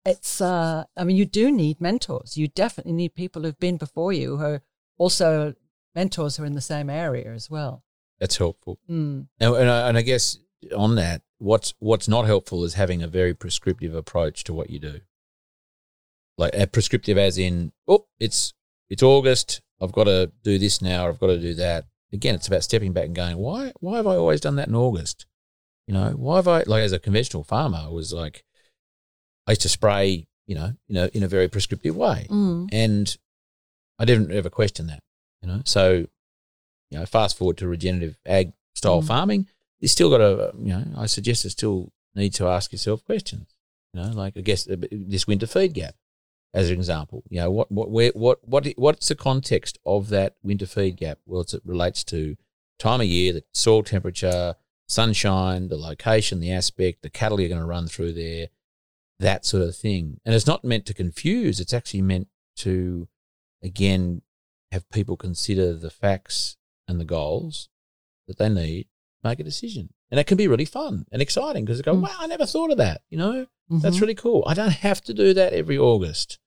it's 0.04 0.40
uh 0.40 0.82
i 0.96 1.04
mean 1.04 1.14
you 1.14 1.24
do 1.24 1.52
need 1.52 1.80
mentors 1.80 2.36
you 2.36 2.48
definitely 2.48 2.92
need 2.92 3.14
people 3.14 3.42
who've 3.42 3.60
been 3.60 3.76
before 3.76 4.12
you 4.12 4.36
who 4.38 4.44
are 4.44 4.62
also 4.98 5.54
mentors 5.94 6.36
who 6.36 6.42
are 6.42 6.46
in 6.46 6.54
the 6.54 6.60
same 6.60 6.90
area 6.90 7.32
as 7.32 7.48
well 7.48 7.84
That's 8.18 8.36
helpful. 8.38 8.80
mm. 8.90 9.28
And, 9.38 9.54
and, 9.54 9.70
I, 9.70 9.88
and 9.88 9.96
I 9.96 10.02
guess 10.02 10.36
on 10.76 10.96
that, 10.96 11.22
what's 11.42 11.74
what's 11.80 12.08
not 12.08 12.26
helpful 12.26 12.64
is 12.64 12.74
having 12.74 13.02
a 13.02 13.08
very 13.08 13.34
prescriptive 13.34 13.94
approach 13.94 14.44
to 14.44 14.54
what 14.54 14.70
you 14.70 14.78
do. 14.78 15.00
Like 16.38 16.54
a 16.54 16.66
prescriptive, 16.66 17.18
as 17.18 17.36
in, 17.36 17.72
oh, 17.86 18.06
it's 18.18 18.54
it's 18.88 19.02
August. 19.02 19.60
I've 19.80 19.92
got 19.92 20.04
to 20.04 20.30
do 20.44 20.58
this 20.58 20.80
now. 20.80 21.06
Or 21.06 21.08
I've 21.10 21.18
got 21.20 21.26
to 21.28 21.38
do 21.40 21.54
that. 21.54 21.84
Again, 22.12 22.34
it's 22.34 22.46
about 22.46 22.62
stepping 22.62 22.92
back 22.92 23.06
and 23.06 23.14
going, 23.14 23.36
why 23.36 23.72
why 23.80 23.96
have 23.96 24.06
I 24.06 24.16
always 24.16 24.40
done 24.40 24.56
that 24.56 24.68
in 24.68 24.74
August? 24.74 25.26
You 25.86 25.94
know, 25.94 26.10
why 26.10 26.36
have 26.36 26.48
I 26.48 26.62
like 26.66 26.82
as 26.84 26.92
a 26.92 26.98
conventional 26.98 27.42
farmer 27.44 27.78
I 27.84 27.88
was 27.88 28.12
like, 28.12 28.44
I 29.46 29.52
used 29.52 29.62
to 29.62 29.68
spray, 29.68 30.26
you 30.46 30.54
know, 30.54 30.72
you 30.86 30.94
know, 30.94 31.06
in 31.12 31.22
a 31.22 31.28
very 31.28 31.48
prescriptive 31.48 31.96
way 31.96 32.26
Mm. 32.30 32.68
and 32.72 33.16
I 33.98 34.04
didn't 34.04 34.30
ever 34.32 34.48
question 34.50 34.86
that, 34.86 35.02
you 35.42 35.48
know. 35.48 35.62
So, 35.64 36.06
you 36.90 36.98
know, 36.98 37.06
fast 37.06 37.36
forward 37.36 37.58
to 37.58 37.66
regenerative 37.68 38.16
ag 38.24 38.52
style 38.74 39.02
Mm. 39.02 39.06
farming, 39.06 39.48
you 39.82 39.88
still 39.88 40.08
got 40.08 40.18
to, 40.18 40.52
you 40.58 40.72
know, 40.72 40.84
I 40.96 41.06
suggest 41.06 41.44
you 41.44 41.50
still 41.50 41.92
need 42.14 42.32
to 42.34 42.46
ask 42.46 42.70
yourself 42.70 43.04
questions, 43.04 43.52
you 43.92 44.00
know, 44.00 44.10
like 44.10 44.36
I 44.36 44.40
guess 44.40 44.68
uh, 44.68 44.76
this 44.90 45.26
winter 45.26 45.48
feed 45.48 45.74
gap, 45.74 45.96
as 46.54 46.70
an 46.70 46.76
example, 46.76 47.24
you 47.28 47.40
know, 47.40 47.50
what 47.50 47.70
what 47.70 47.90
where 47.90 48.12
what 48.14 48.38
what 48.48 48.66
what's 48.76 49.08
the 49.08 49.16
context 49.16 49.78
of 49.84 50.08
that 50.10 50.36
winter 50.42 50.66
feed 50.66 50.96
gap? 50.96 51.18
Well, 51.26 51.40
it 51.40 51.54
relates 51.64 52.04
to 52.04 52.36
time 52.78 53.00
of 53.00 53.06
year, 53.06 53.32
the 53.32 53.44
soil 53.52 53.82
temperature, 53.82 54.54
sunshine, 54.86 55.68
the 55.68 55.76
location, 55.76 56.38
the 56.38 56.52
aspect, 56.52 57.02
the 57.02 57.10
cattle 57.10 57.40
you're 57.40 57.48
going 57.48 57.60
to 57.60 57.66
run 57.66 57.88
through 57.88 58.12
there, 58.12 58.48
that 59.18 59.44
sort 59.44 59.64
of 59.64 59.74
thing. 59.74 60.20
And 60.24 60.34
it's 60.34 60.46
not 60.46 60.64
meant 60.64 60.86
to 60.86 60.94
confuse. 60.94 61.58
It's 61.58 61.74
actually 61.74 62.02
meant 62.02 62.28
to, 62.58 63.08
again, 63.62 64.22
have 64.70 64.88
people 64.90 65.16
consider 65.16 65.72
the 65.72 65.90
facts 65.90 66.56
and 66.86 67.00
the 67.00 67.04
goals 67.04 67.68
that 68.28 68.38
they 68.38 68.48
need, 68.48 68.86
make 69.24 69.40
a 69.40 69.44
decision. 69.44 69.92
And 70.10 70.18
it 70.20 70.26
can 70.26 70.36
be 70.36 70.48
really 70.48 70.64
fun 70.64 71.06
and 71.12 71.22
exciting 71.22 71.64
because 71.64 71.78
they 71.78 71.82
go, 71.84 71.94
Mm. 71.94 72.02
wow, 72.02 72.16
I 72.18 72.26
never 72.26 72.46
thought 72.46 72.70
of 72.70 72.76
that. 72.78 73.02
You 73.10 73.18
know, 73.18 73.46
that's 73.70 73.96
Mhm. 73.96 74.00
really 74.02 74.14
cool. 74.14 74.42
I 74.46 74.54
don't 74.54 74.70
have 74.72 75.00
to 75.04 75.14
do 75.14 75.32
that 75.34 75.52
every 75.52 75.78
August. 75.78 76.38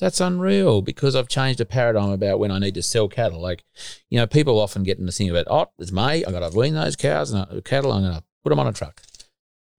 That's 0.00 0.20
unreal 0.20 0.82
because 0.82 1.14
I've 1.14 1.28
changed 1.28 1.60
a 1.60 1.64
paradigm 1.64 2.10
about 2.10 2.40
when 2.40 2.50
I 2.50 2.58
need 2.58 2.74
to 2.74 2.82
sell 2.82 3.06
cattle. 3.08 3.40
Like, 3.40 3.62
you 4.10 4.18
know, 4.18 4.26
people 4.26 4.58
often 4.58 4.82
get 4.82 4.98
in 4.98 5.06
the 5.06 5.12
thing 5.12 5.30
about, 5.30 5.46
oh, 5.48 5.70
it's 5.78 5.92
May, 5.92 6.24
I've 6.24 6.32
got 6.32 6.50
to 6.50 6.56
wean 6.58 6.74
those 6.74 6.96
cows 6.96 7.30
and 7.30 7.46
uh, 7.48 7.60
cattle, 7.60 7.92
I'm 7.92 8.02
going 8.02 8.14
to 8.14 8.24
put 8.42 8.50
them 8.50 8.58
on 8.58 8.66
a 8.66 8.72
truck. 8.72 9.02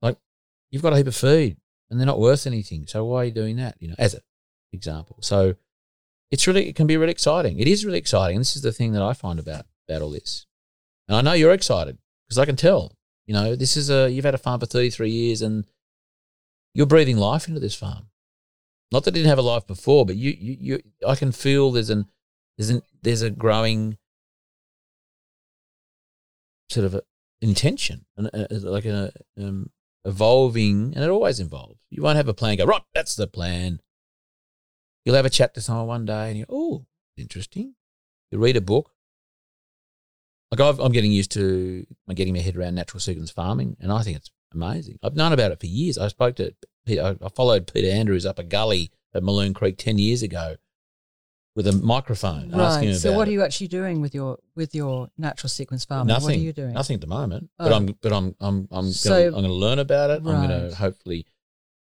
Like, 0.02 0.18
you've 0.72 0.82
got 0.82 0.93
a 0.93 0.98
heap 0.98 1.08
of 1.08 1.16
feed 1.16 1.58
and 1.89 2.00
they're 2.00 2.06
not 2.08 2.20
worth 2.20 2.48
anything. 2.48 2.88
So 2.88 3.04
why 3.04 3.18
are 3.24 3.26
you 3.26 3.32
doing 3.32 3.58
that? 3.58 3.76
You 3.82 3.89
know, 3.89 3.96
as 3.98 4.14
an 4.14 4.22
example. 4.72 5.18
So 5.22 5.56
it's 6.32 6.48
really, 6.48 6.70
it 6.70 6.76
can 6.76 6.88
be 6.88 6.96
really 6.96 7.12
exciting. 7.12 7.60
It 7.60 7.68
is 7.68 7.84
really 7.86 7.98
exciting. 8.00 8.38
And 8.38 8.41
this 8.41 8.56
is 8.56 8.62
the 8.62 8.72
thing 8.72 8.93
that 8.93 9.02
I 9.02 9.12
find 9.14 9.38
about, 9.38 9.66
about 9.89 10.02
all 10.02 10.12
this. 10.12 10.46
And 11.10 11.18
I 11.18 11.22
know 11.22 11.34
you're 11.34 11.52
excited 11.52 11.98
because 12.28 12.40
I 12.40 12.46
can 12.46 12.56
tell, 12.56 12.96
you 13.26 13.34
know, 13.34 13.56
this 13.56 13.78
is 13.78 13.90
a, 13.90 14.10
you've 14.10 14.26
had 14.26 14.36
a 14.36 14.40
farm 14.40 14.60
for 14.60 14.66
33 14.66 15.10
years 15.10 15.42
and 15.42 15.66
you're 16.74 16.86
breathing 16.86 17.18
life 17.18 17.48
into 17.48 17.60
this 17.60 17.76
farm. 17.76 18.10
Not 18.92 19.04
that 19.04 19.12
it 19.12 19.16
didn't 19.16 19.30
have 19.30 19.40
a 19.40 19.44
life 19.44 19.66
before, 19.66 20.06
but 20.06 20.16
you, 20.16 20.36
you, 20.38 20.58
you 20.60 20.80
I 21.08 21.16
can 21.16 21.32
feel 21.32 21.72
there's 21.72 21.90
an, 21.90 22.06
There's, 22.58 22.70
an, 22.70 22.82
there's 23.02 23.22
a 23.22 23.30
growing 23.30 23.98
sort 26.70 26.86
of 26.86 27.02
intention, 27.42 28.06
and 28.18 28.30
uh, 28.34 28.48
like 28.52 28.86
an 28.86 29.12
um, 29.38 29.70
evolving, 30.04 30.94
and 30.96 31.04
it 31.04 31.10
always 31.10 31.40
evolves. 31.40 31.80
You 31.90 32.04
won't 32.04 32.18
have 32.18 32.28
a 32.28 32.34
plan. 32.34 32.58
Go 32.58 32.66
right, 32.66 32.82
that's 32.94 33.16
the 33.16 33.28
plan. 33.28 33.82
You'll 35.04 35.16
have 35.16 35.26
a 35.26 35.30
chat 35.30 35.54
to 35.54 35.62
someone 35.62 35.88
one 35.88 36.06
day, 36.06 36.30
and 36.30 36.40
you 36.40 36.46
oh, 36.50 36.86
interesting. 37.18 37.76
You 38.32 38.40
read 38.40 38.58
a 38.58 38.62
book. 38.62 38.92
Like 40.52 40.62
I've, 40.62 40.80
I'm 40.80 40.91
getting 40.91 41.12
used 41.12 41.32
to, 41.32 41.86
I'm 42.08 42.16
getting 42.16 42.34
my 42.34 42.39
head 42.39 42.56
around 42.56 42.76
natural 42.76 43.00
sequence 43.00 43.32
farming, 43.32 43.78
and 43.80 43.91
I 43.91 44.02
think 44.04 44.18
it's 44.18 44.32
amazing. 44.54 45.00
I've 45.04 45.16
known 45.16 45.34
about 45.34 45.52
it 45.52 45.60
for 45.60 45.66
years. 45.66 45.98
I 45.98 46.08
spoke 46.08 46.36
to 46.36 46.54
Peter, 46.86 47.18
I 47.22 47.30
followed 47.30 47.72
Peter 47.72 47.89
Andrews 47.89 48.26
up 48.26 48.39
a 48.39 48.43
gully 48.43 48.91
at 49.14 49.24
Mulloon 49.24 49.54
Creek 49.54 49.78
ten 49.78 49.98
years 49.98 50.22
ago 50.22 50.56
with 51.56 51.68
a 51.68 51.72
microphone 51.72 52.54
asking 52.54 52.89
him 52.89 52.96
So 52.96 53.14
what 53.14 53.28
are 53.28 53.32
you 53.32 53.41
actually 53.41 53.70
doing 53.70 54.02
with 54.02 54.14
your 54.14 54.38
with 54.56 54.76
your 54.76 55.10
natural 55.18 55.50
sequence 55.50 55.86
farming? 55.86 56.08
Nothing. 56.08 56.26
What 56.26 56.36
are 56.36 56.39
you 56.39 56.54
doing? 56.54 56.74
Nothing 56.74 56.96
at 56.96 57.02
the 57.02 57.08
moment. 57.08 57.50
Oh. 57.60 57.64
But 57.70 57.74
I'm 57.74 57.86
but 58.02 58.14
I'm 58.14 58.36
I'm 58.39 58.68
I'm 58.72 58.91
So- 58.91 59.10
gonna, 59.10 59.26
I'm 59.26 59.32
going 59.32 59.43
to 59.46 59.54
learn 59.54 59.80
about 59.80 60.10
it. 60.12 60.18
I'm 60.18 60.48
going 60.48 60.50
to 60.70 60.76
hopefully 60.76 61.26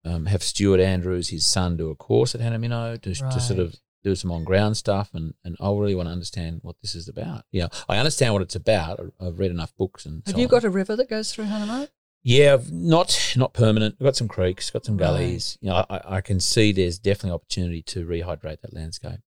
um, 0.06 0.26
have 0.28 0.44
Stuart 0.44 0.80
Andrews, 0.80 1.30
his 1.30 1.46
son, 1.46 1.78
do 1.78 1.90
a 1.90 1.96
course 1.96 2.36
at 2.36 2.42
Hannah 2.42 2.98
to, 2.98 3.14
to 3.16 3.40
sort 3.40 3.60
of 3.60 3.68
Right. 3.68 3.80
Do 4.04 4.16
some 4.16 4.32
on 4.32 4.44
ground 4.44 4.76
stuff, 4.76 5.12
and 5.14 5.34
and 5.46 5.56
I 5.62 5.70
really 5.70 5.96
want 5.96 6.08
to 6.08 6.12
understand 6.12 6.60
what 6.62 6.76
this 6.82 6.94
is 6.94 7.08
about. 7.08 7.46
Yeah, 7.52 7.68
I 7.88 7.98
understand 7.98 8.34
what 8.34 8.42
it's 8.42 8.56
about. 8.56 9.00
I've 9.20 9.40
read 9.40 9.52
enough 9.52 9.74
books 9.78 10.06
and. 10.06 10.24
Have 10.26 10.36
so 10.36 10.40
you 10.40 10.46
on. 10.46 10.52
got 10.52 10.64
a 10.66 10.70
river 10.70 10.96
that 10.98 11.10
goes 11.10 11.34
through 11.34 11.46
Hanaminno? 11.46 11.88
Yeah, 12.24 12.58
not 12.72 13.34
not 13.38 13.54
permanent. 13.54 13.96
I've 14.00 14.06
got 14.06 14.16
some 14.16 14.28
creeks, 14.28 14.70
got 14.72 14.86
some 14.86 14.98
Right. 14.98 15.08
gullies. 15.08 15.58
You 15.62 15.70
know, 15.70 15.86
I, 15.90 16.02
I 16.18 16.22
can 16.22 16.40
see 16.40 16.72
there's 16.72 17.00
definitely 17.00 17.36
opportunity 17.36 17.82
to 17.84 18.06
rehydrate 18.06 18.62
that 18.62 18.74
landscape. 18.74 19.20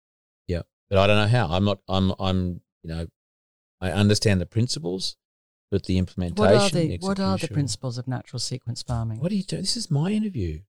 Yeah, 0.46 0.62
but 0.88 0.98
I 0.98 1.06
don't 1.06 1.16
know 1.18 1.28
how. 1.38 1.46
I'm 1.48 1.64
not. 1.64 1.80
I'm. 1.88 2.12
I'm. 2.18 2.60
You 2.82 2.94
know, 2.94 3.06
I 3.80 3.92
understand 3.92 4.40
the 4.40 4.46
principles, 4.46 5.16
but 5.70 5.84
the 5.84 5.98
implementation. 5.98 6.44
What 6.44 6.54
are 6.54 6.70
the 6.70 6.98
what 7.00 7.20
are 7.20 7.36
the 7.38 7.48
principles 7.48 7.98
of 7.98 8.08
natural 8.08 8.40
sequence 8.40 8.82
farming? 8.82 9.20
What 9.20 9.32
are 9.32 9.34
you 9.34 9.42
doing? 9.42 9.62
This 9.62 9.76
is 9.76 9.90
my 9.90 10.10
interview. 10.10 10.60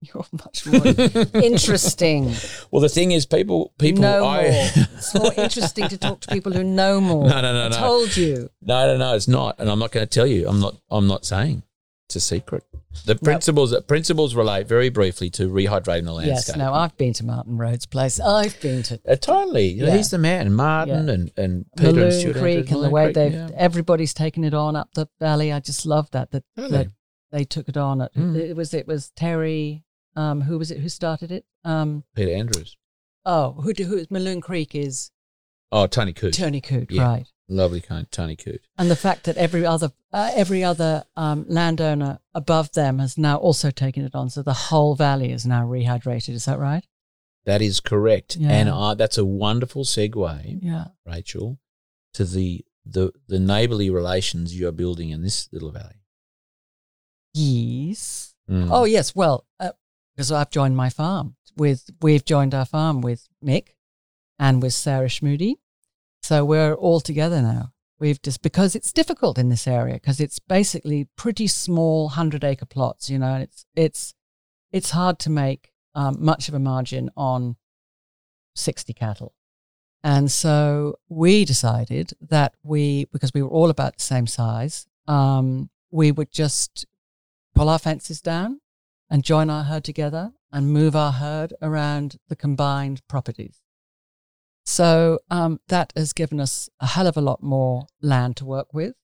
You're 0.14 0.24
much 0.32 0.66
more 0.66 1.42
interesting. 1.42 2.32
Well, 2.70 2.80
the 2.80 2.88
thing 2.88 3.10
is, 3.12 3.26
people 3.26 3.72
people. 3.78 4.02
know 4.02 4.24
I, 4.26 4.42
more. 4.42 4.50
It's 4.96 5.14
more 5.14 5.32
interesting 5.36 5.88
to 5.88 5.98
talk 5.98 6.20
to 6.20 6.28
people 6.28 6.52
who 6.52 6.62
know 6.62 7.00
more. 7.00 7.28
No, 7.28 7.40
no, 7.40 7.52
no, 7.52 7.64
I 7.66 7.68
no. 7.68 7.76
told 7.76 8.16
you. 8.16 8.48
No, 8.62 8.86
no, 8.86 8.96
no, 8.96 9.14
it's 9.16 9.26
not, 9.28 9.56
and 9.58 9.68
I'm 9.68 9.78
not 9.78 9.90
going 9.90 10.06
to 10.06 10.10
tell 10.10 10.26
you. 10.26 10.48
I'm 10.48 10.60
not. 10.60 10.76
I'm 10.90 11.06
not 11.08 11.24
saying 11.24 11.64
it's 12.06 12.16
a 12.16 12.20
secret. 12.20 12.64
The 13.06 13.14
principles 13.16 13.74
principles 13.86 14.34
relate 14.34 14.66
very 14.68 14.88
briefly 14.88 15.30
to 15.30 15.48
rehydrating 15.48 16.04
the 16.04 16.12
landscape. 16.12 16.54
Yes. 16.54 16.56
No, 16.56 16.72
I've 16.72 16.96
been 16.96 17.12
to 17.14 17.24
Martin 17.24 17.56
Royds' 17.58 17.86
place. 17.86 18.18
I've 18.20 18.60
been 18.60 18.82
to 18.84 19.00
Uh, 19.08 19.16
totally. 19.16 19.68
Yeah. 19.72 19.96
He's 19.96 20.10
the 20.10 20.18
man. 20.18 20.52
Martin 20.54 21.06
Yeah. 21.08 21.14
and, 21.14 21.32
and 21.36 21.66
Peter 21.76 21.88
and 21.88 21.96
Mulloon 21.98 22.12
Stuart 22.12 22.36
Creek 22.36 22.56
Andrews, 22.58 22.72
and 22.72 22.84
the 22.84 22.90
way 22.90 23.04
Creek, 23.06 23.14
they've 23.14 23.32
yeah. 23.32 23.48
everybody's 23.56 24.14
taken 24.14 24.44
it 24.44 24.54
on 24.54 24.76
up 24.76 24.88
the 24.94 25.08
valley. 25.20 25.52
I 25.52 25.60
just 25.60 25.84
love 25.86 26.10
that 26.12 26.30
that 26.32 26.44
Totally. 26.56 26.76
that 26.78 26.86
they 27.32 27.44
took 27.44 27.68
it 27.68 27.76
on. 27.76 28.00
At, 28.02 28.14
Mm. 28.14 28.36
It 28.36 28.56
was 28.56 28.72
it 28.74 28.86
was 28.86 29.10
Terry. 29.16 29.84
Um, 30.16 30.40
who 30.42 30.58
was 30.58 30.70
it? 30.70 30.78
Who 30.80 30.88
started 30.88 31.30
it? 31.30 31.44
Um, 31.64 32.04
Peter 32.14 32.34
Andrews. 32.34 32.76
oh, 33.24 33.52
who 33.62 33.72
do, 33.72 33.84
who 33.84 33.96
is 33.96 34.10
Mulloon 34.10 34.40
Creek 34.40 34.74
is 34.74 35.10
Oh, 35.72 35.86
Tony 35.86 36.12
Coote. 36.12 36.34
Tony 36.34 36.60
Coote, 36.60 36.90
Yeah. 36.90 37.02
right? 37.04 37.26
Lovely 37.48 37.80
kind, 37.80 38.10
Tony 38.10 38.34
Coote. 38.36 38.60
And 38.78 38.90
the 38.90 38.96
fact 38.96 39.24
that 39.24 39.36
every 39.36 39.64
other 39.66 39.92
uh, 40.12 40.30
every 40.34 40.62
other 40.64 41.04
um, 41.16 41.44
landowner 41.48 42.18
above 42.34 42.72
them 42.72 42.98
has 42.98 43.16
now 43.18 43.36
also 43.36 43.70
taken 43.70 44.04
it 44.04 44.14
on, 44.14 44.30
so 44.30 44.42
the 44.42 44.52
whole 44.52 44.94
valley 44.96 45.30
is 45.32 45.46
now 45.46 45.64
rehydrated. 45.66 46.30
Is 46.30 46.44
that 46.46 46.58
right? 46.58 46.84
That 47.44 47.62
is 47.62 47.80
correct, 47.80 48.36
Yeah. 48.36 48.50
and 48.50 48.68
uh, 48.68 48.94
that's 48.94 49.18
a 49.18 49.24
wonderful 49.24 49.84
segue, 49.84 50.58
Yeah. 50.62 50.86
Rachel, 51.06 51.58
to 52.14 52.24
the 52.24 52.64
the 52.84 53.12
the 53.28 53.38
neighbourly 53.40 53.90
relations 53.90 54.58
you 54.58 54.66
are 54.68 54.72
building 54.72 55.10
in 55.10 55.22
this 55.22 55.48
little 55.52 55.70
valley. 55.70 56.02
Yes. 57.34 58.34
Mm. 58.48 58.68
Oh 58.70 58.84
yes. 58.84 59.14
Well, 59.14 59.46
because 60.20 60.32
I've 60.32 60.50
joined 60.50 60.76
my 60.76 60.90
farm 60.90 61.36
with 61.56 61.88
we've 62.02 62.26
joined 62.26 62.54
our 62.54 62.66
farm 62.66 63.00
with 63.00 63.26
Mick 63.42 63.68
and 64.38 64.60
with 64.60 64.74
Sarah 64.74 65.08
Schmoody, 65.08 65.54
so 66.22 66.44
we're 66.44 66.74
all 66.74 67.00
together 67.00 67.40
now. 67.40 67.72
We've 67.98 68.20
just 68.20 68.42
because 68.42 68.76
it's 68.76 68.92
difficult 68.92 69.38
in 69.38 69.48
this 69.48 69.66
area 69.66 69.94
because 69.94 70.20
it's 70.20 70.38
basically 70.38 71.08
pretty 71.16 71.46
small 71.46 72.10
hundred 72.10 72.44
acre 72.44 72.66
plots, 72.66 73.08
you 73.08 73.18
know, 73.18 73.32
and 73.32 73.42
it's 73.44 73.64
it's 73.74 74.14
it's 74.72 74.90
hard 74.90 75.18
to 75.20 75.30
make 75.30 75.72
um, 75.94 76.18
much 76.18 76.48
of 76.48 76.54
a 76.54 76.58
margin 76.58 77.08
on 77.16 77.56
sixty 78.54 78.92
cattle. 78.92 79.32
And 80.04 80.30
so 80.30 80.98
we 81.08 81.46
decided 81.46 82.12
that 82.20 82.56
we, 82.62 83.06
because 83.10 83.32
we 83.32 83.42
were 83.42 83.48
all 83.48 83.70
about 83.70 83.96
the 83.96 84.02
same 84.02 84.26
size, 84.26 84.86
um, 85.08 85.70
we 85.90 86.12
would 86.12 86.30
just 86.30 86.84
pull 87.54 87.70
our 87.70 87.78
fences 87.78 88.20
down 88.20 88.59
and 89.10 89.24
join 89.24 89.50
our 89.50 89.64
herd 89.64 89.84
together 89.84 90.32
and 90.52 90.72
move 90.72 90.94
our 90.94 91.12
herd 91.12 91.52
around 91.60 92.16
the 92.28 92.36
combined 92.36 93.06
properties. 93.08 93.60
So 94.64 95.18
um, 95.30 95.60
that 95.68 95.92
has 95.96 96.12
given 96.12 96.40
us 96.40 96.68
a 96.80 96.86
hell 96.86 97.06
of 97.06 97.16
a 97.16 97.20
lot 97.20 97.42
more 97.42 97.86
land 98.00 98.36
to 98.36 98.44
work 98.44 98.72
with. 98.72 98.94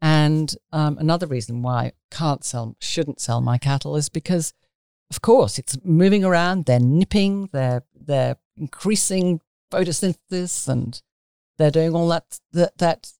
And 0.00 0.54
um, 0.72 0.98
another 0.98 1.26
reason 1.26 1.62
why 1.62 1.84
I 1.84 1.92
can't 2.10 2.44
sell, 2.44 2.76
shouldn't 2.80 3.20
sell 3.20 3.40
my 3.40 3.58
cattle 3.58 3.96
is 3.96 4.08
because, 4.08 4.52
of 5.10 5.22
course, 5.22 5.58
it's 5.58 5.76
moving 5.82 6.24
around. 6.24 6.66
They're 6.66 6.78
nipping. 6.78 7.48
They're 7.52 7.82
they're 7.94 8.36
increasing 8.56 9.40
photosynthesis, 9.72 10.68
and 10.68 11.02
they're 11.56 11.72
doing 11.72 11.94
all 11.94 12.08
that 12.08 12.38
that 12.52 12.78
that 12.78 13.12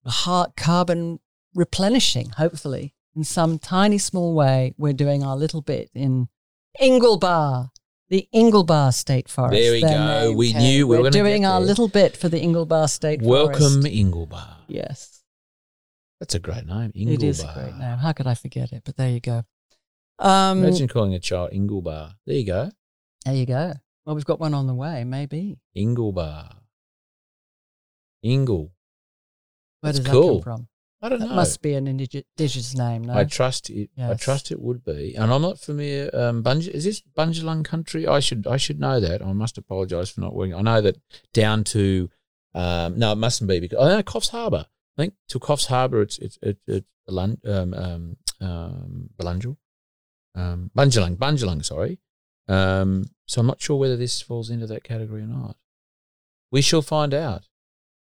carbon 0.55 1.19
replenishing. 1.53 2.29
Hopefully, 2.37 2.93
in 3.15 3.23
some 3.23 3.59
tiny 3.59 3.97
small 3.97 4.33
way, 4.33 4.73
we're 4.77 4.93
doing 4.93 5.23
our 5.23 5.35
little 5.35 5.61
bit 5.61 5.89
in 5.93 6.27
Inglebar, 6.79 7.69
the 8.09 8.27
Inglebar 8.33 8.93
State 8.93 9.29
Forest. 9.29 9.53
There 9.53 9.71
we 9.73 9.81
go. 9.81 10.27
name 10.27 10.37
We 10.37 10.53
knew 10.53 10.87
we 10.87 10.97
were 10.97 11.03
we're 11.03 11.09
doing 11.09 11.45
our 11.45 11.59
little 11.59 11.87
bit 11.87 12.15
for 12.15 12.29
the 12.29 12.39
Inglebar 12.39 12.89
State 12.89 13.21
Welcome, 13.21 13.81
Forest. 13.81 13.87
Inglebar. 13.87 14.55
Yes. 14.67 15.23
That's 16.19 16.35
a 16.35 16.39
great 16.39 16.65
name. 16.65 16.91
Inglebar. 16.95 17.13
It 17.13 17.23
is 17.23 17.43
a 17.43 17.51
great 17.53 17.75
name. 17.75 17.97
How 17.97 18.11
could 18.13 18.27
I 18.27 18.35
forget 18.35 18.71
it? 18.71 18.83
But 18.85 18.97
there 18.97 19.09
you 19.09 19.19
go. 19.19 19.43
Um, 20.19 20.63
Imagine 20.63 20.87
calling 20.87 21.13
a 21.13 21.19
child 21.19 21.51
Inglebar. 21.51 22.13
There 22.25 22.35
you 22.35 22.45
go. 22.45 22.71
there 23.25 23.35
you 23.35 23.45
go. 23.45 23.73
Well, 24.05 24.15
we've 24.15 24.25
got 24.25 24.39
one 24.39 24.53
on 24.53 24.67
the 24.67 24.73
way, 24.73 25.03
maybe. 25.03 25.59
Inglebar. 25.77 26.55
Ingle. 28.23 28.71
Where 29.81 29.93
That's 29.93 29.99
does 29.99 30.05
that 30.07 30.11
cool. 30.11 30.41
come 30.41 30.43
from? 30.43 30.67
I 31.01 31.07
don't 31.09 31.19
That 31.19 31.29
know. 31.29 31.35
must 31.35 31.61
be 31.61 31.73
an 31.75 31.85
indig- 31.85 32.25
indigenous 32.37 32.75
name, 32.75 33.03
no? 33.03 33.13
I 33.13 33.23
trust 33.23 33.69
it. 33.69 33.89
I 33.97 34.15
trust 34.15 34.51
it 34.51 34.59
would 34.59 34.83
be, 34.83 35.15
and 35.15 35.31
I'm 35.31 35.41
not 35.41 35.57
familiar. 35.59 36.09
Um, 36.13 36.45
is 36.45 36.83
this 36.83 37.01
Bunjalung 37.17 37.63
country? 37.63 38.05
I 38.05 38.19
should 38.19 38.45
I 38.45 38.57
should 38.57 38.79
know 38.79 38.99
that. 38.99 39.21
I 39.21 39.31
must 39.31 39.57
apologise 39.57 40.09
for 40.09 40.21
not 40.21 40.35
working. 40.35 40.55
I 40.55 40.61
know 40.61 40.81
that 40.81 40.97
down 41.33 41.63
to 41.65 42.09
um, 42.53 42.97
no, 42.99 43.11
it 43.13 43.17
mustn't 43.17 43.47
be 43.47 43.59
because 43.59 43.79
I 43.79 43.89
know 43.95 44.03
Coffs 44.03 44.29
Harbour. 44.29 44.65
I 44.97 45.01
think 45.03 45.13
to 45.29 45.39
Coffs 45.39 45.67
Harbour, 45.67 46.01
it's 46.01 46.17
it's 46.17 46.37
it's, 46.41 46.59
it's 46.67 46.87
um, 47.07 47.37
um, 47.45 47.73
um, 48.41 49.09
um, 50.35 50.71
Bunjalung, 50.75 51.17
Bunjalung. 51.17 51.63
Sorry. 51.63 51.99
Um, 52.47 53.05
so 53.25 53.41
I'm 53.41 53.47
not 53.47 53.61
sure 53.61 53.77
whether 53.77 53.95
this 53.95 54.21
falls 54.21 54.49
into 54.49 54.67
that 54.67 54.83
category 54.83 55.21
or 55.21 55.27
not. 55.27 55.55
We 56.51 56.61
shall 56.61 56.81
find 56.81 57.13
out. 57.13 57.47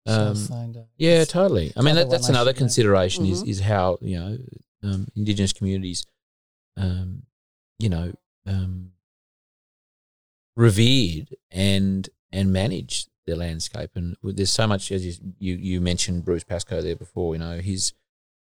Shall 0.07 0.27
Um, 0.31 0.85
yeah, 0.97 1.23
totally. 1.25 1.71
I 1.77 1.81
mean, 1.81 1.95
that, 1.95 2.09
that's 2.09 2.27
another 2.29 2.49
should 2.51 2.55
know. 2.57 2.59
consideration 2.59 3.25
is 3.25 3.43
Mhm. 3.43 3.47
is 3.47 3.59
how 3.61 3.97
you 4.01 4.19
know 4.19 4.37
um, 4.83 5.07
indigenous 5.15 5.53
communities, 5.53 6.05
um, 6.75 7.23
you 7.79 7.89
know, 7.89 8.13
um, 8.45 8.91
revered 10.55 11.35
and 11.51 12.09
and 12.31 12.51
manage 12.51 13.07
their 13.25 13.35
landscape. 13.37 13.91
And 13.95 14.17
there's 14.23 14.51
so 14.51 14.67
much 14.67 14.91
as 14.91 15.05
you 15.05 15.33
you, 15.39 15.55
you 15.55 15.81
mentioned 15.81 16.25
Bruce 16.25 16.43
Pascoe 16.43 16.81
there 16.81 16.95
before. 16.95 17.35
You 17.35 17.39
know, 17.39 17.57
his 17.59 17.93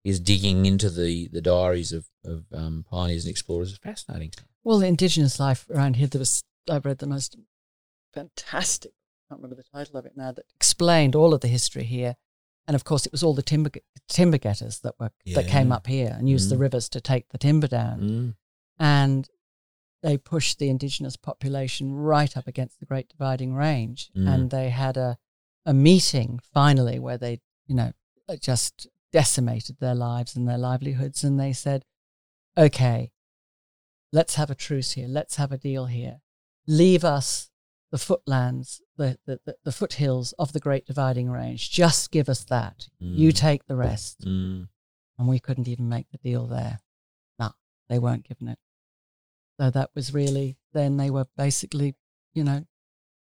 his 0.03 0.19
digging 0.21 0.67
into 0.67 0.91
the 0.91 1.29
the 1.29 1.41
diaries 1.41 1.93
of 1.93 2.09
of 2.25 2.45
um, 2.53 2.85
pioneers 2.91 3.25
and 3.25 3.31
explorers 3.31 3.73
is 3.73 3.79
fascinating. 3.79 4.33
Well, 4.65 4.79
the 4.81 4.87
indigenous 4.89 5.39
life 5.39 5.69
around 5.71 5.95
here, 5.95 6.09
there 6.09 6.19
was, 6.19 6.43
I 6.69 6.79
read 6.79 6.99
the 6.99 7.07
most 7.07 7.37
fantastic, 8.13 8.91
I 8.91 9.06
can't 9.29 9.41
remember 9.41 9.57
the 9.57 9.77
title 9.79 9.97
of 9.99 10.07
it 10.07 10.17
now, 10.17 10.33
that 10.33 10.45
explained 10.55 11.15
all 11.15 11.35
of 11.35 11.41
the 11.41 11.49
history 11.49 11.85
here. 11.85 12.17
And 12.69 12.75
of 12.75 12.85
course, 12.85 13.07
it 13.07 13.13
was 13.13 13.23
all 13.23 13.35
the 13.35 13.43
timber, 13.43 13.71
timber 14.09 14.39
getters 14.39 14.81
that 14.81 14.95
were 14.99 15.11
that 15.35 15.47
came 15.49 15.71
up 15.73 15.87
here 15.87 16.15
and 16.19 16.29
used 16.29 16.51
the 16.51 16.57
Mm. 16.57 16.61
rivers 16.61 16.89
to 16.91 17.01
take 17.01 17.29
the 17.29 17.39
timber 17.39 17.67
down. 17.69 18.01
Mm. 18.01 18.35
and 18.79 19.29
they 20.03 20.19
pushed 20.19 20.59
the 20.59 20.69
indigenous 20.69 21.17
population 21.17 21.93
right 21.95 22.37
up 22.37 22.47
against 22.47 22.79
the 22.79 22.87
Great 22.87 23.09
Dividing 23.09 23.55
Range. 23.55 24.11
Mm. 24.15 24.29
And 24.35 24.51
they 24.51 24.69
had 24.71 24.97
a, 24.97 25.17
a 25.65 25.73
meeting 25.73 26.39
finally 26.53 26.99
where 26.99 27.17
they, 27.19 27.41
you 27.67 27.75
know, 27.75 27.93
just 28.41 28.87
decimated 29.11 29.79
their 29.81 29.95
lives 29.95 30.37
and 30.37 30.47
their 30.47 30.59
livelihoods. 30.59 31.25
And 31.25 31.41
they 31.41 31.53
said, 31.53 31.85
okay, 32.57 33.11
let's 34.13 34.35
have 34.35 34.51
a 34.51 34.55
truce 34.55 34.93
here. 34.93 35.09
Let's 35.09 35.37
have 35.37 35.51
a 35.51 35.59
deal 35.59 35.87
here. 35.87 36.21
Leave 36.67 37.03
us 37.05 37.51
the 37.93 37.99
footlands, 37.99 38.81
the, 38.97 39.19
the, 39.27 39.41
the, 39.45 39.57
the 39.65 39.73
foothills 39.73 40.33
of 40.39 40.53
the 40.53 40.61
Great 40.61 40.87
Dividing 40.87 41.31
Range. 41.31 41.71
Just 41.71 42.11
give 42.11 42.29
us 42.29 42.45
that. 42.45 42.89
You 42.99 43.31
Mm. 43.33 43.37
take 43.37 43.67
the 43.67 43.77
rest. 43.77 44.21
Mm. 44.23 44.69
And 45.19 45.29
we 45.29 45.39
couldn't 45.39 45.69
even 45.69 45.89
make 45.89 46.11
the 46.11 46.19
deal 46.19 46.47
there. 46.47 46.81
No, 47.39 47.53
they 47.89 47.99
weren't 47.99 48.27
given 48.29 48.49
it. 48.49 48.59
So 49.59 49.71
that 49.71 49.91
was 49.95 50.13
really, 50.13 50.59
then 50.73 50.97
they 50.99 51.11
were 51.11 51.27
basically, 51.37 51.95
you 52.35 52.45
know, 52.45 52.67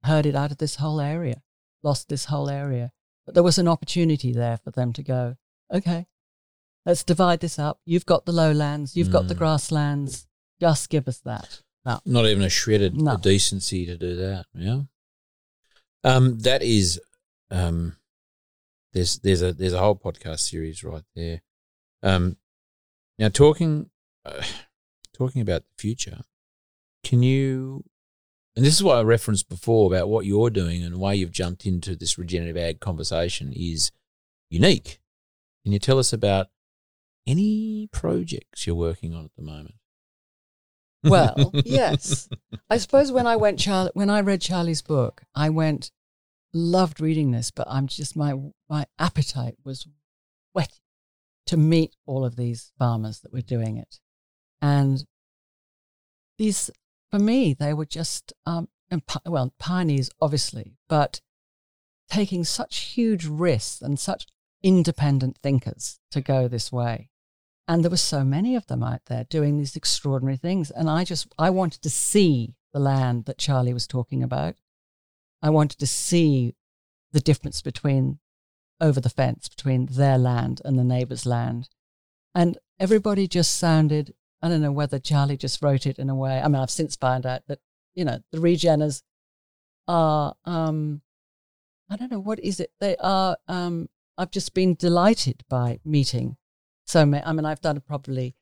herded 0.05 0.35
out 0.35 0.51
of 0.51 0.59
this 0.59 0.77
whole 0.77 1.01
area, 1.01 1.43
lost 1.83 2.09
this 2.09 2.27
whole 2.27 2.51
area. 2.51 2.93
But 3.25 3.35
there 3.35 3.43
was 3.43 3.59
an 3.59 3.69
opportunity 3.69 4.33
there 4.33 4.57
for 4.59 4.71
them 4.73 4.93
to 4.95 5.03
go, 5.03 5.37
okay, 5.73 6.07
let's 6.85 7.05
divide 7.05 7.41
this 7.41 7.59
up. 7.59 7.81
You've 7.87 8.07
got 8.07 8.27
the 8.27 8.33
lowlands, 8.33 8.97
you've 8.97 9.11
got 9.13 9.29
the 9.29 9.35
Mm. 9.35 9.39
grasslands. 9.39 10.27
Just 10.61 10.91
give 10.91 11.09
us 11.09 11.21
that. 11.21 11.63
No. 11.85 12.01
Not 12.05 12.27
even 12.27 12.43
a 12.43 12.51
shredded 12.51 12.95
No. 13.01 13.17
decency 13.17 13.87
to 13.87 13.97
do 13.97 14.17
that. 14.17 14.47
Yeah. 14.55 14.83
Um, 16.05 16.39
that 16.41 16.63
is, 16.63 17.01
um, 17.51 17.97
there's 18.93 19.19
there's 19.21 19.43
a 19.43 19.53
there's 19.53 19.73
a 19.73 19.79
whole 19.79 19.97
podcast 19.97 20.41
series 20.41 20.83
right 20.85 21.05
there. 21.15 21.43
Um, 22.03 22.37
now 23.19 23.29
talking 23.29 23.91
uh, 24.25 24.43
talking 25.13 25.43
about 25.43 25.63
the 25.63 25.75
future, 25.81 26.21
can 27.05 27.23
you? 27.23 27.85
And 28.57 28.65
this 28.65 28.75
is 28.75 28.83
what 28.83 28.99
I 28.99 29.03
referenced 29.03 29.49
before 29.49 29.87
about 29.93 30.09
what 30.09 30.27
you're 30.27 30.51
doing 30.51 30.83
and 30.83 30.97
why 30.97 31.13
you've 31.13 31.31
jumped 31.31 31.65
into 31.67 31.95
this 31.95 32.19
regenerative 32.19 32.57
ag 32.57 32.81
conversation 32.81 33.53
is 33.55 33.93
unique. 34.51 35.01
Can 35.63 35.73
you 35.73 35.79
tell 35.79 35.99
us 35.99 36.13
about 36.13 36.49
any 37.27 37.89
projects 37.93 38.67
you're 38.67 38.75
working 38.75 39.15
on 39.15 39.25
at 39.25 39.31
the 39.37 39.43
moment? 39.43 39.77
Well, 41.03 41.51
yes. 41.65 42.29
I 42.69 42.77
suppose 42.77 43.13
when 43.13 43.27
I 43.27 43.37
went 43.37 43.59
Charlie, 43.59 43.91
when 43.95 44.11
I 44.11 44.21
read 44.21 44.41
Charlie's 44.41 44.83
book, 44.83 45.23
I 45.35 45.49
went, 45.49 45.91
loved 46.53 47.01
reading 47.01 47.31
this, 47.31 47.51
but 47.51 47.67
I'm 47.71 47.87
just 47.87 48.17
my 48.17 48.35
my 48.69 48.87
appetite 48.99 49.57
was 49.65 49.87
wet 50.55 50.81
to 51.47 51.57
meet 51.57 51.97
all 52.07 52.25
of 52.25 52.37
these 52.37 52.73
farmers 52.79 53.21
that 53.21 53.33
were 53.33 53.41
doing 53.41 53.77
it, 53.77 54.01
and 54.61 55.05
these 56.39 56.71
for 57.11 57.19
me 57.19 57.55
they 57.55 57.75
were 57.75 57.87
just 57.87 58.33
um 58.47 58.69
and, 58.91 59.07
pi- 59.07 59.21
well 59.27 59.55
pioneers 59.59 60.11
obviously, 60.21 60.77
but 60.89 61.21
taking 62.11 62.45
such 62.45 62.79
huge 62.79 63.25
risks 63.25 63.81
and 63.81 63.99
such 63.99 64.27
independent 64.63 65.39
thinkers 65.43 66.01
to 66.11 66.21
go 66.21 66.49
this 66.49 66.73
way. 66.73 67.09
And 67.71 67.85
there 67.85 67.91
were 67.91 67.97
so 67.97 68.25
many 68.25 68.57
of 68.57 68.67
them 68.67 68.83
out 68.83 69.03
there 69.07 69.23
doing 69.23 69.57
these 69.57 69.77
extraordinary 69.77 70.37
things. 70.37 70.73
And 70.73 70.91
I 70.91 71.05
just, 71.05 71.33
I 71.39 71.51
wanted 71.51 71.83
to 71.83 71.89
see 71.89 72.57
the 72.73 72.81
land 72.81 73.27
that 73.27 73.39
Charlie 73.39 73.73
was 73.73 73.87
talking 73.87 74.25
about. 74.25 74.57
I 75.41 75.51
wanted 75.51 75.79
to 75.79 75.87
see 75.87 76.57
the 77.13 77.21
difference 77.21 77.63
between 77.63 78.19
over 78.81 79.01
the 79.01 79.09
fence 79.09 79.49
between 79.49 79.87
their 79.87 80.19
land 80.19 80.61
and 80.65 80.77
the 80.77 80.83
neighbor's 80.83 81.25
land. 81.25 81.69
And 82.35 82.59
everybody 82.81 83.29
just 83.29 83.57
sounded, 83.57 84.15
I 84.43 84.49
don't 84.49 84.63
know 84.63 84.73
whether 84.73 84.99
Charlie 84.99 85.37
just 85.37 85.63
wrote 85.63 85.87
it 85.87 86.01
in 86.01 86.11
a 86.11 86.15
way. 86.17 86.41
I 86.41 86.49
mean, 86.49 86.61
I've 86.61 86.73
since 86.73 86.97
found 86.97 87.25
out 87.25 87.43
that, 87.47 87.61
you 87.95 88.05
know, 88.05 88.19
the 88.33 88.39
regeners 88.39 89.05
are, 89.87 90.35
um, 90.45 91.03
I 91.89 91.95
don't 91.95 92.11
know, 92.11 92.19
what 92.19 92.41
is 92.41 92.59
it? 92.59 92.73
They 92.81 92.97
are, 92.97 93.37
um, 93.47 93.89
I've 94.19 94.33
just 94.33 94.55
been 94.55 94.75
delighted 94.75 95.45
by 95.49 95.79
meeting 95.85 96.37
so 96.91 97.07
many. 97.07 97.25
I 97.25 97.33
mean, 97.33 97.45
I've 97.45 97.61
done 97.61 97.81
probably 97.81 98.35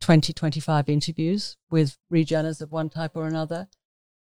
20, 0.00 0.32
25 0.32 0.88
interviews 0.88 1.56
with 1.70 1.98
regeners 2.12 2.60
of 2.60 2.72
one 2.72 2.88
type 2.88 3.12
or 3.14 3.26
another. 3.26 3.68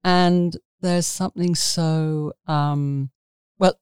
And 0.04 0.58
there's 0.82 1.08
something 1.08 1.56
so, 1.56 2.34
um, 2.48 3.12
well, 3.60 3.80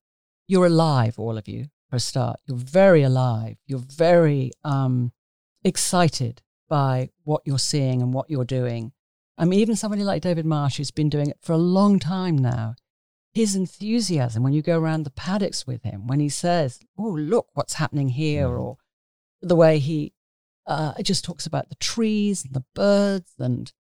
you're 0.48 0.66
alive, 0.66 1.20
all 1.20 1.38
of 1.38 1.48
you, 1.48 1.68
for 1.90 1.98
a 1.98 2.00
start. 2.00 2.40
You're 2.46 2.58
very 2.58 3.04
alive. 3.04 3.58
You're 3.68 3.80
very 3.80 4.52
um, 4.64 5.12
excited 5.64 6.42
by 6.68 7.10
what 7.24 7.42
you're 7.46 7.60
seeing 7.60 8.02
and 8.02 8.14
what 8.14 8.30
you're 8.30 8.46
doing. 8.46 8.92
I 9.38 9.46
mean, 9.46 9.60
even 9.60 9.76
somebody 9.76 10.04
like 10.04 10.22
David 10.22 10.46
Marsh, 10.46 10.78
who's 10.78 10.92
been 10.92 11.10
doing 11.10 11.30
it 11.30 11.38
for 11.42 11.54
a 11.54 11.58
long 11.58 12.00
time 12.00 12.38
now, 12.38 12.76
his 13.34 13.56
enthusiasm 13.56 14.44
when 14.44 14.54
you 14.54 14.62
go 14.62 14.80
around 14.80 15.04
the 15.04 15.10
paddocks 15.12 15.68
with 15.68 15.84
him, 15.84 16.08
when 16.08 16.22
he 16.22 16.30
says, 16.30 16.80
Oh, 16.98 17.10
look 17.10 17.48
what's 17.54 17.74
happening 17.74 18.10
here, 18.10 18.48
Mm. 18.48 18.60
or 18.60 18.78
the 19.48 19.56
way 19.56 19.80
he 19.80 20.14
uh, 20.68 20.94
just 21.02 21.24
talks 21.24 21.46
about 21.46 21.70
the 21.70 21.76
trees 21.76 22.44
and 22.44 22.54
the 22.54 22.66
birds, 22.74 23.32
and 23.40 23.72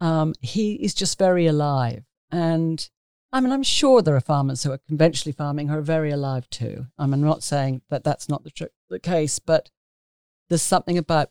um, 0.00 0.34
he 0.40 0.74
is 0.74 0.94
just 0.94 1.18
very 1.18 1.46
alive. 1.46 2.04
And 2.30 2.88
I 3.32 3.40
mean, 3.40 3.52
I'm 3.52 3.62
sure 3.62 4.02
there 4.02 4.16
are 4.16 4.20
farmers 4.20 4.62
who 4.62 4.72
are 4.72 4.78
conventionally 4.78 5.32
farming 5.32 5.68
who 5.68 5.78
are 5.78 5.82
very 5.82 6.10
alive 6.10 6.48
too. 6.50 6.86
I 6.98 7.06
mean, 7.06 7.14
I'm 7.14 7.20
not 7.22 7.42
saying 7.42 7.82
that 7.90 8.04
that's 8.04 8.28
not 8.28 8.44
the, 8.44 8.50
tr- 8.50 8.64
the 8.88 8.98
case, 8.98 9.38
but 9.38 9.70
there's 10.48 10.62
something 10.62 10.98
about, 10.98 11.30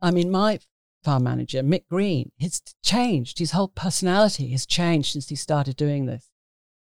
I 0.00 0.10
mean, 0.10 0.30
my 0.30 0.60
farm 1.04 1.24
manager, 1.24 1.62
Mick 1.62 1.86
Green, 1.88 2.32
he's 2.36 2.62
changed. 2.82 3.38
His 3.38 3.52
whole 3.52 3.68
personality 3.68 4.48
has 4.50 4.66
changed 4.66 5.12
since 5.12 5.28
he 5.28 5.36
started 5.36 5.76
doing 5.76 6.06
this. 6.06 6.30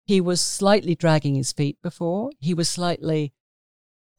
He 0.05 0.20
was 0.20 0.41
slightly 0.41 0.97
dragging 0.97 1.37
his 1.37 1.53
feet 1.53 1.78
before. 1.83 2.31
He 2.41 2.55
was 2.55 2.68
slightly 2.68 3.33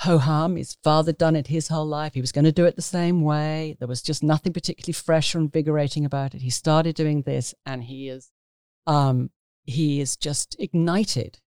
ho 0.02 0.18
hum. 0.18 0.56
His 0.56 0.78
father 0.84 1.12
done 1.12 1.36
it 1.36 1.48
his 1.48 1.68
whole 1.68 1.86
life. 1.86 2.14
He 2.14 2.22
was 2.22 2.32
going 2.32 2.46
to 2.46 2.52
do 2.52 2.66
it 2.66 2.76
the 2.76 2.82
same 2.82 3.22
way. 3.22 3.76
There 3.80 3.88
was 3.88 4.02
just 4.02 4.24
nothing 4.24 4.52
particularly 4.52 4.94
fresh 4.94 5.36
or 5.36 5.40
invigorating 5.40 6.06
about 6.06 6.34
it. 6.34 6.42
He 6.42 6.50
started 6.50 6.96
doing 6.96 7.22
this, 7.22 7.54
and 7.66 7.84
he 7.84 8.10
is, 8.10 8.32
um, 8.88 9.30
he 9.64 10.02
is 10.02 10.18
just 10.18 10.56
ignited. 10.60 11.40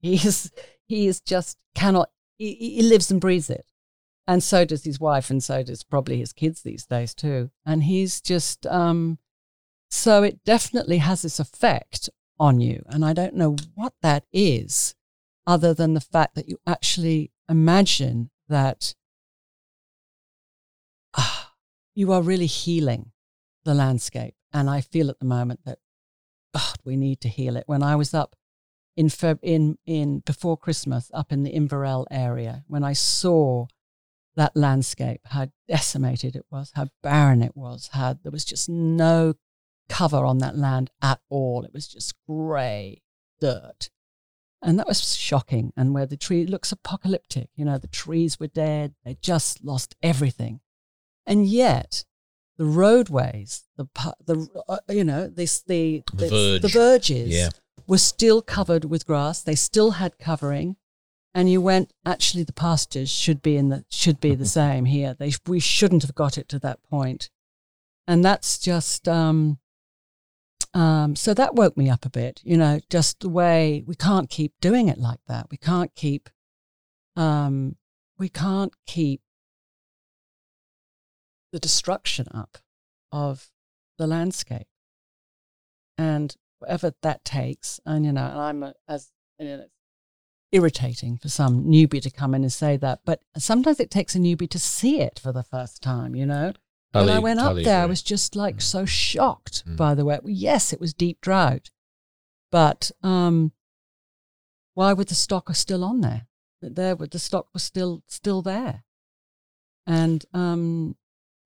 He 0.00 0.14
is, 0.14 0.50
he 0.86 1.06
is 1.06 1.20
just 1.20 1.58
cannot. 1.74 2.10
He, 2.36 2.54
he 2.54 2.82
lives 2.82 3.10
and 3.10 3.20
breathes 3.20 3.50
it, 3.50 3.66
and 4.26 4.42
so 4.42 4.64
does 4.64 4.84
his 4.84 4.98
wife, 4.98 5.30
and 5.30 5.42
so 5.42 5.62
does 5.62 5.84
probably 5.84 6.18
his 6.18 6.32
kids 6.32 6.62
these 6.62 6.86
days 6.86 7.14
too. 7.14 7.50
And 7.64 7.84
he's 7.84 8.20
just, 8.20 8.66
um, 8.66 9.18
so 9.88 10.22
it 10.22 10.42
definitely 10.44 10.98
has 10.98 11.22
this 11.22 11.38
effect 11.38 12.08
on 12.38 12.60
you. 12.60 12.82
And 12.86 13.04
I 13.04 13.12
don't 13.12 13.34
know 13.34 13.56
what 13.74 13.92
that 14.02 14.24
is, 14.32 14.94
other 15.46 15.74
than 15.74 15.94
the 15.94 16.00
fact 16.00 16.34
that 16.34 16.48
you 16.48 16.58
actually 16.66 17.30
imagine 17.50 18.30
that 18.48 18.94
ah, 21.14 21.52
you 21.94 22.12
are 22.12 22.22
really 22.22 22.46
healing 22.46 23.12
the 23.64 23.74
landscape. 23.74 24.34
And 24.52 24.70
I 24.70 24.80
feel 24.80 25.10
at 25.10 25.18
the 25.18 25.26
moment 25.26 25.60
that 25.64 25.78
God, 26.54 26.78
we 26.84 26.96
need 26.96 27.20
to 27.20 27.28
heal 27.28 27.56
it. 27.56 27.64
When 27.66 27.82
I 27.82 27.96
was 27.96 28.14
up 28.14 28.34
in 28.96 29.06
Feb- 29.06 29.38
in 29.42 29.78
in 29.86 30.20
before 30.20 30.56
Christmas, 30.56 31.10
up 31.14 31.30
in 31.32 31.42
the 31.42 31.54
Inverell 31.54 32.06
area, 32.10 32.64
when 32.66 32.82
I 32.82 32.92
saw 32.92 33.66
that 34.36 34.56
landscape, 34.56 35.20
how 35.26 35.48
decimated 35.68 36.34
it 36.34 36.46
was, 36.50 36.72
how 36.74 36.88
barren 37.02 37.42
it 37.42 37.56
was, 37.56 37.90
how 37.92 38.14
there 38.14 38.32
was 38.32 38.44
just 38.44 38.68
no 38.68 39.34
cover 39.88 40.24
on 40.24 40.38
that 40.38 40.56
land 40.56 40.90
at 41.02 41.20
all. 41.28 41.64
It 41.64 41.72
was 41.74 41.88
just 41.88 42.14
grey 42.28 43.02
dirt. 43.40 43.90
And 44.62 44.78
that 44.78 44.86
was 44.86 45.16
shocking. 45.16 45.72
And 45.76 45.94
where 45.94 46.06
the 46.06 46.16
tree 46.16 46.44
looks 46.44 46.70
apocalyptic, 46.72 47.48
you 47.56 47.64
know, 47.64 47.78
the 47.78 47.88
trees 47.88 48.38
were 48.38 48.46
dead, 48.46 48.94
they 49.04 49.16
just 49.22 49.64
lost 49.64 49.94
everything. 50.02 50.60
And 51.26 51.46
yet, 51.46 52.04
the 52.58 52.66
roadways, 52.66 53.64
the, 53.76 53.86
the 54.26 54.48
uh, 54.68 54.78
you 54.90 55.04
know, 55.04 55.28
this, 55.28 55.62
the, 55.62 56.02
The 56.12 56.26
the, 56.28 56.58
the 56.62 56.68
verges 56.68 57.30
Yeah. 57.30 57.48
were 57.86 57.98
still 57.98 58.42
covered 58.42 58.84
with 58.84 59.06
grass. 59.06 59.42
They 59.42 59.54
still 59.54 59.92
had 59.92 60.18
covering. 60.18 60.76
And 61.32 61.48
you 61.50 61.60
went, 61.60 61.92
actually, 62.04 62.42
the 62.42 62.52
pastures 62.52 63.08
should 63.08 63.40
be 63.40 63.56
in 63.56 63.68
the 63.68 63.84
should 63.88 64.20
be 64.20 64.34
the 64.34 64.46
same 64.60 64.84
here. 64.86 65.14
They 65.14 65.32
we 65.46 65.60
shouldn't 65.60 66.02
have 66.02 66.14
got 66.14 66.36
it 66.36 66.48
to 66.48 66.58
that 66.58 66.82
point, 66.82 67.30
and 68.08 68.24
that's 68.24 68.58
just 68.58 69.08
um, 69.08 69.58
um, 70.72 71.16
so 71.16 71.34
that 71.34 71.54
woke 71.54 71.76
me 71.76 71.90
up 71.90 72.04
a 72.04 72.10
bit. 72.10 72.40
You 72.44 72.56
know, 72.56 72.80
just 72.88 73.20
the 73.20 73.28
way 73.28 73.82
we 73.86 73.94
can't 73.94 74.30
keep 74.30 74.52
doing 74.60 74.88
it 74.88 74.98
like 74.98 75.20
that. 75.26 75.48
We 75.50 75.56
can't 75.56 75.94
keep, 75.94 76.28
um, 77.16 77.76
we 78.18 78.28
can't 78.28 78.72
keep 78.86 79.22
the 81.52 81.58
destruction 81.58 82.26
up 82.32 82.58
of 83.10 83.48
the 83.98 84.06
landscape, 84.06 84.68
and 85.98 86.36
whatever 86.60 86.92
that 87.02 87.24
takes. 87.24 87.80
And 87.84 88.06
you 88.06 88.12
know, 88.12 88.26
and 88.26 88.40
I'm 88.40 88.62
a, 88.62 88.74
as 88.86 89.10
you 89.40 89.46
know, 89.46 89.62
it's 89.62 89.74
irritating 90.52 91.16
for 91.16 91.28
some 91.28 91.64
newbie 91.64 92.02
to 92.02 92.10
come 92.10 92.32
in 92.34 92.42
and 92.42 92.52
say 92.52 92.76
that, 92.76 93.00
but 93.04 93.22
sometimes 93.36 93.80
it 93.80 93.90
takes 93.90 94.14
a 94.14 94.18
newbie 94.18 94.50
to 94.50 94.58
see 94.60 95.00
it 95.00 95.18
for 95.18 95.32
the 95.32 95.42
first 95.42 95.82
time. 95.82 96.14
You 96.14 96.26
know, 96.26 96.52
when 96.92 97.08
I 97.08 97.18
went 97.18 97.40
up 97.40 97.56
there, 97.56 97.82
I 97.82 97.86
was 97.86 98.02
just 98.02 98.34
like 98.36 98.56
Mm. 98.56 98.62
so 98.62 98.84
shocked 98.84 99.64
Mm. 99.66 99.76
by 99.76 99.94
the 99.94 100.04
way. 100.04 100.18
Yes, 100.24 100.72
it 100.72 100.80
was 100.80 100.92
deep 100.94 101.20
drought, 101.20 101.70
but 102.50 102.90
um, 103.02 103.52
why 104.74 104.92
would 104.92 105.08
the 105.08 105.14
stock 105.14 105.48
are 105.50 105.54
still 105.54 105.84
on 105.84 106.00
there? 106.00 106.26
There, 106.62 106.96
were- 106.96 107.06
the 107.06 107.18
stock 107.18 107.48
was 107.54 107.62
still 107.62 108.02
still 108.06 108.42
there, 108.42 108.84
and 109.86 110.24
um, 110.34 110.96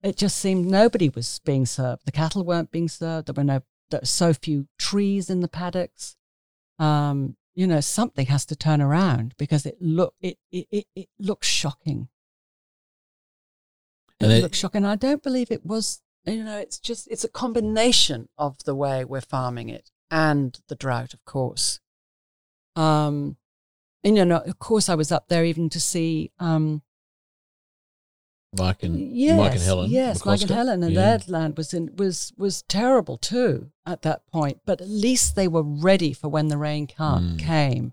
it 0.03 0.17
just 0.17 0.37
seemed 0.39 0.67
nobody 0.67 1.09
was 1.09 1.39
being 1.45 1.67
served. 1.67 2.03
The 2.05 2.13
cattle 2.13 2.45
weren't 2.45 2.71
being 2.73 2.89
served. 2.89 3.27
There 3.29 3.35
were 3.35 3.45
no 3.45 3.63
there 3.91 4.01
were 4.01 4.07
so 4.07 4.33
few 4.33 4.67
trees 4.79 5.31
in 5.31 5.41
the 5.41 5.49
paddocks. 5.49 6.17
um, 6.79 7.37
you 7.57 7.69
know, 7.69 7.81
something 7.81 8.27
has 8.27 8.45
to 8.47 8.57
turn 8.57 8.81
around 8.83 9.35
because 9.39 9.65
it 9.65 9.77
look 9.81 10.15
it 10.21 10.39
it 10.51 10.67
it, 10.73 10.87
it 10.97 11.09
looks 11.21 11.47
shocking. 11.47 12.09
It 14.25 14.29
And 14.31 14.39
it- 14.39 14.43
looks 14.43 14.59
shocking. 14.59 14.85
I 14.85 14.97
don't 14.97 15.23
believe 15.23 15.51
it 15.51 15.65
was. 15.67 16.01
You 16.27 16.43
know, 16.43 16.57
it's 16.59 16.79
just 16.79 17.07
it's 17.11 17.25
a 17.25 17.29
combination 17.29 18.29
of 18.39 18.57
the 18.65 18.75
way 18.75 19.05
we're 19.05 19.21
farming 19.21 19.69
it 19.69 19.91
and 20.11 20.59
the 20.69 20.75
drought, 20.75 21.13
of 21.13 21.23
course. 21.27 21.81
Um, 22.77 23.37
and 24.03 24.17
you 24.17 24.25
know, 24.25 24.39
of 24.39 24.59
course, 24.59 24.89
I 24.89 24.95
was 24.95 25.13
up 25.13 25.29
there 25.29 25.45
even 25.45 25.69
to 25.71 25.79
see 25.81 26.33
um, 26.39 26.83
Mike 28.57 28.83
and 28.85 28.99
yes, 29.15 29.37
Mike 29.37 29.53
and 29.53 29.61
Helen. 29.63 29.91
Yes, 29.91 30.25
Mike 30.25 30.41
and 30.43 30.51
Helen, 30.51 30.83
and 30.83 30.93
Yeah. 30.95 31.17
their 31.19 31.21
land 31.29 31.57
was 31.59 31.75
in, 31.75 31.95
was 31.97 32.33
was 32.39 32.63
terrible 32.63 33.19
too 33.19 33.71
at 33.85 34.03
that 34.03 34.27
point. 34.29 34.61
But 34.65 34.81
at 34.81 34.89
least 34.89 35.35
they 35.37 35.49
were 35.49 35.63
ready 35.63 36.13
for 36.13 36.29
when 36.29 36.49
the 36.49 36.57
rain 36.59 36.87
ca- 36.87 37.19
Mm. 37.19 37.39
came. 37.39 37.93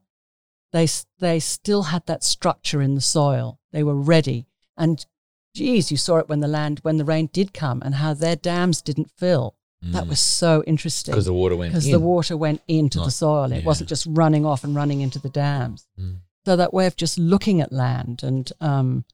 They 0.72 0.88
they 1.20 1.40
still 1.42 1.84
had 1.84 2.06
that 2.06 2.24
structure 2.24 2.82
in 2.82 2.96
the 2.96 3.02
soil. 3.02 3.60
They 3.72 3.84
were 3.84 3.96
ready, 3.96 4.48
and 4.78 5.06
geez, 5.54 5.92
you 5.92 5.98
saw 5.98 6.18
it 6.18 6.30
when 6.30 6.40
the 6.40 6.48
land 6.48 6.80
when 6.84 6.98
the 6.98 7.06
rain 7.06 7.30
did 7.32 7.54
come, 7.54 7.82
and 7.84 7.96
how 7.96 8.14
their 8.14 8.36
dams 8.36 8.82
didn't 8.82 9.12
fill. 9.18 9.56
That 9.84 10.04
Mm. 10.04 10.10
was 10.10 10.20
so 10.20 10.64
interesting 10.68 11.12
because 11.14 11.26
the 11.26 11.34
water 11.34 11.56
went 11.56 11.72
because 11.72 11.86
the 11.86 12.00
water 12.00 12.38
went 12.38 12.62
into 12.68 13.00
the 13.00 13.10
soil. 13.10 13.52
It 13.52 13.60
yeah. 13.60 13.66
wasn't 13.66 13.90
just 13.90 14.06
running 14.08 14.46
off 14.46 14.64
and 14.64 14.76
running 14.76 15.02
into 15.02 15.18
the 15.18 15.30
dams. 15.30 15.88
Mm. 16.00 16.18
So 16.46 16.56
that 16.56 16.72
way 16.72 16.86
of 16.86 16.96
just 16.96 17.18
looking 17.18 17.62
at 17.62 17.72
land 17.72 18.22
and 18.22 18.52
um, 18.62 19.06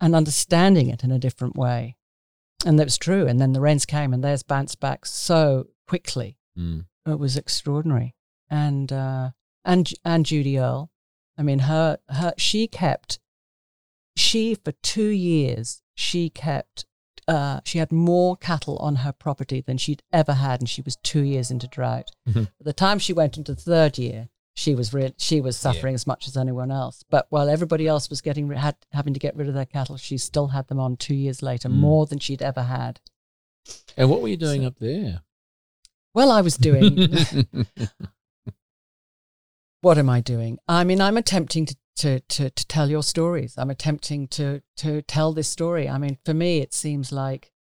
and 0.00 0.16
understanding 0.16 0.88
it 0.88 1.04
in 1.04 1.12
a 1.12 1.20
different 1.20 1.54
way, 1.54 1.96
and 2.66 2.80
that 2.80 2.86
was 2.86 2.98
true. 2.98 3.28
And 3.28 3.40
then 3.40 3.52
the 3.52 3.60
rains 3.60 3.86
came, 3.86 4.12
and 4.12 4.24
theirs 4.24 4.42
bounced 4.42 4.80
back 4.80 5.06
so 5.06 5.68
quickly. 5.86 6.36
Mm. 6.58 6.86
It 7.06 7.18
was 7.20 7.36
extraordinary. 7.36 8.16
And 8.50 8.92
uh, 8.92 9.30
and 9.64 9.92
and 10.04 10.26
Judy 10.26 10.58
Earle, 10.58 10.90
I 11.38 11.42
mean, 11.42 11.60
her 11.60 11.98
her 12.08 12.34
she 12.36 12.66
kept 12.66 13.20
she 14.16 14.54
for 14.54 14.72
two 14.82 15.08
years 15.08 15.82
she 15.94 16.28
kept 16.30 16.86
uh, 17.28 17.60
she 17.64 17.78
had 17.78 17.92
more 17.92 18.36
cattle 18.36 18.76
on 18.78 18.96
her 18.96 19.12
property 19.12 19.60
than 19.60 19.78
she'd 19.78 20.02
ever 20.12 20.32
had, 20.34 20.60
and 20.60 20.68
she 20.68 20.82
was 20.82 20.96
two 20.96 21.22
years 21.22 21.52
into 21.52 21.68
drought. 21.68 22.10
Mhm. 22.28 22.46
By 22.46 22.64
the 22.64 22.72
time 22.72 22.98
she 22.98 23.12
went 23.12 23.36
into 23.38 23.54
the 23.54 23.60
third 23.60 23.96
year, 23.96 24.28
she 24.54 24.74
was 24.74 24.92
re- 24.92 25.14
she 25.18 25.40
was 25.40 25.56
suffering 25.56 25.94
as 25.94 26.04
much 26.06 26.26
as 26.26 26.36
anyone 26.36 26.72
else. 26.72 27.04
But 27.08 27.26
while 27.30 27.48
everybody 27.48 27.86
else 27.86 28.10
was 28.10 28.20
getting 28.20 28.50
had 28.50 28.74
having 28.90 29.14
to 29.14 29.20
get 29.20 29.36
rid 29.36 29.46
of 29.48 29.54
their 29.54 29.64
cattle, 29.66 29.96
she 29.96 30.18
still 30.18 30.48
had 30.48 30.66
them 30.66 30.80
on 30.80 30.96
two 30.96 31.14
years 31.14 31.42
later, 31.42 31.68
Mm. 31.68 31.74
more 31.76 32.06
than 32.06 32.18
she'd 32.18 32.42
ever 32.42 32.64
had. 32.64 33.00
And 33.96 34.10
what 34.10 34.20
were 34.20 34.28
you 34.28 34.36
doing 34.36 34.64
up 34.64 34.78
there? 34.80 35.22
Well, 36.14 36.32
I 36.32 36.40
was 36.40 36.56
doing. 36.56 37.08
what 39.80 39.98
am 39.98 40.10
I 40.10 40.20
doing? 40.20 40.58
I 40.68 40.84
mean, 40.84 41.00
I'm 41.00 41.16
attempting 41.16 41.66
to, 41.66 41.76
to, 41.96 42.20
to, 42.20 42.50
to 42.50 42.66
tell 42.66 42.90
your 42.90 43.02
stories. 43.02 43.54
I'm 43.56 43.70
attempting 43.70 44.28
to, 44.28 44.62
to 44.78 45.02
tell 45.02 45.32
this 45.32 45.48
story. 45.48 45.88
I 45.88 45.98
mean, 45.98 46.18
for 46.24 46.34
me, 46.34 46.58
it 46.58 46.74
seems 46.74 47.12
like 47.12 47.52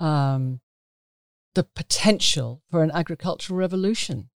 um, 0.00 0.60
the 1.54 1.64
potential 1.64 2.62
for 2.70 2.82
an 2.82 2.90
agricultural 2.92 3.58
revolution. 3.58 4.30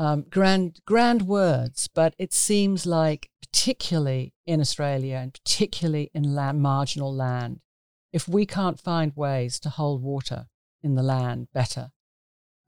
Um, 0.00 0.26
grand, 0.30 0.78
grand 0.86 1.22
words, 1.22 1.88
but 1.88 2.14
it 2.18 2.32
seems 2.32 2.86
like, 2.86 3.30
particularly 3.42 4.32
in 4.46 4.60
Australia 4.60 5.16
and 5.16 5.32
particularly 5.32 6.10
in 6.14 6.34
land, 6.34 6.62
marginal 6.62 7.12
land, 7.12 7.60
if 8.12 8.28
we 8.28 8.46
can't 8.46 8.78
find 8.80 9.16
ways 9.16 9.58
to 9.60 9.70
hold 9.70 10.02
water 10.02 10.46
in 10.82 10.94
the 10.94 11.02
land 11.02 11.48
better, 11.52 11.90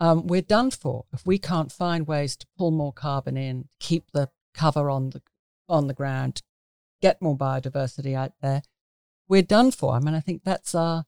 um, 0.01 0.27
we're 0.27 0.43
done 0.43 0.71
for 0.71 1.05
if 1.13 1.25
we 1.25 1.39
can't 1.39 1.71
find 1.71 2.09
ways 2.09 2.37
to 2.39 2.47
pull 2.57 2.71
more 2.73 2.93
carbon 2.93 3.37
in, 3.37 3.69
keep 3.79 4.11
the 4.13 4.31
cover 4.55 4.91
on 4.91 5.11
the 5.11 5.23
on 5.71 5.87
the 5.87 5.95
ground, 5.95 6.43
get 7.01 7.23
more 7.23 7.37
biodiversity 7.37 8.15
out 8.15 8.33
there. 8.43 8.63
We're 9.29 9.43
done 9.43 9.71
for. 9.71 9.95
I 9.95 10.01
mean, 10.01 10.15
I 10.15 10.21
think 10.21 10.43
that's 10.45 10.75
our. 10.75 11.05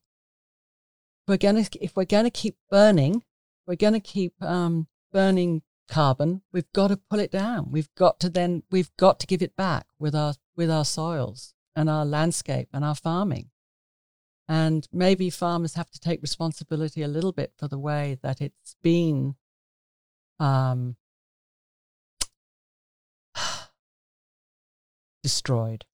We're 1.27 1.37
gonna 1.37 1.65
if 1.79 1.95
we're 1.95 2.05
gonna 2.05 2.31
keep 2.31 2.57
burning, 2.69 3.23
we're 3.67 3.75
gonna 3.75 3.99
keep 3.99 4.41
um, 4.41 4.87
burning 5.11 5.61
carbon. 5.87 6.41
We've 6.51 6.71
got 6.73 6.87
to 6.87 6.97
pull 6.97 7.19
it 7.19 7.31
down. 7.31 7.71
We've 7.71 7.93
got 7.95 8.19
to 8.21 8.29
then 8.29 8.63
we've 8.71 8.95
got 8.97 9.19
to 9.19 9.27
give 9.27 9.41
it 9.41 9.55
back 9.55 9.85
with 9.99 10.15
our 10.15 10.35
with 10.55 10.69
our 10.69 10.85
soils 10.85 11.53
and 11.75 11.89
our 11.89 12.05
landscape 12.05 12.69
and 12.73 12.83
our 12.83 12.95
farming. 12.95 13.49
And 14.47 14.87
maybe 14.91 15.29
farmers 15.29 15.75
have 15.75 15.89
to 15.91 15.99
take 15.99 16.21
responsibility 16.21 17.01
a 17.01 17.07
little 17.07 17.31
bit 17.31 17.53
for 17.57 17.67
the 17.67 17.79
way 17.79 18.17
that 18.21 18.41
it's 18.41 18.75
been 18.83 19.35
um, 20.39 20.97
destroyed, 25.23 25.85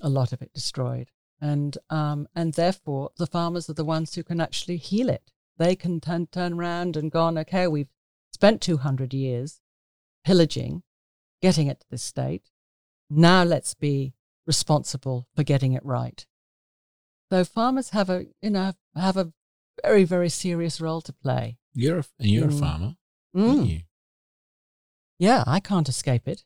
a 0.00 0.08
lot 0.08 0.32
of 0.32 0.40
it 0.40 0.52
destroyed. 0.54 1.10
And, 1.40 1.76
um, 1.90 2.26
and 2.34 2.54
therefore, 2.54 3.10
the 3.18 3.26
farmers 3.26 3.68
are 3.68 3.74
the 3.74 3.84
ones 3.84 4.14
who 4.14 4.22
can 4.24 4.40
actually 4.40 4.76
heal 4.78 5.08
it. 5.10 5.30
They 5.58 5.76
can 5.76 6.00
turn, 6.00 6.28
turn 6.28 6.54
around 6.54 6.96
and 6.96 7.10
gone, 7.10 7.36
okay, 7.38 7.66
we've 7.66 7.90
spent 8.32 8.62
200 8.62 9.12
years 9.12 9.60
pillaging, 10.24 10.82
getting 11.42 11.66
it 11.66 11.80
to 11.80 11.86
this 11.90 12.02
state. 12.02 12.50
Now 13.10 13.42
let's 13.44 13.74
be 13.74 14.14
responsible 14.46 15.26
for 15.36 15.42
getting 15.42 15.72
it 15.74 15.84
right. 15.84 16.24
So 17.30 17.44
farmers 17.44 17.90
have 17.90 18.08
a, 18.08 18.26
you 18.40 18.50
know, 18.50 18.72
have 18.96 19.16
a 19.16 19.32
very, 19.84 20.04
very 20.04 20.28
serious 20.28 20.80
role 20.80 21.00
to 21.02 21.12
play. 21.12 21.58
You're 21.74 21.98
a, 22.00 22.04
and 22.18 22.28
you're 22.30 22.48
a 22.48 22.52
Mm. 22.52 22.60
farmer, 22.60 22.96
Mm. 23.36 23.48
aren't 23.58 23.68
you? 23.68 23.80
Yeah, 25.18 25.44
I 25.46 25.60
can't 25.60 25.88
escape 25.88 26.26
it. 26.28 26.44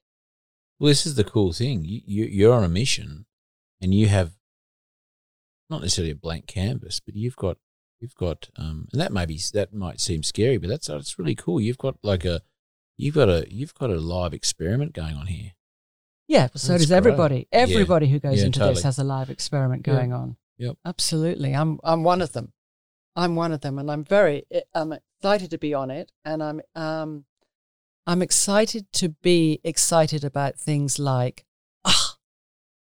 Well, 0.83 0.89
this 0.89 1.07
is 1.07 1.15
the 1.15 1.23
cool 1.23 1.53
thing. 1.53 1.85
You, 1.85 2.01
you 2.05 2.25
you're 2.25 2.53
on 2.53 2.65
a 2.65 2.69
mission, 2.69 3.27
and 3.81 3.95
you 3.95 4.09
have 4.09 4.33
not 5.71 5.81
necessarily 5.81 6.11
a 6.11 6.17
blank 6.17 6.49
canvas, 6.49 6.99
but 6.99 7.15
you've 7.15 7.37
got 7.37 7.57
you've 8.01 8.17
got 8.17 8.49
um, 8.57 8.89
and 8.91 9.01
that 9.01 9.13
may 9.13 9.25
be 9.25 9.41
that 9.55 9.73
might 9.73 10.01
seem 10.01 10.25
scary, 10.25 10.59
but 10.59 10.69
that's 10.69 10.89
that's 10.89 11.21
really 11.21 11.37
cool. 11.37 11.61
You've 11.61 11.79
got 11.79 11.99
like 12.03 12.25
a 12.25 12.43
you've 12.97 13.15
got 13.15 13.29
a 13.29 13.47
you've 13.49 13.75
got 13.75 13.91
a 13.91 14.01
live 14.01 14.35
experiment 14.35 14.93
going 14.93 15.15
on 15.15 15.29
here. 15.29 15.53
Yeah, 16.27 16.43
well, 16.47 16.51
so 16.57 16.73
That's 16.73 16.83
does 16.83 16.89
great. 16.91 16.97
everybody. 16.97 17.49
Yeah. 17.53 17.59
Everybody 17.61 18.09
who 18.09 18.19
goes 18.19 18.41
Yeah, 18.41 18.47
into 18.47 18.59
totally. 18.59 18.75
this 18.75 18.83
has 18.83 18.99
a 18.99 19.05
live 19.05 19.31
experiment 19.31 19.87
Yeah. 19.87 19.95
going 19.95 20.13
on. 20.13 20.37
Yep. 20.59 20.79
Absolutely. 20.85 21.55
I'm 21.55 21.79
I'm 21.85 22.03
one 22.03 22.21
of 22.23 22.33
them. 22.33 22.53
I'm 23.15 23.37
one 23.37 23.53
of 23.53 23.61
them 23.61 23.79
and 23.79 23.89
I'm 23.89 24.03
very 24.03 24.47
I'm 24.75 24.93
excited 24.95 25.51
to 25.51 25.59
be 25.59 25.75
on 25.75 25.93
it 25.93 26.11
and 26.25 26.43
I'm 26.43 26.61
um 26.75 27.25
I'm 28.07 28.23
excited 28.23 28.93
to 28.95 29.11
be 29.11 29.61
excited 29.65 30.25
about 30.25 30.57
things 30.57 30.99
like 30.99 31.45
ah 31.85 32.17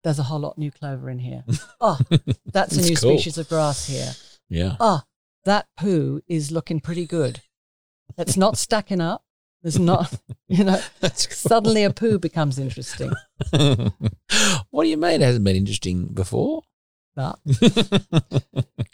there's 0.05 0.18
a 0.18 0.24
whole 0.24 0.38
lot 0.38 0.52
of 0.52 0.59
new 0.59 0.70
clover 0.70 1.10
in 1.10 1.18
here. 1.18 1.44
Oh, 1.80 1.98
that's 2.52 2.76
a 2.76 2.80
new 2.80 2.97
cool. 2.97 3.18
species 3.18 3.38
of 3.38 3.48
grass 3.48 3.88
here. 3.88 4.12
Yeah. 4.48 4.76
Ah, 4.78 5.05
that 5.44 5.66
poo 5.76 6.20
is 6.28 6.52
looking 6.52 6.78
pretty 6.80 7.06
good. 7.06 7.40
It's 8.16 8.36
not 8.36 8.56
stacking 8.56 9.01
up. 9.01 9.24
There's 9.62 9.80
not, 9.80 10.12
you 10.48 10.62
know, 10.62 10.80
cool. 11.01 11.10
suddenly 11.10 11.82
a 11.82 11.93
poo 11.93 12.20
becomes 12.20 12.59
interesting. 12.59 13.10
what 13.51 14.84
do 14.84 14.88
you 14.88 14.97
mean 14.97 15.22
it 15.22 15.24
hasn't 15.24 15.44
been 15.44 15.56
interesting 15.56 16.06
before? 16.06 16.62
But 17.16 17.40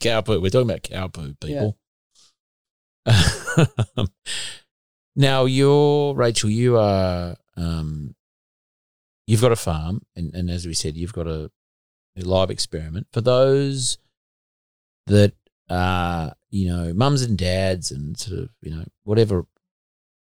cow 0.00 0.22
poo. 0.22 0.40
We're 0.40 0.48
talking 0.48 0.70
about 0.70 0.82
cow 0.82 1.08
poo, 1.08 1.34
people. 1.40 1.76
Now, 5.14 5.44
you're 5.44 6.14
Rachel. 6.14 6.51
You 6.51 6.78
are. 6.78 7.36
Um, 7.56 8.14
you've 9.26 9.40
got 9.40 9.52
a 9.52 9.56
farm, 9.56 10.02
and, 10.16 10.34
and 10.34 10.51
as 10.51 10.66
we 10.66 10.74
said, 10.74 10.97
you've 10.97 11.12
got 11.12 11.26
a, 11.26 11.51
a 12.16 12.22
live 12.22 12.51
experiment 12.51 13.06
for 13.12 13.20
those 13.20 13.98
that 15.06 15.34
are, 15.68 16.32
you 16.51 16.68
know, 16.68 16.93
mums 16.94 17.22
and 17.22 17.36
dads, 17.36 17.90
and 17.90 18.18
sort 18.18 18.40
of, 18.40 18.48
you 18.62 18.74
know, 18.74 18.84
whatever, 19.05 19.47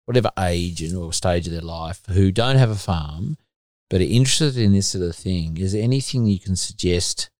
whatever 0.06 0.30
age 0.38 0.82
and 0.82 0.96
or 0.96 1.12
stage 1.12 1.46
of 1.46 1.52
their 1.52 1.60
life 1.60 2.02
who 2.10 2.30
don't 2.30 2.56
have 2.56 2.70
a 2.70 2.76
farm 2.76 3.36
but 3.90 4.02
are 4.02 4.04
interested 4.04 4.58
in 4.58 4.72
this 4.72 4.88
sort 4.88 5.02
of 5.02 5.16
thing. 5.16 5.56
Is 5.56 5.72
there 5.72 5.82
anything 5.82 6.26
you 6.26 6.38
can 6.38 6.56
suggest? 6.56 7.30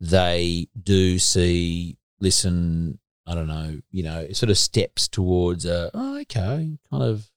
they 0.00 0.68
do 0.80 1.18
see, 1.18 1.96
listen, 2.20 2.98
I 3.26 3.34
don't 3.34 3.48
know, 3.48 3.80
you 3.90 4.02
know, 4.02 4.28
sort 4.32 4.50
of 4.50 4.58
steps 4.58 5.08
towards 5.08 5.64
a, 5.64 5.90
oh, 5.94 6.20
okay, 6.20 6.76
kind 6.90 7.02
of 7.02 7.30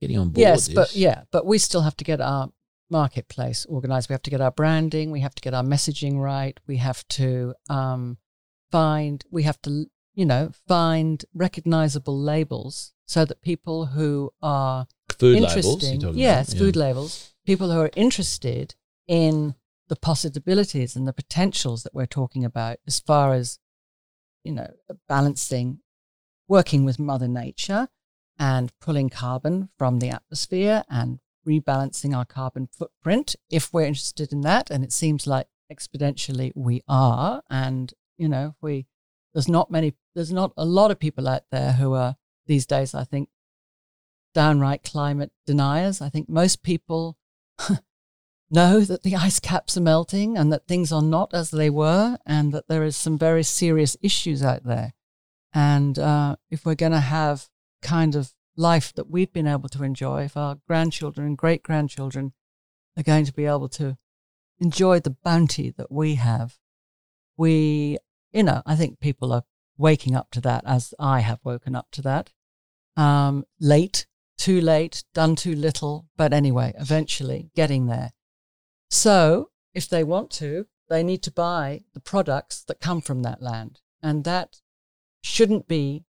getting 0.00 0.18
on 0.18 0.28
board. 0.30 0.38
yes, 0.38 0.68
but 0.68 0.94
yeah, 0.94 1.22
but 1.30 1.44
we 1.44 1.58
still 1.58 1.82
have 1.82 1.96
to 1.98 2.04
get 2.04 2.20
our 2.20 2.50
marketplace 2.90 3.66
organized. 3.68 4.08
We 4.08 4.14
have 4.14 4.22
to 4.22 4.30
get 4.30 4.40
our 4.40 4.50
branding. 4.50 5.10
We 5.10 5.20
have 5.20 5.34
to 5.34 5.42
get 5.42 5.54
our 5.54 5.62
messaging 5.62 6.18
right. 6.18 6.58
We 6.66 6.78
have 6.78 7.06
to 7.08 7.54
um, 7.68 8.18
find. 8.70 9.24
We 9.30 9.42
have 9.42 9.60
to, 9.62 9.86
you 10.14 10.26
know, 10.26 10.50
find 10.66 11.24
recognizable 11.34 12.18
labels 12.18 12.92
so 13.06 13.24
that 13.24 13.42
people 13.42 13.86
who 13.86 14.32
are 14.42 14.86
food 15.18 15.34
labels. 15.34 15.56
Interesting, 15.56 16.00
talking 16.00 16.18
yes, 16.18 16.52
about, 16.52 16.58
food 16.58 16.76
labels. 16.76 17.34
People 17.44 17.70
who 17.70 17.80
are 17.80 17.90
interested 17.96 18.74
in 19.06 19.54
the 19.88 19.96
possibilities 19.96 20.94
and 20.96 21.08
the 21.08 21.12
potentials 21.12 21.82
that 21.82 21.94
we're 21.94 22.06
talking 22.06 22.44
about, 22.44 22.78
as 22.86 23.00
far 23.00 23.32
as 23.32 23.58
you 24.44 24.52
know, 24.52 24.70
balancing, 25.08 25.80
working 26.46 26.84
with 26.84 26.98
Mother 26.98 27.28
Nature, 27.28 27.88
and 28.38 28.72
pulling 28.80 29.08
carbon 29.08 29.68
from 29.76 29.98
the 29.98 30.10
atmosphere 30.10 30.84
and 30.88 31.18
rebalancing 31.46 32.16
our 32.16 32.24
carbon 32.24 32.68
footprint 32.70 33.34
if 33.50 33.72
we're 33.72 33.82
interested 33.82 34.32
in 34.32 34.42
that. 34.42 34.70
And 34.70 34.84
it 34.84 34.92
seems 34.92 35.26
like 35.26 35.48
exponentially 35.72 36.52
we 36.54 36.82
are. 36.88 37.42
And, 37.50 37.92
you 38.16 38.28
know, 38.28 38.54
we, 38.60 38.86
there's 39.34 39.48
not 39.48 39.70
many, 39.70 39.94
there's 40.14 40.32
not 40.32 40.52
a 40.56 40.64
lot 40.64 40.90
of 40.90 40.98
people 40.98 41.28
out 41.28 41.42
there 41.50 41.72
who 41.72 41.94
are 41.94 42.16
these 42.46 42.66
days, 42.66 42.94
I 42.94 43.04
think, 43.04 43.28
downright 44.34 44.84
climate 44.84 45.32
deniers. 45.46 46.00
I 46.00 46.08
think 46.08 46.28
most 46.28 46.62
people 46.62 47.16
know 48.50 48.80
that 48.80 49.02
the 49.02 49.16
ice 49.28 49.40
caps 49.40 49.76
are 49.76 49.82
melting 49.82 50.36
and 50.36 50.52
that 50.52 50.66
things 50.66 50.92
are 50.92 51.02
not 51.02 51.34
as 51.34 51.50
they 51.50 51.70
were 51.70 52.18
and 52.26 52.52
that 52.52 52.68
there 52.68 52.84
is 52.84 52.96
some 52.96 53.18
very 53.18 53.42
serious 53.42 53.96
issues 54.02 54.42
out 54.42 54.64
there. 54.64 54.94
And 55.52 55.98
uh, 55.98 56.36
if 56.50 56.64
we're 56.64 56.74
going 56.74 56.92
to 56.92 57.00
have 57.00 57.48
kind 57.82 58.14
of 58.14 58.34
life 58.56 58.92
that 58.94 59.10
we've 59.10 59.32
been 59.32 59.46
able 59.46 59.68
to 59.70 59.82
enjoy, 59.82 60.24
if 60.24 60.36
our 60.36 60.58
grandchildren 60.66 61.26
and 61.26 61.38
great 61.38 61.62
grandchildren 61.62 62.32
are 62.96 63.02
going 63.02 63.24
to 63.24 63.32
be 63.32 63.46
able 63.46 63.68
to 63.68 63.96
enjoy 64.58 65.00
the 65.00 65.16
bounty 65.24 65.70
that 65.70 65.90
we 65.90 66.16
have, 66.16 66.58
we, 67.36 67.98
you 68.32 68.42
know, 68.42 68.62
I 68.66 68.76
think 68.76 69.00
people 69.00 69.32
are 69.32 69.44
waking 69.78 70.14
up 70.16 70.30
to 70.32 70.40
that 70.42 70.64
as 70.66 70.92
I 70.98 71.20
have 71.20 71.38
woken 71.44 71.74
up 71.76 71.86
to 71.92 72.02
that. 72.02 72.32
Um, 72.96 73.44
late, 73.60 74.06
too 74.36 74.60
late, 74.60 75.04
done 75.14 75.36
too 75.36 75.54
little, 75.54 76.06
but 76.16 76.32
anyway, 76.32 76.74
eventually 76.78 77.50
getting 77.54 77.86
there. 77.86 78.12
So 78.90 79.50
if 79.74 79.88
they 79.88 80.04
want 80.04 80.30
to, 80.32 80.66
they 80.88 81.02
need 81.02 81.22
to 81.24 81.30
buy 81.30 81.82
the 81.92 82.00
products 82.00 82.62
that 82.64 82.80
come 82.80 83.00
from 83.00 83.22
that 83.22 83.42
land. 83.42 83.80
And 84.02 84.24
that 84.24 84.60
shouldn't 85.22 85.68
be 85.68 86.04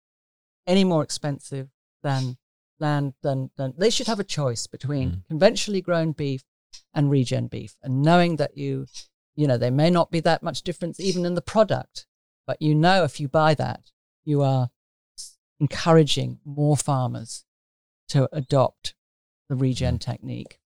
any 0.67 0.85
more 0.85 1.03
expensive 1.03 1.69
than 2.03 2.37
land 2.79 3.15
than, 3.23 3.51
than 3.57 3.73
they 3.79 3.91
should 3.91 4.07
have 4.07 4.21
a 4.21 4.25
choice 4.25 4.67
between 4.67 5.11
mm. 5.11 5.29
conventionally 5.29 5.81
grown 5.81 6.13
beef 6.13 6.45
and 6.93 7.11
regen 7.11 7.47
beef 7.47 7.77
and 7.83 8.03
knowing 8.03 8.37
that 8.37 8.57
you 8.57 8.87
you 9.35 9.47
know 9.47 9.57
there 9.57 9.71
may 9.71 9.89
not 9.89 10.11
be 10.11 10.21
that 10.21 10.43
much 10.43 10.63
difference 10.63 11.01
even 11.01 11.25
in 11.25 11.35
the 11.35 11.41
product 11.41 12.07
but 12.47 12.61
you 12.61 12.75
know 12.75 13.03
if 13.03 13.19
you 13.19 13.29
buy 13.29 13.55
that 13.55 13.93
you 14.25 14.43
are 14.43 14.69
encouraging 15.59 16.39
more 16.45 16.77
farmers 16.77 17.45
to 18.09 18.29
adopt 18.31 18.95
the 19.49 19.57
regen 19.57 19.97
mm. 19.97 20.01
technique 20.01 20.59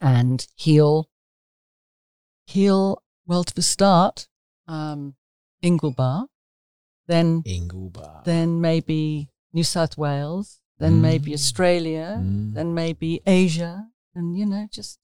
and 0.00 0.46
heal 0.54 1.08
heal 2.46 3.02
well 3.26 3.44
to 3.44 3.54
the 3.54 3.62
start 3.62 4.28
um, 4.68 5.14
Inglebar 5.62 6.26
then 7.06 7.42
Inglebar 7.42 8.24
then 8.24 8.60
maybe 8.60 9.28
New 9.52 9.64
South 9.64 9.96
Wales 9.96 10.60
then 10.78 10.94
mm. 10.94 11.00
maybe 11.00 11.34
Australia 11.34 12.18
mm. 12.20 12.54
then 12.54 12.74
maybe 12.74 13.22
Asia 13.26 13.86
and 14.14 14.36
you 14.38 14.46
know 14.46 14.66
just 14.70 14.98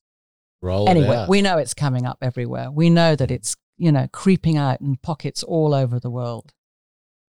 Roll 0.60 0.88
anyway 0.88 1.26
we 1.28 1.42
know 1.42 1.58
it's 1.58 1.74
coming 1.74 2.06
up 2.06 2.18
everywhere 2.22 2.70
we 2.70 2.90
know 2.90 3.16
that 3.16 3.30
it's 3.30 3.56
you 3.76 3.90
know 3.90 4.08
creeping 4.12 4.56
out 4.56 4.80
in 4.80 4.96
pockets 4.96 5.42
all 5.42 5.74
over 5.74 5.98
the 5.98 6.10
world 6.10 6.52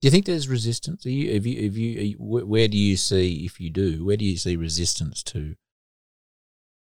do 0.03 0.07
you 0.07 0.11
think 0.11 0.25
there's 0.25 0.49
resistance? 0.49 1.05
Are 1.05 1.09
you, 1.09 1.33
have 1.33 1.45
you, 1.45 1.63
have 1.63 1.77
you, 1.77 2.01
you, 2.01 2.17
where 2.19 2.67
do 2.67 2.77
you 2.77 2.97
see, 2.97 3.45
if 3.45 3.61
you 3.61 3.69
do, 3.69 4.03
where 4.03 4.17
do 4.17 4.25
you 4.25 4.35
see 4.35 4.57
resistance 4.57 5.23
to 5.23 5.55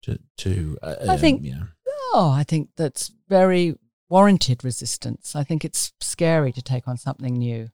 to 0.02 0.18
to. 0.38 0.78
Uh, 0.82 0.96
I 1.08 1.16
think. 1.16 1.40
Um, 1.40 1.44
you 1.44 1.54
know. 1.54 1.66
Oh, 2.14 2.30
I 2.30 2.44
think 2.44 2.70
that's 2.76 3.10
very 3.28 3.74
warranted 4.08 4.62
resistance. 4.64 5.34
I 5.34 5.44
think 5.44 5.64
it's 5.64 5.92
scary 6.00 6.52
to 6.52 6.62
take 6.62 6.86
on 6.86 6.98
something 6.98 7.34
new. 7.34 7.70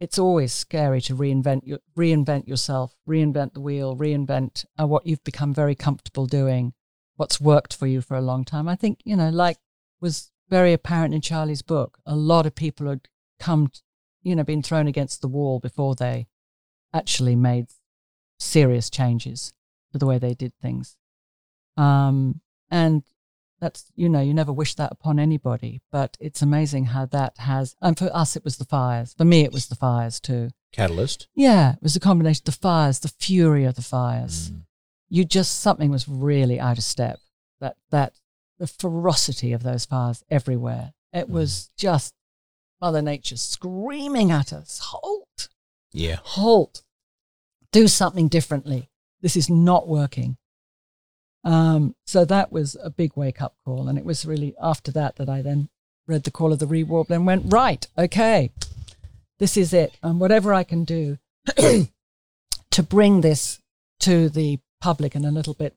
It's 0.00 0.18
always 0.18 0.52
scary 0.52 1.00
to 1.02 1.14
reinvent 1.14 1.60
your, 1.64 1.78
reinvent 1.96 2.48
yourself, 2.48 2.96
reinvent 3.08 3.54
the 3.54 3.60
wheel, 3.60 3.96
reinvent 3.96 4.64
uh, 4.80 4.86
what 4.88 5.06
you've 5.06 5.22
become 5.22 5.54
very 5.54 5.76
comfortable 5.76 6.26
doing, 6.26 6.72
what's 7.14 7.40
worked 7.40 7.76
for 7.76 7.86
you 7.86 8.00
for 8.00 8.16
a 8.16 8.20
long 8.20 8.44
time. 8.44 8.66
I 8.66 8.74
think 8.74 9.00
you 9.04 9.14
know, 9.14 9.30
like 9.30 9.58
was 10.00 10.32
very 10.50 10.72
apparent 10.72 11.14
in 11.14 11.20
Charlie's 11.20 11.62
book. 11.62 11.98
A 12.04 12.16
lot 12.16 12.46
of 12.46 12.54
people 12.54 12.88
had 12.88 13.08
come, 13.38 13.70
you 14.22 14.34
know, 14.34 14.42
been 14.42 14.62
thrown 14.62 14.88
against 14.88 15.20
the 15.20 15.28
wall 15.28 15.60
before 15.60 15.94
they 15.94 16.26
actually 16.92 17.36
made 17.36 17.68
serious 18.38 18.90
changes 18.90 19.54
to 19.92 19.98
the 19.98 20.06
way 20.06 20.18
they 20.18 20.34
did 20.34 20.52
things. 20.60 20.96
Um, 21.76 22.40
and 22.70 23.02
that's, 23.60 23.84
you 23.94 24.08
know, 24.08 24.20
you 24.20 24.34
never 24.34 24.52
wish 24.52 24.74
that 24.74 24.92
upon 24.92 25.18
anybody, 25.18 25.80
but 25.90 26.16
it's 26.20 26.42
amazing 26.42 26.86
how 26.86 27.06
that 27.06 27.38
has, 27.38 27.76
and 27.80 27.96
for 27.96 28.10
us, 28.14 28.36
it 28.36 28.44
was 28.44 28.56
the 28.56 28.64
fires. 28.64 29.14
For 29.16 29.24
me, 29.24 29.42
it 29.42 29.52
was 29.52 29.68
the 29.68 29.76
fires 29.76 30.18
too. 30.18 30.50
Catalyst? 30.72 31.28
Yeah, 31.34 31.74
it 31.74 31.82
was 31.82 31.94
a 31.94 32.00
combination 32.00 32.42
of 32.42 32.54
the 32.54 32.60
fires, 32.60 32.98
the 32.98 33.08
fury 33.08 33.64
of 33.64 33.76
the 33.76 33.82
fires. 33.82 34.50
Mm. 34.50 34.62
You 35.08 35.24
just, 35.24 35.60
something 35.60 35.90
was 35.90 36.08
really 36.08 36.58
out 36.58 36.78
of 36.78 36.84
step. 36.84 37.20
That, 37.60 37.76
that, 37.90 38.14
the 38.58 38.66
ferocity 38.66 39.52
of 39.52 39.62
those 39.62 39.84
fires 39.84 40.24
everywhere. 40.30 40.92
It 41.12 41.28
mm. 41.28 41.32
was 41.32 41.70
just 41.76 42.14
Mother 42.80 43.02
Nature 43.02 43.36
screaming 43.36 44.30
at 44.30 44.52
us, 44.52 44.78
halt. 44.78 45.48
Yeah. 45.92 46.18
Halt. 46.22 46.82
Do 47.70 47.86
something 47.88 48.28
differently. 48.28 48.90
This 49.20 49.36
is 49.36 49.48
not 49.48 49.88
working. 49.88 50.36
Um, 51.44 51.96
so 52.06 52.24
that 52.24 52.52
was 52.52 52.76
a 52.82 52.90
big 52.90 53.12
wake 53.16 53.42
up 53.42 53.56
call. 53.64 53.88
And 53.88 53.98
it 53.98 54.04
was 54.04 54.24
really 54.24 54.54
after 54.60 54.92
that 54.92 55.16
that 55.16 55.28
I 55.28 55.42
then 55.42 55.68
read 56.06 56.24
The 56.24 56.30
Call 56.30 56.52
of 56.52 56.58
the 56.58 56.66
Reed 56.66 56.88
Warbler 56.88 57.16
and 57.16 57.26
went, 57.26 57.52
right, 57.52 57.86
okay, 57.96 58.50
this 59.38 59.56
is 59.56 59.72
it. 59.72 59.96
And 60.02 60.20
whatever 60.20 60.54
I 60.54 60.64
can 60.64 60.84
do 60.84 61.18
to 61.56 62.82
bring 62.82 63.20
this 63.20 63.60
to 64.00 64.28
the 64.28 64.58
public 64.80 65.14
and 65.14 65.24
a 65.24 65.30
little 65.30 65.54
bit 65.54 65.76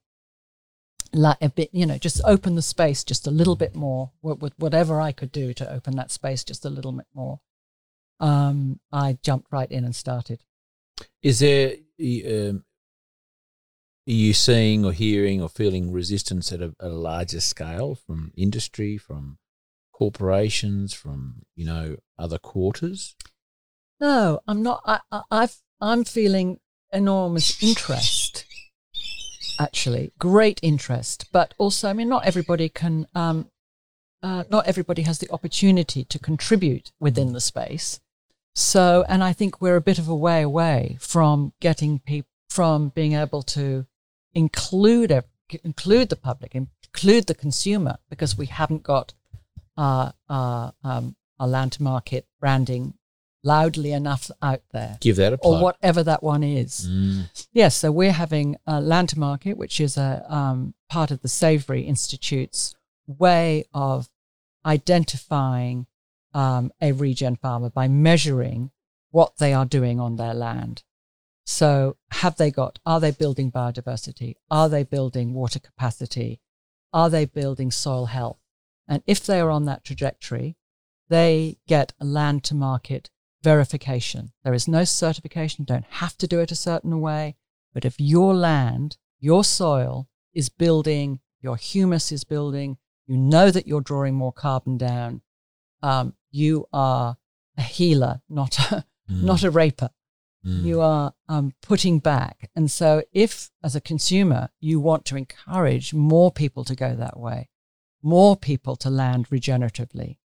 like 1.14 1.38
a 1.42 1.50
bit, 1.50 1.70
you 1.72 1.86
know, 1.86 1.98
just 1.98 2.22
open 2.26 2.56
the 2.56 2.62
space 2.62 3.04
just 3.04 3.26
a 3.26 3.32
little 3.32 3.56
bit 3.56 3.76
more 3.76 4.12
with 4.22 4.54
whatever 4.58 5.00
I 5.00 5.12
could 5.12 5.32
do 5.32 5.54
to 5.54 5.72
open 5.72 5.96
that 5.96 6.12
space 6.12 6.44
just 6.44 6.66
a 6.66 6.70
little 6.70 6.92
bit 6.92 7.08
more. 7.14 7.40
Um, 8.20 8.80
I 8.92 9.18
jumped 9.22 9.52
right 9.52 9.72
in 9.72 9.86
and 9.86 9.96
started. 9.96 10.42
Is 11.22 11.40
there 11.40 11.76
um, 12.00 12.66
are 14.08 14.12
you 14.12 14.34
seeing 14.34 14.86
or 14.86 14.92
hearing 14.92 15.42
or 15.42 15.50
feeling 15.50 15.92
resistance 15.92 16.52
at 16.52 16.62
a, 16.62 16.76
a 16.80 16.90
larger 16.90 17.40
scale 17.40 17.96
from 17.96 18.32
industry, 18.38 18.98
from 18.98 19.40
corporations, 19.92 20.94
from 20.94 21.44
you 21.56 21.66
know 21.66 21.98
other 22.18 22.38
quarters? 22.38 23.16
No, 24.00 24.42
I'm 24.48 24.62
not. 24.62 24.82
I, 24.86 25.22
I've 25.32 25.58
I'm 25.82 26.04
feeling 26.04 26.60
enormous 26.94 27.62
interest. 27.64 28.46
Actually, 29.60 30.12
great 30.20 30.60
interest, 30.62 31.28
but 31.32 31.54
also, 31.58 31.90
I 31.90 31.94
mean, 31.94 32.10
not 32.10 32.26
everybody 32.26 32.70
can. 32.70 33.08
Um, 33.16 33.50
uh, 34.22 34.44
not 34.50 34.68
everybody 34.68 35.04
has 35.04 35.20
the 35.20 35.32
opportunity 35.32 36.04
to 36.04 36.20
contribute 36.20 36.92
within 37.00 37.34
the 37.34 37.42
space. 37.42 38.00
So, 38.54 39.06
and 39.08 39.24
I 39.24 39.34
think 39.34 39.62
we're 39.62 39.76
a 39.76 39.82
bit 39.82 40.00
of 40.00 40.08
a 40.08 40.16
way 40.16 40.42
away 40.42 40.98
from 41.00 41.54
getting 41.60 42.00
people 42.00 42.30
from 42.50 42.90
being 42.90 43.14
able 43.14 43.42
to 43.42 43.86
include 44.36 45.12
a, 45.12 45.24
include 45.64 46.10
the 46.10 46.16
public, 46.16 46.54
include 46.54 47.26
the 47.28 47.34
consumer, 47.36 47.98
because 48.10 48.38
we 48.38 48.46
haven't 48.46 48.84
got 48.84 49.14
our, 49.78 50.14
our, 50.30 50.74
um, 50.84 51.16
our 51.40 51.48
land 51.48 51.72
to 51.74 51.84
market 51.84 52.28
branding 52.40 52.94
loudly 53.44 53.92
enough 53.92 54.30
out 54.42 54.62
there. 54.72 54.98
Give 55.00 55.16
that 55.18 55.34
a 55.34 55.38
plug. 55.38 55.62
Or 55.62 55.64
whatever 55.64 56.04
that 56.04 56.24
one 56.24 56.44
is. 56.44 56.88
Mm. 56.90 57.48
Yes, 57.54 57.76
so 57.76 57.92
we're 57.92 58.12
having 58.12 58.58
a 58.66 58.82
land 58.82 59.10
to 59.10 59.20
market, 59.20 59.56
which 59.56 59.80
is 59.80 59.98
a 59.98 60.26
um, 60.28 60.74
part 60.90 61.12
of 61.12 61.22
the 61.22 61.28
Savory 61.28 61.84
Institute's 61.84 62.76
way 63.08 63.66
of 63.74 64.10
identifying 64.66 65.86
um, 66.34 66.72
a 66.82 66.92
regen 66.92 67.36
farmer 67.36 67.70
by 67.70 67.88
measuring 67.88 68.72
what 69.12 69.38
they 69.38 69.54
are 69.54 69.66
doing 69.66 70.00
on 70.00 70.16
their 70.16 70.34
land. 70.34 70.84
So, 71.46 71.98
have 72.12 72.38
they 72.38 72.50
got, 72.50 72.80
are 72.86 73.00
they 73.00 73.12
building 73.12 73.52
biodiversity? 73.52 74.36
Are 74.50 74.68
they 74.68 74.84
building 74.84 75.34
water 75.34 75.60
capacity? 75.60 76.42
Are 76.92 77.10
they 77.10 77.26
building 77.26 77.72
soil 77.72 78.08
health? 78.08 78.40
And 78.88 79.04
if 79.06 79.26
they 79.26 79.40
are 79.40 79.52
on 79.52 79.66
that 79.66 79.84
trajectory, 79.84 80.58
they 81.08 81.58
get 81.68 81.94
a 82.00 82.06
land 82.06 82.44
to 82.46 82.56
market 82.56 83.12
verification. 83.44 84.32
There 84.44 84.56
is 84.56 84.68
no 84.68 84.84
certification, 84.86 85.66
don't 85.66 85.86
have 85.86 86.18
to 86.18 86.28
do 86.28 86.40
it 86.40 86.52
a 86.52 86.56
certain 86.56 87.00
way. 87.00 87.36
But 87.74 87.86
if 87.86 88.00
your 88.00 88.34
land, 88.34 88.98
your 89.20 89.44
soil 89.44 90.08
is 90.34 90.50
building, 90.50 91.20
your 91.42 91.58
humus 91.58 92.12
is 92.12 92.24
building, 92.24 92.78
you 93.06 93.18
know 93.18 93.52
that 93.52 93.68
you're 93.68 93.82
drawing 93.82 94.16
more 94.16 94.34
carbon 94.34 94.78
down, 94.78 95.22
um, 95.84 96.16
you 96.32 96.68
are 96.74 97.18
a 97.56 97.62
healer, 97.62 98.22
not 98.28 98.58
a, 98.58 98.86
mm. 99.12 99.24
not 99.24 99.44
a 99.44 99.52
raper. 99.52 99.92
Mm. 100.46 100.64
You 100.64 100.82
are 100.82 101.14
um, 101.28 101.54
putting 101.62 102.00
back. 102.00 102.50
And 102.56 102.70
so, 102.70 103.04
if 103.12 103.50
as 103.64 103.76
a 103.76 103.82
consumer, 103.82 104.50
you 104.60 104.80
want 104.80 105.06
to 105.06 105.18
encourage 105.18 105.94
more 105.94 106.32
people 106.32 106.64
to 106.66 106.76
go 106.76 106.96
that 106.96 107.20
way, 107.20 107.50
more 108.04 108.36
people 108.38 108.76
to 108.78 108.90
land 108.90 109.30
regeneratively, 109.30 110.18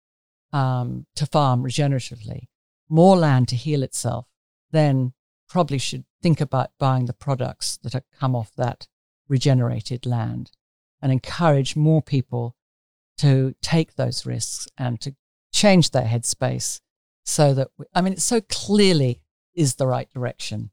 um, 0.52 1.06
to 1.14 1.26
farm 1.26 1.62
regeneratively, 1.62 2.48
more 2.88 3.16
land 3.16 3.48
to 3.48 3.56
heal 3.56 3.82
itself, 3.82 4.26
then 4.72 5.12
probably 5.48 5.78
should 5.78 6.04
think 6.20 6.40
about 6.40 6.70
buying 6.78 7.06
the 7.06 7.12
products 7.12 7.78
that 7.82 7.92
have 7.92 8.04
come 8.18 8.34
off 8.34 8.50
that 8.56 8.88
regenerated 9.28 10.04
land 10.04 10.50
and 11.00 11.12
encourage 11.12 11.76
more 11.76 12.02
people 12.02 12.56
to 13.18 13.54
take 13.62 13.94
those 13.94 14.26
risks 14.26 14.68
and 14.76 15.00
to 15.00 15.14
change 15.52 15.90
their 15.90 16.04
headspace 16.04 16.80
so 17.24 17.54
that, 17.54 17.68
we, 17.76 17.86
I 17.94 18.00
mean, 18.00 18.14
it's 18.14 18.24
so 18.24 18.40
clearly 18.40 19.20
is 19.58 19.74
the 19.74 19.86
right 19.86 20.08
direction. 20.12 20.70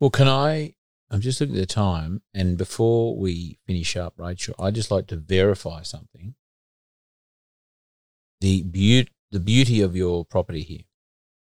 Well, 0.00 0.10
can 0.10 0.26
I? 0.28 0.74
I'm 1.10 1.20
just 1.20 1.40
looking 1.40 1.54
at 1.54 1.60
the 1.60 1.66
time, 1.66 2.22
and 2.34 2.56
before 2.58 3.16
we 3.16 3.58
finish 3.66 3.96
up, 3.96 4.14
Rachel, 4.16 4.54
I'd 4.58 4.74
just 4.74 4.90
like 4.90 5.06
to 5.08 5.16
verify 5.16 5.82
something. 5.82 6.34
The 8.40 8.62
beauty, 8.64 9.10
the 9.30 9.40
beauty 9.40 9.80
of 9.82 9.94
your 9.96 10.24
property 10.24 10.62
here, 10.62 10.82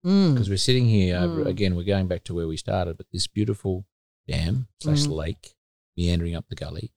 Mm. 0.05 0.33
because 0.35 0.49
we're 0.49 0.57
sitting 0.57 0.87
here 0.87 1.17
over, 1.19 1.45
Mm. 1.45 1.49
again. 1.49 1.77
We're 1.77 1.85
going 1.85 2.09
back 2.09 2.25
to 2.25 2.35
where 2.35 2.49
we 2.49 2.57
started, 2.57 2.97
but 2.97 3.07
this 3.13 3.27
beautiful 3.27 3.87
dam 4.27 4.69
slash 4.83 5.01
Mm. 5.03 5.13
lake 5.13 5.55
meandering 5.97 6.35
up 6.35 6.49
the 6.49 6.55
gully. 6.57 6.93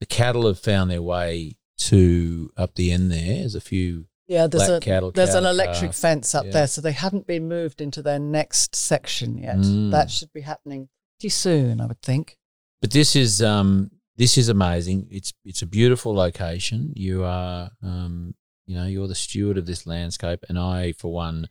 The 0.00 0.06
cattle 0.06 0.46
have 0.46 0.58
found 0.58 0.90
their 0.90 1.02
way 1.02 1.56
to 1.78 2.52
up 2.56 2.74
the 2.74 2.90
end 2.90 3.10
there. 3.12 3.38
There's 3.38 3.54
a 3.54 3.60
few 3.60 4.08
Yeah, 4.30 4.46
there's 4.46 4.68
black 4.68 4.82
a 4.82 4.84
cattle. 4.84 5.10
there's 5.10 5.34
an 5.34 5.44
electric 5.44 5.90
calf. 5.90 5.96
fence 5.96 6.36
up 6.36 6.44
yeah. 6.44 6.52
there, 6.52 6.66
so 6.68 6.80
they 6.80 6.92
haven't 6.92 7.26
been 7.26 7.48
moved 7.48 7.80
into 7.80 8.00
their 8.00 8.20
next 8.20 8.76
section 8.76 9.38
yet. 9.38 9.56
Mm. 9.56 9.90
That 9.90 10.08
should 10.08 10.32
be 10.32 10.42
happening 10.42 10.88
pretty 11.18 11.30
soon, 11.30 11.80
I 11.80 11.86
would 11.86 12.00
think. 12.00 12.38
But 12.80 12.92
this 12.92 13.16
is 13.16 13.42
um 13.42 13.90
this 14.16 14.38
is 14.38 14.48
amazing. 14.48 15.08
It's 15.10 15.32
it's 15.44 15.62
a 15.62 15.66
beautiful 15.66 16.14
location. 16.14 16.92
You 16.94 17.24
are 17.24 17.72
um 17.82 18.36
you 18.66 18.76
know 18.76 18.86
you're 18.86 19.08
the 19.08 19.16
steward 19.16 19.58
of 19.58 19.66
this 19.66 19.84
landscape, 19.84 20.44
and 20.48 20.56
I 20.56 20.92
for 20.92 21.12
one 21.12 21.48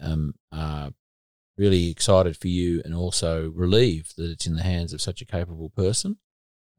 um 0.00 0.34
are 0.50 0.92
really 1.58 1.90
excited 1.90 2.38
for 2.38 2.48
you, 2.48 2.80
and 2.86 2.94
also 2.94 3.50
relieved 3.50 4.16
that 4.16 4.30
it's 4.30 4.46
in 4.46 4.56
the 4.56 4.62
hands 4.62 4.94
of 4.94 5.02
such 5.02 5.20
a 5.20 5.26
capable 5.26 5.68
person. 5.68 6.16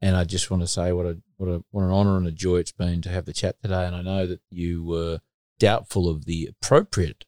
And 0.02 0.16
I 0.16 0.24
just 0.24 0.50
want 0.50 0.62
to 0.62 0.66
say 0.66 0.92
what 0.92 1.06
a 1.06 1.18
what 1.36 1.48
a 1.48 1.64
what 1.70 1.82
an 1.82 1.90
honour 1.90 2.16
and 2.16 2.26
a 2.26 2.32
joy 2.32 2.56
it's 2.56 2.72
been 2.72 3.02
to 3.02 3.10
have 3.10 3.26
the 3.26 3.32
chat 3.32 3.60
today. 3.62 3.84
And 3.84 3.94
I 3.94 4.02
know 4.02 4.26
that 4.26 4.40
you 4.50 4.82
were 4.82 5.20
doubtful 5.58 6.08
of 6.08 6.24
the 6.24 6.46
appropriate 6.46 7.24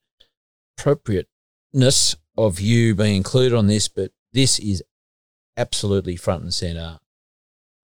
appropriateness 0.78 2.16
of 2.36 2.61
you 2.61 2.94
being 2.94 3.16
included 3.16 3.57
on 3.57 3.66
this, 3.66 3.89
but 3.89 4.12
this 4.32 4.59
is 4.59 4.82
absolutely 5.57 6.16
front 6.16 6.43
and 6.43 6.55
center, 6.55 6.99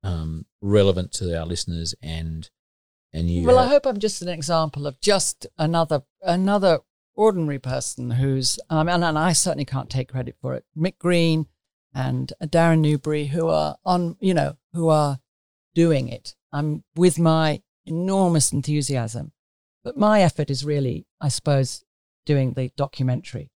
um, 0.02 0.46
relevant 0.62 1.12
to 1.12 1.38
our 1.38 1.44
listeners, 1.44 1.94
and 2.02 2.48
and 3.12 3.30
you. 3.30 3.46
Well, 3.46 3.58
I 3.58 3.66
hope 3.66 3.86
I'm 3.86 3.98
just 3.98 4.22
an 4.22 4.28
example 4.28 4.86
of 4.86 5.00
just 5.00 5.46
another 5.58 6.02
another 6.22 6.80
ordinary 7.14 7.58
person 7.58 8.12
who's 8.12 8.58
um, 8.70 8.88
and, 8.88 9.04
and 9.04 9.18
I 9.18 9.32
certainly 9.32 9.64
can't 9.64 9.90
take 9.90 10.08
credit 10.08 10.36
for 10.40 10.54
it. 10.54 10.64
Mick 10.76 10.98
Green 10.98 11.46
and 11.94 12.32
Darren 12.42 12.80
Newbury, 12.80 13.26
who 13.26 13.48
are 13.48 13.76
on, 13.84 14.16
you 14.20 14.34
know, 14.34 14.56
who 14.78 14.88
are 14.88 15.18
doing 15.74 16.08
it. 16.08 16.36
I'm 16.52 16.84
with 16.94 17.18
my 17.18 17.62
enormous 17.84 18.52
enthusiasm, 18.52 19.32
but 19.82 19.96
my 19.96 20.22
effort 20.22 20.50
is 20.50 20.64
really, 20.64 21.06
I 21.20 21.28
suppose, 21.28 21.84
doing 22.24 22.52
the 22.52 22.70
documentary 22.76 23.50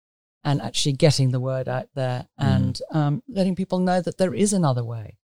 and 0.44 0.62
actually 0.62 0.94
getting 0.94 1.30
the 1.30 1.40
word 1.40 1.70
out 1.70 1.90
there 1.94 2.28
and 2.40 2.82
um, 2.92 3.22
letting 3.30 3.56
people 3.56 3.78
know 3.78 4.02
that 4.02 4.18
there 4.18 4.34
is 4.34 4.52
another 4.52 4.84
way. 4.84 5.18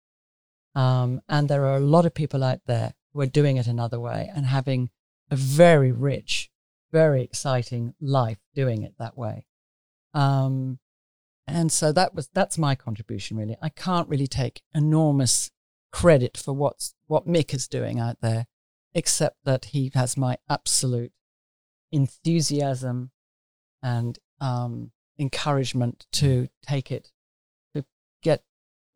Um, 0.75 1.21
and 1.27 1.49
there 1.49 1.65
are 1.65 1.77
a 1.77 1.91
lot 1.95 2.05
of 2.05 2.13
people 2.13 2.43
out 2.43 2.59
there 2.67 2.93
who 3.13 3.21
are 3.21 3.25
doing 3.25 3.57
it 3.57 3.65
another 3.65 3.99
way 3.99 4.29
and 4.35 4.45
having 4.45 4.91
a 5.31 5.35
very 5.35 5.91
rich, 5.91 6.51
very 6.91 7.23
exciting 7.23 7.95
life 7.99 8.37
doing 8.53 8.83
it 8.83 8.93
that 8.99 9.17
way. 9.17 9.47
Um, 10.13 10.77
and 11.47 11.71
so 11.71 11.91
that 11.93 12.13
was 12.13 12.29
that's 12.33 12.59
my 12.59 12.75
contribution 12.75 13.37
really. 13.37 13.57
I 13.61 13.69
can't 13.69 14.09
really 14.09 14.27
take 14.27 14.61
enormous 14.75 15.49
credit 15.91 16.37
for 16.37 16.53
what's 16.53 16.93
what 17.07 17.27
Mick 17.27 17.53
is 17.53 17.67
doing 17.67 17.99
out 17.99 18.17
there, 18.21 18.47
except 18.93 19.37
that 19.45 19.65
he 19.65 19.91
has 19.93 20.17
my 20.17 20.37
absolute 20.49 21.11
enthusiasm 21.91 23.11
and 23.81 24.19
um, 24.41 24.91
encouragement 25.17 26.05
to 26.11 26.47
take 26.61 26.91
it 26.91 27.11
to 27.75 27.85
get 28.21 28.43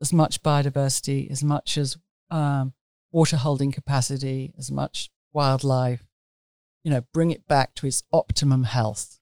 as 0.02 0.12
much 0.12 0.44
biodiversity, 0.44 1.30
as 1.32 1.44
much 1.44 1.78
as 1.78 1.98
um, 2.30 2.74
water 3.12 3.38
holding 3.38 3.72
capacity, 3.72 4.54
as 4.58 4.72
much 4.72 5.10
wildlife, 5.34 6.04
you 6.84 6.92
know, 6.92 7.02
bring 7.14 7.32
it 7.32 7.48
back 7.48 7.76
to 7.76 7.88
its 7.88 8.04
optimum 8.12 8.64
health. 8.64 9.20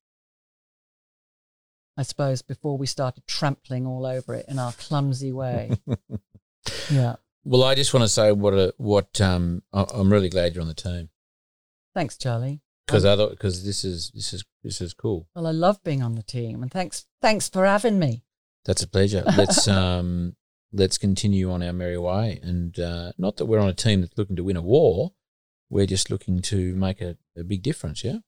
I 1.98 2.04
suppose 2.04 2.42
before 2.42 2.78
we 2.78 2.88
started 2.88 3.28
trampling 3.28 3.86
all 3.86 4.06
over 4.06 4.34
it 4.34 4.46
in 4.48 4.58
our 4.58 4.72
clumsy 4.72 5.34
way. 5.34 5.72
yeah. 6.90 7.18
Well, 7.50 7.64
I 7.64 7.74
just 7.76 7.94
want 7.94 8.04
to 8.04 8.08
say 8.10 8.32
what 8.32 8.54
a 8.54 8.74
what 8.78 9.20
um 9.22 9.64
I- 9.74 9.86
I'm 9.94 10.12
really 10.12 10.30
glad 10.30 10.54
you're 10.54 10.62
on 10.62 10.68
the 10.68 10.74
team 10.74 11.10
Thanks, 11.96 12.16
Charlie. 12.18 12.62
because 12.86 13.04
other 13.06 13.28
because 13.30 13.66
this 13.66 13.84
is 13.84 14.12
this 14.14 14.34
is 14.34 14.44
this 14.64 14.80
is 14.82 14.94
cool. 14.94 15.28
Well, 15.36 15.48
I 15.48 15.52
love 15.52 15.84
being 15.84 16.04
on 16.04 16.16
the 16.16 16.24
team, 16.24 16.62
and 16.64 16.72
thanks, 16.72 17.06
thanks 17.22 17.50
for 17.50 17.66
having 17.66 17.98
me. 17.98 18.24
That's 18.66 18.84
a 18.84 18.88
pleasure. 18.88 19.24
Let's 19.38 19.68
um 19.82 20.36
let's 20.72 20.98
continue 20.98 21.52
on 21.52 21.64
our 21.64 21.74
merry 21.74 21.98
way, 21.98 22.40
and 22.44 22.78
uh, 22.80 23.12
not 23.18 23.38
that 23.38 23.46
we're 23.46 23.60
on 23.60 23.70
a 23.70 23.74
team 23.74 24.02
that's 24.02 24.18
looking 24.18 24.36
to 24.36 24.44
win 24.44 24.58
a 24.58 24.62
war. 24.62 25.14
We're 25.72 25.86
just 25.88 26.10
looking 26.12 26.42
to 26.44 26.76
make 26.76 27.00
a, 27.02 27.18
a 27.38 27.44
big 27.44 27.62
difference. 27.64 28.04
Yeah. 28.04 28.20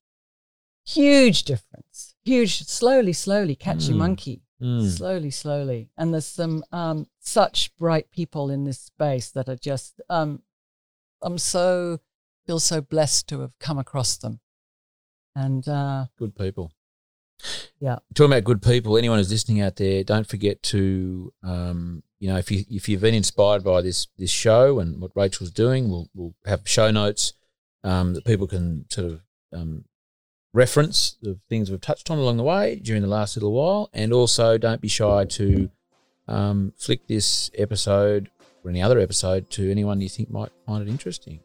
Huge 0.85 1.43
difference. 1.43 2.15
Huge. 2.23 2.63
Slowly, 2.65 3.13
slowly, 3.13 3.55
catchy 3.55 3.93
Mm. 3.93 3.97
monkey. 3.97 4.41
Mm. 4.61 4.89
Slowly, 4.89 5.31
slowly. 5.31 5.89
And 5.97 6.13
there's 6.13 6.25
some 6.25 6.63
um, 6.71 7.07
such 7.19 7.75
bright 7.77 8.11
people 8.11 8.49
in 8.49 8.63
this 8.63 8.79
space 8.79 9.31
that 9.31 9.49
are 9.49 9.55
just. 9.55 9.99
Um, 10.09 10.43
I'm 11.21 11.37
so 11.37 11.99
feel 12.45 12.59
so 12.59 12.81
blessed 12.81 13.27
to 13.29 13.41
have 13.41 13.57
come 13.59 13.77
across 13.77 14.17
them, 14.17 14.39
and 15.35 15.67
uh, 15.67 16.05
Good 16.17 16.35
people. 16.35 16.71
Yeah. 17.79 17.97
Talking 18.13 18.33
about 18.33 18.43
good 18.43 18.61
people, 18.61 18.97
anyone 18.97 19.17
who's 19.17 19.31
listening 19.31 19.61
out 19.61 19.75
there, 19.77 20.03
don't 20.03 20.27
forget 20.27 20.61
to, 20.63 21.33
um, 21.43 22.03
you 22.19 22.29
know, 22.29 22.37
if 22.37 22.51
you 22.51 22.63
if 22.69 22.87
you've 22.87 23.01
been 23.01 23.15
inspired 23.15 23.63
by 23.63 23.81
this 23.81 24.07
this 24.17 24.29
show 24.29 24.79
and 24.79 25.01
what 25.01 25.11
Rachel's 25.15 25.51
doing, 25.51 25.89
we'll 25.89 26.07
we'll 26.13 26.35
have 26.45 26.61
show 26.65 26.91
notes 26.91 27.33
um, 27.83 28.13
that 28.13 28.25
people 28.25 28.47
can 28.47 28.85
sort 28.89 29.07
of 29.07 29.21
um, 29.53 29.85
reference 30.53 31.17
the 31.21 31.37
things 31.49 31.71
we've 31.71 31.81
touched 31.81 32.11
on 32.11 32.17
along 32.17 32.37
the 32.37 32.43
way 32.43 32.75
during 32.75 33.01
the 33.01 33.07
last 33.07 33.35
little 33.35 33.51
while, 33.51 33.89
and 33.93 34.13
also 34.13 34.57
don't 34.57 34.81
be 34.81 34.87
shy 34.87 35.25
to 35.25 35.69
um, 36.27 36.73
flick 36.77 37.07
this 37.07 37.49
episode 37.57 38.29
or 38.63 38.69
any 38.69 38.81
other 38.81 38.99
episode 38.99 39.49
to 39.51 39.71
anyone 39.71 40.01
you 40.01 40.09
think 40.09 40.29
might 40.29 40.51
find 40.65 40.87
it 40.87 40.91
interesting. 40.91 41.39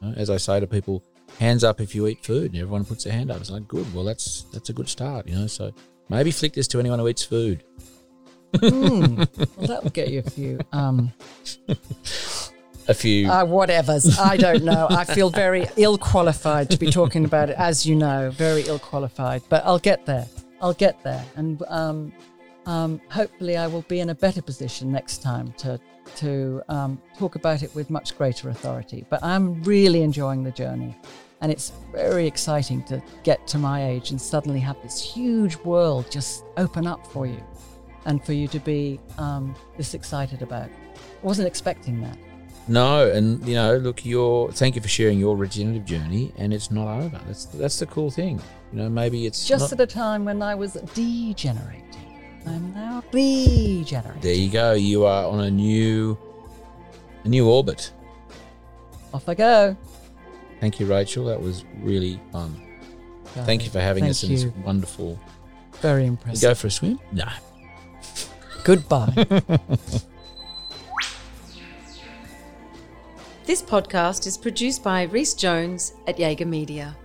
You 0.00 0.08
know, 0.08 0.14
as 0.16 0.30
I 0.30 0.36
say 0.36 0.60
to 0.60 0.66
people, 0.66 1.02
hands 1.38 1.64
up 1.64 1.80
if 1.80 1.94
you 1.94 2.06
eat 2.06 2.24
food, 2.24 2.52
and 2.52 2.60
everyone 2.60 2.84
puts 2.84 3.04
their 3.04 3.12
hand 3.12 3.30
up. 3.30 3.40
It's 3.40 3.50
like 3.50 3.68
good. 3.68 3.92
Well, 3.94 4.04
that's 4.04 4.42
that's 4.52 4.70
a 4.70 4.72
good 4.72 4.88
start, 4.88 5.26
you 5.28 5.34
know. 5.34 5.46
So 5.46 5.72
maybe 6.08 6.30
flick 6.30 6.52
this 6.52 6.68
to 6.68 6.80
anyone 6.80 6.98
who 6.98 7.08
eats 7.08 7.24
food. 7.24 7.64
mm, 8.54 9.16
well, 9.56 9.66
that 9.66 9.82
will 9.82 9.90
get 9.90 10.08
you 10.08 10.22
a 10.24 10.30
few. 10.30 10.60
Um, 10.72 11.12
A 12.88 12.94
few. 12.94 13.30
Uh, 13.30 13.44
whatever's. 13.44 14.18
I 14.18 14.36
don't 14.36 14.64
know. 14.64 14.86
I 14.90 15.04
feel 15.04 15.30
very 15.30 15.66
ill 15.76 15.98
qualified 15.98 16.70
to 16.70 16.78
be 16.78 16.90
talking 16.90 17.24
about 17.24 17.48
it, 17.48 17.56
as 17.56 17.86
you 17.86 17.94
know, 17.94 18.30
very 18.30 18.62
ill 18.62 18.78
qualified. 18.78 19.42
But 19.48 19.64
I'll 19.64 19.78
get 19.78 20.04
there. 20.06 20.26
I'll 20.60 20.74
get 20.74 21.02
there. 21.02 21.24
And 21.36 21.62
um, 21.68 22.12
um, 22.66 23.00
hopefully, 23.08 23.56
I 23.56 23.66
will 23.66 23.82
be 23.82 24.00
in 24.00 24.10
a 24.10 24.14
better 24.14 24.42
position 24.42 24.90
next 24.90 25.22
time 25.22 25.52
to, 25.58 25.80
to 26.16 26.62
um, 26.68 27.00
talk 27.18 27.36
about 27.36 27.62
it 27.62 27.74
with 27.74 27.88
much 27.90 28.16
greater 28.16 28.48
authority. 28.48 29.06
But 29.08 29.22
I'm 29.22 29.62
really 29.62 30.02
enjoying 30.02 30.42
the 30.42 30.52
journey. 30.52 30.96
And 31.40 31.50
it's 31.50 31.72
very 31.92 32.26
exciting 32.26 32.84
to 32.84 33.02
get 33.24 33.46
to 33.48 33.58
my 33.58 33.84
age 33.84 34.10
and 34.10 34.20
suddenly 34.20 34.60
have 34.60 34.80
this 34.82 35.02
huge 35.02 35.56
world 35.56 36.08
just 36.08 36.44
open 36.56 36.86
up 36.86 37.04
for 37.08 37.26
you 37.26 37.42
and 38.04 38.24
for 38.24 38.32
you 38.32 38.46
to 38.48 38.60
be 38.60 39.00
um, 39.18 39.54
this 39.76 39.94
excited 39.94 40.42
about. 40.42 40.68
I 40.68 41.26
wasn't 41.26 41.48
expecting 41.48 42.00
that. 42.02 42.16
No, 42.68 43.10
and 43.10 43.44
you 43.46 43.54
know, 43.54 43.76
look, 43.76 44.04
your 44.06 44.52
thank 44.52 44.76
you 44.76 44.82
for 44.82 44.88
sharing 44.88 45.18
your 45.18 45.36
regenerative 45.36 45.84
journey, 45.84 46.32
and 46.38 46.54
it's 46.54 46.70
not 46.70 46.88
over. 47.00 47.20
That's 47.26 47.46
that's 47.46 47.78
the 47.78 47.86
cool 47.86 48.10
thing. 48.10 48.40
You 48.72 48.78
know, 48.78 48.88
maybe 48.88 49.26
it's 49.26 49.46
just 49.46 49.72
not, 49.72 49.80
at 49.80 49.80
a 49.80 49.86
time 49.92 50.24
when 50.24 50.42
I 50.42 50.54
was 50.54 50.74
degenerating. 50.94 51.82
I'm 52.46 52.72
now 52.74 53.02
regenerating. 53.12 54.20
there. 54.20 54.34
You 54.34 54.50
go. 54.50 54.72
You 54.72 55.04
are 55.04 55.26
on 55.26 55.40
a 55.40 55.50
new 55.50 56.16
a 57.24 57.28
new 57.28 57.48
orbit. 57.48 57.92
Off 59.12 59.28
I 59.28 59.34
go. 59.34 59.76
Thank 60.60 60.78
you, 60.78 60.86
Rachel. 60.86 61.24
That 61.26 61.40
was 61.40 61.64
really 61.80 62.20
fun. 62.30 62.60
Thank 63.34 63.64
you 63.64 63.70
for 63.70 63.80
having 63.80 64.04
us 64.04 64.22
in 64.22 64.30
you. 64.30 64.36
this 64.36 64.46
wonderful. 64.64 65.18
Very 65.80 66.02
You 66.04 66.10
impressive. 66.10 66.42
go 66.42 66.54
for 66.54 66.66
a 66.68 66.70
swim? 66.70 67.00
No. 67.10 67.26
Goodbye. 68.62 69.26
This 73.44 73.60
podcast 73.60 74.28
is 74.28 74.38
produced 74.38 74.84
by 74.84 75.02
Rhys 75.02 75.34
Jones 75.34 75.94
at 76.06 76.16
Jaeger 76.16 76.46
Media. 76.46 76.96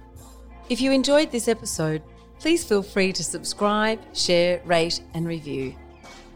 If 0.69 0.79
you 0.79 0.91
enjoyed 0.91 1.31
this 1.31 1.47
episode, 1.47 2.03
please 2.39 2.63
feel 2.63 2.83
free 2.83 3.11
to 3.13 3.23
subscribe, 3.23 3.99
share, 4.13 4.61
rate, 4.63 5.01
and 5.15 5.27
review. 5.27 5.73